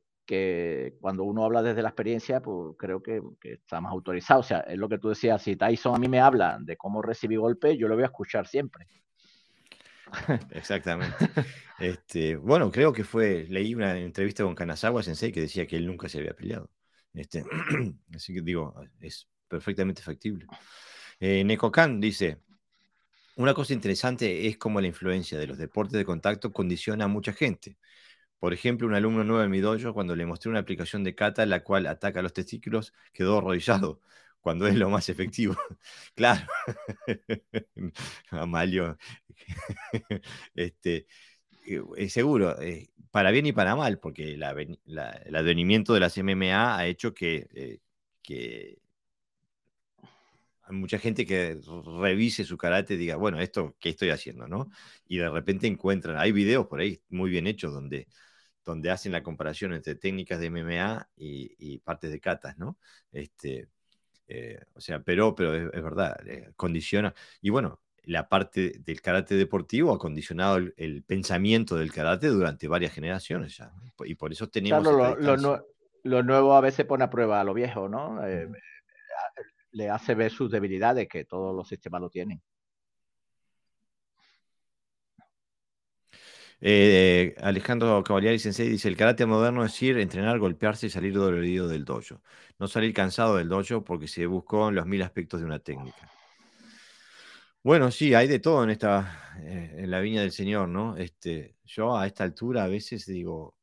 cuando 1.01 1.25
uno 1.25 1.45
habla 1.45 1.65
desde 1.65 1.83
la 1.83 1.89
experiencia, 1.89 2.41
pues 2.41 2.77
creo 2.79 3.03
que, 3.03 3.21
está 3.43 3.81
más 3.81 3.91
autorizado. 3.91 4.39
O 4.39 4.45
sea, 4.45 4.61
es 4.61 4.79
lo 4.79 4.89
que 4.89 4.99
tú 4.99 5.09
decías, 5.09 5.43
si 5.43 5.57
Tyson 5.57 5.97
a 5.97 5.99
mí 5.99 6.07
me 6.07 6.21
habla 6.21 6.59
de 6.61 6.77
cómo 6.77 7.03
recibí 7.03 7.35
golpe, 7.35 7.77
yo 7.77 7.89
lo 7.89 7.97
voy 7.97 8.05
a 8.05 8.07
escuchar 8.07 8.47
siempre. 8.47 8.87
Exactamente. 10.51 11.29
Este, 11.79 12.37
bueno, 12.37 12.71
creo 12.71 12.93
que 12.93 13.05
fue, 13.05 13.47
leí 13.49 13.75
una 13.75 13.99
entrevista 13.99 14.45
con 14.45 14.55
Kanazawa 14.55 15.03
Sensei 15.03 15.33
que 15.33 15.41
decía 15.41 15.67
que 15.67 15.77
él 15.77 15.87
nunca 15.87 16.09
se 16.09 16.19
había 16.19 16.35
peleado. 16.35 16.71
Este, 17.13 17.45
así 18.15 18.35
que 18.35 18.43
digo, 18.43 18.75
es 19.01 19.29
perfectamente 19.49 20.03
factible. 20.03 20.47
Eh, 21.21 21.45
Neko 21.45 21.71
Khan 21.71 22.01
dice, 22.01 22.41
una 23.37 23.55
cosa 23.55 23.75
interesante 23.75 24.47
es 24.47 24.59
cómo 24.59 24.81
la 24.81 24.87
influencia 24.89 25.39
de 25.39 25.47
los 25.47 25.59
deportes 25.59 25.95
de 25.99 26.05
contacto 26.05 26.53
condiciona 26.53 27.05
a 27.05 27.09
mucha 27.09 27.33
gente. 27.33 27.79
Por 28.39 28.53
ejemplo, 28.55 28.87
un 28.89 28.95
alumno 28.95 29.25
nuevo 29.25 29.43
en 29.45 29.51
mi 29.51 29.61
dojo, 29.61 29.95
cuando 29.95 30.17
le 30.17 30.27
mostré 30.27 30.51
una 30.51 30.61
aplicación 30.61 31.05
de 31.05 31.15
kata, 31.15 31.47
la 31.47 31.65
cual 31.65 31.87
ataca 31.87 32.23
los 32.23 32.33
testículos, 32.35 32.95
quedó 33.13 33.39
arrodillado, 33.39 34.01
cuando 34.47 34.69
es 34.69 34.77
lo 34.77 34.89
más 34.89 35.09
efectivo. 35.09 35.57
claro. 36.15 36.47
Amalio. 38.31 38.97
este, 40.55 41.09
eh, 41.67 41.83
eh, 41.97 42.09
seguro, 42.09 42.57
eh, 42.63 42.91
para 43.11 43.33
bien 43.33 43.47
y 43.47 43.53
para 43.53 43.75
mal, 43.75 43.99
porque 43.99 44.35
el 44.35 44.45
advenimiento 44.45 45.95
de 45.95 45.99
las 46.01 46.17
MMA 46.17 46.79
ha 46.79 46.87
hecho 46.87 47.13
que, 47.13 47.81
que 48.23 48.79
hay 50.63 50.77
mucha 50.77 51.01
gente 51.01 51.27
que 51.27 51.59
revise 52.01 52.45
su 52.45 52.57
karate 52.57 52.95
y 52.95 52.99
diga, 52.99 53.17
bueno, 53.17 53.41
esto, 53.41 53.75
¿qué 53.81 53.89
estoy 53.89 54.11
haciendo? 54.11 54.47
¿no? 54.47 54.71
Y 55.09 55.17
de 55.17 55.29
repente 55.29 55.67
encuentran, 55.67 56.19
hay 56.19 56.31
videos 56.31 56.69
por 56.69 56.79
ahí 56.79 57.03
muy 57.09 57.31
bien 57.31 57.49
hechos 57.49 57.73
donde, 57.73 58.07
donde 58.65 58.91
hacen 58.91 59.11
la 59.11 59.25
comparación 59.25 59.73
entre 59.73 59.97
técnicas 59.97 60.39
de 60.39 60.47
MMA 60.47 61.09
y, 61.17 61.79
partes 61.79 62.13
de 62.13 62.21
katas, 62.21 62.57
¿no? 62.59 62.79
Este, 63.11 63.69
eh, 64.29 64.61
o 64.75 64.81
sea, 64.81 65.01
pero, 65.01 65.35
pero 65.35 65.55
es, 65.55 65.83
verdad, 65.83 66.17
eh, 66.27 66.51
condiciona. 66.57 67.15
Y 67.41 67.51
bueno, 67.51 67.81
la 68.05 68.29
parte 68.29 68.81
del 68.81 69.01
karate 69.01 69.35
deportivo 69.35 69.93
ha 69.93 69.99
condicionado 69.99 70.59
el, 70.77 71.03
pensamiento 71.05 71.77
del 71.77 71.93
karate 71.93 72.29
durante 72.29 72.69
varias 72.69 72.93
generaciones 72.93 73.57
ya. 73.57 73.73
Y 74.05 74.15
por 74.15 74.33
eso 74.33 74.49
tenemos... 74.49 74.85
lo, 76.05 76.23
nuevo 76.23 76.55
a 76.55 76.61
veces 76.61 76.87
pone 76.87 77.05
a 77.05 77.11
prueba 77.11 77.41
a 77.41 77.45
lo 77.45 77.53
viejo, 77.53 77.89
¿no? 77.89 78.25
Eh, 78.27 78.49
le 79.73 79.91
hace 79.91 80.15
ver 80.15 80.31
sus 80.31 80.51
debilidades, 80.51 81.09
que 81.09 81.25
todos 81.25 81.55
los 81.55 81.69
sistemas 81.69 82.01
lo 82.01 82.09
tienen. 82.09 82.41
Eh, 86.61 87.35
Alejandro 87.39 88.03
Cavalieri 88.03 88.39
Sensei 88.39 88.69
dice: 88.69 88.89
el 88.89 88.97
karate 88.97 89.27
moderno 89.27 89.65
es 89.65 89.83
ir, 89.83 89.99
entrenar, 89.99 90.39
golpearse 90.39 90.87
y 90.87 90.91
salir 90.91 91.13
dolorido 91.13 91.69
del 91.69 91.85
dojo. 91.85 92.23
No 92.59 92.67
salir 92.67 92.95
cansado 92.95 93.37
del 93.37 93.49
dojo 93.49 93.85
porque 93.85 94.09
se 94.09 94.27
buscó 94.27 94.69
en 94.69 94.77
los 94.77 94.87
mil 94.87 95.03
aspectos 95.03 95.41
de 95.41 95.47
una 95.47 95.59
técnica. 95.59 96.11
Bueno, 97.63 97.91
sí, 97.91 98.15
hay 98.15 98.29
de 98.29 98.39
todo 98.39 98.63
en 98.63 98.71
esta, 98.71 99.35
eh, 99.41 99.75
en 99.79 99.91
la 99.91 100.01
viña 100.01 100.21
del 100.21 100.31
Señor, 100.31 100.69
¿no? 100.69 100.97
Este, 100.97 101.57
yo 101.65 101.97
a 101.97 102.07
esta 102.07 102.23
altura 102.23 102.63
a 102.63 102.69
veces 102.69 103.07
digo, 103.07 103.59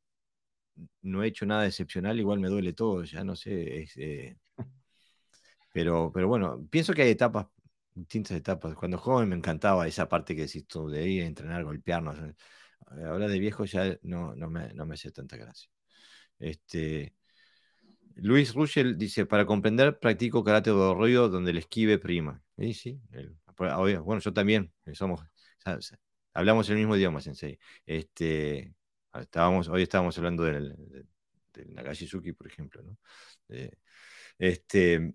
no 1.02 1.22
he 1.22 1.28
hecho 1.28 1.46
nada 1.46 1.66
excepcional, 1.66 2.20
igual 2.20 2.38
me 2.38 2.48
duele 2.48 2.74
todo, 2.74 3.02
ya 3.04 3.24
no 3.24 3.34
sé. 3.34 3.88
Eh, 3.96 4.36
pero, 5.72 6.12
pero 6.12 6.28
bueno, 6.28 6.66
pienso 6.70 6.92
que 6.92 7.02
hay 7.02 7.10
etapas, 7.10 7.46
distintas 7.94 8.36
etapas. 8.36 8.74
Cuando 8.74 8.98
joven 8.98 9.28
me 9.28 9.36
encantaba 9.36 9.88
esa 9.88 10.08
parte 10.08 10.36
que 10.36 10.42
decís 10.42 10.66
tú, 10.66 10.88
de 10.88 11.08
ir 11.08 11.22
entrenar, 11.22 11.64
golpearnos. 11.64 12.16
Ahora 13.06 13.28
de 13.28 13.38
viejo 13.38 13.64
ya 13.64 13.98
no, 14.02 14.34
no, 14.34 14.50
me, 14.50 14.72
no 14.74 14.86
me 14.86 14.94
hace 14.94 15.10
tanta 15.10 15.36
gracia. 15.36 15.70
Este, 16.38 17.14
Luis 18.16 18.54
Russell 18.54 18.96
dice, 18.96 19.26
para 19.26 19.46
comprender, 19.46 19.98
practico 19.98 20.44
karate 20.44 20.70
de 20.70 20.94
rollo 20.94 21.28
donde 21.28 21.50
el 21.50 21.58
esquive 21.58 21.98
prima. 21.98 22.42
Y 22.56 22.74
sí, 22.74 23.00
bueno, 24.04 24.20
yo 24.20 24.32
también, 24.32 24.72
eh, 24.86 24.94
somos, 24.94 25.20
hablamos 26.32 26.68
el 26.70 26.76
mismo 26.76 26.96
idioma, 26.96 27.20
Sensei. 27.20 27.58
Este, 27.86 28.74
estábamos, 29.12 29.68
hoy 29.68 29.82
estábamos 29.82 30.16
hablando 30.18 30.44
del, 30.44 30.76
del 31.52 31.74
Nagashizuki, 31.74 32.32
por 32.32 32.46
ejemplo. 32.46 32.82
este, 34.38 35.14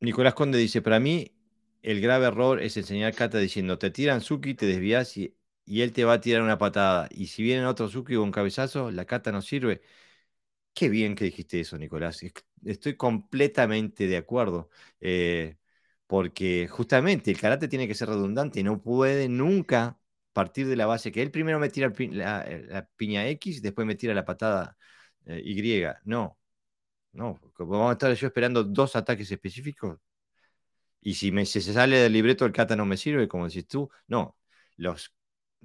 Nicolás 0.00 0.34
Conde 0.34 0.58
dice, 0.58 0.82
para 0.82 1.00
mí 1.00 1.34
el 1.82 2.00
grave 2.00 2.26
error 2.26 2.60
es 2.62 2.76
enseñar 2.76 3.14
kata 3.14 3.38
diciendo, 3.38 3.78
te 3.78 3.90
tiran 3.90 4.20
Suki, 4.20 4.54
te 4.54 4.66
desvías 4.66 5.16
y, 5.16 5.34
él 5.66 5.92
te 5.92 6.04
va 6.04 6.14
a 6.14 6.20
tirar 6.20 6.42
una 6.42 6.58
patada. 6.58 7.08
Y 7.10 7.26
si 7.28 7.42
viene 7.42 7.66
otro 7.66 7.88
Suki 7.88 8.16
un 8.16 8.30
cabezazo, 8.32 8.90
la 8.90 9.04
kata 9.04 9.32
no 9.32 9.42
sirve. 9.42 9.82
Qué 10.74 10.88
bien 10.88 11.14
que 11.14 11.24
dijiste 11.26 11.60
eso, 11.60 11.78
Nicolás. 11.78 12.20
Estoy 12.64 12.96
completamente 12.96 14.06
de 14.06 14.16
acuerdo. 14.16 14.70
Eh, 15.00 15.56
porque 16.06 16.68
justamente 16.68 17.30
el 17.30 17.40
karate 17.40 17.68
tiene 17.68 17.88
que 17.88 17.94
ser 17.94 18.08
redundante, 18.08 18.62
no 18.62 18.82
puede 18.82 19.28
nunca 19.28 19.98
partir 20.32 20.66
de 20.68 20.76
la 20.76 20.86
base 20.86 21.12
que 21.12 21.22
él 21.22 21.30
primero 21.30 21.58
me 21.58 21.70
tira 21.70 21.92
la, 22.12 22.88
piña 22.96 23.26
X, 23.28 23.62
después 23.62 23.86
me 23.86 23.94
tira 23.96 24.14
la 24.14 24.24
patada 24.24 24.76
eh, 25.26 25.40
Y. 25.44 25.84
No, 26.04 26.38
no, 27.12 27.40
vamos 27.58 27.90
a 27.90 27.92
estar 27.94 28.14
yo 28.14 28.26
esperando 28.28 28.64
dos 28.64 28.96
ataques 28.96 29.30
específicos. 29.30 29.98
Y 31.00 31.14
si 31.14 31.30
se 31.46 31.60
sale 31.60 31.98
del 31.98 32.12
libreto 32.12 32.44
el 32.46 32.52
kata 32.52 32.76
no 32.76 32.86
me 32.86 32.96
sirve, 32.96 33.28
como 33.28 33.46
decís 33.46 33.66
tú, 33.68 33.90
no. 34.08 34.36
Los, 34.76 35.14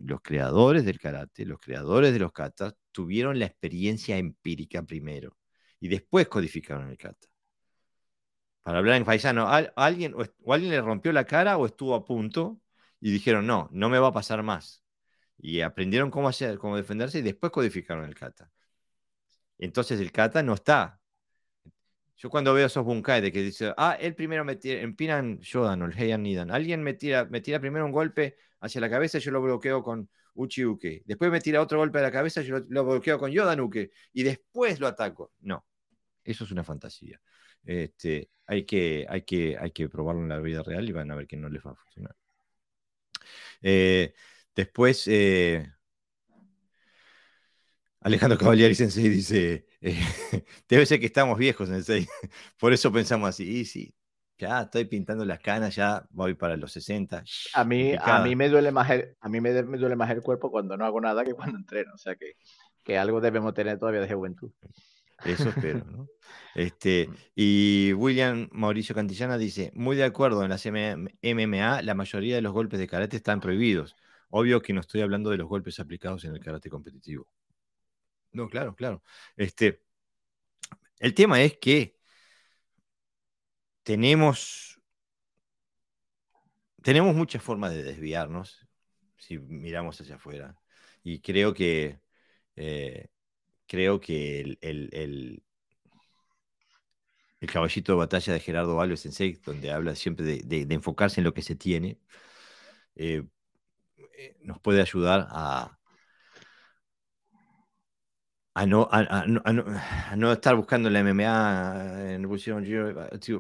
los 0.03 0.21
creadores 0.21 0.85
del 0.85 0.99
karate, 0.99 1.45
los 1.45 1.59
creadores 1.59 2.13
de 2.13 2.19
los 2.19 2.31
katas, 2.31 2.75
tuvieron 2.91 3.39
la 3.39 3.45
experiencia 3.45 4.17
empírica 4.17 4.83
primero 4.83 5.37
y 5.79 5.87
después 5.87 6.27
codificaron 6.27 6.89
el 6.89 6.97
kata. 6.97 7.27
Para 8.61 8.79
hablar 8.79 8.97
en 8.97 9.05
paisano, 9.05 9.47
alguien, 9.75 10.13
o 10.15 10.53
alguien 10.53 10.71
le 10.71 10.81
rompió 10.81 11.11
la 11.11 11.25
cara 11.25 11.57
o 11.57 11.65
estuvo 11.65 11.95
a 11.95 12.05
punto 12.05 12.59
y 12.99 13.11
dijeron, 13.11 13.47
no, 13.47 13.69
no 13.71 13.89
me 13.89 13.99
va 13.99 14.07
a 14.09 14.13
pasar 14.13 14.43
más. 14.43 14.83
Y 15.37 15.61
aprendieron 15.61 16.11
cómo 16.11 16.27
hacer, 16.27 16.57
cómo 16.57 16.75
defenderse 16.75 17.19
y 17.19 17.21
después 17.21 17.51
codificaron 17.51 18.05
el 18.05 18.15
kata. 18.15 18.51
Entonces 19.57 19.99
el 19.99 20.11
kata 20.11 20.43
no 20.43 20.53
está 20.53 20.98
yo 22.19 22.29
cuando 22.29 22.53
veo 22.53 22.65
esos 22.65 22.83
bunkai 22.83 23.21
de 23.21 23.31
que 23.31 23.41
dice, 23.41 23.73
ah, 23.77 23.97
él 23.97 24.13
primero 24.13 24.43
me 24.43 24.57
tira, 24.57 24.81
empinan 24.81 25.39
Yodan 25.39 25.81
o 25.81 25.85
el 25.85 25.97
Heian 25.97 26.21
Nidan. 26.21 26.51
Alguien 26.51 26.83
me 26.83 26.93
tira, 26.93 27.23
me 27.23 27.39
tira 27.39 27.61
primero 27.61 27.85
un 27.85 27.93
golpe 27.93 28.35
hacia 28.59 28.81
la 28.81 28.89
cabeza 28.89 29.19
y 29.19 29.21
yo 29.21 29.31
lo 29.31 29.41
bloqueo 29.41 29.81
con 29.81 30.09
Uchi 30.33 30.65
Uke. 30.65 31.01
Después 31.05 31.31
me 31.31 31.39
tira 31.39 31.61
otro 31.61 31.79
golpe 31.79 31.99
a 31.99 32.01
la 32.01 32.11
cabeza 32.11 32.41
yo 32.41 32.59
lo, 32.67 32.83
bloqueo 32.83 33.17
con 33.17 33.31
Yodan 33.31 33.61
Uke. 33.61 33.91
Y 34.11 34.23
después 34.23 34.81
lo 34.81 34.87
ataco. 34.87 35.31
No, 35.39 35.65
eso 36.21 36.43
es 36.43 36.51
una 36.51 36.65
fantasía. 36.65 37.21
Este, 37.63 38.29
hay, 38.47 38.65
que, 38.65 39.05
hay, 39.07 39.21
que, 39.21 39.57
hay 39.57 39.71
que 39.71 39.87
probarlo 39.87 40.21
en 40.21 40.29
la 40.29 40.39
vida 40.39 40.61
real 40.61 40.89
y 40.89 40.91
van 40.91 41.09
a 41.11 41.15
ver 41.15 41.25
que 41.25 41.37
no 41.37 41.47
les 41.47 41.65
va 41.65 41.71
a 41.71 41.75
funcionar. 41.75 42.17
Eh, 43.61 44.13
después, 44.53 45.07
eh, 45.07 45.71
Alejandro 48.01 48.37
Cavalieri 48.37 48.75
Sensei 48.75 49.07
dice, 49.07 49.68
eh, 49.81 49.97
debe 50.69 50.85
ser 50.85 50.99
que 50.99 51.05
estamos 51.05 51.37
viejos, 51.37 51.69
Sensei, 51.69 52.07
por 52.59 52.73
eso 52.73 52.91
pensamos 52.91 53.29
así, 53.29 53.59
y 53.59 53.65
sí, 53.65 53.93
ya 54.37 54.61
estoy 54.61 54.85
pintando 54.85 55.25
las 55.25 55.39
canas, 55.39 55.75
ya 55.75 56.05
voy 56.11 56.33
para 56.33 56.57
los 56.57 56.71
60. 56.71 57.23
A 57.53 57.63
mí, 57.65 57.93
a 57.99 58.23
mí, 58.23 58.35
me, 58.35 58.49
duele 58.49 58.71
más 58.71 58.89
el, 58.89 59.15
a 59.19 59.29
mí 59.29 59.41
me, 59.41 59.51
duele 59.51 59.95
más 59.95 60.09
el 60.11 60.21
cuerpo 60.21 60.49
cuando 60.49 60.77
no 60.77 60.85
hago 60.85 61.01
nada 61.01 61.23
que 61.25 61.33
cuando 61.33 61.57
entreno, 61.57 61.93
o 61.93 61.97
sea 61.97 62.15
que, 62.15 62.33
que 62.83 62.97
algo 62.97 63.21
debemos 63.21 63.53
tener 63.53 63.77
todavía 63.77 64.01
de 64.01 64.13
juventud. 64.13 64.51
Eso 65.25 65.49
espero, 65.49 65.85
¿no? 65.85 66.07
Este, 66.55 67.09
y 67.35 67.93
William 67.93 68.49
Mauricio 68.51 68.95
Cantillana 68.95 69.37
dice, 69.37 69.71
muy 69.75 69.95
de 69.95 70.03
acuerdo, 70.03 70.43
en 70.43 70.49
las 70.49 70.65
MMA 70.65 71.81
la 71.83 71.93
mayoría 71.93 72.35
de 72.35 72.41
los 72.41 72.53
golpes 72.53 72.79
de 72.79 72.87
karate 72.87 73.17
están 73.17 73.39
prohibidos. 73.39 73.95
Obvio 74.29 74.61
que 74.61 74.73
no 74.73 74.81
estoy 74.81 75.01
hablando 75.01 75.29
de 75.29 75.37
los 75.37 75.47
golpes 75.47 75.79
aplicados 75.79 76.25
en 76.25 76.33
el 76.33 76.39
karate 76.39 76.69
competitivo. 76.69 77.27
No, 78.31 78.49
claro, 78.49 78.75
claro. 78.75 79.03
Este, 79.35 79.81
el 80.99 81.13
tema 81.13 81.41
es 81.41 81.57
que 81.57 81.97
tenemos, 83.83 84.79
tenemos 86.83 87.15
muchas 87.15 87.41
formas 87.43 87.71
de 87.73 87.83
desviarnos 87.83 88.67
si 89.17 89.37
miramos 89.39 89.99
hacia 90.01 90.15
afuera. 90.15 90.57
Y 91.03 91.21
creo 91.21 91.53
que, 91.53 91.99
eh, 92.55 93.07
creo 93.67 93.99
que 93.99 94.41
el, 94.41 94.59
el, 94.91 95.43
caballito 97.47 97.93
de 97.93 97.97
batalla 97.97 98.33
de 98.33 98.39
Gerardo 98.39 98.79
Alves 98.81 99.01
Sensei, 99.01 99.33
donde 99.45 99.71
habla 99.71 99.95
siempre 99.95 100.25
de, 100.25 100.73
enfocarse 100.73 101.19
en 101.21 101.25
lo 101.25 101.33
que 101.33 101.41
se 101.41 101.55
tiene, 101.55 101.99
eh, 102.95 103.23
eh, 104.17 104.37
nos 104.41 104.59
puede 104.59 104.81
ayudar 104.81 105.27
a, 105.31 105.78
a 108.59 108.65
no, 108.65 108.89
a, 108.91 110.15
no, 110.17 110.31
estar 110.33 110.55
buscando 110.55 110.89
la 110.89 110.99
MMA 110.99 112.13
en 112.15 112.23
Evolution 112.23 112.63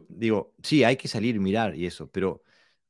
Digo, 0.07 0.53
sí, 0.63 0.83
hay 0.85 0.95
que 0.95 1.09
salir 1.09 1.35
y 1.35 1.39
mirar 1.39 1.75
y 1.75 1.85
eso, 1.85 2.09
pero 2.09 2.41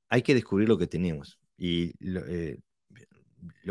hay 0.09 0.21
que 0.21 0.35
descubrir 0.35 0.69
lo 0.69 0.77
que 0.77 0.85
tenemos. 0.85 1.39
Y 1.57 1.93
lo, 1.99 2.21
eh, 2.27 2.59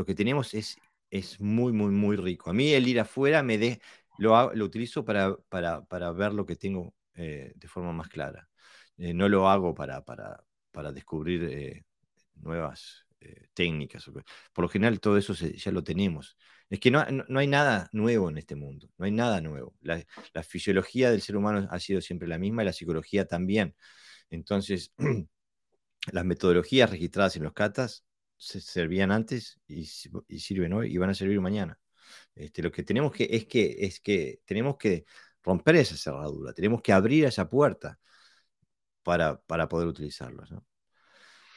que 0.06 0.14
tenemos 0.14 0.54
es, 0.54 0.76
es 1.10 1.40
muy, 1.40 1.72
muy, 1.72 1.92
muy 1.92 2.16
rico. 2.16 2.50
A 2.50 2.52
mí 2.52 2.72
el 2.72 2.88
ir 2.88 2.98
afuera 2.98 3.44
me 3.44 3.58
de, 3.58 3.80
lo, 4.18 4.52
lo 4.54 4.64
utilizo 4.64 5.04
para, 5.04 5.36
para, 5.48 5.84
para, 5.84 6.10
ver 6.12 6.34
lo 6.34 6.44
que 6.44 6.56
tengo 6.56 6.94
eh, 7.14 7.52
de 7.54 7.68
forma 7.68 7.92
más 7.92 8.08
clara. 8.08 8.48
Eh, 8.96 9.14
no 9.14 9.28
lo 9.28 9.48
hago 9.48 9.72
para, 9.74 10.04
para, 10.04 10.42
para 10.72 10.90
descubrir 10.92 11.84
nuevas 12.34 13.07
técnicas. 13.54 14.04
Por 14.52 14.62
lo 14.62 14.68
general 14.68 15.00
todo 15.00 15.16
eso 15.18 15.34
ya 15.34 15.72
lo 15.72 15.82
tenemos. 15.82 16.36
Es 16.70 16.80
que 16.80 16.90
no, 16.90 17.04
hay 17.36 17.46
nada 17.46 17.88
nuevo 17.92 18.28
en 18.28 18.38
este 18.38 18.54
mundo, 18.54 18.90
no 18.98 19.06
hay 19.06 19.10
nada 19.10 19.40
nuevo. 19.40 19.74
La, 19.80 20.04
fisiología 20.42 21.10
del 21.10 21.22
ser 21.22 21.36
humano 21.36 21.66
ha 21.70 21.80
sido 21.80 22.00
siempre 22.00 22.28
la 22.28 22.38
misma 22.38 22.62
y 22.62 22.66
la 22.66 22.72
psicología 22.72 23.26
también. 23.26 23.74
Entonces, 24.30 24.92
las 26.12 26.24
metodologías 26.24 26.90
registradas 26.90 27.36
en 27.36 27.44
los 27.44 27.52
catas 27.54 28.04
se 28.36 28.60
servían 28.60 29.10
antes 29.12 29.60
y, 29.66 29.84
sirven 29.86 30.72
hoy 30.74 30.92
y 30.94 30.98
van 30.98 31.10
a 31.10 31.14
servir 31.14 31.40
mañana. 31.40 31.78
Este, 32.34 32.62
lo 32.62 32.70
que 32.72 32.82
tenemos 32.84 33.12
que 33.12 33.28
es 33.30 33.46
que 33.46 33.76
es 33.80 34.00
que 34.00 34.40
tenemos 34.46 34.76
que 34.78 35.04
romper 35.42 35.76
esa 35.76 35.96
cerradura, 35.96 36.52
tenemos 36.52 36.82
que 36.82 36.92
abrir 36.92 37.24
esa 37.24 37.48
puerta 37.48 37.98
para, 39.02 39.40
para 39.42 39.68
poder 39.68 39.88
utilizarlos. 39.88 40.50
¿no? 40.50 40.64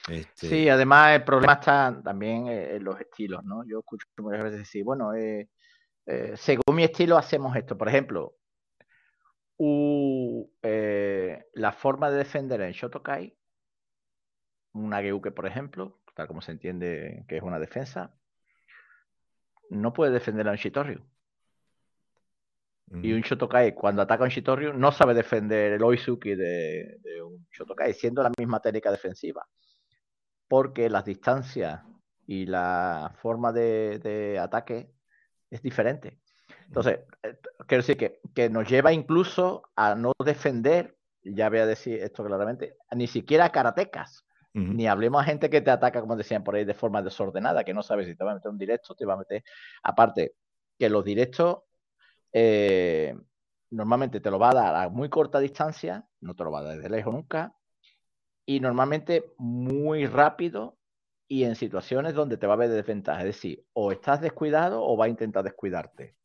Este 0.10 0.48
sí, 0.48 0.70
además 0.70 1.16
el 1.16 1.24
problema 1.24 1.54
está 1.54 2.02
también 2.04 2.48
eh, 2.48 2.76
en 2.76 2.84
los 2.84 3.00
estilos, 3.00 3.44
¿no? 3.44 3.64
Yo 3.66 3.80
escucho 3.80 4.08
muchas 4.18 4.44
veces 4.44 4.60
decir, 4.60 4.84
bueno, 4.84 5.14
eh, 5.14 5.50
eh, 6.08 6.34
según 6.36 6.76
mi 6.76 6.84
estilo 6.84 7.18
hacemos 7.18 7.56
esto. 7.56 7.78
Por 7.78 7.88
ejemplo, 7.88 8.36
la 11.54 11.72
forma 11.72 12.10
de 12.10 12.18
defender 12.18 12.62
en 12.62 12.72
Shotokai, 12.72 13.38
una 14.74 15.02
Geuke, 15.02 15.32
por 15.32 15.46
ejemplo, 15.46 16.02
tal 16.16 16.28
como 16.28 16.42
se 16.42 16.52
entiende 16.52 17.24
que 17.28 17.38
es 17.38 17.44
una 17.44 17.60
defensa, 17.60 18.16
no 19.70 19.94
puede 19.94 20.12
defender 20.12 20.48
a 20.48 20.52
un 20.52 20.58
Shitoryu. 20.58 21.06
Y 23.04 23.14
un 23.14 23.22
Shotokai, 23.22 23.74
cuando 23.74 24.02
ataca 24.02 24.24
a 24.24 24.26
un 24.26 24.32
Shitoryu, 24.32 24.74
no 24.74 24.92
sabe 24.92 25.14
defender 25.14 25.74
el 25.74 25.84
Oizuki 25.84 26.36
de, 26.36 26.98
de 27.00 27.22
un 27.22 27.48
Shotokai, 27.52 27.94
siendo 27.94 28.22
la 28.22 28.32
misma 28.38 28.60
técnica 28.60 28.92
defensiva 28.92 29.48
porque 30.52 30.90
las 30.90 31.06
distancias 31.06 31.82
y 32.28 32.46
la 32.46 33.16
forma 33.22 33.54
de, 33.54 34.38
ataque 34.38 34.92
es 35.50 35.62
diferente. 35.62 36.20
Entonces, 36.68 37.00
eh, 37.24 37.40
quiero 37.66 37.82
decir 37.82 38.20
que, 38.34 38.50
nos 38.50 38.68
lleva 38.68 38.92
incluso 38.92 39.64
a 39.78 39.96
no 39.96 40.12
defender, 40.26 40.98
ya 41.24 41.48
voy 41.48 41.60
a 41.60 41.66
decir 41.66 42.04
esto 42.04 42.26
claramente, 42.26 42.76
ni 42.94 43.08
siquiera 43.08 43.46
a 43.46 43.52
karatecas. 43.54 44.26
Ni 44.54 44.88
hablemos 44.88 45.22
a 45.22 45.26
gente 45.26 45.50
que 45.50 45.62
te 45.62 45.72
ataca, 45.72 46.02
como 46.02 46.18
decían 46.18 46.44
por 46.44 46.56
ahí, 46.56 46.66
de 46.66 46.74
forma 46.74 47.02
desordenada, 47.02 47.64
que 47.64 47.74
no 47.74 47.82
sabes 47.82 48.08
si 48.08 48.16
te 48.18 48.26
va 48.26 48.34
a 48.34 48.36
meter 48.36 48.52
un 48.52 48.58
directo, 48.58 48.94
te 48.94 49.06
va 49.06 49.14
a 49.14 49.20
meter. 49.20 49.46
Aparte, 49.84 50.34
que 50.78 50.90
los 50.90 51.06
directos 51.06 51.60
eh, 52.34 53.16
normalmente 53.70 54.20
te 54.20 54.30
lo 54.30 54.38
va 54.38 54.50
a 54.50 54.56
dar 54.56 54.76
a 54.76 54.90
muy 54.90 55.08
corta 55.08 55.40
distancia, 55.40 56.06
no 56.20 56.36
te 56.36 56.44
lo 56.44 56.52
va 56.52 56.60
a 56.60 56.64
dar 56.64 56.76
desde 56.76 56.90
lejos 56.90 57.14
nunca, 57.14 57.56
y 58.56 58.60
normalmente 58.60 59.32
muy 59.38 60.06
rápido 60.06 60.78
y 61.26 61.46
en 61.46 61.56
situaciones 61.56 62.14
donde 62.14 62.36
te 62.36 62.48
va 62.48 62.54
a 62.54 62.56
haber 62.58 62.70
desventaja. 62.70 63.22
Es 63.22 63.28
decir, 63.28 63.64
o 63.72 63.94
estás 63.94 64.20
descuidado 64.20 64.84
o 64.84 64.98
va 64.98 65.06
a 65.06 65.10
intentar 65.10 65.46
descuidarte. 65.46 66.18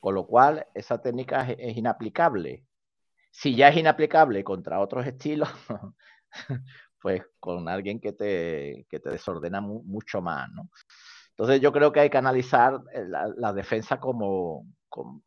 Con 0.00 0.14
lo 0.14 0.26
cual, 0.26 0.66
esa 0.72 1.02
técnica 1.02 1.50
es, 1.50 1.76
inaplicable. 1.76 2.64
Si 3.30 3.54
ya 3.54 3.68
es 3.68 3.76
inaplicable 3.76 4.42
contra 4.42 4.80
otros 4.80 5.06
estilos, 5.06 5.50
pues 7.02 7.22
con 7.38 7.68
alguien 7.68 8.00
que 8.00 8.12
te, 8.14 8.86
que 8.88 8.98
te 8.98 9.10
desordena 9.10 9.60
mucho 9.60 10.22
más, 10.22 10.48
¿no? 10.52 10.70
Entonces 11.30 11.60
yo 11.60 11.72
creo 11.72 11.92
que 11.92 12.00
hay 12.00 12.08
que 12.08 12.16
analizar 12.16 12.80
eh, 12.94 13.04
la 13.36 13.52
defensa 13.52 14.00
como, 14.00 14.64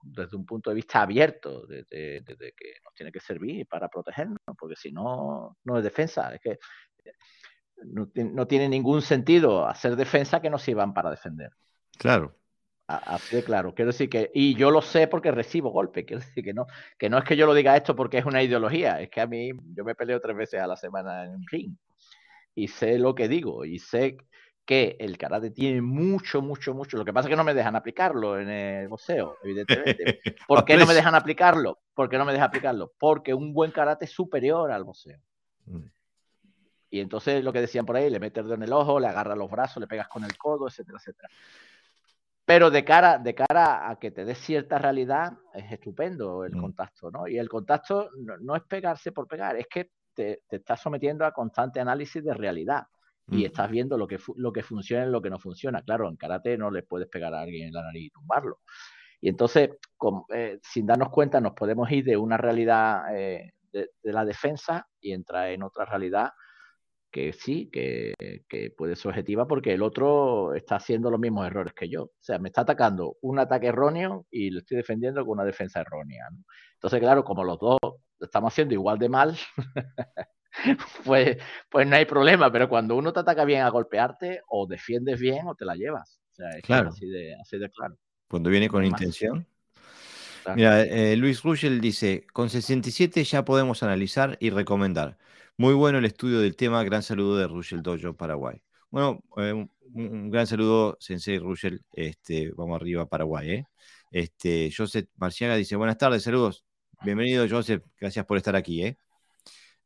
desde 0.01 0.35
un 0.35 0.45
punto 0.45 0.69
de 0.69 0.75
vista 0.75 1.01
abierto, 1.01 1.65
de, 1.65 1.85
que 1.89 2.73
nos 2.83 2.93
tiene 2.93 3.11
que 3.11 3.19
servir 3.19 3.67
para 3.67 3.87
protegernos, 3.89 4.39
porque 4.57 4.75
si 4.75 4.91
no, 4.91 5.57
no 5.63 5.77
es 5.77 5.83
defensa, 5.83 6.33
es 6.33 6.41
que 6.41 6.51
eh, 6.51 7.13
no, 7.85 8.47
tiene 8.47 8.69
ningún 8.69 9.01
sentido 9.01 9.65
hacer 9.67 9.95
defensa 9.95 10.41
que 10.41 10.49
no 10.49 10.57
sirvan 10.57 10.93
para 10.93 11.11
defender. 11.11 11.51
Claro, 11.97 12.35
Así 12.91 13.35
de 13.35 13.43
claro. 13.43 13.75
Quiero 13.75 13.91
decir 13.91 14.09
que, 14.09 14.31
y 14.33 14.55
yo 14.55 14.71
lo 14.71 14.81
sé 14.81 15.07
porque 15.07 15.29
recibo 15.29 15.69
golpes. 15.69 16.05
Quiero 16.05 16.21
decir 16.25 16.43
que 16.43 16.55
no, 16.55 16.65
que 16.97 17.07
no 17.07 17.19
es 17.19 17.23
que 17.23 17.37
yo 17.37 17.45
lo 17.45 17.53
diga 17.53 17.77
esto 17.77 17.95
porque 17.95 18.17
es 18.17 18.25
una 18.25 18.41
ideología, 18.41 18.99
es 18.99 19.11
que 19.11 19.21
a 19.21 19.27
mí 19.27 19.51
yo 19.75 19.83
me 19.83 19.93
peleo 19.93 20.19
tres 20.19 20.35
veces 20.35 20.59
a 20.59 20.65
la 20.65 20.75
semana 20.75 21.25
en 21.25 21.45
ring 21.51 21.75
y 22.55 22.67
sé 22.67 22.97
lo 22.97 23.13
que 23.13 23.27
digo 23.27 23.63
y 23.63 23.77
sé 23.77 24.17
que 24.69 24.95
el 24.99 25.17
karate 25.17 25.49
tiene 25.49 25.81
mucho, 25.81 26.43
mucho, 26.43 26.75
mucho. 26.75 26.95
Lo 26.95 27.03
que 27.03 27.11
pasa 27.11 27.27
es 27.27 27.31
que 27.31 27.35
no 27.35 27.43
me 27.43 27.55
dejan 27.55 27.75
aplicarlo 27.75 28.39
en 28.39 28.49
el 28.51 28.87
boxeo, 28.87 29.37
evidentemente. 29.41 30.21
¿Por 30.47 30.63
qué 30.63 30.77
no 30.77 30.85
me 30.85 30.93
dejan 30.93 31.15
aplicarlo? 31.15 31.79
¿Por 31.95 32.07
qué 32.07 32.19
no 32.19 32.25
me 32.25 32.33
dejan 32.33 32.49
aplicarlo? 32.49 32.93
Porque 32.99 33.33
un 33.33 33.51
buen 33.51 33.71
karate 33.71 34.05
es 34.05 34.11
superior 34.11 34.71
al 34.71 34.83
boxeo. 34.83 35.17
Mm. 35.65 35.85
Y 36.91 36.99
entonces 36.99 37.43
lo 37.43 37.51
que 37.51 37.61
decían 37.61 37.83
por 37.83 37.95
ahí, 37.95 38.11
le 38.11 38.19
metes 38.19 38.43
dedo 38.43 38.53
en 38.53 38.61
el 38.61 38.71
ojo, 38.71 38.99
le 38.99 39.07
agarras 39.07 39.35
los 39.35 39.49
brazos, 39.49 39.81
le 39.81 39.87
pegas 39.87 40.07
con 40.07 40.23
el 40.23 40.37
codo, 40.37 40.67
etcétera, 40.67 40.99
etcétera. 40.99 41.29
Pero 42.45 42.69
de 42.69 42.85
cara, 42.85 43.17
de 43.17 43.33
cara 43.33 43.89
a 43.89 43.97
que 43.97 44.11
te 44.11 44.23
des 44.23 44.37
cierta 44.37 44.77
realidad, 44.77 45.33
es 45.51 45.71
estupendo 45.71 46.45
el 46.45 46.55
mm. 46.55 46.61
contacto, 46.61 47.09
¿no? 47.09 47.27
Y 47.27 47.39
el 47.39 47.49
contacto 47.49 48.11
no, 48.39 48.55
es 48.55 48.61
pegarse 48.65 49.11
por 49.11 49.27
pegar, 49.27 49.55
es 49.55 49.65
que 49.65 49.89
te, 50.13 50.43
te, 50.47 50.57
estás 50.57 50.79
sometiendo 50.79 51.25
a 51.25 51.31
constante 51.31 51.79
análisis 51.79 52.23
de 52.23 52.35
realidad 52.35 52.83
y 53.31 53.43
mm. 53.43 53.45
estás 53.45 53.69
viendo 53.69 53.97
lo 53.97 54.07
que, 54.07 54.17
lo 54.35 54.51
que 54.51 54.63
funciona 54.63 55.05
y 55.05 55.09
lo 55.09 55.21
que 55.21 55.29
no 55.29 55.39
funciona. 55.39 55.81
Claro, 55.81 56.09
en 56.09 56.15
karate 56.15 56.57
no 56.57 56.71
le 56.71 56.83
puedes 56.83 57.07
pegar 57.07 57.33
a 57.33 57.41
alguien 57.41 57.67
en 57.67 57.73
la 57.73 57.83
nariz 57.83 58.07
y 58.07 58.09
tumbarlo. 58.09 58.59
Y 59.21 59.29
entonces, 59.29 59.69
eh, 60.33 60.59
sin 60.63 60.85
darnos 60.85 61.09
cuenta, 61.09 61.41
nos 61.41 61.53
podemos 61.53 61.91
ir 61.91 62.05
de 62.05 62.17
una 62.17 62.37
realidad 62.37 63.15
eh, 63.15 63.51
de, 63.71 63.89
la 64.03 64.25
defensa 64.25 64.87
y 64.99 65.11
entrar 65.11 65.49
en 65.49 65.63
otra 65.63 65.85
realidad 65.85 66.31
que 67.11 67.33
sí, 67.33 67.69
que, 67.71 68.13
puede 68.77 68.95
ser 68.95 69.09
objetiva 69.09 69.47
porque 69.47 69.73
el 69.73 69.81
otro 69.81 70.53
está 70.53 70.75
haciendo 70.75 71.09
los 71.09 71.19
mismos 71.19 71.47
errores 71.47 71.73
que 71.73 71.89
yo. 71.89 72.03
O 72.03 72.11
sea, 72.19 72.37
me 72.39 72.49
está 72.49 72.61
atacando 72.61 73.17
un 73.21 73.39
ataque 73.39 73.67
erróneo 73.67 74.27
y 74.29 74.51
lo 74.51 74.59
estoy 74.59 74.77
defendiendo 74.77 75.25
con 75.25 75.39
una 75.39 75.43
defensa 75.45 75.81
errónea. 75.81 76.27
Entonces, 76.75 76.99
claro, 76.99 77.23
como 77.23 77.43
los 77.43 77.59
dos 77.59 77.79
lo 77.81 78.25
estamos 78.25 78.53
haciendo 78.53 78.75
igual 78.75 78.99
de 78.99 79.09
mal, 79.09 79.37
pues, 81.05 81.37
pues 81.69 81.87
no 81.87 81.95
hay 81.95 82.05
problema. 82.05 82.51
Pero 82.51 82.69
cuando 82.69 82.95
uno 82.95 83.13
te 83.13 83.19
ataca 83.19 83.45
bien 83.45 83.61
a 83.61 83.69
golpearte, 83.69 84.41
o 84.47 84.67
defiendes 84.67 85.19
bien 85.19 85.47
o 85.47 85.55
te 85.55 85.65
la 85.65 85.75
llevas. 85.75 86.19
O 86.31 86.35
sea, 86.35 86.49
es 86.51 86.63
claro. 86.63 86.89
así, 86.89 87.07
de, 87.07 87.35
así 87.35 87.57
de 87.57 87.69
claro. 87.69 87.95
Cuando 88.27 88.49
viene 88.49 88.69
con 88.69 88.85
intención. 88.85 89.45
Mira, 90.55 90.81
eh, 90.83 91.15
Luis 91.15 91.43
Ruggel 91.43 91.79
dice, 91.81 92.25
con 92.33 92.49
67 92.49 93.23
ya 93.23 93.45
podemos 93.45 93.83
analizar 93.83 94.37
y 94.39 94.49
recomendar. 94.49 95.17
Muy 95.57 95.73
bueno 95.73 95.97
el 95.97 96.05
estudio 96.05 96.39
del 96.39 96.55
tema. 96.55 96.83
Gran 96.83 97.03
saludo 97.03 97.37
de 97.37 97.47
Ruggel 97.47 97.81
Dojo, 97.81 98.15
Paraguay. 98.15 98.61
Bueno, 98.89 99.21
eh, 99.37 99.67
un, 99.93 100.31
gran 100.31 100.47
saludo, 100.47 100.97
Sensei 100.99 101.37
Ruggel. 101.37 101.81
Este, 101.91 102.51
vamos 102.55 102.77
arriba, 102.79 103.05
Paraguay. 103.07 103.51
¿eh? 103.51 103.65
Este, 104.11 104.71
Joseph 104.75 105.09
Marciaga 105.17 105.55
dice: 105.55 105.75
Buenas 105.75 105.97
tardes, 105.97 106.23
saludos. 106.23 106.63
Bienvenido, 107.03 107.45
Joseph. 107.49 107.83
Gracias 107.99 108.25
por 108.25 108.37
estar 108.37 108.55
aquí. 108.55 108.83
¿eh? 108.83 108.97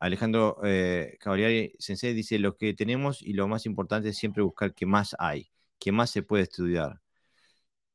Alejandro 0.03 0.57
eh, 0.65 1.17
Cavalieri 1.19 1.75
Sensei 1.80 2.13
dice: 2.13 2.38
Lo 2.38 2.57
que 2.57 2.73
tenemos 2.73 3.21
y 3.21 3.34
lo 3.34 3.47
más 3.47 3.65
importante 3.65 4.09
es 4.09 4.17
siempre 4.17 4.43
buscar 4.43 4.73
qué 4.73 4.85
más 4.85 5.15
hay, 5.17 5.49
qué 5.80 5.93
más 5.93 6.09
se 6.09 6.23
puede 6.23 6.43
estudiar, 6.43 7.01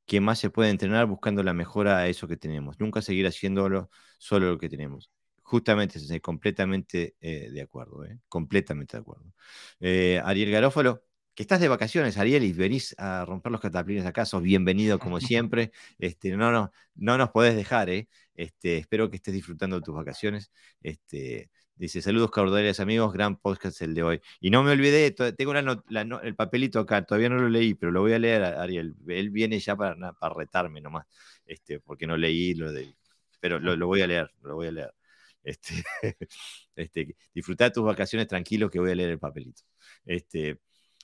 qué 0.06 0.20
más 0.20 0.38
se 0.38 0.48
puede 0.50 0.70
entrenar 0.70 1.06
buscando 1.06 1.42
la 1.42 1.52
mejora 1.52 1.98
a 1.98 2.08
eso 2.08 2.26
que 2.26 2.38
tenemos. 2.38 2.80
Nunca 2.80 3.02
seguir 3.02 3.26
haciéndolo 3.26 3.90
solo 4.18 4.48
lo 4.50 4.58
que 4.58 4.70
tenemos. 4.70 5.10
Justamente, 5.42 5.98
estoy 5.98 6.20
completamente 6.20 7.14
eh, 7.20 7.50
de 7.52 7.60
acuerdo, 7.62 8.04
¿eh? 8.06 8.18
completamente 8.28 8.96
de 8.96 9.00
acuerdo. 9.02 9.34
Eh, 9.80 10.20
Ariel 10.24 10.50
Garófalo, 10.50 11.04
que 11.34 11.42
estás 11.42 11.60
de 11.60 11.68
vacaciones, 11.68 12.16
Ariel, 12.16 12.44
y 12.44 12.52
venís 12.54 12.94
a 12.98 13.24
romper 13.26 13.52
los 13.52 13.60
cataplines 13.60 14.06
acá, 14.06 14.24
sos 14.24 14.42
bienvenido 14.42 14.98
como 14.98 15.20
siempre. 15.20 15.72
Este, 15.98 16.30
no, 16.36 16.52
no, 16.52 16.72
no 16.94 17.18
nos 17.18 17.30
podés 17.30 17.54
dejar, 17.54 17.90
¿eh? 17.90 18.08
Este, 18.34 18.78
espero 18.78 19.10
que 19.10 19.16
estés 19.16 19.34
disfrutando 19.34 19.76
de 19.76 19.82
tus 19.82 19.94
vacaciones. 19.94 20.50
Este, 20.82 21.50
dice, 21.78 22.02
saludos 22.02 22.30
cordiales 22.30 22.80
amigos, 22.80 23.12
gran 23.12 23.36
podcast 23.36 23.80
el 23.82 23.94
de 23.94 24.02
hoy. 24.02 24.20
Y 24.40 24.50
no 24.50 24.62
me 24.62 24.72
olvidé, 24.72 25.10
tengo 25.12 25.54
el 25.54 26.34
papelito 26.36 26.80
acá, 26.80 27.04
todavía 27.04 27.28
no 27.28 27.36
lo 27.36 27.48
leí, 27.48 27.74
pero 27.74 27.92
lo 27.92 28.00
voy 28.00 28.12
a 28.12 28.18
leer, 28.18 28.42
Ariel. 28.42 28.94
Él 29.06 29.30
viene 29.30 29.58
ya 29.60 29.76
para, 29.76 30.12
para 30.12 30.34
retarme 30.34 30.80
nomás, 30.80 31.06
este, 31.46 31.80
porque 31.80 32.06
no 32.06 32.16
leí 32.16 32.54
lo 32.54 32.72
del... 32.72 32.94
Pero 33.40 33.60
lo, 33.60 33.86
voy 33.86 34.02
a 34.02 34.06
leer, 34.08 34.30
lo 34.42 34.56
voy 34.56 34.66
a 34.68 34.72
leer. 34.72 34.94
Este, 35.42 35.74
este, 36.76 37.16
disfrutar 37.32 37.72
tus 37.72 37.84
vacaciones 37.84 38.26
tranquilos 38.26 38.70
que 38.70 38.80
voy 38.80 38.90
a 38.90 38.94
leer 38.96 39.10
el 39.10 39.18
papelito. 39.18 39.62
Este, 40.04 40.58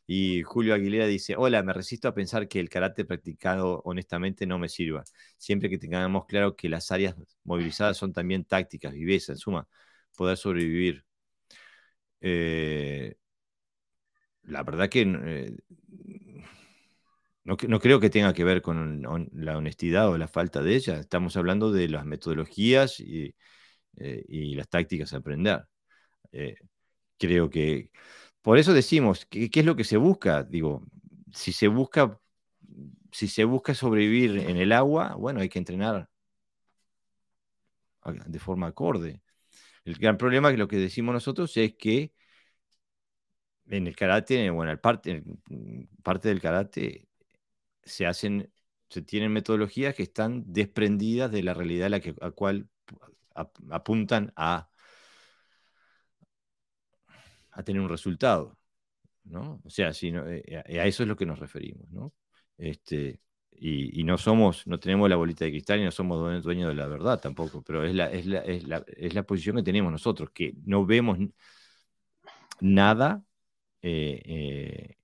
y 0.07 0.43
Julio 0.43 0.75
Aguilera 0.75 1.07
dice, 1.07 1.35
hola, 1.37 1.63
me 1.63 1.73
resisto 1.73 2.09
a 2.09 2.15
pensar 2.15 2.49
que 2.49 2.61
el 2.61 2.69
karate 2.69 3.05
practicado 3.05 3.81
honestamente 3.85 4.47
no 4.47 4.59
me 4.59 4.69
sirva. 4.69 5.05
Siempre 5.39 5.71
que 5.71 5.79
tengamos 5.79 6.27
claro 6.27 6.57
que 6.57 6.69
las 6.69 6.91
áreas 6.91 7.15
movilizadas 7.45 7.97
son 7.97 8.13
también 8.13 8.45
tácticas, 8.45 8.93
viveza, 8.93 9.33
en 9.33 9.39
suma, 9.39 9.69
poder 10.15 10.37
sobrevivir. 10.37 11.05
Eh, 12.21 13.17
la 14.45 14.63
verdad 14.63 14.89
que 14.89 15.03
eh, 15.03 15.57
no, 17.45 17.57
no, 17.69 17.81
creo 17.81 18.01
que 18.01 18.11
tenga 18.11 18.33
que 18.33 18.45
ver 18.45 18.63
con 18.63 19.03
la 19.33 19.59
honestidad 19.59 20.09
o 20.09 20.19
la 20.19 20.29
falta 20.29 20.63
de 20.63 20.75
ella. 20.77 20.99
Estamos 21.01 21.37
hablando 21.37 21.73
de 21.73 21.89
las 21.89 22.07
metodologías 22.07 23.01
y, 23.01 23.35
eh, 23.97 24.25
las 24.57 24.69
tácticas 24.69 25.13
a 25.13 25.19
aprender. 25.19 25.65
Creo 27.19 27.49
que 27.51 27.91
por 28.43 28.59
eso 28.59 28.75
decimos, 28.75 29.27
¿qué, 29.27 29.51
es 29.53 29.65
lo 29.65 29.77
que 29.77 29.85
se 29.85 29.97
busca? 29.97 30.43
Digo, 30.43 30.87
si 31.33 31.53
se 31.53 31.69
busca, 31.69 32.21
si 33.13 33.29
se 33.29 33.45
busca 33.45 33.75
sobrevivir 33.75 34.39
en 34.39 34.57
el 34.59 34.73
agua, 34.73 35.15
bueno, 35.17 35.41
hay 35.41 35.49
que 35.49 35.59
entrenar 35.59 36.09
de 38.27 38.39
forma 38.39 38.69
acorde. 38.69 39.23
El 39.85 39.95
gran 39.97 40.17
problema 40.19 40.51
que 40.51 40.57
lo 40.59 40.69
que 40.69 40.77
decimos 40.77 41.13
nosotros 41.15 41.57
es 41.57 41.75
que 41.75 42.13
en 43.67 43.87
el 43.87 43.97
karate, 43.97 44.51
bueno, 44.51 44.73
el 44.73 44.81
parte, 44.81 45.23
parte 46.03 46.29
del 46.29 46.41
karate 46.41 47.09
se 47.85 48.07
hacen, 48.07 48.53
se 48.91 49.03
tienen 49.03 49.33
metodologías 49.33 49.95
que 49.95 50.05
están 50.05 50.45
desprendidas 50.53 51.33
de 51.33 51.43
la 51.43 51.55
realidad 51.55 51.87
a 51.89 51.91
la 51.91 52.01
que, 52.01 52.15
a 52.21 52.31
cual 52.33 52.69
apuntan 53.71 54.33
a, 54.37 54.69
a 57.53 57.63
tener 57.63 57.81
un 57.83 57.89
resultado. 57.89 58.59
¿no? 59.25 59.61
O 59.65 59.71
sea, 59.71 59.93
si 59.93 60.13
eh, 60.15 60.63
a 60.81 60.87
eso 60.87 61.03
es 61.03 61.09
lo 61.09 61.17
que 61.17 61.27
nos 61.27 61.39
referimos. 61.39 61.91
¿no? 61.91 62.15
Este, 62.59 63.21
y, 63.57 64.05
no 64.05 64.19
somos, 64.19 64.67
no 64.67 64.79
tenemos 64.79 65.09
la 65.09 65.17
bolita 65.17 65.45
de 65.45 65.53
cristal 65.53 65.81
y 65.81 65.85
no 65.85 65.91
somos 65.91 66.43
dueños 66.43 66.69
de 66.69 66.75
la 66.75 66.87
verdad 66.87 67.21
tampoco, 67.21 67.63
pero 67.63 67.85
es 67.85 67.95
la, 67.95 68.11
es 68.13 68.27
la, 68.27 68.41
es 68.41 68.65
la, 68.65 68.85
es 68.97 69.15
la 69.15 69.23
posición 69.25 69.57
que 69.57 69.63
tenemos 69.63 69.91
nosotros, 69.93 70.31
que 70.31 70.55
no 70.65 70.85
vemos 70.87 71.19
nada 72.61 73.25
eh, 73.83 74.23
eh, 74.25 74.97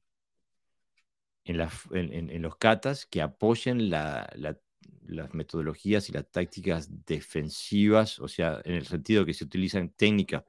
en, 1.44 1.60
en, 1.60 2.30
en, 2.30 2.42
los 2.42 2.56
catas 2.56 3.06
que 3.06 3.22
apoyen 3.22 3.90
la, 3.90 4.30
la, 4.36 4.58
las 5.06 5.34
metodologías 5.34 6.08
y 6.08 6.12
las 6.12 6.30
tácticas 6.30 6.88
defensivas, 7.06 8.18
o 8.20 8.28
sea, 8.28 8.60
en 8.64 8.74
el 8.74 8.86
sentido 8.86 9.24
que 9.26 9.34
se 9.34 9.44
utilizan 9.44 9.90
técnicas 9.90 10.44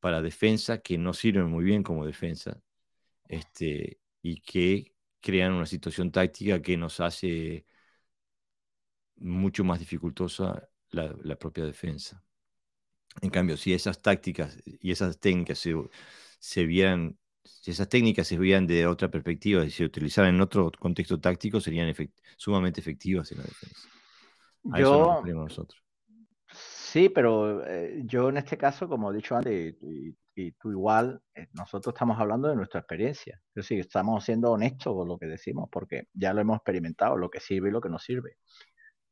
para 0.00 0.22
defensa 0.22 0.78
que 0.78 0.98
no 0.98 1.12
sirven 1.12 1.46
muy 1.46 1.64
bien 1.64 1.82
como 1.82 2.06
defensa, 2.06 2.60
este, 3.28 4.00
y 4.22 4.40
que 4.40 4.92
crean 5.28 5.52
una 5.52 5.66
situación 5.66 6.10
táctica 6.10 6.62
que 6.62 6.78
nos 6.78 7.00
hace 7.00 7.66
mucho 9.16 9.62
más 9.62 9.78
dificultosa 9.78 10.70
la, 10.90 11.36
propia 11.36 11.66
defensa. 11.66 12.24
En 13.20 13.28
cambio, 13.28 13.58
si 13.58 13.74
esas 13.74 14.00
tácticas 14.00 14.56
y 14.64 14.90
esas 14.90 15.20
técnicas 15.20 15.58
se, 15.58 15.74
se 16.38 16.64
vieran 16.64 17.18
si 17.44 17.72
esas 17.72 17.90
técnicas 17.90 18.26
se 18.26 18.38
veían 18.38 18.66
de 18.66 18.86
otra 18.86 19.10
perspectiva 19.10 19.66
y 19.66 19.70
se 19.70 19.84
utilizaran 19.84 20.34
en 20.34 20.40
otro 20.40 20.72
contexto 20.78 21.20
táctico, 21.20 21.60
serían 21.60 21.94
sumamente 22.38 22.80
efectivas 22.80 23.30
en 23.32 23.38
la 23.38 23.44
defensa. 23.44 23.88
A 24.72 24.80
yo, 24.80 25.22
eso 25.26 25.34
nosotros. 25.34 25.82
Sí, 26.52 27.10
pero 27.10 27.66
eh, 27.66 28.00
yo 28.06 28.30
en 28.30 28.38
este 28.38 28.56
caso, 28.56 28.88
como 28.88 29.12
he 29.12 29.16
dicho 29.16 29.36
antes, 29.36 29.76
y, 29.82 30.14
tú 30.58 30.70
igual, 30.70 31.20
eh, 31.34 31.48
nosotros 31.52 31.94
estamos 31.94 32.18
hablando 32.20 32.48
de 32.48 32.56
nuestra 32.56 32.80
experiencia. 32.80 33.40
Es 33.48 33.54
decir, 33.54 33.80
estamos 33.80 34.24
siendo 34.24 34.52
honestos 34.52 34.94
con 34.94 35.08
lo 35.08 35.18
que 35.18 35.26
decimos, 35.26 35.68
porque 35.70 36.08
ya 36.12 36.32
lo 36.32 36.40
hemos 36.40 36.56
experimentado, 36.56 37.16
lo 37.16 37.30
que 37.30 37.40
sirve 37.40 37.68
y 37.68 37.72
lo 37.72 37.80
que 37.80 37.88
no 37.90 37.98
sirve. 37.98 38.36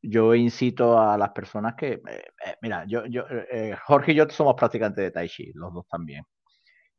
Yo 0.02 0.34
incito 0.34 1.00
a 1.00 1.18
las 1.18 1.30
personas 1.30 1.74
que, 1.76 1.94
eh, 1.94 2.56
mira, 2.62 2.84
yo, 2.86 3.06
yo 3.06 3.24
Jorge 3.86 4.12
y 4.12 4.14
yo 4.16 4.28
somos 4.28 4.54
practicantes 4.54 5.04
de 5.04 5.10
Tai 5.10 5.28
Chi, 5.28 5.52
los 5.54 5.72
dos 5.74 5.86
también 5.88 6.24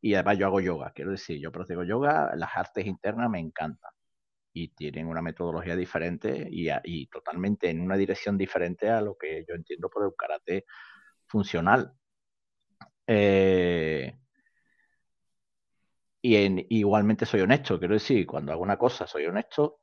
y 0.01 0.13
además 0.13 0.37
yo 0.37 0.45
hago 0.47 0.61
yoga, 0.61 0.91
quiero 0.93 1.11
decir, 1.11 1.39
yo 1.39 1.51
practico 1.51 1.83
yoga, 1.83 2.33
las 2.35 2.55
artes 2.55 2.85
internas 2.85 3.29
me 3.29 3.39
encantan 3.39 3.91
y 4.53 4.69
tienen 4.69 5.07
una 5.07 5.21
metodología 5.21 5.75
diferente 5.75 6.47
y, 6.51 7.07
totalmente 7.07 7.69
en 7.69 7.81
una 7.81 7.97
dirección 7.97 8.37
diferente 8.37 8.89
a 8.89 9.01
lo 9.01 9.15
que 9.17 9.45
yo 9.47 9.55
entiendo 9.55 9.89
por 9.89 10.05
el 10.05 10.13
karate 10.17 10.65
funcional. 11.27 11.93
Eh, 13.07 14.17
y 16.21 16.77
igualmente 16.77 17.25
soy 17.25 17.41
honesto, 17.41 17.79
quiero 17.79 17.93
decir, 17.93 18.25
cuando 18.27 18.51
hago 18.51 18.61
una 18.61 18.77
cosa 18.77 19.07
soy 19.07 19.25
honesto 19.25 19.79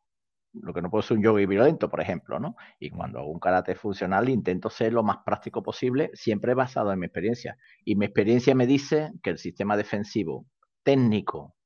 lo 0.63 0.73
que 0.73 0.83
no 0.83 0.91
puedo 0.91 1.03
ser 1.03 1.17
un 1.17 1.23
yogi 1.23 1.47
violento, 1.47 1.89
por 1.89 2.01
ejemplo, 2.01 2.39
¿no? 2.39 2.57
Y 2.79 2.91
cuando 2.91 3.19
hago 3.19 3.31
un 3.31 3.41
karate 3.41 3.75
funcional 3.75 4.29
intento 4.29 4.71
ser 4.71 4.93
lo 4.93 5.03
más 5.03 5.19
práctico 5.25 5.63
posible, 5.63 6.11
siempre 6.15 6.55
basado 6.55 6.93
en 6.93 7.01
mi 7.01 7.07
experiencia. 7.07 7.57
Y 7.85 7.97
mi 7.97 8.07
experiencia 8.07 8.55
me 8.55 8.67
dice 8.67 9.13
que 9.23 9.31
el 9.31 9.39
sistema 9.39 9.77
defensivo 9.77 10.47
técnico, 10.83 11.57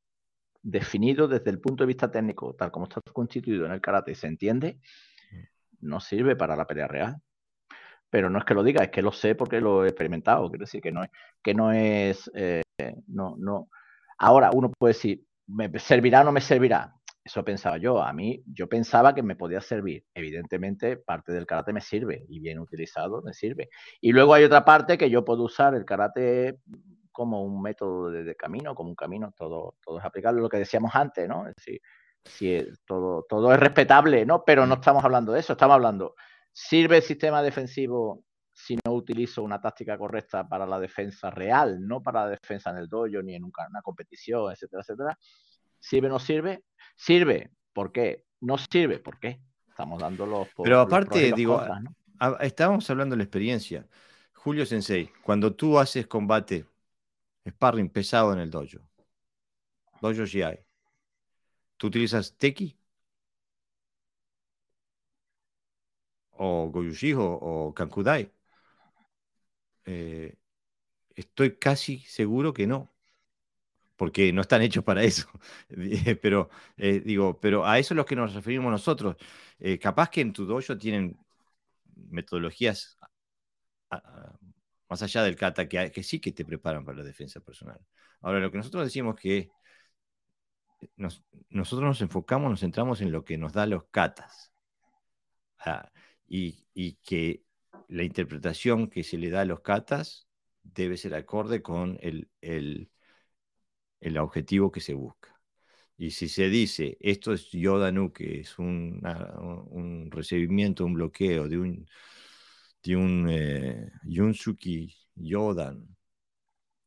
definido 0.62 1.28
desde 1.28 1.50
el 1.50 1.60
punto 1.60 1.82
de 1.84 1.88
vista 1.88 2.10
técnico, 2.10 2.54
tal 2.54 2.70
como 2.70 2.86
está 2.86 3.00
constituido 3.12 3.66
en 3.66 3.72
el 3.72 3.80
karate, 3.80 4.14
se 4.14 4.26
entiende, 4.26 4.78
no 5.80 6.00
sirve 6.00 6.36
para 6.36 6.56
la 6.56 6.66
pelea 6.66 6.88
real. 6.88 7.16
Pero 8.10 8.30
no 8.30 8.38
es 8.38 8.44
que 8.44 8.54
lo 8.54 8.62
diga, 8.62 8.82
es 8.84 8.90
que 8.90 9.02
lo 9.02 9.12
sé 9.12 9.34
porque 9.34 9.60
lo 9.60 9.84
he 9.84 9.88
experimentado. 9.88 10.48
Quiero 10.48 10.64
decir 10.64 10.80
que 10.80 10.92
no 10.92 11.02
es, 11.04 11.10
que 11.42 11.54
no 11.54 11.72
es, 11.72 12.30
eh, 12.34 12.62
no, 13.08 13.34
no. 13.38 13.68
Ahora 14.18 14.50
uno 14.52 14.70
puede 14.76 14.94
decir, 14.94 15.24
¿me 15.46 15.70
servirá 15.78 16.22
o 16.22 16.24
no 16.24 16.32
me 16.32 16.40
servirá? 16.40 16.94
Eso 17.22 17.44
pensaba 17.44 17.76
yo. 17.76 18.02
A 18.02 18.12
mí, 18.12 18.42
yo 18.46 18.68
pensaba 18.68 19.14
que 19.14 19.22
me 19.22 19.36
podía 19.36 19.60
servir. 19.60 20.04
Evidentemente, 20.14 20.96
parte 20.96 21.32
del 21.32 21.46
karate 21.46 21.74
me 21.74 21.82
sirve 21.82 22.24
y 22.28 22.40
bien 22.40 22.58
utilizado 22.58 23.20
me 23.22 23.34
sirve. 23.34 23.68
Y 24.00 24.12
luego 24.12 24.32
hay 24.32 24.44
otra 24.44 24.64
parte 24.64 24.96
que 24.96 25.10
yo 25.10 25.24
puedo 25.24 25.42
usar 25.42 25.74
el 25.74 25.84
karate 25.84 26.60
como 27.12 27.42
un 27.42 27.60
método 27.60 28.10
de, 28.10 28.36
camino, 28.36 28.74
como 28.74 28.90
un 28.90 28.94
camino, 28.94 29.32
todo, 29.36 29.74
todo 29.84 29.98
es 29.98 30.04
aplicable, 30.04 30.40
lo 30.40 30.48
que 30.48 30.58
decíamos 30.58 30.94
antes, 30.94 31.28
¿no? 31.28 31.48
Es 31.48 31.56
decir, 31.56 31.80
si 32.24 32.64
todo, 32.86 33.26
todo 33.28 33.52
es 33.52 33.58
respetable, 33.58 34.24
¿no? 34.24 34.44
Pero 34.44 34.66
no 34.66 34.74
estamos 34.74 35.04
hablando 35.04 35.32
de 35.32 35.40
eso, 35.40 35.54
estamos 35.54 35.74
hablando, 35.74 36.14
¿sirve 36.52 36.96
el 36.96 37.02
sistema 37.02 37.42
defensivo 37.42 38.24
si 38.52 38.76
no 38.84 38.92
utilizo 38.94 39.42
una 39.42 39.60
táctica 39.60 39.96
correcta 39.96 40.48
para 40.48 40.66
la 40.66 40.80
defensa 40.80 41.30
real, 41.30 41.78
no 41.86 42.02
para 42.02 42.24
la 42.24 42.30
defensa 42.30 42.70
en 42.70 42.78
el 42.78 42.88
dojo 42.88 43.22
ni 43.22 43.34
en 43.34 43.44
una 43.44 43.82
competición, 43.82 44.52
etcétera, 44.52 44.82
etcétera? 44.82 45.18
¿Sirve 45.78 46.08
o 46.08 46.10
no 46.10 46.18
sirve? 46.18 46.64
Sirve. 46.96 47.52
¿Por 47.72 47.92
qué? 47.92 48.24
No 48.40 48.58
sirve. 48.58 48.98
¿Por 48.98 49.20
qué? 49.20 49.40
Estamos 49.68 50.00
dándolo 50.00 50.48
por. 50.56 50.64
Pero 50.64 50.80
aparte, 50.80 51.32
digo, 51.32 51.62
estábamos 52.40 52.88
hablando 52.90 53.14
de 53.14 53.18
la 53.18 53.24
experiencia. 53.24 53.86
Julio 54.34 54.64
Sensei, 54.66 55.10
cuando 55.22 55.54
tú 55.54 55.78
haces 55.78 56.06
combate, 56.06 56.64
sparring 57.48 57.90
pesado 57.90 58.32
en 58.32 58.38
el 58.38 58.50
dojo, 58.50 58.78
dojo 60.00 60.24
GI, 60.24 60.60
¿tú 61.76 61.88
utilizas 61.88 62.36
Teki? 62.36 62.77
¿O 66.46 66.48
Goyushiho 66.72 67.24
o 67.50 67.74
Kankudai? 67.74 68.22
Eh, 69.84 70.36
estoy 71.16 71.56
casi 71.58 72.00
seguro 72.00 72.52
que 72.52 72.66
no 72.66 72.92
porque 73.96 74.32
no 74.32 74.42
están 74.42 74.62
hechos 74.62 74.84
para 74.84 75.02
eso. 75.02 75.28
pero, 76.22 76.48
eh, 76.76 77.00
digo, 77.04 77.38
pero 77.40 77.66
a 77.66 77.78
eso 77.78 77.94
es 77.94 77.96
lo 77.96 78.06
que 78.06 78.16
nos 78.16 78.32
referimos 78.32 78.70
nosotros. 78.70 79.16
Eh, 79.58 79.78
capaz 79.78 80.08
que 80.10 80.20
en 80.20 80.32
tu 80.32 80.46
dojo 80.46 80.78
tienen 80.78 81.16
metodologías 82.10 82.96
más 84.88 85.02
allá 85.02 85.22
del 85.22 85.36
kata 85.36 85.68
que, 85.68 85.90
que, 85.90 86.02
sí 86.02 86.20
que 86.20 86.32
te 86.32 86.44
preparan 86.44 86.84
para 86.84 86.98
la 86.98 87.04
defensa 87.04 87.40
personal. 87.40 87.80
Ahora, 88.20 88.40
lo 88.40 88.50
que 88.50 88.58
nosotros 88.58 88.84
decimos 88.84 89.16
que 89.16 89.50
nosotros 91.50 91.82
nos 91.82 92.00
enfocamos, 92.00 92.50
nos 92.50 92.60
centramos 92.60 93.00
en 93.00 93.12
lo 93.12 93.24
que 93.24 93.38
nos 93.38 93.52
da 93.52 93.66
los 93.66 93.84
katas. 93.90 94.52
Ah, 95.58 95.90
y, 96.28 96.66
que 97.04 97.42
la 97.88 98.04
interpretación 98.04 98.88
que 98.88 99.02
se 99.02 99.18
le 99.18 99.30
da 99.30 99.42
a 99.42 99.44
los 99.44 99.60
katas 99.60 100.28
debe 100.62 100.96
ser 100.96 101.14
acorde 101.14 101.62
con 101.62 101.98
el, 102.02 102.30
el 102.40 102.90
el 104.00 104.18
objetivo 104.18 104.70
que 104.70 104.80
se 104.80 104.94
busca. 104.94 105.34
Y 105.96 106.12
si 106.12 106.28
se 106.28 106.48
dice, 106.48 106.96
esto 107.00 107.32
es 107.32 107.50
Yodanu, 107.50 108.12
que 108.12 108.40
es 108.40 108.58
un, 108.58 109.02
un 109.70 110.10
recibimiento, 110.10 110.84
un 110.84 110.94
bloqueo 110.94 111.48
de 111.48 111.58
un, 111.58 111.88
de 112.82 112.96
un 112.96 113.28
eh, 113.30 113.90
Yunsuki 114.04 114.94
Yodan, 115.16 115.96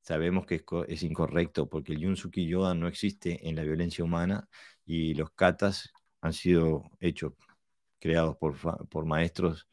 sabemos 0.02 0.46
que 0.46 0.64
es, 0.88 1.04
incorrecto 1.04 1.70
porque 1.70 1.94
el 1.94 2.00
Yunsuki 2.00 2.48
Yodan 2.48 2.80
no 2.80 2.88
existe 2.88 3.48
en 3.48 3.56
la 3.56 3.64
violencia 3.64 4.04
humana 4.04 4.48
y 4.86 5.14
los 5.16 5.32
katas 5.32 5.92
han 6.22 6.34
sido 6.34 6.90
hechos, 7.00 7.34
creados 8.02 8.36
por, 8.38 8.58
por 8.90 9.06
maestros, 9.06 9.68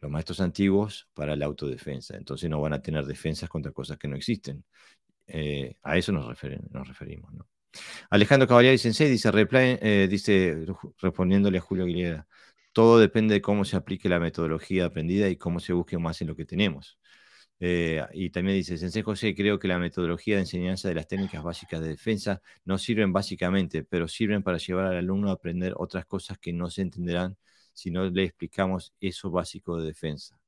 los 0.00 0.10
maestros 0.10 0.40
antiguos 0.40 1.08
para 1.14 1.36
la 1.36 1.46
autodefensa. 1.46 2.16
Entonces 2.16 2.50
no 2.50 2.60
van 2.60 2.72
a 2.72 2.82
tener 2.82 3.04
defensas 3.04 3.48
contra 3.48 3.70
cosas 3.70 3.98
que 3.98 4.08
no 4.08 4.16
existen. 4.16 4.64
Eh, 5.28 5.76
a 5.82 5.96
eso 5.96 6.10
nos, 6.10 6.26
referimos. 6.26 7.32
Alejandro 8.10 8.48
Caballari 8.48 8.78
Sensei 8.78 9.08
dice, 9.08 9.30
eh, 9.30 10.08
dice, 10.10 10.66
respondiéndole 10.98 11.58
a 11.58 11.60
Julio 11.60 11.84
Aguilera, 11.84 12.26
todo 12.72 12.98
depende 12.98 13.34
de 13.34 13.42
cómo 13.42 13.64
se 13.64 13.76
aplique 13.76 14.08
la 14.08 14.18
metodología 14.18 14.86
aprendida 14.86 15.28
y 15.28 15.36
cómo 15.36 15.60
se 15.60 15.72
busque 15.72 15.98
más 15.98 16.20
en 16.22 16.28
lo 16.28 16.36
que 16.36 16.46
tenemos. 16.46 16.98
Eh, 17.64 18.04
y 18.14 18.30
también 18.30 18.56
dice, 18.56 18.76
Sensei 18.76 19.02
José, 19.02 19.34
creo 19.36 19.58
que 19.58 19.68
la 19.68 19.78
metodología 19.78 20.34
de 20.36 20.42
enseñanza 20.42 20.88
de 20.88 20.96
las 20.96 21.06
técnicas 21.06 21.44
básicas 21.44 21.80
de 21.80 21.88
defensa 21.88 22.42
no 22.64 22.76
sirven 22.76 23.12
básicamente, 23.12 23.84
pero 23.84 24.08
sirven 24.08 24.42
para 24.42 24.58
llevar 24.58 24.86
al 24.86 24.96
alumno 24.96 25.30
a 25.30 25.34
aprender 25.34 25.74
otras 25.76 26.04
cosas 26.06 26.38
que 26.38 26.52
no 26.52 26.70
se 26.70 26.82
entenderán 26.82 27.36
si 27.72 27.90
no 27.90 28.04
le 28.10 28.24
explicamos 28.24 28.94
eso 29.00 29.30
básico 29.30 29.78
de 29.78 29.86
defensa 29.86 30.42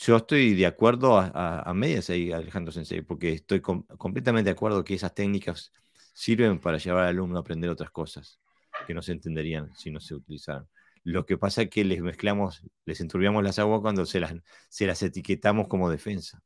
yo 0.00 0.16
estoy 0.16 0.54
de 0.54 0.66
acuerdo 0.66 1.18
a, 1.18 1.72
medias 1.74 2.10
ahí, 2.10 2.32
Alejandro 2.32 2.72
Sensei, 2.72 3.02
porque 3.02 3.32
estoy 3.32 3.60
completamente 3.60 4.48
de 4.48 4.52
acuerdo 4.52 4.84
que 4.84 4.94
esas 4.94 5.14
técnicas 5.14 5.72
sirven 6.12 6.58
para 6.60 6.78
llevar 6.78 7.04
al 7.04 7.10
alumno 7.10 7.38
a 7.38 7.40
aprender 7.40 7.70
otras 7.70 7.90
cosas 7.90 8.40
que 8.86 8.94
no 8.94 9.02
se 9.02 9.12
entenderían 9.12 9.74
si 9.76 9.90
no 9.90 10.00
se 10.00 10.14
utilizaran. 10.14 10.66
Lo 11.04 11.26
que 11.26 11.36
pasa 11.36 11.62
es 11.62 11.70
que 11.70 11.84
les 11.84 12.00
mezclamos, 12.00 12.62
les 12.86 13.00
enturbiamos 13.00 13.44
las 13.44 13.58
aguas 13.58 13.80
cuando 13.82 14.06
se 14.06 14.20
las, 14.20 14.34
se 14.68 14.86
las 14.86 15.02
etiquetamos 15.02 15.68
como 15.68 15.90
defensa. 15.90 16.42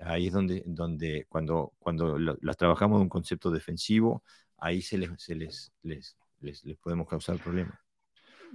Ahí 0.00 0.26
es 0.26 0.32
donde, 0.32 0.62
donde 0.66 1.26
cuando, 1.28 1.72
cuando 1.78 2.18
las 2.18 2.56
trabajamos 2.56 2.96
en 2.96 3.02
un 3.02 3.08
concepto 3.08 3.50
defensivo, 3.50 4.22
ahí 4.58 4.82
se 4.82 4.98
les, 4.98 5.10
se 5.16 5.34
les, 5.34 5.72
les, 5.82 6.16
les, 6.40 6.64
les 6.64 6.76
podemos 6.78 7.08
causar 7.08 7.38
problemas. 7.38 7.78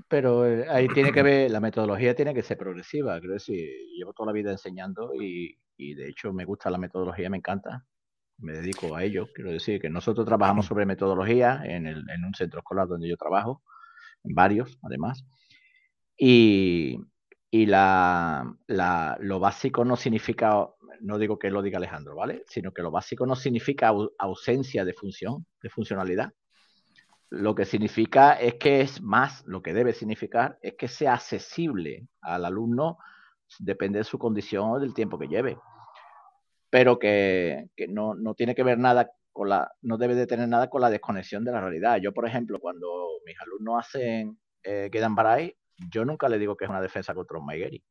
Pero 0.07 0.45
eh, 0.45 0.67
ahí 0.69 0.87
tiene 0.87 1.11
que 1.11 1.21
ver, 1.21 1.51
la 1.51 1.59
metodología 1.59 2.15
tiene 2.15 2.33
que 2.33 2.43
ser 2.43 2.57
progresiva. 2.57 3.19
Quiero 3.19 3.33
decir, 3.33 3.69
llevo 3.95 4.13
toda 4.13 4.27
la 4.27 4.33
vida 4.33 4.51
enseñando 4.51 5.13
y, 5.13 5.57
y 5.77 5.93
de 5.93 6.09
hecho 6.09 6.33
me 6.33 6.45
gusta 6.45 6.69
la 6.69 6.77
metodología, 6.77 7.29
me 7.29 7.37
encanta. 7.37 7.85
Me 8.39 8.53
dedico 8.53 8.95
a 8.95 9.03
ello. 9.03 9.27
Quiero 9.33 9.51
decir 9.51 9.79
que 9.79 9.89
nosotros 9.89 10.25
trabajamos 10.25 10.65
sobre 10.65 10.85
metodología 10.85 11.61
en, 11.63 11.85
el, 11.85 12.03
en 12.09 12.25
un 12.25 12.33
centro 12.33 12.59
escolar 12.59 12.87
donde 12.87 13.07
yo 13.07 13.15
trabajo, 13.15 13.63
varios 14.23 14.77
además. 14.83 15.25
Y, 16.17 16.99
y 17.49 17.65
la, 17.65 18.55
la, 18.67 19.17
lo 19.19 19.39
básico 19.39 19.85
no 19.85 19.95
significa, 19.95 20.67
no 21.01 21.17
digo 21.17 21.39
que 21.39 21.49
lo 21.49 21.61
diga 21.61 21.77
Alejandro, 21.77 22.15
¿vale? 22.15 22.43
Sino 22.47 22.71
que 22.71 22.81
lo 22.81 22.91
básico 22.91 23.25
no 23.25 23.35
significa 23.35 23.93
ausencia 24.17 24.85
de 24.85 24.93
función, 24.93 25.45
de 25.61 25.69
funcionalidad 25.69 26.31
lo 27.33 27.55
que 27.55 27.65
significa 27.65 28.33
es 28.33 28.55
que 28.55 28.81
es 28.81 29.01
más, 29.01 29.43
lo 29.47 29.63
que 29.63 29.73
debe 29.73 29.93
significar 29.93 30.59
es 30.61 30.75
que 30.75 30.87
sea 30.87 31.15
accesible 31.15 32.07
al 32.21 32.45
alumno, 32.45 32.99
depende 33.57 33.97
de 33.97 34.03
su 34.03 34.19
condición 34.19 34.69
o 34.69 34.79
del 34.79 34.93
tiempo 34.93 35.17
que 35.17 35.27
lleve, 35.27 35.57
pero 36.69 36.99
que, 36.99 37.69
no, 37.89 38.15
tiene 38.35 38.53
que 38.53 38.61
ver 38.61 38.77
nada 38.77 39.09
con 39.33 39.49
la, 39.49 39.71
no 39.81 39.97
debe 39.97 40.15
de 40.15 40.27
tener 40.27 40.47
nada 40.47 40.69
con 40.69 40.81
la 40.81 40.89
desconexión 40.89 41.43
de 41.43 41.51
la 41.51 41.59
realidad. 41.59 41.97
Yo, 41.97 42.13
por 42.13 42.27
ejemplo, 42.27 42.59
cuando 42.59 42.87
mis 43.25 43.39
alumnos 43.41 43.79
hacen 43.79 44.39
eh, 44.63 44.89
Gedan 44.93 45.15
Barai, 45.15 45.57
yo 45.89 46.05
nunca 46.05 46.29
le 46.29 46.39
digo 46.39 46.55
que 46.55 46.65
es 46.65 46.69
una 46.69 46.81
defensa 46.81 47.13
contra 47.13 47.39
un 47.39 47.45
Maigeri. 47.45 47.83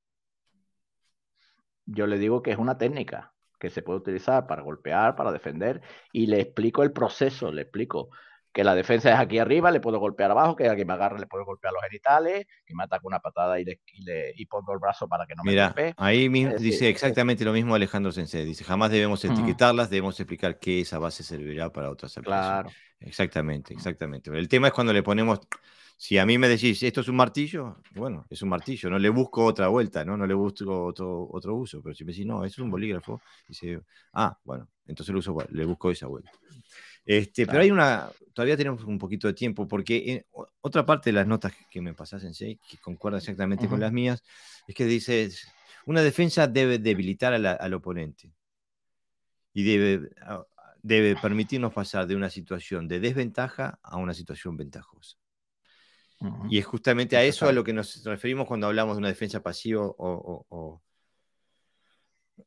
Yo 1.85 2.07
le 2.07 2.19
digo 2.19 2.43
que 2.43 2.53
es 2.53 2.59
una 2.59 2.79
técnica 2.79 3.35
que 3.59 3.71
se 3.71 3.83
puede 3.83 3.99
utilizar 3.99 4.47
para 4.47 4.63
golpear, 4.63 5.15
para 5.17 5.33
defender, 5.33 5.83
y 6.13 6.27
le 6.27 6.41
explico 6.41 6.83
el 6.83 6.93
proceso, 6.93 7.53
le 7.53 7.63
explico 7.63 8.11
que 8.53 8.65
la 8.65 8.75
defensa 8.75 9.13
es 9.13 9.19
aquí 9.19 9.39
arriba, 9.39 9.71
le 9.71 9.81
puedo 9.81 9.99
golpear 9.99 10.31
abajo, 10.31 10.55
que 10.55 10.69
alguien 10.69 10.87
me 10.87 10.93
agarre 10.93 11.19
le 11.19 11.27
puedo 11.27 11.45
golpear 11.45 11.73
los 11.73 11.83
genitales, 11.83 12.47
que 12.67 12.75
me 12.75 12.85
ataque 12.85 13.07
una 13.07 13.19
patada 13.19 13.59
y, 13.59 13.65
le, 13.65 13.81
y, 14.37 14.47
pongo 14.47 14.75
el 14.75 14.79
brazo 14.79 15.09
para 15.09 15.27
que 15.27 15.35
no 15.35 15.43
me 15.43 15.53
Mira, 15.53 15.75
ahí 15.97 16.29
dice 16.29 16.89
exactamente 16.89 17.45
lo 17.45 17.53
mismo 17.53 17.75
Alejandro 17.75 18.13
Sensei. 18.13 18.45
Dice, 18.45 18.65
jamás 18.65 18.91
debemos 18.91 19.25
etiquetarlas, 19.25 19.89
debemos 19.89 20.19
explicar 20.21 20.59
qué 20.59 20.81
esa 20.81 20.99
base 20.99 21.23
servirá 21.23 21.73
para 21.73 21.91
otras 21.91 22.17
aplicaciones. 22.19 22.63
Claro. 22.65 22.71
Exactamente, 23.01 23.75
exactamente. 23.75 24.31
El 24.31 24.49
tema 24.49 24.69
es 24.69 24.73
cuando 24.73 24.93
le 24.93 25.03
ponemos, 25.03 25.41
si 25.97 26.19
a 26.19 26.27
mí 26.27 26.39
me 26.39 26.49
decís, 26.49 26.83
esto 26.83 27.01
es 27.01 27.09
un 27.09 27.17
martillo, 27.17 27.79
bueno, 27.95 28.27
es 28.29 28.43
un 28.43 28.49
martillo, 28.49 28.91
no 28.91 28.99
le 28.99 29.09
busco 29.09 29.45
otra 29.45 29.69
vuelta, 29.69 30.05
¿no? 30.05 30.17
No 30.17 30.27
le 30.27 30.35
busco 30.35 30.85
otro, 30.85 31.29
otro 31.31 31.55
uso, 31.55 31.83
pero 31.83 31.95
si 31.95 32.05
me 32.05 32.13
decís, 32.13 32.27
no, 32.27 32.45
es 32.45 32.59
un 32.59 32.71
bolígrafo, 32.71 33.21
dice, 33.49 33.81
ah, 34.13 34.39
bueno, 34.45 34.69
entonces 34.87 35.13
le, 35.13 35.19
uso, 35.19 35.37
le 35.51 35.65
busco 35.65 35.91
esa 35.91 36.07
vuelta. 36.07 36.31
Este, 37.05 37.47
Pero 37.47 37.61
hay 37.61 37.71
una, 37.71 38.11
todavía 38.33 38.57
tenemos 38.57 38.85
un 38.85 38.99
poquito 38.99 39.27
de 39.27 39.35
tiempo, 39.35 39.67
porque 39.67 40.25
otra 40.61 40.87
parte 40.87 41.11
de 41.11 41.15
las 41.15 41.27
notas 41.27 41.53
que 41.71 41.81
me 41.81 41.95
pasas, 41.95 42.25
en 42.25 42.33
que 42.33 42.79
concuerda 42.81 43.19
exactamente 43.19 43.69
con 43.69 43.81
las 43.81 43.93
mías, 43.93 44.23
es 44.67 44.75
que 44.75 44.85
dices, 44.85 45.47
una 45.87 46.03
defensa 46.03 46.47
debe 46.47 46.79
debilitar 46.79 47.35
al 47.35 47.75
oponente. 47.75 48.33
Y 49.55 49.65
debe, 49.65 50.11
debe 50.83 51.17
permitirnos 51.17 51.73
pasar 51.73 52.07
de 52.07 52.17
una 52.17 52.31
situación 52.31 52.89
de 52.89 53.01
desventaja 53.01 53.79
a 53.83 53.99
una 53.99 54.15
situación 54.15 54.57
ventajosa. 54.57 55.17
Y 56.49 56.59
es 56.59 56.65
justamente 56.65 57.17
a 57.17 57.25
eso 57.25 57.49
a 57.49 57.53
lo 57.53 57.65
que 57.65 57.73
nos 57.73 58.05
referimos 58.05 58.47
cuando 58.47 58.69
hablamos 58.69 58.95
de 58.95 58.99
una 58.99 59.09
defensa 59.09 59.43
pasiva 59.43 59.83
o, 59.85 60.81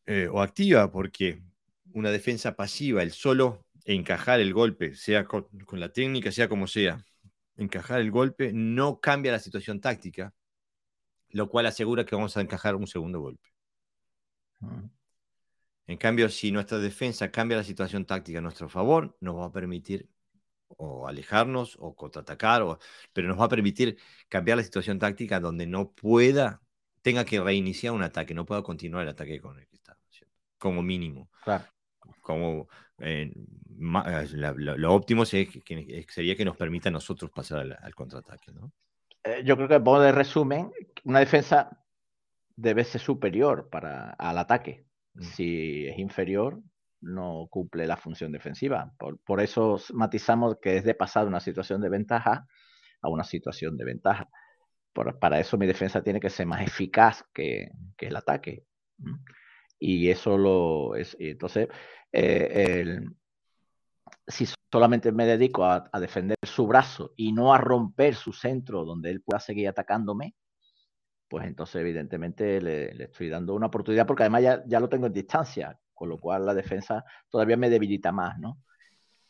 eh, 0.05 0.29
activa, 0.33 0.89
porque 0.91 1.41
una 1.93 2.09
defensa 2.09 2.55
pasiva, 2.55 3.03
el 3.03 3.11
solo 3.11 3.64
encajar 3.85 4.39
el 4.39 4.53
golpe, 4.53 4.95
sea 4.95 5.25
con, 5.25 5.47
la 5.71 5.89
técnica, 5.89 6.31
sea 6.31 6.49
como 6.49 6.67
sea, 6.67 7.03
encajar 7.55 8.01
el 8.01 8.11
golpe 8.11 8.51
no 8.53 8.99
cambia 8.99 9.31
la 9.31 9.39
situación 9.39 9.79
táctica, 9.79 10.33
lo 11.29 11.49
cual 11.49 11.67
asegura 11.67 12.05
que 12.05 12.15
vamos 12.15 12.35
a 12.35 12.41
encajar 12.41 12.75
un 12.75 12.87
segundo 12.87 13.19
golpe. 13.19 13.49
En 15.87 15.97
cambio, 15.97 16.29
si 16.29 16.51
nuestra 16.51 16.79
defensa 16.79 17.29
cambia 17.29 17.57
la 17.57 17.63
situación 17.63 18.05
táctica 18.05 18.39
a 18.39 18.41
nuestro 18.41 18.67
favor, 18.67 19.15
nos 19.19 19.37
va 19.37 19.45
a 19.45 19.51
permitir 19.51 20.09
o 20.67 21.07
alejarnos 21.07 21.77
o 21.79 21.95
contraatacar, 21.95 22.63
o, 22.63 22.79
pero 23.13 23.27
nos 23.27 23.39
va 23.39 23.45
a 23.45 23.49
permitir 23.49 23.99
cambiar 24.27 24.57
la 24.57 24.63
situación 24.63 24.97
táctica 24.97 25.39
donde 25.39 25.67
no 25.67 25.91
pueda, 25.91 26.61
tenga 27.03 27.23
que 27.23 27.39
reiniciar 27.39 27.93
un 27.93 28.01
ataque, 28.01 28.33
no 28.33 28.45
pueda 28.45 28.63
continuar 28.63 29.03
el 29.03 29.09
ataque 29.09 29.39
con 29.39 29.59
el 29.59 29.67
que 29.67 29.75
está, 29.75 29.95
como 30.57 30.81
mínimo. 30.81 31.29
Claro. 31.43 31.65
Como 32.21 32.67
eh, 32.99 33.31
lo, 33.77 34.93
óptimo 34.93 35.25
sería 35.25 35.51
que, 35.51 36.45
nos 36.45 36.57
permita 36.57 36.89
a 36.89 36.91
nosotros 36.91 37.31
pasar 37.31 37.77
al, 37.81 37.95
contraataque. 37.95 38.51
¿no? 38.51 38.71
Eh, 39.23 39.43
yo 39.43 39.55
creo 39.55 39.67
que, 39.67 39.79
por 39.79 40.01
de 40.01 40.11
resumen, 40.11 40.71
una 41.03 41.19
defensa 41.19 41.83
debe 42.55 42.83
ser 42.83 43.01
superior 43.01 43.69
para, 43.69 44.11
al 44.11 44.37
ataque. 44.37 44.85
Mm. 45.13 45.21
Si 45.23 45.87
es 45.87 45.99
inferior, 45.99 46.61
no 47.01 47.47
cumple 47.49 47.85
la 47.85 47.97
función 47.97 48.31
defensiva. 48.31 48.93
Por, 48.97 49.41
eso 49.41 49.79
matizamos 49.93 50.57
que 50.61 50.77
es 50.77 50.83
de 50.83 50.95
pasar 50.95 51.27
una 51.27 51.39
situación 51.39 51.81
de 51.81 51.89
ventaja 51.89 52.47
a 53.01 53.09
una 53.09 53.23
situación 53.23 53.77
de 53.77 53.85
ventaja. 53.85 54.29
para 54.93 55.39
eso 55.39 55.57
mi 55.57 55.67
defensa 55.67 56.01
tiene 56.01 56.19
que 56.19 56.29
ser 56.29 56.47
más 56.47 56.61
eficaz 56.61 57.23
que, 57.33 57.69
el 57.97 58.15
ataque. 58.15 58.63
Y 59.77 60.09
eso 60.09 60.37
lo 60.37 60.95
es. 60.95 61.15
Entonces, 61.19 61.67
eh, 62.11 62.99
si 64.27 64.47
solamente 64.71 65.11
me 65.11 65.25
dedico 65.25 65.65
a, 65.65 65.89
defender 65.99 66.37
su 66.43 66.67
brazo 66.67 67.13
y 67.15 67.31
no 67.31 67.53
a 67.53 67.57
romper 67.57 68.15
su 68.15 68.33
centro 68.33 68.85
donde 68.85 69.11
él 69.11 69.21
pueda 69.21 69.39
seguir 69.39 69.67
atacándome, 69.67 70.35
pues 71.27 71.45
entonces 71.45 71.75
evidentemente 71.81 72.61
le, 72.61 73.03
estoy 73.03 73.29
dando 73.29 73.53
una 73.53 73.67
oportunidad 73.67 74.05
porque 74.07 74.23
además 74.23 74.43
ya, 74.43 74.63
ya, 74.65 74.79
lo 74.79 74.89
tengo 74.89 75.07
en 75.07 75.13
distancia 75.13 75.79
con 75.93 76.09
lo 76.09 76.17
cual 76.17 76.45
la 76.45 76.53
defensa 76.53 77.03
todavía 77.29 77.57
me 77.57 77.69
debilita 77.69 78.11
más, 78.11 78.37
¿no? 78.37 78.59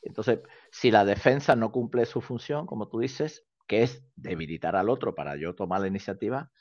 Entonces, 0.01 0.39
si 0.71 0.91
la 0.91 1.05
defensa 1.05 1.55
no 1.55 1.71
cumple 1.71 2.05
su 2.05 2.21
función, 2.21 2.65
como 2.65 2.87
tú 2.87 2.99
dices, 2.99 3.45
que 3.67 3.83
es 3.83 4.03
debilitar 4.15 4.75
al 4.75 4.89
otro 4.89 5.15
para 5.15 5.35
yo 5.35 5.55
tomar 5.55 5.81
la 5.81 5.87
iniciativa, 5.87 6.51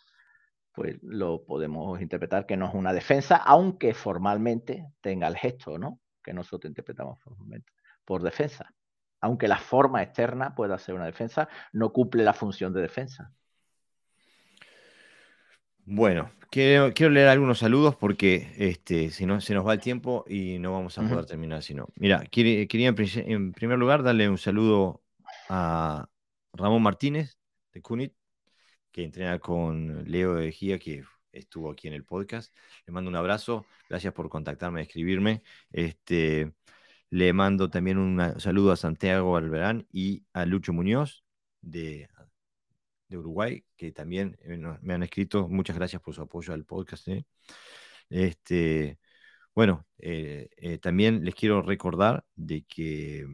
pues 0.73 0.97
lo 1.03 1.45
podemos 1.45 2.01
interpretar 2.01 2.47
que 2.47 2.57
no 2.57 2.67
es 2.67 2.75
una 2.75 2.93
defensa, 2.93 3.37
aunque 3.37 3.95
formalmente 3.95 4.87
tenga 5.01 5.29
el 5.29 5.37
gesto, 5.37 5.79
¿no? 5.79 6.01
Que 6.25 6.33
nosotros 6.33 6.71
interpretamos 6.71 7.19
por 8.05 8.23
defensa. 8.23 8.73
Aunque 9.21 9.47
la 9.47 9.59
forma 9.59 10.03
externa 10.03 10.55
pueda 10.55 10.79
ser 10.79 10.95
una 10.95 11.07
defensa, 11.07 11.49
no 11.73 11.93
cumple 11.93 12.25
la 12.25 12.35
función 12.35 12.73
de 12.73 12.83
defensa. 12.83 13.33
Bueno, 15.87 16.31
quiero, 16.51 17.11
leer 17.11 17.29
algunos 17.29 17.59
saludos 17.59 17.95
porque 17.95 18.55
este, 18.57 19.11
si 19.11 19.27
no 19.27 19.41
se 19.41 19.55
nos 19.55 19.67
va 19.67 19.75
el 19.75 19.81
tiempo 19.81 20.25
y 20.27 20.59
no 20.59 20.73
vamos 20.73 20.97
a 20.99 21.03
poder 21.03 21.27
terminar 21.27 21.63
si 21.63 21.75
no. 21.75 21.89
Mira, 21.97 22.25
quería 22.31 22.95
en, 22.97 23.53
primer 23.53 23.79
lugar 23.79 24.03
darle 24.03 24.29
un 24.29 24.39
saludo 24.39 25.03
a 25.51 26.09
Ramón 26.55 26.83
Martínez 26.83 27.37
de 27.73 27.83
Cunit, 27.83 28.15
que 28.93 29.05
entrena 29.05 29.39
con 29.41 30.05
Leo 30.11 30.37
de 30.37 30.53
Gía, 30.53 30.79
que 30.79 31.05
estuvo 31.35 31.71
aquí 31.71 31.89
en 31.89 31.95
el 31.95 32.05
podcast. 32.05 32.55
Le 32.87 32.93
mando 32.93 33.11
un 33.11 33.17
abrazo, 33.17 33.67
gracias 33.89 34.13
por 34.15 34.29
contactarme, 34.29 34.83
escribirme. 34.83 35.43
Este, 35.71 36.53
le 37.11 37.33
mando 37.33 37.71
también 37.71 37.99
un 37.99 38.41
saludo 38.41 38.73
a 38.73 38.77
Santiago 38.77 39.37
Alberán 39.37 39.87
y 39.93 40.25
a 40.33 40.47
Lucho 40.47 40.73
Muñoz 40.73 41.25
de 41.61 42.09
de 43.09 43.19
Uruguay, 43.19 43.65
que 43.77 43.93
también 43.93 44.37
eh, 44.43 44.59
me 44.83 44.95
han 44.95 45.03
escrito. 45.03 45.49
Muchas 45.49 45.77
gracias 45.77 46.03
por 46.03 46.15
su 46.15 46.23
apoyo 46.23 46.53
al 46.55 46.65
podcast. 46.65 47.09
¿eh? 47.09 47.27
Este, 48.11 48.99
bueno, 49.55 49.87
eh, 49.99 50.79
también 50.83 51.25
les 51.25 51.35
quiero 51.35 51.63
recordar 51.63 52.25
de 52.37 52.65
que 52.65 53.27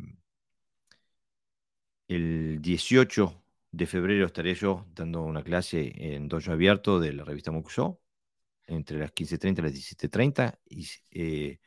el 2.08 2.60
18 2.60 3.42
de 3.72 3.86
febrero 3.86 4.26
estaré 4.26 4.54
yo 4.54 4.86
dando 4.94 5.22
una 5.22 5.42
clase 5.42 5.92
en 5.96 6.28
Dojo 6.28 6.52
Abierto 6.52 7.00
de 7.00 7.12
la 7.12 7.24
revista 7.24 7.50
Muxo, 7.50 8.00
entre 8.66 8.98
las 8.98 9.12
15.30 9.12 9.58
y 9.58 9.62
las 9.62 9.72
17.30, 9.72 10.58
y 10.68 11.58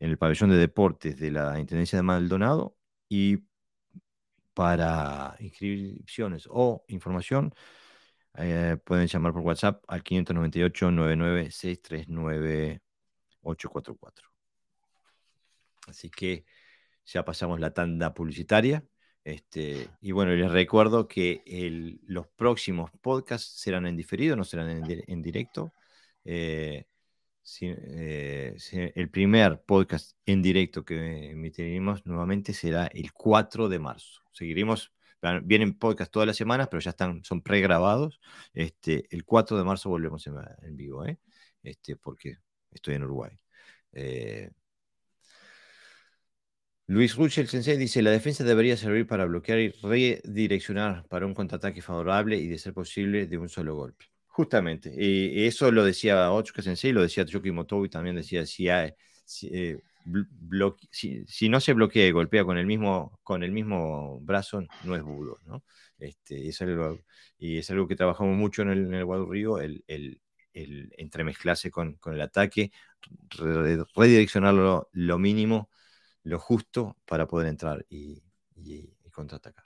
el 0.00 0.18
pabellón 0.18 0.50
de 0.50 0.58
deportes 0.58 1.18
de 1.18 1.30
la 1.30 1.58
Intendencia 1.58 1.96
de 1.96 2.02
Maldonado 2.02 2.76
y 3.08 3.38
para 4.52 5.34
inscripciones 5.40 6.46
o 6.50 6.84
información 6.88 7.54
eh, 8.36 8.76
pueden 8.84 9.06
llamar 9.06 9.32
por 9.32 9.40
WhatsApp 9.42 9.82
al 9.88 10.02
598 10.02 10.90
99 10.90 11.50
639 11.50 12.82
844. 13.42 14.28
Así 15.86 16.10
que 16.10 16.44
ya 17.06 17.24
pasamos 17.24 17.60
la 17.60 17.72
tanda 17.72 18.12
publicitaria. 18.12 18.84
Este, 19.24 19.88
y 20.02 20.12
bueno, 20.12 20.32
les 20.32 20.52
recuerdo 20.52 21.08
que 21.08 21.42
los 22.06 22.28
próximos 22.28 22.90
podcasts 23.00 23.58
serán 23.58 23.86
en 23.86 23.96
diferido, 23.96 24.36
no 24.36 24.44
serán 24.44 24.84
en, 24.90 25.22
directo. 25.22 25.72
Eh, 26.26 26.84
eh, 27.60 28.56
el 28.94 29.10
primer 29.10 29.62
podcast 29.62 30.16
en 30.26 30.42
directo 30.42 30.84
que 30.84 31.30
emitiremos 31.30 32.04
nuevamente 32.06 32.52
será 32.54 32.86
el 32.86 33.12
4 33.12 33.68
de 33.68 33.78
marzo. 33.78 34.22
Seguiremos, 34.32 34.92
vienen 35.42 35.78
podcasts 35.78 36.12
todas 36.12 36.26
las 36.26 36.36
semanas, 36.36 36.68
pero 36.70 36.80
ya 36.80 36.90
están, 36.90 37.24
son 37.24 37.42
pregrabados. 37.42 38.20
Este, 38.52 39.06
el 39.10 39.24
4 39.24 39.56
de 39.58 39.64
marzo 39.64 39.90
volvemos 39.90 40.26
en, 40.26 40.76
vivo, 40.76 41.06
¿eh? 41.06 41.18
este, 41.62 41.96
porque 41.96 42.38
estoy 42.72 42.94
en 42.94 43.04
Uruguay. 43.04 43.38
Luis 46.86 47.14
Ruchel 47.16 47.48
Sensei 47.48 47.76
dice, 47.78 48.02
la 48.02 48.10
defensa 48.10 48.44
debería 48.44 48.76
servir 48.76 49.06
para 49.06 49.24
bloquear 49.24 49.58
y 49.58 49.70
redireccionar 49.70 51.06
para 51.08 51.26
un 51.26 51.34
contraataque 51.34 51.80
favorable 51.80 52.36
y 52.36 52.46
de 52.48 52.58
ser 52.58 52.74
posible 52.74 53.26
de 53.26 53.38
un 53.38 53.48
solo 53.48 53.74
golpe. 53.74 54.13
Justamente, 54.36 54.92
y 54.92 55.46
eso 55.46 55.70
lo 55.70 55.84
decía 55.84 56.32
Otsuka 56.32 56.60
Sensei, 56.60 56.90
lo 56.90 57.02
decía 57.02 57.24
Choki 57.24 57.52
Motobi, 57.52 57.88
también 57.88 58.16
decía, 58.16 58.44
si, 58.44 58.68
hay, 58.68 58.92
eh, 59.42 59.78
si, 60.90 61.48
no 61.48 61.60
se 61.60 61.72
bloquea 61.72 62.08
y 62.08 62.10
golpea 62.10 62.44
con 62.44 62.58
el 62.58 62.66
mismo, 62.66 63.20
con 63.22 63.44
el 63.44 63.52
mismo 63.52 64.18
brazo, 64.22 64.64
no 64.82 64.96
es 64.96 65.04
budo. 65.04 65.38
¿no? 65.46 65.62
Este, 66.00 66.48
es 66.48 66.60
algo, 66.62 66.98
y 67.38 67.58
es 67.58 67.70
algo 67.70 67.86
que 67.86 67.94
trabajamos 67.94 68.36
mucho 68.36 68.62
en 68.62 68.70
el, 68.70 68.86
en 68.86 68.94
el 68.94 69.82
el, 69.86 70.20
el, 70.52 70.92
entremezclarse 70.98 71.70
con, 71.70 71.96
el 72.04 72.20
ataque, 72.20 72.72
redireccionarlo 73.94 74.88
lo 74.94 75.18
mínimo, 75.18 75.70
lo 76.24 76.40
justo 76.40 76.96
para 77.04 77.28
poder 77.28 77.46
entrar 77.46 77.86
y, 77.88 78.20
contraatacar. 79.12 79.63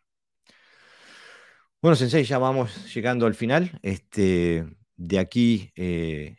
Bueno, 1.81 1.95
Sensei, 1.95 2.25
ya 2.25 2.39
vamos 2.39 2.93
llegando 2.93 3.27
al 3.27 3.35
final. 3.37 3.79
Este, 3.83 4.67
de 4.97 5.19
aquí 5.21 5.71
eh, 5.77 6.37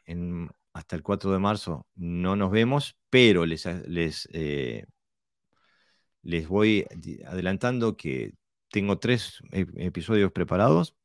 hasta 0.74 0.98
el 0.98 1.02
4 1.02 1.32
de 1.32 1.40
marzo 1.40 1.88
no 1.96 2.36
nos 2.36 2.52
vemos, 2.52 2.98
pero 3.10 3.46
les, 3.46 3.66
les, 3.88 4.28
eh, 4.34 4.86
les 6.24 6.48
voy 6.50 6.86
adelantando 7.26 7.96
que 7.96 8.34
tengo 8.70 9.00
tres 9.00 9.40
episodios 9.78 10.32
preparados. 10.34 10.98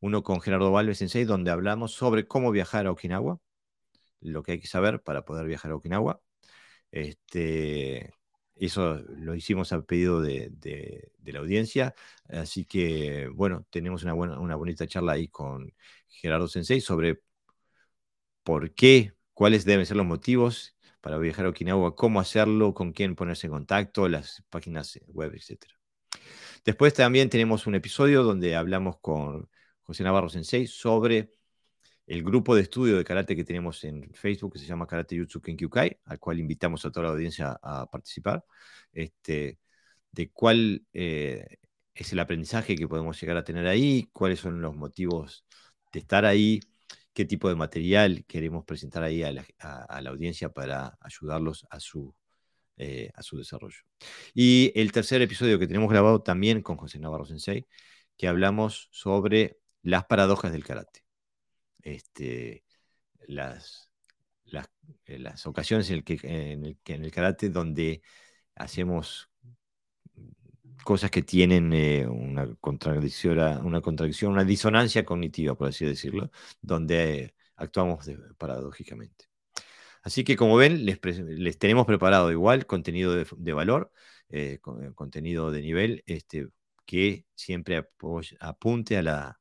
Uno 0.00 0.22
con 0.22 0.40
Gerardo 0.40 0.70
Valves 0.70 1.02
en 1.02 1.08
6, 1.08 1.26
donde 1.26 1.50
hablamos 1.50 1.94
sobre 1.94 2.28
cómo 2.28 2.52
viajar 2.52 2.86
a 2.86 2.92
Okinawa, 2.92 3.40
lo 4.20 4.42
que 4.44 4.52
hay 4.52 4.60
que 4.60 4.68
saber 4.68 5.02
para 5.02 5.24
poder 5.24 5.46
viajar 5.46 5.72
a 5.72 5.76
Okinawa. 5.76 6.20
Este, 6.92 8.14
eso 8.56 8.96
lo 9.08 9.34
hicimos 9.34 9.72
a 9.72 9.82
pedido 9.82 10.20
de, 10.20 10.52
la 11.24 11.38
audiencia. 11.40 11.94
Así 12.28 12.64
que, 12.64 13.28
bueno, 13.28 13.66
tenemos 13.70 14.02
una, 14.04 14.12
buena, 14.12 14.38
una 14.38 14.56
bonita 14.56 14.86
charla 14.86 15.12
ahí 15.12 15.28
con 15.28 15.72
Gerardo 16.08 16.48
Sensei 16.48 16.80
sobre 16.80 17.20
por 18.42 18.74
qué, 18.74 19.14
cuáles 19.32 19.64
deben 19.64 19.86
ser 19.86 19.96
los 19.96 20.06
motivos 20.06 20.76
para 21.00 21.18
viajar 21.18 21.46
a 21.46 21.50
Okinawa, 21.50 21.96
cómo 21.96 22.20
hacerlo, 22.20 22.74
con 22.74 22.92
quién 22.92 23.14
ponerse 23.14 23.46
en 23.46 23.52
contacto, 23.52 24.08
las 24.08 24.42
páginas 24.50 24.98
web, 25.08 25.34
etc. 25.34 25.66
Después 26.64 26.94
también 26.94 27.28
tenemos 27.28 27.66
un 27.66 27.74
episodio 27.74 28.22
donde 28.22 28.56
hablamos 28.56 28.98
con 29.00 29.50
José 29.82 30.02
Navarro 30.04 30.28
Sensei 30.30 30.66
sobre 30.66 31.30
el 32.06 32.22
grupo 32.22 32.54
de 32.54 32.62
estudio 32.62 32.96
de 32.96 33.04
karate 33.04 33.36
que 33.36 33.44
tenemos 33.44 33.82
en 33.84 34.12
Facebook, 34.14 34.52
que 34.54 34.58
se 34.58 34.66
llama 34.66 34.86
Karate 34.86 35.18
Jutsu 35.18 35.40
Kenkyukai, 35.40 36.00
al 36.04 36.18
cual 36.18 36.38
invitamos 36.38 36.84
a 36.84 36.90
toda 36.90 37.04
la 37.06 37.12
audiencia 37.12 37.58
a 37.62 37.90
participar, 37.90 38.44
este, 38.92 39.58
de 40.12 40.30
cuál 40.30 40.86
eh, 40.92 41.58
es 41.94 42.12
el 42.12 42.18
aprendizaje 42.20 42.76
que 42.76 42.88
podemos 42.88 43.20
llegar 43.20 43.36
a 43.36 43.44
tener 43.44 43.66
ahí, 43.66 44.08
cuáles 44.12 44.40
son 44.40 44.60
los 44.60 44.74
motivos 44.76 45.44
de 45.92 46.00
estar 46.00 46.24
ahí, 46.24 46.60
qué 47.12 47.24
tipo 47.24 47.48
de 47.48 47.54
material 47.56 48.24
queremos 48.26 48.64
presentar 48.64 49.02
ahí 49.04 49.22
a 49.22 49.32
la, 49.32 50.10
audiencia 50.10 50.50
para 50.50 50.98
ayudarlos 51.00 51.66
eh, 52.76 53.10
a 53.14 53.22
su 53.22 53.36
desarrollo. 53.38 53.78
Y 54.34 54.72
el 54.74 54.92
tercer 54.92 55.22
episodio 55.22 55.58
que 55.58 55.66
tenemos 55.66 55.90
grabado 55.90 56.22
también 56.22 56.62
con 56.62 56.76
José 56.76 56.98
Navarro 56.98 57.24
Sensei, 57.26 57.66
que 58.16 58.28
hablamos 58.28 58.88
sobre 58.92 59.58
las 59.82 60.04
paradojas 60.06 60.52
del 60.52 60.64
karate. 60.64 61.03
Este, 61.84 62.64
las, 63.28 63.90
eh, 65.06 65.18
las 65.18 65.46
ocasiones 65.46 65.90
en, 65.90 65.96
el 65.96 66.04
que, 66.04 66.18
en, 66.22 66.64
el, 66.64 66.78
en 66.86 67.04
el 67.04 67.10
karate 67.12 67.50
donde 67.50 68.02
hacemos 68.56 69.30
cosas 70.84 71.10
que 71.10 71.22
tienen 71.22 71.72
eh, 71.72 72.06
una, 72.06 72.54
contradicción, 72.60 73.38
una 73.64 73.80
contradicción, 73.80 74.32
una 74.32 74.44
disonancia 74.44 75.04
cognitiva, 75.04 75.54
por 75.56 75.68
así 75.68 75.84
decirlo, 75.84 76.30
donde 76.60 77.34
actuamos 77.56 78.06
paradójicamente. 78.38 79.26
Así 80.02 80.24
que 80.24 80.36
como 80.36 80.56
ven, 80.56 80.84
les, 80.84 81.58
tenemos 81.58 81.86
preparado 81.86 82.30
igual 82.30 82.66
contenido 82.66 83.14
de, 83.14 83.52
valor, 83.54 83.92
eh, 84.28 84.58
contenido 84.94 85.50
de 85.50 85.62
nivel, 85.62 86.02
este, 86.06 86.48
que 86.84 87.26
siempre 87.34 87.88
apunte 88.40 88.98
al, 88.98 89.36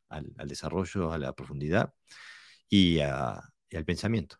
desarrollo, 0.47 1.11
a 1.11 1.17
la 1.17 1.33
profundidad 1.35 1.93
y 2.73 2.99
al 2.99 3.85
pensamiento. 3.85 4.37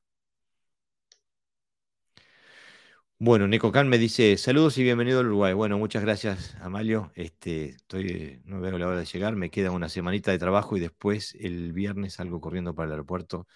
Bueno, 3.19 3.47
Neko 3.47 3.71
Khan 3.71 3.87
me 3.87 3.99
dice, 3.99 4.37
saludos 4.37 4.75
y 4.79 4.83
bienvenido 4.83 5.19
al 5.19 5.27
Uruguay. 5.27 5.53
Bueno, 5.53 5.77
muchas 5.77 6.01
gracias, 6.01 6.57
Amalio. 6.59 7.11
Este, 7.13 7.69
estoy, 7.69 8.41
no 8.43 8.59
veo 8.59 8.77
la 8.79 8.87
hora 8.87 8.97
de 8.97 9.05
llegar, 9.05 9.35
me 9.35 9.51
queda 9.51 9.69
una 9.69 9.87
semanita 9.87 10.31
de 10.31 10.39
trabajo 10.39 10.75
y 10.75 10.79
después 10.79 11.35
el 11.39 11.73
viernes 11.73 12.15
salgo 12.15 12.41
corriendo 12.41 12.73
para 12.73 12.87
el 12.87 12.91
aeropuerto 12.93 13.47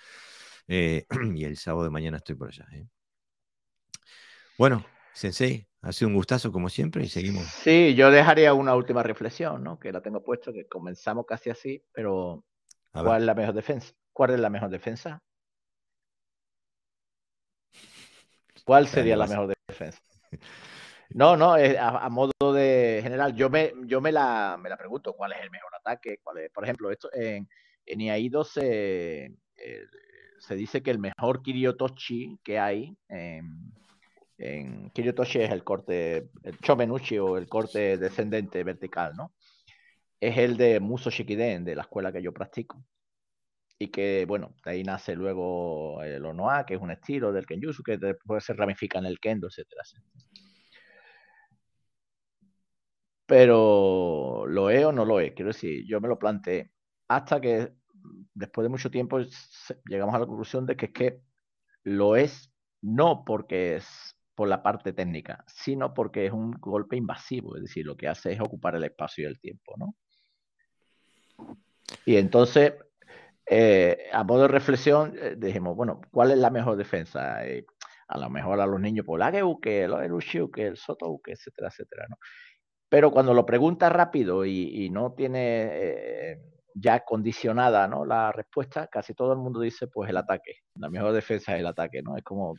eh, 0.68 1.06
y 1.36 1.44
el 1.44 1.58
sábado 1.58 1.84
de 1.86 1.90
mañana 1.90 2.18
estoy 2.18 2.36
por 2.36 2.49
allá. 2.49 2.68
¿eh? 2.72 2.86
Bueno, 4.60 4.86
Sensei, 5.12 5.68
ha 5.82 5.91
sido 5.91 6.10
un 6.10 6.16
gustazo 6.16 6.52
como 6.52 6.70
siempre 6.70 7.04
y 7.04 7.10
seguimos. 7.10 7.45
Sí, 7.45 7.95
yo 7.95 8.12
dejaría 8.12 8.54
una 8.54 8.76
última 8.76 9.02
reflexión, 9.02 9.64
¿no? 9.64 9.80
Que 9.80 9.91
la 9.91 10.02
tengo 10.02 10.24
puesto, 10.24 10.54
que 10.54 10.68
comenzamos 10.68 11.26
casi 11.26 11.49
así, 11.49 11.84
pero 11.91 12.45
¿cuál 12.91 13.22
es 13.22 13.26
la 13.26 13.34
mejor 13.34 13.56
defensa? 13.56 13.95
¿Cuál 14.18 14.31
es 14.31 14.39
la 14.39 14.49
mejor 14.49 14.72
defensa? 14.72 15.22
¿Cuál 18.65 18.88
sería 18.88 19.15
la 19.15 19.27
mejor 19.27 19.53
defensa? 19.68 20.02
No, 21.11 21.38
no, 21.38 21.53
a, 21.53 22.10
modo 22.10 22.34
de 22.52 22.99
general, 23.03 23.35
yo 23.35 23.52
me, 23.52 23.73
yo 23.85 24.02
me 24.02 24.11
la, 24.11 24.57
me 24.60 24.69
la 24.69 24.76
pregunto, 24.76 25.14
¿cuál 25.14 25.34
es 25.34 25.41
el 25.44 25.52
mejor 25.52 25.69
ataque? 25.76 26.18
¿Cuál 26.23 26.39
es? 26.39 26.49
Por 26.49 26.64
ejemplo, 26.64 26.89
esto 26.89 27.14
en, 27.14 27.48
en 27.85 28.02
IAIDO 28.02 28.44
se, 28.44 29.26
eh, 29.56 29.85
se 30.39 30.56
dice 30.56 30.81
que 30.81 30.89
el 30.89 30.98
mejor 30.98 31.44
Kiryotochi 31.44 32.39
que 32.44 32.57
hay 32.57 32.98
en, 33.10 33.72
en 34.39 34.89
Kiryotochi 34.89 35.41
es 35.41 35.52
el 35.52 35.64
corte, 35.64 36.31
el 36.41 36.57
Chomenuchi 36.57 37.19
o 37.19 37.38
el 37.38 37.48
corte 37.48 37.99
descendente 37.99 38.64
vertical, 38.64 39.14
¿no? 39.15 39.31
Es 40.19 40.35
el 40.39 40.57
de 40.57 40.80
Muso 40.80 41.11
Shikiden, 41.11 41.64
de 41.64 41.76
la 41.76 41.84
escuela 41.84 42.11
que 42.11 42.23
yo 42.23 42.34
practico 42.34 42.84
y 43.80 43.90
que, 43.90 44.26
bueno, 44.28 44.56
de 44.66 44.72
ahí 44.72 44.84
nace 44.84 45.16
luego 45.16 46.02
el 46.04 46.26
Onoa, 46.26 46.66
que 46.66 46.76
es 46.76 46.82
un 46.82 46.91
estilo 46.91 47.32
del 47.32 47.45
Kenjutsu, 47.45 47.84
que 47.84 47.98
después 47.98 48.44
se 48.44 48.54
ramifica 48.54 48.98
en 48.99 49.06
el 49.06 49.20
Kendo, 49.20 49.48
etcétera, 49.48 49.84
Pero 53.26 54.45
lo 54.48 54.70
es 54.70 54.86
o 54.86 54.91
no 54.91 55.06
lo 55.06 55.20
es, 55.20 55.34
quiero 55.34 55.49
decir, 55.49 55.86
yo 55.86 55.99
me 56.02 56.08
lo 56.08 56.18
planteé 56.18 56.72
hasta 57.10 57.40
que 57.41 57.74
después 58.34 58.64
de 58.64 58.70
mucho 58.70 58.90
tiempo 58.90 59.20
llegamos 59.86 60.16
a 60.16 60.20
la 60.20 60.26
conclusión 60.26 60.66
de 60.66 60.76
que 60.76 60.88
es 60.88 60.91
que 60.94 61.22
lo 61.84 62.16
es 62.16 62.52
no 62.82 63.24
porque 63.26 63.76
es 63.76 64.16
por 64.34 64.48
la 64.48 64.64
parte 64.64 64.94
técnica, 64.94 65.44
sino 65.48 65.94
porque 65.94 66.28
es 66.28 66.32
un 66.32 66.52
golpe 66.52 66.95
invasivo, 66.95 67.56
es 67.58 67.64
decir, 67.64 67.86
lo 67.86 67.98
que 67.98 68.08
hace 68.08 68.34
es 68.34 68.40
ocupar 68.40 68.76
el 68.76 68.84
espacio 68.84 69.24
y 69.24 69.28
el 69.28 69.40
tiempo, 69.40 69.76
¿no? 69.78 69.95
Y 72.06 72.18
entonces 72.18 72.74
eh, 73.49 74.10
a 74.11 74.24
modo 74.26 74.41
de 74.44 74.48
reflexión, 74.49 75.15
eh, 75.18 75.36
dijimos, 75.38 75.76
bueno, 75.76 76.02
¿cuál 76.11 76.32
es 76.32 76.38
la 76.38 76.49
mejor 76.49 76.76
defensa? 76.76 77.45
Eh, 77.45 77.65
a 78.10 78.18
lo 78.18 78.30
mejor 78.30 78.60
a 78.60 78.65
los 78.65 78.80
niños 78.80 79.06
por 79.06 79.19
la 79.19 79.32
que 79.32 79.84
el 79.84 80.14
Ushiuke, 80.14 80.68
el 80.68 80.78
Sotouke, 80.78 81.32
etcétera, 81.32 81.69
etcétera, 81.69 82.06
¿no? 82.10 82.18
Pero 82.90 83.11
cuando 83.11 83.34
lo 83.34 83.45
pregunta 83.45 83.90
rápido 83.90 84.45
y, 84.45 84.90
no 84.90 85.14
tiene 85.14 86.40
ya 86.74 87.03
condicionada 87.03 87.86
¿no? 87.88 88.06
la 88.06 88.32
respuesta, 88.32 88.88
casi 88.88 89.14
todo 89.14 89.34
el 89.34 89.40
mundo 89.40 89.60
dice, 89.60 89.88
pues 89.88 90.10
el 90.10 90.18
ataque. 90.18 90.60
La 90.76 90.90
mejor 90.90 91.11
defensa 91.11 91.53
es 91.56 91.60
el 91.60 91.68
ataque, 91.68 92.02
¿no? 92.02 92.15
Es 92.15 92.24
como, 92.24 92.56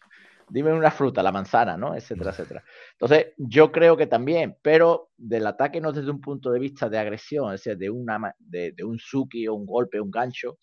dime 0.50 0.72
una 0.74 0.90
fruta, 0.90 1.22
la 1.22 1.32
manzana, 1.32 1.78
¿no? 1.78 1.94
Etcétera, 1.94 2.32
etcétera. 2.32 2.62
Entonces, 2.92 3.32
yo 3.38 3.72
creo 3.72 3.96
que 3.96 4.06
también, 4.06 4.58
pero 4.60 5.12
del 5.16 5.46
ataque 5.46 5.80
no 5.80 5.92
desde 5.92 6.10
un 6.10 6.20
punto 6.20 6.50
de 6.50 6.58
vista 6.58 6.90
de 6.90 6.98
agresión, 6.98 7.54
es 7.54 7.64
decir, 7.64 7.78
de, 7.78 7.88
una, 7.88 8.34
de 8.38 8.84
un 8.84 8.98
suki 8.98 9.48
o 9.48 9.54
un 9.54 9.64
golpe, 9.64 9.98
un 9.98 10.10
gancho, 10.10 10.58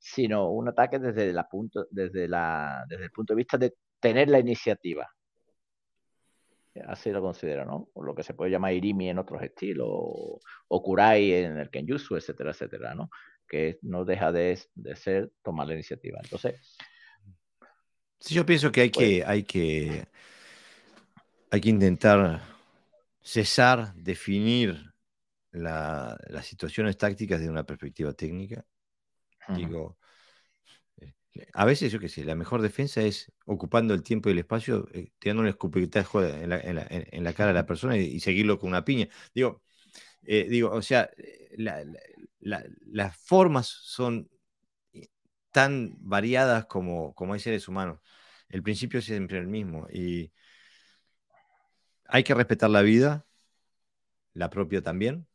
sino 0.00 0.50
un 0.50 0.68
ataque 0.68 0.98
desde, 0.98 1.32
la 1.32 1.46
punto, 1.46 1.86
desde, 1.90 2.26
la, 2.26 2.84
desde 2.88 3.04
el 3.04 3.10
punto 3.10 3.34
de 3.34 3.36
vista 3.36 3.58
de 3.58 3.74
tener 4.00 4.30
la 4.30 4.38
iniciativa. 4.38 5.06
Así 6.86 7.10
lo 7.10 7.20
considero, 7.20 7.66
¿no? 7.66 7.90
O 7.92 8.02
lo 8.02 8.14
que 8.14 8.22
se 8.22 8.32
puede 8.32 8.50
llamar 8.50 8.72
Irimi 8.72 9.10
en 9.10 9.18
otros 9.18 9.42
estilos, 9.42 9.88
o, 9.88 10.82
Kurai 10.82 11.32
en 11.32 11.58
el 11.58 11.68
Kenjutsu, 11.68 12.16
etcétera, 12.16 12.52
etcétera, 12.52 12.94
¿no? 12.94 13.10
Que 13.46 13.78
no 13.82 14.06
deja 14.06 14.32
de, 14.32 14.58
ser 14.94 15.32
tomar 15.42 15.66
la 15.66 15.74
iniciativa. 15.74 16.18
Entonces. 16.22 16.78
Sí, 18.18 18.34
yo 18.34 18.46
pienso 18.46 18.72
que 18.72 18.82
hay 18.82 18.90
que, 18.90 19.18
pues 19.18 19.28
hay 19.28 19.42
que, 19.42 20.06
hay 21.50 21.60
que 21.60 21.68
intentar 21.68 22.40
cesar, 23.20 23.92
definir 23.94 24.94
las 25.50 26.46
situaciones 26.46 26.96
tácticas 26.96 27.40
desde 27.40 27.50
una 27.50 27.64
perspectiva 27.64 28.14
técnica 28.14 28.64
Digo, 29.48 29.98
eh, 30.98 31.14
a 31.52 31.64
veces, 31.64 31.92
yo 31.92 31.98
qué 31.98 32.08
sé, 32.08 32.24
la 32.24 32.34
mejor 32.34 32.62
defensa 32.62 33.02
es 33.02 33.32
ocupando 33.46 33.94
el 33.94 34.02
tiempo 34.02 34.28
y 34.28 34.32
el 34.32 34.38
espacio, 34.38 34.88
eh, 34.92 35.12
tirando 35.18 35.42
un 35.42 35.48
escupitajo 35.48 36.22
en 36.22 36.50
la, 36.50 36.60
en, 36.60 37.24
la, 37.24 37.32
cara 37.32 37.48
de 37.48 37.54
la 37.54 37.66
persona 37.66 37.96
y, 37.96 38.20
seguirlo 38.20 38.58
con 38.58 38.70
una 38.70 38.84
piña. 38.84 39.08
Digo, 39.34 39.62
eh, 40.22 40.46
digo 40.48 40.70
o 40.72 40.82
sea, 40.82 41.10
las 41.56 43.16
formas 43.16 43.66
son 43.66 44.30
tan 45.50 45.94
variadas 45.98 46.66
como, 46.66 47.14
como 47.14 47.34
hay 47.34 47.40
seres 47.40 47.68
humanos. 47.68 48.00
El 48.48 48.62
principio 48.62 48.98
es 49.00 49.06
siempre 49.06 49.38
el 49.38 49.46
mismo. 49.48 49.88
Y, 49.92 50.32
hay 52.10 52.24
que 52.24 52.34
respetar 52.34 52.70
la 52.70 52.82
vida, 52.82 53.26
la 54.34 54.50
propia 54.50 54.82
también. 54.82 55.26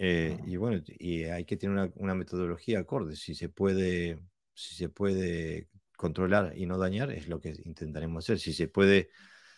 Eh, 0.00 0.38
y 0.46 0.56
bueno, 0.56 0.80
y 0.86 1.24
hay 1.24 1.44
que 1.44 1.56
tener 1.56 1.92
una, 1.96 2.14
metodología 2.14 2.78
acorde. 2.80 3.16
Si 3.16 3.34
se 3.34 3.48
puede, 3.48 4.20
si 4.54 4.76
se 4.76 4.88
puede 4.88 5.68
controlar 5.96 6.56
y 6.56 6.66
no 6.66 6.78
dañar, 6.78 7.10
es 7.10 7.28
lo 7.28 7.40
que 7.40 7.56
intentaremos 7.64 8.24
hacer. 8.24 8.38
Si 8.38 8.52
se 8.52 8.68
puede 8.68 9.10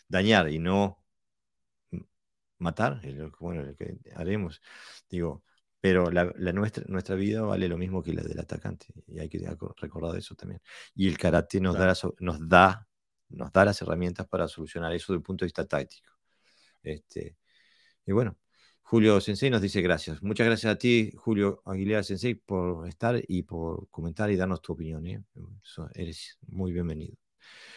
dañar 0.09 0.49
y 0.51 0.59
no 0.59 1.05
matar, 2.59 3.01
es 3.05 3.15
lo 3.15 3.31
que, 3.31 3.37
bueno, 3.41 3.63
lo 3.65 3.75
que 3.77 3.99
haremos. 4.15 4.63
Digo, 5.11 5.45
pero 5.81 6.11
la, 6.11 6.25
nuestra, 6.55 6.85
nuestra 6.89 7.17
vida 7.17 7.43
vale 7.43 7.69
lo 7.69 7.77
mismo 7.79 8.03
que 8.03 8.15
la 8.15 8.23
del 8.23 8.41
atacante 8.41 8.87
y 9.09 9.19
hay 9.19 9.29
que 9.29 9.39
recordar 9.77 10.17
eso 10.17 10.35
también. 10.35 10.63
Y 10.95 11.09
el 11.09 11.19
karate 11.19 11.61
nos, 11.61 11.77
da, 11.77 11.95
nos, 12.21 12.49
da, 12.49 12.89
nos 13.29 13.53
da 13.53 13.65
las 13.67 13.83
herramientas 13.83 14.27
para 14.27 14.49
solucionar 14.49 14.93
eso 14.95 15.13
desde 15.13 15.19
el 15.19 15.23
punto 15.25 15.45
de 15.45 15.49
vista 15.49 15.67
táctico. 15.67 16.13
Este, 16.83 17.37
y 18.07 18.13
bueno, 18.13 18.39
Julio 18.91 19.21
Sensei 19.21 19.51
nos 19.51 19.63
dice 19.63 19.81
gracias. 19.83 20.21
Muchas 20.21 20.49
gracias 20.49 20.73
a 20.73 20.77
ti, 20.77 21.13
Julio 21.15 21.63
Aguilera 21.65 22.03
Sensei, 22.03 22.35
por 22.35 22.89
estar 22.89 23.23
y 23.29 23.45
por 23.45 23.89
comentar 23.89 24.33
y 24.33 24.37
darnos 24.37 24.61
tu 24.63 24.73
opinión. 24.73 25.07
¿eh? 25.07 25.23
eres 25.95 26.41
muy 26.49 26.73
bienvenido. 26.73 27.15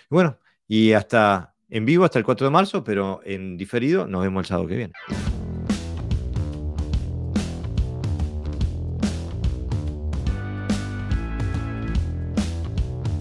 Bueno, 0.10 0.40
y 0.68 0.94
hasta 0.94 1.53
en 1.69 1.85
vivo 1.85 2.03
hasta 2.03 2.18
el 2.18 2.26
4 2.26 2.48
de 2.48 2.52
marzo, 2.52 2.84
pero 2.84 3.22
en 3.23 3.57
diferido 3.57 4.07
nos 4.07 4.23
vemos 4.23 4.41
el 4.41 4.48
sábado 4.48 4.68
que 4.68 4.76
viene. 4.76 4.94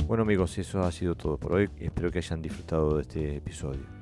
Bueno 0.06 0.22
amigos, 0.22 0.56
eso 0.56 0.80
ha 0.80 0.90
sido 0.90 1.14
todo 1.14 1.36
por 1.36 1.52
hoy. 1.52 1.68
Espero 1.78 2.10
que 2.10 2.20
hayan 2.20 2.40
disfrutado 2.40 2.96
de 2.96 3.02
este 3.02 3.36
episodio. 3.36 4.01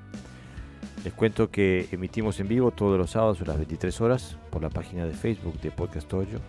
Les 1.04 1.14
cuento 1.14 1.50
que 1.50 1.88
emitimos 1.92 2.40
en 2.40 2.48
vivo 2.48 2.72
todos 2.72 2.98
los 2.98 3.12
sábados 3.12 3.40
a 3.40 3.46
las 3.46 3.56
23 3.56 3.98
horas 4.02 4.36
por 4.50 4.60
la 4.60 4.68
página 4.68 5.06
de 5.06 5.14
Facebook 5.14 5.58
de 5.60 5.70
Podcast 5.70 6.06
Toyo 6.06 6.40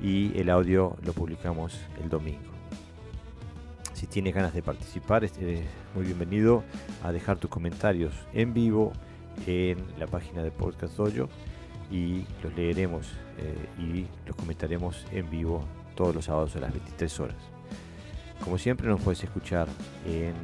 y 0.00 0.38
el 0.38 0.48
audio 0.48 0.96
lo 1.02 1.12
publicamos 1.12 1.76
el 2.00 2.08
domingo. 2.08 2.52
Si 3.94 4.06
tienes 4.06 4.32
ganas 4.32 4.54
de 4.54 4.62
participar, 4.62 5.24
es 5.24 5.32
muy 5.92 6.04
bienvenido 6.04 6.62
a 7.02 7.10
dejar 7.10 7.38
tus 7.38 7.50
comentarios 7.50 8.14
en 8.32 8.54
vivo 8.54 8.92
en 9.44 9.78
la 9.98 10.06
página 10.06 10.44
de 10.44 10.52
Podcast 10.52 10.96
Dojo 10.96 11.28
y 11.90 12.26
los 12.44 12.54
leeremos 12.54 13.10
eh, 13.38 13.82
y 13.82 14.06
los 14.24 14.36
comentaremos 14.36 15.04
en 15.10 15.28
vivo 15.30 15.64
todos 15.96 16.14
los 16.14 16.26
sábados 16.26 16.54
a 16.54 16.60
las 16.60 16.70
23 16.70 17.20
horas. 17.20 17.36
Como 18.44 18.56
siempre 18.56 18.86
nos 18.86 19.00
puedes 19.00 19.24
escuchar 19.24 19.66
en 20.06 20.34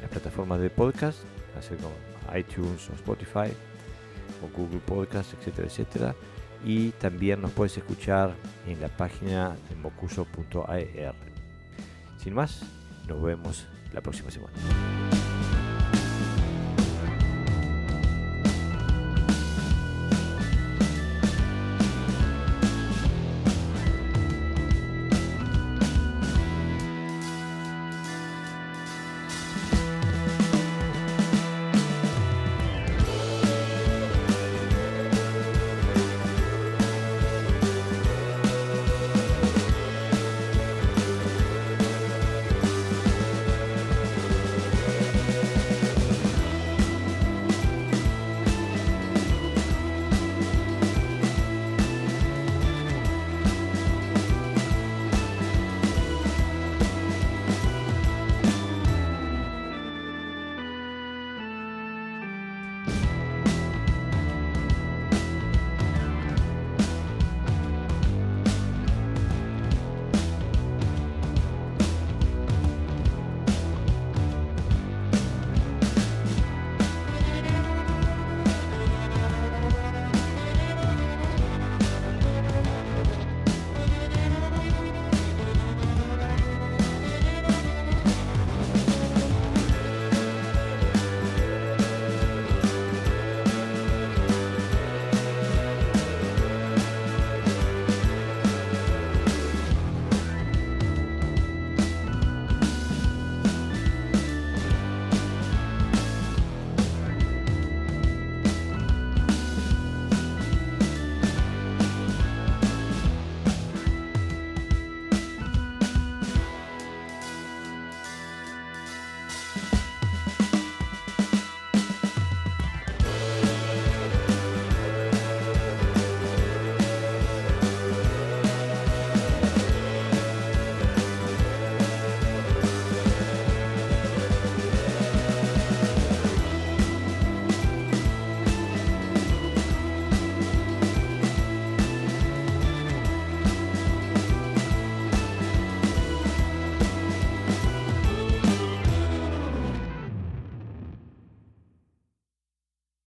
las 0.00 0.10
plataformas 0.10 0.58
de 0.58 0.68
podcast, 0.68 1.20
así 1.58 1.74
como 1.76 1.94
iTunes 2.36 2.88
o 2.90 2.94
Spotify 2.94 3.52
o 4.42 4.56
Google 4.56 4.80
Podcast, 4.80 5.34
etcétera, 5.34 5.68
etcétera. 5.68 6.14
Y 6.64 6.90
también 6.92 7.40
nos 7.40 7.52
puedes 7.52 7.76
escuchar 7.76 8.34
en 8.66 8.80
la 8.80 8.88
página 8.88 9.56
de 9.68 9.76
mocuso.ar. 9.76 11.14
Sin 12.18 12.34
más, 12.34 12.62
nos 13.06 13.22
vemos 13.22 13.66
la 13.92 14.00
próxima 14.00 14.30
semana. 14.30 14.52